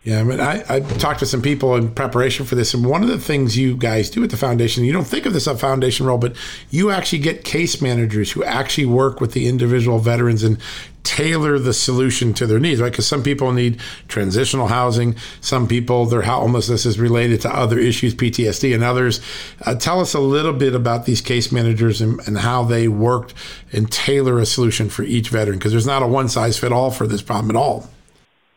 Yeah, 0.03 0.21
I 0.21 0.23
mean, 0.23 0.39
I, 0.39 0.63
I 0.69 0.79
talked 0.79 1.19
to 1.19 1.25
some 1.25 1.41
people 1.41 1.75
in 1.75 1.93
preparation 1.93 2.45
for 2.45 2.55
this, 2.55 2.73
and 2.73 2.85
one 2.85 3.03
of 3.03 3.09
the 3.09 3.19
things 3.19 3.57
you 3.57 3.75
guys 3.75 4.09
do 4.09 4.23
at 4.23 4.29
the 4.29 4.37
foundation, 4.37 4.85
you 4.85 4.93
don't 4.93 5.03
think 5.03 5.25
of 5.25 5.33
this 5.33 5.45
a 5.45 5.57
foundation 5.57 6.05
role, 6.05 6.17
but 6.17 6.37
you 6.69 6.89
actually 6.89 7.19
get 7.19 7.43
case 7.43 7.81
managers 7.81 8.31
who 8.31 8.41
actually 8.45 8.85
work 8.85 9.19
with 9.19 9.33
the 9.33 9.45
individual 9.49 9.99
veterans 9.99 10.41
and 10.41 10.57
tailor 11.03 11.59
the 11.59 11.73
solution 11.73 12.33
to 12.35 12.47
their 12.47 12.61
needs, 12.61 12.79
right? 12.79 12.93
Because 12.93 13.07
some 13.07 13.23
people 13.23 13.51
need 13.51 13.81
transitional 14.07 14.67
housing, 14.67 15.17
some 15.41 15.67
people 15.67 16.05
their 16.05 16.21
homelessness 16.21 16.85
is 16.85 16.97
related 16.97 17.41
to 17.41 17.53
other 17.53 17.77
issues, 17.77 18.15
PTSD, 18.15 18.73
and 18.73 18.85
others. 18.85 19.19
Uh, 19.65 19.75
tell 19.75 19.99
us 19.99 20.13
a 20.13 20.19
little 20.21 20.53
bit 20.53 20.75
about 20.75 21.07
these 21.07 21.19
case 21.19 21.51
managers 21.51 21.99
and, 21.99 22.25
and 22.25 22.37
how 22.37 22.63
they 22.63 22.87
worked 22.87 23.33
and 23.73 23.91
tailor 23.91 24.39
a 24.39 24.45
solution 24.45 24.87
for 24.87 25.03
each 25.03 25.27
veteran, 25.27 25.57
because 25.57 25.73
there's 25.73 25.85
not 25.85 26.01
a 26.01 26.07
one 26.07 26.29
size 26.29 26.57
fit 26.57 26.71
all 26.71 26.89
for 26.89 27.05
this 27.05 27.21
problem 27.21 27.53
at 27.53 27.59
all. 27.59 27.89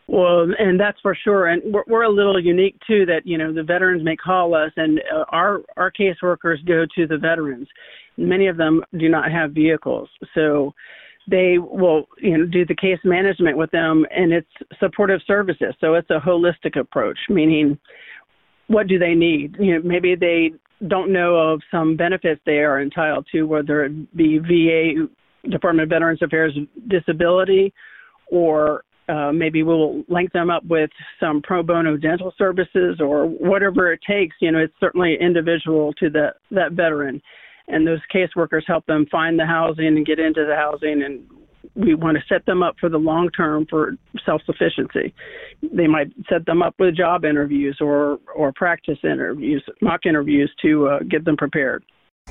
Well, 0.07 0.47
and 0.59 0.79
that's 0.79 0.99
for 1.01 1.15
sure. 1.15 1.47
And 1.47 1.73
we're, 1.73 1.83
we're 1.87 2.03
a 2.03 2.09
little 2.09 2.39
unique 2.39 2.75
too. 2.85 3.05
That 3.05 3.21
you 3.25 3.37
know 3.37 3.53
the 3.53 3.63
veterans 3.63 4.03
may 4.03 4.15
call 4.15 4.53
us, 4.53 4.71
and 4.75 4.99
uh, 5.13 5.23
our 5.29 5.61
our 5.77 5.91
caseworkers 5.91 6.65
go 6.67 6.85
to 6.95 7.07
the 7.07 7.17
veterans. 7.17 7.67
Many 8.17 8.47
of 8.47 8.57
them 8.57 8.83
do 8.97 9.09
not 9.09 9.31
have 9.31 9.51
vehicles, 9.51 10.09
so 10.35 10.73
they 11.29 11.57
will 11.57 12.07
you 12.19 12.37
know 12.37 12.45
do 12.45 12.65
the 12.65 12.75
case 12.75 12.99
management 13.05 13.57
with 13.57 13.71
them, 13.71 14.05
and 14.11 14.33
it's 14.33 14.79
supportive 14.79 15.21
services. 15.25 15.73
So 15.79 15.93
it's 15.95 16.09
a 16.09 16.19
holistic 16.19 16.77
approach, 16.77 17.17
meaning 17.29 17.79
what 18.67 18.87
do 18.87 18.99
they 18.99 19.13
need? 19.13 19.55
You 19.59 19.75
know, 19.75 19.81
maybe 19.87 20.15
they 20.15 20.51
don't 20.87 21.13
know 21.13 21.35
of 21.35 21.61
some 21.71 21.95
benefits 21.95 22.41
they 22.45 22.59
are 22.59 22.81
entitled 22.81 23.27
to, 23.31 23.43
whether 23.43 23.85
it 23.85 24.17
be 24.17 24.37
VA 24.37 25.07
Department 25.49 25.83
of 25.83 25.89
Veterans 25.89 26.21
Affairs 26.21 26.57
disability 26.87 27.73
or 28.29 28.83
uh, 29.09 29.31
maybe 29.31 29.63
we'll 29.63 30.03
link 30.07 30.31
them 30.31 30.49
up 30.49 30.63
with 30.65 30.89
some 31.19 31.41
pro 31.41 31.61
bono 31.61 31.97
dental 31.97 32.33
services 32.37 32.99
or 32.99 33.25
whatever 33.25 33.91
it 33.91 33.99
takes. 34.07 34.35
You 34.39 34.51
know, 34.51 34.59
it's 34.59 34.73
certainly 34.79 35.17
individual 35.19 35.93
to 35.93 36.09
the, 36.09 36.33
that 36.51 36.73
veteran. 36.73 37.21
And 37.67 37.87
those 37.87 37.99
caseworkers 38.13 38.63
help 38.67 38.85
them 38.85 39.05
find 39.11 39.39
the 39.39 39.45
housing 39.45 39.87
and 39.87 40.05
get 40.05 40.19
into 40.19 40.45
the 40.45 40.55
housing. 40.55 41.03
And 41.03 41.25
we 41.75 41.95
want 41.95 42.17
to 42.17 42.23
set 42.27 42.45
them 42.45 42.61
up 42.61 42.75
for 42.79 42.89
the 42.89 42.97
long 42.97 43.29
term 43.29 43.65
for 43.69 43.95
self 44.25 44.41
sufficiency. 44.45 45.13
They 45.61 45.87
might 45.87 46.11
set 46.29 46.45
them 46.45 46.61
up 46.61 46.75
with 46.77 46.95
job 46.95 47.25
interviews 47.25 47.77
or, 47.79 48.19
or 48.35 48.51
practice 48.53 48.99
interviews, 49.03 49.63
mock 49.81 50.05
interviews 50.05 50.53
to 50.61 50.87
uh, 50.87 50.99
get 51.09 51.25
them 51.25 51.37
prepared. 51.37 51.83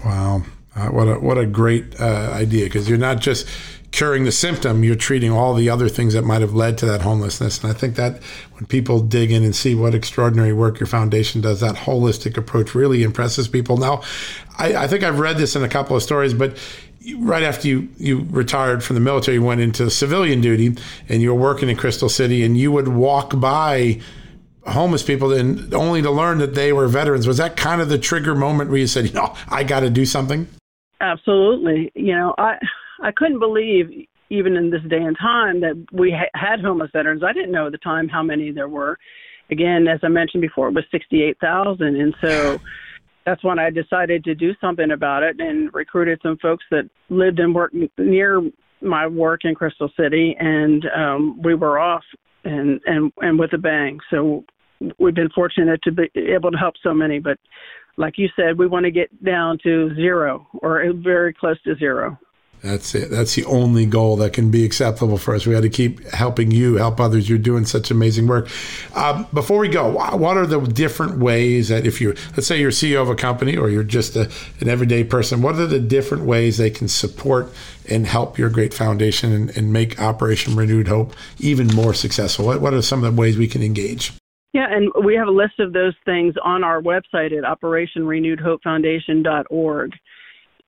Wow. 0.05 0.43
Uh, 0.75 0.89
what 0.89 1.05
a 1.07 1.15
what 1.19 1.37
a 1.37 1.45
great 1.45 2.01
uh, 2.01 2.31
idea 2.33 2.65
because 2.65 2.89
you're 2.89 2.99
not 2.99 3.21
just 3.21 3.47
curing 3.93 4.25
the 4.25 4.33
symptom, 4.33 4.83
you're 4.83 4.97
treating 4.97 5.31
all 5.31 5.55
the 5.55 5.69
other 5.69 5.89
things 5.89 6.15
that 6.15 6.23
might 6.23 6.41
have 6.41 6.55
led 6.55 6.79
to 6.79 6.87
that 6.87 7.03
homelessness. 7.03 7.63
And 7.63 7.71
I 7.71 7.75
think 7.75 7.95
that 7.97 8.23
when 8.55 8.67
people 8.67 9.01
dig 9.01 9.31
in 9.31 9.45
and 9.45 9.55
see 9.55 9.75
what 9.75 9.95
extraordinary 9.95 10.55
work 10.55 10.81
your 10.81 10.87
foundation 10.87 11.43
does, 11.43 11.61
that 11.61 11.77
holistic 11.77 12.39
approach 12.39 12.75
really 12.75 13.03
impresses 13.03 13.47
people. 13.47 13.77
Now, 13.77 14.03
I, 14.59 14.75
I 14.75 14.87
think 14.89 15.05
I've 15.05 15.19
read 15.19 15.37
this 15.37 15.55
in 15.55 15.63
a 15.63 15.69
couple 15.69 15.95
of 15.95 16.03
stories, 16.03 16.33
but 16.33 16.57
right 17.19 17.43
after 17.43 17.69
you, 17.69 17.89
you 17.99 18.27
retired 18.31 18.83
from 18.83 18.95
the 18.95 19.01
military, 19.01 19.37
you 19.37 19.43
went 19.43 19.61
into 19.61 19.91
civilian 19.91 20.41
duty 20.41 20.75
and 21.09 21.21
you 21.21 21.35
were 21.35 21.41
working 21.41 21.69
in 21.69 21.77
Crystal 21.77 22.09
City 22.09 22.43
and 22.45 22.57
you 22.57 22.73
would 22.73 22.89
walk 22.89 23.39
by 23.39 24.01
homeless 24.67 25.03
people 25.03 25.33
and 25.33 25.75
only 25.75 26.01
to 26.01 26.11
learn 26.11 26.39
that 26.39 26.55
they 26.55 26.73
were 26.73 26.89
veterans. 26.89 27.27
Was 27.27 27.37
that 27.37 27.57
kind 27.59 27.83
of 27.83 27.91
the 27.91 27.99
trigger 27.99 28.35
moment 28.35 28.71
where 28.71 28.79
you 28.79 28.87
said, 28.87 29.07
you 29.07 29.13
know, 29.13 29.35
I 29.49 29.65
got 29.65 29.81
to 29.81 29.91
do 29.91 30.07
something? 30.07 30.49
Absolutely. 31.01 31.91
You 31.95 32.15
know, 32.15 32.35
I 32.39 32.57
I 33.03 33.13
couldn't 33.13 33.41
believe 33.41 34.07
even 34.31 34.57
in 34.57 34.71
this 34.71 34.81
day 34.89 35.03
and 35.03 35.17
time 35.19 35.61
that 35.61 35.85
we 35.93 36.11
ha- 36.11 36.31
had 36.35 36.61
homeless 36.61 36.91
veterans. 36.93 37.23
I 37.23 37.33
didn't 37.33 37.53
know 37.53 37.67
at 37.67 37.73
the 37.73 37.79
time 37.79 38.09
how 38.09 38.23
many 38.23 38.51
there 38.51 38.69
were. 38.69 38.99
Again, 39.51 39.87
as 39.87 40.01
I 40.03 40.09
mentioned 40.09 40.41
before, 40.41 40.69
it 40.69 40.75
was 40.75 40.85
68,000 40.91 41.97
and 42.01 42.15
so 42.21 42.59
that's 43.27 43.45
when 43.45 43.59
I 43.59 43.71
decided 43.71 44.25
to 44.25 44.35
do 44.35 44.53
something 44.61 44.93
about 44.93 45.23
it 45.23 45.39
and 45.39 45.73
recruited 45.75 46.19
some 46.23 46.39
folks 46.39 46.65
that 46.71 46.89
lived 47.09 47.39
and 47.39 47.55
worked 47.55 47.75
near 47.99 48.41
my 48.81 49.07
work 49.07 49.41
in 49.45 49.55
Crystal 49.55 49.91
City 49.97 50.35
and 50.41 50.85
um 50.97 51.41
we 51.43 51.55
were 51.55 51.79
off 51.79 52.03
and 52.45 52.81
and 52.87 53.13
and 53.19 53.39
with 53.39 53.53
a 53.53 53.59
bang. 53.59 53.99
So 54.11 54.45
we've 54.99 55.15
been 55.15 55.31
fortunate 55.31 55.81
to 55.83 55.93
be 55.93 56.09
able 56.17 56.51
to 56.51 56.59
help 56.59 56.75
so 56.83 56.95
many, 56.95 57.19
but 57.19 57.39
like 57.97 58.15
you 58.17 58.29
said, 58.35 58.59
we 58.59 58.67
want 58.67 58.85
to 58.85 58.91
get 58.91 59.23
down 59.23 59.59
to 59.63 59.95
zero 59.95 60.47
or 60.55 60.83
very 60.95 61.35
close 61.35 61.61
to 61.63 61.77
zero. 61.77 62.19
That's 62.63 62.95
it. 62.95 63.11
That's 63.11 63.35
the 63.35 63.45
only 63.47 63.87
goal 63.87 64.17
that 64.19 64.33
can 64.33 64.53
be 64.53 64.65
acceptable 64.65 65.19
for 65.19 65.35
us. 65.35 65.47
We 65.47 65.53
got 65.53 65.63
to 65.63 65.69
keep 65.69 66.07
helping 66.11 66.53
you, 66.53 66.77
help 66.77 67.01
others. 67.01 67.29
You're 67.29 67.39
doing 67.39 67.65
such 67.65 67.91
amazing 67.91 68.29
work. 68.29 68.49
Um, 68.95 69.27
before 69.35 69.59
we 69.59 69.69
go, 69.69 69.91
what 70.17 70.37
are 70.37 70.47
the 70.47 70.61
different 70.61 71.19
ways 71.19 71.71
that 71.71 71.87
if 71.87 72.01
you, 72.01 72.15
let's 72.37 72.47
say 72.47 72.61
you're 72.61 72.71
CEO 72.71 73.03
of 73.03 73.09
a 73.09 73.17
company 73.17 73.57
or 73.57 73.69
you're 73.69 73.83
just 73.83 74.15
a, 74.15 74.31
an 74.61 74.69
everyday 74.69 75.03
person, 75.03 75.43
what 75.43 75.57
are 75.57 75.67
the 75.67 75.81
different 75.81 76.25
ways 76.25 76.59
they 76.59 76.71
can 76.71 76.87
support 76.87 77.53
and 77.89 78.07
help 78.07 78.39
your 78.39 78.49
great 78.49 78.73
foundation 78.73 79.33
and, 79.33 79.57
and 79.57 79.73
make 79.73 80.01
Operation 80.01 80.55
Renewed 80.55 80.87
Hope 80.87 81.15
even 81.41 81.67
more 81.75 81.95
successful? 81.95 82.47
What, 82.47 82.61
what 82.61 82.75
are 82.75 82.83
some 82.83 83.03
of 83.03 83.13
the 83.13 83.21
ways 83.21 83.37
we 83.37 83.49
can 83.49 83.65
engage? 83.65 84.13
Yeah, 84.53 84.69
and 84.71 84.93
we 85.05 85.17
have 85.17 85.27
a 85.27 85.33
list 85.33 85.59
of 85.59 85.73
those 85.73 85.95
things 86.05 86.37
on 86.45 86.63
our 86.63 86.81
website 86.81 87.37
at 87.37 87.43
operationrenewedhopefoundation.org. 87.43 89.93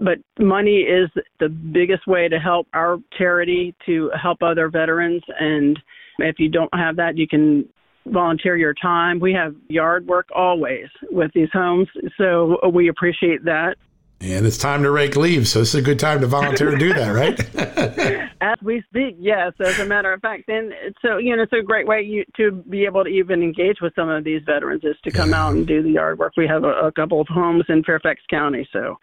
But 0.00 0.18
money 0.38 0.78
is 0.78 1.08
the 1.38 1.48
biggest 1.48 2.06
way 2.06 2.28
to 2.28 2.38
help 2.38 2.66
our 2.74 2.98
charity 3.16 3.74
to 3.86 4.10
help 4.20 4.42
other 4.42 4.68
veterans. 4.68 5.22
And 5.38 5.78
if 6.18 6.38
you 6.38 6.48
don't 6.48 6.74
have 6.74 6.96
that, 6.96 7.16
you 7.16 7.28
can 7.28 7.68
volunteer 8.06 8.56
your 8.56 8.74
time. 8.74 9.20
We 9.20 9.32
have 9.32 9.54
yard 9.68 10.06
work 10.06 10.28
always 10.34 10.86
with 11.10 11.30
these 11.34 11.48
homes, 11.52 11.88
so 12.18 12.58
we 12.72 12.88
appreciate 12.88 13.44
that. 13.44 13.76
And 14.20 14.46
it's 14.46 14.56
time 14.56 14.82
to 14.84 14.90
rake 14.90 15.16
leaves, 15.16 15.50
so 15.50 15.58
this 15.58 15.70
is 15.70 15.74
a 15.74 15.82
good 15.82 15.98
time 15.98 16.20
to 16.20 16.26
volunteer 16.26 16.70
to 16.70 16.78
do 16.78 16.94
that, 16.94 17.10
right? 17.10 17.38
As 18.40 18.56
we 18.62 18.82
speak, 18.88 19.16
yes. 19.18 19.52
As 19.60 19.78
a 19.80 19.84
matter 19.84 20.12
of 20.12 20.20
fact, 20.20 20.48
and 20.48 20.72
so 21.02 21.18
you 21.18 21.36
know, 21.36 21.42
it's 21.42 21.52
a 21.52 21.62
great 21.62 21.86
way 21.86 22.02
you, 22.02 22.24
to 22.36 22.52
be 22.52 22.84
able 22.84 23.04
to 23.04 23.10
even 23.10 23.42
engage 23.42 23.80
with 23.82 23.94
some 23.94 24.08
of 24.08 24.24
these 24.24 24.40
veterans 24.46 24.82
is 24.84 24.96
to 25.04 25.10
come 25.10 25.30
yeah. 25.30 25.44
out 25.44 25.54
and 25.54 25.66
do 25.66 25.82
the 25.82 25.90
yard 25.90 26.18
work. 26.18 26.32
We 26.36 26.46
have 26.46 26.64
a, 26.64 26.86
a 26.86 26.92
couple 26.92 27.20
of 27.20 27.26
homes 27.28 27.64
in 27.68 27.82
Fairfax 27.84 28.20
County, 28.30 28.66
so 28.72 28.96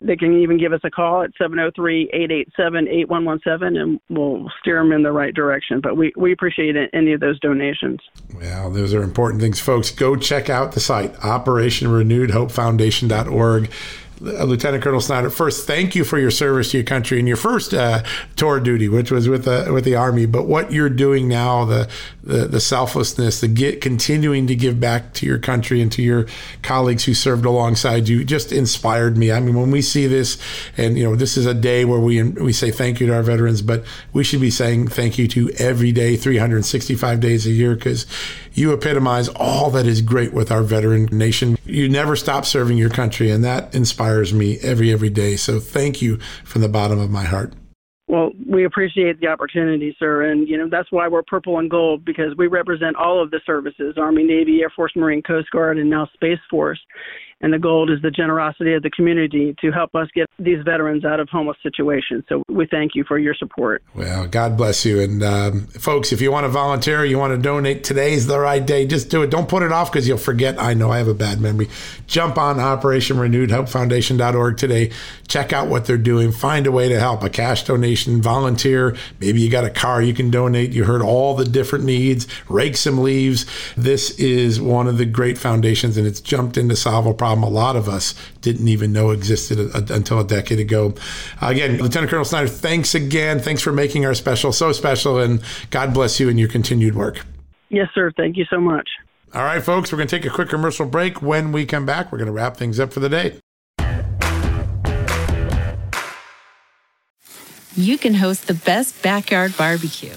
they 0.00 0.16
can 0.16 0.40
even 0.40 0.58
give 0.58 0.72
us 0.72 0.80
a 0.84 0.90
call 0.90 1.22
at 1.22 1.30
703-887-8117 1.40 3.80
and 3.80 4.00
we'll 4.08 4.48
steer 4.60 4.78
them 4.78 4.92
in 4.92 5.02
the 5.02 5.10
right 5.12 5.34
direction. 5.34 5.80
But 5.80 5.96
we, 5.96 6.12
we 6.16 6.32
appreciate 6.32 6.76
any 6.92 7.12
of 7.12 7.20
those 7.20 7.40
donations. 7.40 7.98
Well, 8.34 8.70
those 8.70 8.94
are 8.94 9.02
important 9.02 9.42
things, 9.42 9.58
folks. 9.60 9.90
Go 9.90 10.16
check 10.16 10.48
out 10.48 10.72
the 10.72 10.80
site, 10.80 11.12
operationrenewedhopefoundation.org. 11.14 13.70
Uh, 14.20 14.44
Lieutenant 14.44 14.82
Colonel 14.82 15.00
Snyder, 15.00 15.30
first, 15.30 15.66
thank 15.66 15.94
you 15.94 16.04
for 16.04 16.18
your 16.18 16.30
service 16.30 16.72
to 16.72 16.78
your 16.78 16.84
country 16.84 17.18
and 17.18 17.28
your 17.28 17.36
first 17.36 17.72
uh, 17.72 18.02
tour 18.36 18.58
duty, 18.58 18.88
which 18.88 19.10
was 19.10 19.28
with 19.28 19.44
the 19.44 19.70
with 19.72 19.84
the 19.84 19.94
Army. 19.94 20.26
But 20.26 20.46
what 20.46 20.72
you're 20.72 20.90
doing 20.90 21.28
now, 21.28 21.64
the 21.64 21.88
the, 22.22 22.46
the 22.46 22.60
selflessness, 22.60 23.40
the 23.40 23.48
get, 23.48 23.80
continuing 23.80 24.46
to 24.48 24.54
give 24.54 24.80
back 24.80 25.14
to 25.14 25.26
your 25.26 25.38
country 25.38 25.80
and 25.80 25.90
to 25.92 26.02
your 26.02 26.26
colleagues 26.62 27.04
who 27.04 27.14
served 27.14 27.44
alongside 27.44 28.08
you, 28.08 28.24
just 28.24 28.52
inspired 28.52 29.16
me. 29.16 29.30
I 29.30 29.40
mean, 29.40 29.58
when 29.58 29.70
we 29.70 29.82
see 29.82 30.06
this, 30.06 30.36
and 30.76 30.98
you 30.98 31.04
know, 31.04 31.14
this 31.14 31.36
is 31.36 31.46
a 31.46 31.54
day 31.54 31.84
where 31.84 32.00
we 32.00 32.22
we 32.22 32.52
say 32.52 32.70
thank 32.70 33.00
you 33.00 33.06
to 33.06 33.14
our 33.14 33.22
veterans, 33.22 33.62
but 33.62 33.84
we 34.12 34.24
should 34.24 34.40
be 34.40 34.50
saying 34.50 34.88
thank 34.88 35.18
you 35.18 35.28
to 35.28 35.50
every 35.58 35.92
day, 35.92 36.16
365 36.16 37.20
days 37.20 37.46
a 37.46 37.50
year, 37.50 37.74
because 37.76 38.06
you 38.58 38.72
epitomize 38.72 39.28
all 39.28 39.70
that 39.70 39.86
is 39.86 40.02
great 40.02 40.32
with 40.32 40.50
our 40.50 40.62
veteran 40.62 41.06
nation. 41.12 41.56
You 41.64 41.88
never 41.88 42.16
stop 42.16 42.44
serving 42.44 42.76
your 42.76 42.90
country, 42.90 43.30
and 43.30 43.44
that 43.44 43.74
inspires 43.74 44.34
me 44.34 44.58
every, 44.60 44.92
every 44.92 45.10
day. 45.10 45.36
So 45.36 45.60
thank 45.60 46.02
you 46.02 46.18
from 46.44 46.62
the 46.62 46.68
bottom 46.68 46.98
of 46.98 47.10
my 47.10 47.24
heart. 47.24 47.54
Well, 48.08 48.30
we 48.48 48.64
appreciate 48.64 49.20
the 49.20 49.26
opportunity, 49.26 49.94
sir. 49.98 50.30
And, 50.30 50.48
you 50.48 50.56
know, 50.56 50.68
that's 50.68 50.90
why 50.90 51.08
we're 51.08 51.22
purple 51.22 51.58
and 51.58 51.70
gold 51.70 52.06
because 52.06 52.34
we 52.38 52.46
represent 52.46 52.96
all 52.96 53.22
of 53.22 53.30
the 53.30 53.40
services 53.44 53.96
Army, 53.98 54.24
Navy, 54.24 54.60
Air 54.62 54.70
Force, 54.70 54.92
Marine, 54.96 55.22
Coast 55.22 55.50
Guard, 55.50 55.78
and 55.78 55.90
now 55.90 56.08
Space 56.14 56.38
Force 56.50 56.80
and 57.40 57.52
the 57.52 57.58
gold 57.58 57.90
is 57.90 58.02
the 58.02 58.10
generosity 58.10 58.74
of 58.74 58.82
the 58.82 58.90
community 58.90 59.54
to 59.60 59.70
help 59.70 59.94
us 59.94 60.08
get 60.14 60.28
these 60.38 60.62
veterans 60.64 61.04
out 61.04 61.20
of 61.20 61.28
homeless 61.28 61.56
situations. 61.62 62.24
So 62.28 62.42
we 62.48 62.66
thank 62.66 62.94
you 62.94 63.04
for 63.04 63.18
your 63.18 63.34
support. 63.34 63.82
Well, 63.94 64.26
God 64.26 64.56
bless 64.56 64.84
you. 64.84 65.00
And 65.00 65.22
um, 65.22 65.66
folks, 65.68 66.12
if 66.12 66.20
you 66.20 66.32
want 66.32 66.44
to 66.44 66.48
volunteer, 66.48 67.04
you 67.04 67.18
want 67.18 67.32
to 67.32 67.38
donate, 67.38 67.84
today's 67.84 68.26
the 68.26 68.40
right 68.40 68.64
day. 68.64 68.86
Just 68.86 69.08
do 69.08 69.22
it. 69.22 69.30
Don't 69.30 69.48
put 69.48 69.62
it 69.62 69.70
off 69.70 69.92
because 69.92 70.08
you'll 70.08 70.18
forget. 70.18 70.60
I 70.60 70.74
know 70.74 70.90
I 70.90 70.98
have 70.98 71.08
a 71.08 71.14
bad 71.14 71.40
memory. 71.40 71.68
Jump 72.08 72.38
on 72.38 72.58
Operation 72.58 73.18
Renewed 73.18 73.52
Hope 73.52 73.68
Foundation.org 73.68 74.56
today. 74.56 74.90
Check 75.28 75.52
out 75.52 75.68
what 75.68 75.84
they're 75.86 75.96
doing. 75.96 76.32
Find 76.32 76.66
a 76.66 76.72
way 76.72 76.88
to 76.88 76.98
help. 76.98 77.22
A 77.22 77.30
cash 77.30 77.64
donation, 77.64 78.20
volunteer. 78.20 78.96
Maybe 79.20 79.40
you 79.40 79.50
got 79.50 79.64
a 79.64 79.70
car 79.70 80.02
you 80.02 80.14
can 80.14 80.30
donate. 80.30 80.72
You 80.72 80.84
heard 80.84 81.02
all 81.02 81.34
the 81.34 81.44
different 81.44 81.84
needs. 81.84 82.26
Rake 82.48 82.76
some 82.76 82.98
leaves. 82.98 83.46
This 83.76 84.10
is 84.18 84.60
one 84.60 84.88
of 84.88 84.98
the 84.98 85.04
great 85.04 85.38
foundations, 85.38 85.96
and 85.96 86.06
it's 86.06 86.20
jumped 86.20 86.56
in 86.56 86.68
to 86.68 86.76
solve 86.76 87.06
a 87.06 87.14
problem 87.14 87.27
problem 87.28 87.52
a 87.52 87.54
lot 87.54 87.76
of 87.76 87.88
us 87.88 88.14
didn't 88.40 88.68
even 88.68 88.90
know 88.90 89.10
existed 89.10 89.58
a, 89.58 89.76
a, 89.76 89.94
until 89.94 90.18
a 90.18 90.24
decade 90.24 90.58
ago. 90.58 90.94
Uh, 91.42 91.48
again, 91.48 91.76
Lieutenant 91.76 92.08
Colonel 92.08 92.24
Snyder, 92.24 92.48
thanks 92.48 92.94
again. 92.94 93.38
Thanks 93.38 93.60
for 93.60 93.70
making 93.70 94.06
our 94.06 94.14
special 94.14 94.50
so 94.50 94.72
special, 94.72 95.18
and 95.18 95.42
God 95.70 95.92
bless 95.92 96.18
you 96.18 96.30
and 96.30 96.38
your 96.38 96.48
continued 96.48 96.94
work. 96.94 97.26
Yes, 97.68 97.88
sir. 97.94 98.10
Thank 98.16 98.38
you 98.38 98.46
so 98.48 98.58
much. 98.58 98.88
All 99.34 99.44
right, 99.44 99.62
folks, 99.62 99.92
we're 99.92 99.98
going 99.98 100.08
to 100.08 100.16
take 100.18 100.24
a 100.24 100.34
quick 100.34 100.48
commercial 100.48 100.86
break. 100.86 101.20
When 101.20 101.52
we 101.52 101.66
come 101.66 101.84
back, 101.84 102.10
we're 102.10 102.16
going 102.16 102.28
to 102.28 102.32
wrap 102.32 102.56
things 102.56 102.80
up 102.80 102.94
for 102.94 103.00
the 103.00 103.10
day. 103.10 103.40
You 107.76 107.98
can 107.98 108.14
host 108.14 108.46
the 108.46 108.54
best 108.54 109.02
backyard 109.02 109.54
barbecue 109.58 110.16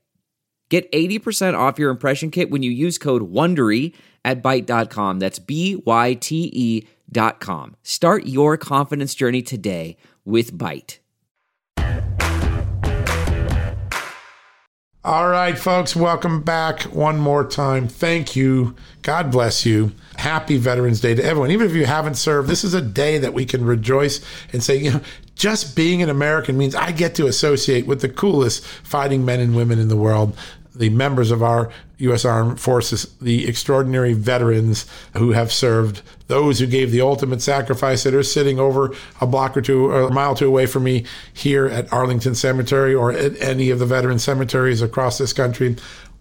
Get 0.71 0.89
80% 0.93 1.53
off 1.53 1.77
your 1.77 1.91
impression 1.91 2.31
kit 2.31 2.49
when 2.49 2.63
you 2.63 2.71
use 2.71 2.97
code 2.97 3.29
WONDERY 3.29 3.93
at 4.23 4.41
Byte.com. 4.41 5.19
That's 5.19 5.37
B-Y-T-E 5.37 6.87
dot 7.11 7.41
com. 7.41 7.75
Start 7.83 8.25
your 8.25 8.55
confidence 8.55 9.13
journey 9.13 9.41
today 9.41 9.97
with 10.23 10.57
Byte. 10.57 10.99
All 15.03 15.27
right, 15.27 15.57
folks, 15.57 15.93
welcome 15.93 16.41
back 16.41 16.83
one 16.83 17.17
more 17.19 17.43
time. 17.43 17.89
Thank 17.89 18.37
you. 18.37 18.75
God 19.01 19.29
bless 19.29 19.65
you. 19.65 19.91
Happy 20.15 20.55
Veterans 20.57 21.01
Day 21.01 21.15
to 21.15 21.23
everyone. 21.23 21.51
Even 21.51 21.67
if 21.67 21.75
you 21.75 21.85
haven't 21.85 22.15
served, 22.15 22.47
this 22.47 22.63
is 22.63 22.75
a 22.75 22.81
day 22.81 23.17
that 23.17 23.33
we 23.33 23.43
can 23.43 23.65
rejoice 23.65 24.21
and 24.53 24.63
say, 24.63 24.77
you 24.77 24.91
know, 24.91 25.01
just 25.35 25.75
being 25.75 26.01
an 26.01 26.09
American 26.09 26.55
means 26.55 26.75
I 26.75 26.91
get 26.91 27.15
to 27.15 27.25
associate 27.25 27.87
with 27.87 27.99
the 27.99 28.09
coolest 28.09 28.63
fighting 28.63 29.25
men 29.25 29.39
and 29.39 29.55
women 29.55 29.79
in 29.79 29.87
the 29.87 29.97
world 29.97 30.37
the 30.75 30.89
members 30.89 31.31
of 31.31 31.43
our 31.43 31.71
U.S. 31.97 32.25
Armed 32.25 32.59
Forces, 32.59 33.05
the 33.21 33.47
extraordinary 33.47 34.13
veterans 34.13 34.85
who 35.17 35.31
have 35.31 35.51
served, 35.51 36.01
those 36.27 36.59
who 36.59 36.67
gave 36.67 36.91
the 36.91 37.01
ultimate 37.01 37.41
sacrifice 37.41 38.03
that 38.03 38.13
are 38.13 38.23
sitting 38.23 38.59
over 38.59 38.95
a 39.19 39.27
block 39.27 39.55
or 39.55 39.61
two, 39.61 39.87
or 39.87 40.01
a 40.01 40.11
mile 40.11 40.31
or 40.31 40.35
two 40.35 40.47
away 40.47 40.65
from 40.65 40.83
me 40.83 41.05
here 41.33 41.67
at 41.67 41.91
Arlington 41.91 42.35
Cemetery 42.35 42.95
or 42.95 43.11
at 43.11 43.39
any 43.41 43.69
of 43.69 43.79
the 43.79 43.85
veteran 43.85 44.19
cemeteries 44.19 44.81
across 44.81 45.17
this 45.17 45.33
country. 45.33 45.75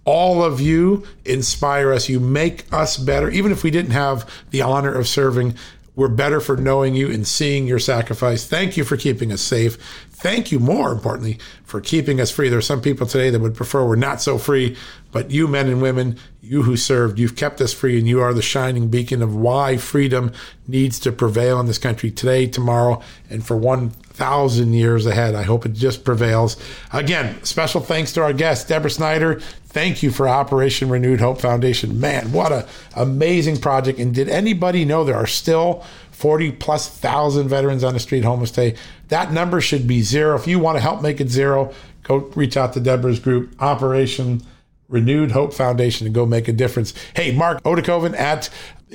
All 0.04 0.42
of 0.42 0.60
you 0.60 1.06
inspire 1.24 1.92
us. 1.92 2.08
You 2.08 2.20
make 2.20 2.70
us 2.72 2.96
better. 2.96 3.30
Even 3.30 3.52
if 3.52 3.62
we 3.62 3.70
didn't 3.70 3.92
have 3.92 4.28
the 4.50 4.62
honor 4.62 4.92
of 4.92 5.06
serving, 5.06 5.54
we're 5.94 6.08
better 6.08 6.40
for 6.40 6.56
knowing 6.56 6.94
you 6.94 7.10
and 7.10 7.26
seeing 7.26 7.66
your 7.66 7.78
sacrifice. 7.78 8.46
Thank 8.46 8.76
you 8.76 8.84
for 8.84 8.96
keeping 8.96 9.30
us 9.32 9.42
safe. 9.42 9.76
Thank 10.20 10.52
you, 10.52 10.58
more 10.58 10.92
importantly, 10.92 11.38
for 11.64 11.80
keeping 11.80 12.20
us 12.20 12.30
free. 12.30 12.50
There 12.50 12.58
are 12.58 12.62
some 12.62 12.82
people 12.82 13.06
today 13.06 13.30
that 13.30 13.40
would 13.40 13.54
prefer 13.54 13.86
we're 13.86 13.96
not 13.96 14.20
so 14.20 14.36
free, 14.36 14.76
but 15.12 15.30
you 15.30 15.48
men 15.48 15.68
and 15.68 15.80
women, 15.80 16.18
you 16.42 16.62
who 16.62 16.76
served, 16.76 17.18
you've 17.18 17.36
kept 17.36 17.58
us 17.62 17.72
free, 17.72 17.98
and 17.98 18.06
you 18.06 18.20
are 18.20 18.34
the 18.34 18.42
shining 18.42 18.88
beacon 18.88 19.22
of 19.22 19.34
why 19.34 19.78
freedom 19.78 20.30
needs 20.68 20.98
to 21.00 21.12
prevail 21.12 21.58
in 21.58 21.64
this 21.64 21.78
country 21.78 22.10
today, 22.10 22.46
tomorrow, 22.46 23.00
and 23.30 23.46
for 23.46 23.56
one 23.56 23.90
thousand 23.90 24.74
years 24.74 25.06
ahead. 25.06 25.34
I 25.34 25.42
hope 25.42 25.64
it 25.64 25.72
just 25.72 26.04
prevails. 26.04 26.58
Again, 26.92 27.42
special 27.42 27.80
thanks 27.80 28.12
to 28.12 28.22
our 28.22 28.34
guest, 28.34 28.68
Deborah 28.68 28.90
Snyder. 28.90 29.40
Thank 29.68 30.02
you 30.02 30.10
for 30.10 30.28
Operation 30.28 30.90
Renewed 30.90 31.20
Hope 31.20 31.40
Foundation. 31.40 31.98
Man, 31.98 32.30
what 32.32 32.52
a 32.52 32.68
amazing 32.94 33.56
project. 33.58 33.98
And 33.98 34.14
did 34.14 34.28
anybody 34.28 34.84
know 34.84 35.04
there 35.04 35.16
are 35.16 35.26
still 35.26 35.82
40 36.10 36.52
plus 36.52 36.88
thousand 36.88 37.48
veterans 37.48 37.82
on 37.82 37.94
the 37.94 38.00
street 38.00 38.24
homeless 38.24 38.50
today? 38.50 38.76
That 39.10 39.32
number 39.32 39.60
should 39.60 39.86
be 39.86 40.02
zero. 40.02 40.36
If 40.36 40.46
you 40.46 40.58
want 40.58 40.76
to 40.76 40.80
help 40.80 41.02
make 41.02 41.20
it 41.20 41.28
zero, 41.28 41.72
go 42.02 42.16
reach 42.34 42.56
out 42.56 42.72
to 42.72 42.80
Deborah's 42.80 43.20
group, 43.20 43.54
Operation 43.60 44.42
Renewed 44.88 45.32
Hope 45.32 45.52
Foundation, 45.52 46.06
and 46.06 46.14
go 46.14 46.26
make 46.26 46.48
a 46.48 46.52
difference. 46.52 46.94
Hey, 47.14 47.32
Mark 47.32 47.62
Oedekoven 47.62 48.18
at 48.18 48.48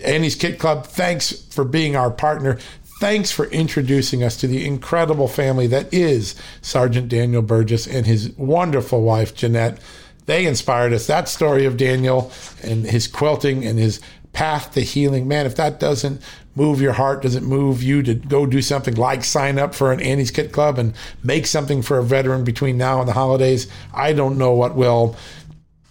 Annie's 0.04 0.36
Kit 0.36 0.60
Club, 0.60 0.86
thanks 0.86 1.32
for 1.32 1.64
being 1.64 1.96
our 1.96 2.12
partner. 2.12 2.58
Thanks 3.00 3.30
for 3.32 3.46
introducing 3.48 4.24
us 4.24 4.38
to 4.38 4.48
the 4.48 4.66
incredible 4.66 5.28
family 5.28 5.68
that 5.68 5.94
is 5.94 6.34
Sergeant 6.62 7.10
Daniel 7.10 7.42
Burgess 7.42 7.88
and 7.88 8.06
his 8.06 8.32
wonderful 8.38 9.02
wife, 9.02 9.36
Genette. 9.36 9.80
They 10.26 10.46
inspired 10.46 10.94
us. 10.94 11.08
That 11.08 11.28
story 11.28 11.66
of 11.66 11.78
Daniel 11.78 12.32
and 12.64 12.86
his 12.86 13.08
quilting 13.08 13.66
and 13.66 13.78
his 13.78 14.00
path 14.32 14.74
to 14.74 14.82
healing. 14.82 15.28
Man, 15.28 15.46
if 15.46 15.56
that 15.56 15.80
doesn't 15.80 16.22
move 16.56 16.82
your 16.82 16.94
heart, 16.94 17.22
Does 17.22 17.36
it 17.36 17.44
move 17.44 17.84
you 17.84 18.02
to 18.04 18.14
go 18.14 18.46
do 18.46 18.62
something 18.62 18.96
like 18.96 19.24
sign 19.24 19.60
up 19.60 19.76
for 19.76 19.92
an 19.92 20.02
Annie's 20.02 20.32
Kit 20.32 20.52
Club 20.52 20.80
and 20.80 20.94
make 21.24 21.46
something 21.46 21.82
for 21.82 21.98
a 21.98 22.04
veteran 22.04 22.44
between 22.44 22.78
now 22.78 23.00
and 23.00 23.08
the 23.08 23.14
holidays, 23.14 23.68
I 23.94 24.14
don't 24.14 24.38
know 24.38 24.54
what 24.54 24.76
will. 24.76 25.16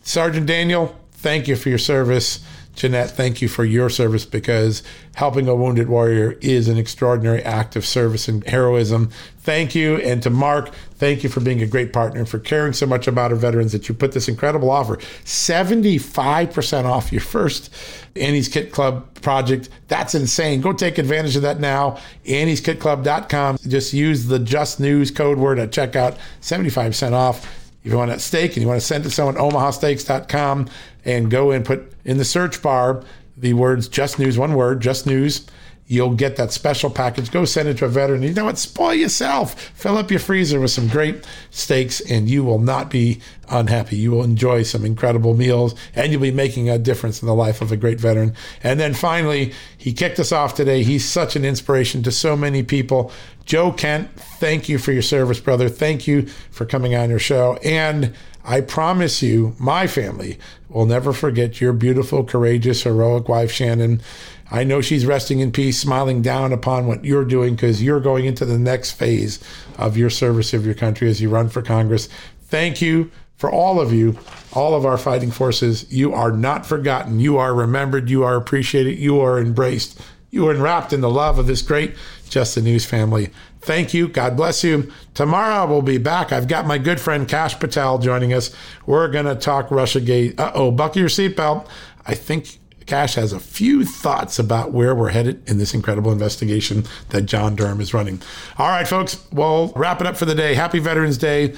Sergeant 0.03 0.47
Daniel, 0.47 0.95
thank 1.13 1.49
you 1.49 1.57
for 1.57 1.69
your 1.69 1.79
service. 1.79 2.45
Genette, 2.77 3.11
thank 3.11 3.41
you 3.41 3.49
for 3.49 3.65
your 3.65 3.89
service 3.89 4.25
because 4.25 4.83
helping 5.15 5.47
a 5.47 5.55
wounded 5.55 5.89
warrior 5.89 6.33
is 6.41 6.67
an 6.69 6.77
extraordinary 6.77 7.43
act 7.43 7.77
of 7.77 7.87
service 7.87 8.27
and 8.27 8.45
heroism. 8.47 9.11
Thank 9.41 9.75
you. 9.75 9.97
And 9.99 10.23
to 10.25 10.31
Mark, 10.31 10.75
thank 10.95 11.23
you 11.23 11.29
for 11.29 11.41
being 11.41 11.63
a 11.63 11.67
great 11.67 11.93
partner 11.93 12.21
and 12.21 12.29
for 12.29 12.39
caring 12.39 12.73
so 12.73 12.87
much 12.87 13.07
about 13.07 13.31
our 13.31 13.37
veterans 13.37 13.73
that 13.73 13.89
you 13.89 13.95
put 13.95 14.13
this 14.13 14.29
incredible 14.29 14.71
offer 14.71 14.97
75% 15.25 16.85
off 16.85 17.13
your 17.13 17.21
first 17.21 17.73
Annie's 18.17 18.49
Kit 18.49 18.73
Club 18.73 19.07
project. 19.23 19.69
That's 19.89 20.15
insane. 20.15 20.61
Go 20.61 20.73
take 20.73 20.99
advantage 20.99 21.37
of 21.37 21.43
that 21.43 21.61
now. 21.61 21.99
Annie'sKitClub.com. 22.27 23.59
Just 23.69 23.93
use 23.93 24.27
the 24.27 24.39
Just 24.39 24.81
News 24.81 25.11
code 25.11 25.39
word 25.39 25.59
at 25.59 25.71
checkout, 25.71 26.19
75% 26.41 27.13
off. 27.13 27.64
If 27.85 27.93
you 27.93 27.99
want 27.99 28.11
a 28.11 28.19
steak 28.19 28.53
and 28.53 28.63
you 28.63 28.69
want 28.69 28.81
to 28.81 28.87
send 28.87 29.05
it 29.05 29.11
to 29.11 29.15
someone, 29.15 29.35
omahasteaks.com 29.35 30.69
and 31.05 31.31
go 31.31 31.51
and 31.51 31.65
put 31.65 31.93
in 32.05 32.17
the 32.17 32.25
search 32.25 32.63
bar 32.63 33.05
the 33.37 33.53
words 33.53 33.89
just 33.89 34.19
news, 34.19 34.39
one 34.39 34.55
word, 34.55 34.81
just 34.81 35.07
news. 35.07 35.47
You'll 35.87 36.15
get 36.15 36.37
that 36.37 36.51
special 36.51 36.89
package. 36.89 37.31
Go 37.31 37.45
send 37.45 37.69
it 37.69 37.77
to 37.79 37.85
a 37.85 37.89
veteran. 37.89 38.23
You 38.23 38.33
know 38.33 38.47
what? 38.47 38.57
Spoil 38.57 38.95
yourself. 38.95 39.61
Fill 39.61 39.99
up 39.99 40.11
your 40.11 40.21
freezer 40.21 40.59
with 40.59 40.71
some 40.71 40.89
great 40.89 41.27
steaks, 41.51 42.01
and 42.01 42.29
you 42.29 42.43
will 42.43 42.59
not 42.59 42.91
be 42.91 43.21
unhappy. 43.51 43.97
You 43.97 44.13
will 44.13 44.25
enjoy 44.25 44.63
some 44.63 44.87
incredible 44.87 45.35
meals, 45.35 45.75
and 45.95 46.11
you'll 46.11 46.23
be 46.23 46.31
making 46.31 46.71
a 46.71 46.79
difference 46.79 47.21
in 47.21 47.29
the 47.29 47.35
life 47.35 47.61
of 47.61 47.71
a 47.71 47.77
great 47.77 48.01
veteran. 48.01 48.35
And 48.63 48.81
then 48.81 48.95
finally, 48.95 49.53
he 49.77 49.93
kicked 49.93 50.19
us 50.19 50.33
off 50.33 50.55
today. 50.55 50.85
He's 50.85 51.07
such 51.07 51.37
an 51.37 51.45
inspiration 51.45 52.03
to 52.05 52.11
so 52.11 52.35
many 52.35 52.63
people. 52.63 53.13
Joe 53.45 53.71
Kent, 53.71 54.09
thank 54.17 54.71
you 54.71 54.79
for 54.79 54.93
your 54.93 55.03
service, 55.03 55.39
brother. 55.39 55.69
Thank 55.69 56.07
you 56.07 56.23
for 56.51 56.65
coming 56.65 56.95
on 56.95 57.11
your 57.11 57.19
show. 57.19 57.59
And 57.63 58.15
I 58.43 58.63
promise 58.63 59.23
you, 59.23 59.55
my 59.59 59.87
family 59.87 60.39
will 60.69 60.87
never 60.87 61.13
forget 61.13 61.61
your 61.61 61.73
beautiful, 61.73 62.25
courageous, 62.25 62.83
heroic 62.83 63.29
wife, 63.29 63.51
Shannon. 63.51 64.01
I 64.51 64.65
know 64.65 64.81
she's 64.81 65.07
resting 65.07 65.41
in 65.41 65.53
peace, 65.53 65.79
smiling 65.79 66.23
down 66.23 66.53
upon 66.53 66.87
what 66.87 67.05
you're 67.05 67.25
doing 67.25 67.55
because 67.55 67.83
you're 67.83 68.01
going 68.01 68.27
into 68.27 68.45
the 68.45 68.59
next 68.59 68.93
phase 68.93 69.39
of 69.79 69.97
your 69.97 70.11
service 70.11 70.53
of 70.53 70.65
your 70.67 70.75
country 70.75 71.09
as 71.09 71.21
you 71.21 71.29
run 71.29 71.49
for 71.49 71.63
Congress. 71.63 72.09
Thank 72.43 72.83
you 72.83 73.11
for 73.37 73.51
all 73.51 73.81
of 73.81 73.93
you, 73.93 74.19
all 74.53 74.75
of 74.75 74.87
our 74.87 74.99
fighting 74.99 75.31
forces. 75.31 75.91
You 75.93 76.13
are 76.15 76.33
not 76.33 76.67
forgotten. 76.67 77.21
You 77.21 77.39
are 77.39 77.55
remembered. 77.55 78.11
You 78.11 78.23
are 78.23 78.37
appreciated. 78.37 78.99
You 78.99 79.21
are 79.21 79.39
embraced. 79.39 80.01
You 80.31 80.49
are 80.49 80.55
enwrapped 80.55 80.93
in 80.93 81.01
the 81.01 81.11
love 81.11 81.39
of 81.39 81.47
this 81.47 81.63
great 81.63 81.95
Just 82.29 82.55
the 82.55 82.63
News 82.63 82.85
family. 82.85 83.31
Thank 83.61 83.95
you. 83.95 84.09
God 84.09 84.37
bless 84.37 84.63
you. 84.63 84.93
Tomorrow 85.15 85.67
we'll 85.67 85.81
be 85.81 85.99
back. 85.99 86.33
I've 86.33 86.49
got 86.49 86.67
my 86.67 86.77
good 86.77 87.01
friend 87.01 87.27
Kash 87.27 87.59
Patel 87.59 87.99
joining 87.99 88.33
us. 88.33 88.55
We're 88.85 89.09
going 89.09 89.27
to 89.27 89.37
talk 89.37 89.69
Russiagate. 89.69 90.39
Uh 90.39 90.53
oh, 90.55 90.71
buckle 90.71 91.01
your 91.01 91.09
seatbelt. 91.09 91.67
I 92.07 92.15
think 92.15 92.59
Kash 92.87 93.15
has 93.15 93.33
a 93.33 93.41
few 93.41 93.85
thoughts 93.85 94.39
about 94.39 94.73
where 94.73 94.95
we're 94.95 95.11
headed 95.11 95.49
in 95.49 95.59
this 95.59 95.75
incredible 95.75 96.13
investigation 96.13 96.85
that 97.11 97.23
John 97.23 97.55
Durham 97.57 97.81
is 97.81 97.95
running. 97.95 98.21
All 98.59 98.69
right, 98.69 98.87
folks, 98.87 99.27
we'll 99.33 99.73
wrap 99.77 100.01
it 100.01 100.07
up 100.07 100.17
for 100.17 100.25
the 100.25 100.35
day. 100.35 100.55
Happy 100.55 100.79
Veterans 100.79 101.19
Day. 101.19 101.55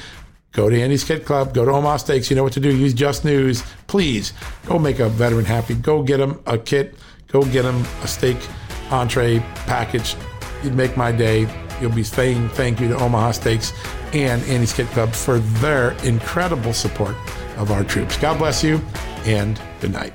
Go 0.52 0.70
to 0.70 0.80
Annie's 0.80 1.04
Kit 1.04 1.26
Club. 1.26 1.52
Go 1.52 1.64
to 1.64 1.70
Omaha 1.70 1.98
Steaks. 1.98 2.30
You 2.30 2.36
know 2.36 2.42
what 2.42 2.54
to 2.54 2.60
do. 2.60 2.74
Use 2.74 2.94
Just 2.94 3.24
News. 3.24 3.62
Please 3.88 4.32
go 4.66 4.78
make 4.78 5.00
a 5.00 5.08
veteran 5.08 5.44
happy. 5.44 5.74
Go 5.74 6.02
get 6.02 6.18
him 6.18 6.40
a 6.46 6.56
kit. 6.56 6.94
Go 7.28 7.42
get 7.42 7.64
him 7.64 7.84
a 8.02 8.08
steak 8.08 8.38
entree 8.90 9.40
package. 9.66 10.16
You'd 10.62 10.74
make 10.74 10.96
my 10.96 11.12
day. 11.12 11.46
You'll 11.80 11.92
be 11.92 12.04
saying 12.04 12.48
thank 12.50 12.80
you 12.80 12.88
to 12.88 12.96
Omaha 12.96 13.32
Steaks 13.32 13.72
and 14.14 14.42
Annie's 14.44 14.72
Kit 14.72 14.86
Club 14.88 15.12
for 15.12 15.38
their 15.38 15.92
incredible 16.04 16.72
support 16.72 17.14
of 17.58 17.70
our 17.70 17.84
troops. 17.84 18.16
God 18.16 18.38
bless 18.38 18.64
you 18.64 18.80
and 19.26 19.60
good 19.80 19.92
night. 19.92 20.14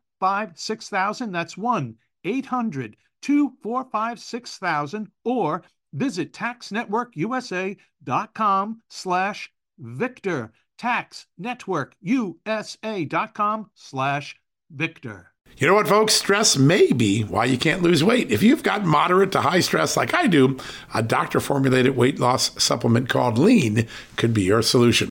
245 0.21 0.59
6000. 0.59 1.31
That's 1.31 1.57
1 1.57 1.95
800 2.23 2.95
245 3.21 4.19
6000 4.19 5.11
or 5.25 5.63
visit 5.93 6.31
taxnetworkusa.com 6.33 8.81
slash 8.89 9.51
victor 9.79 10.51
taxnetworkusa.com 10.79 13.69
slash 13.75 14.35
victor 14.71 15.31
you 15.57 15.67
know 15.67 15.73
what, 15.73 15.87
folks? 15.87 16.13
Stress 16.13 16.57
may 16.57 16.91
be 16.91 17.23
why 17.23 17.45
you 17.45 17.57
can't 17.57 17.81
lose 17.81 18.03
weight. 18.03 18.31
If 18.31 18.41
you've 18.41 18.63
got 18.63 18.85
moderate 18.85 19.31
to 19.33 19.41
high 19.41 19.59
stress 19.59 19.97
like 19.97 20.13
I 20.13 20.27
do, 20.27 20.57
a 20.93 21.03
doctor 21.03 21.39
formulated 21.39 21.95
weight 21.95 22.19
loss 22.19 22.63
supplement 22.63 23.09
called 23.09 23.37
Lean 23.37 23.87
could 24.15 24.33
be 24.33 24.43
your 24.43 24.61
solution. 24.61 25.10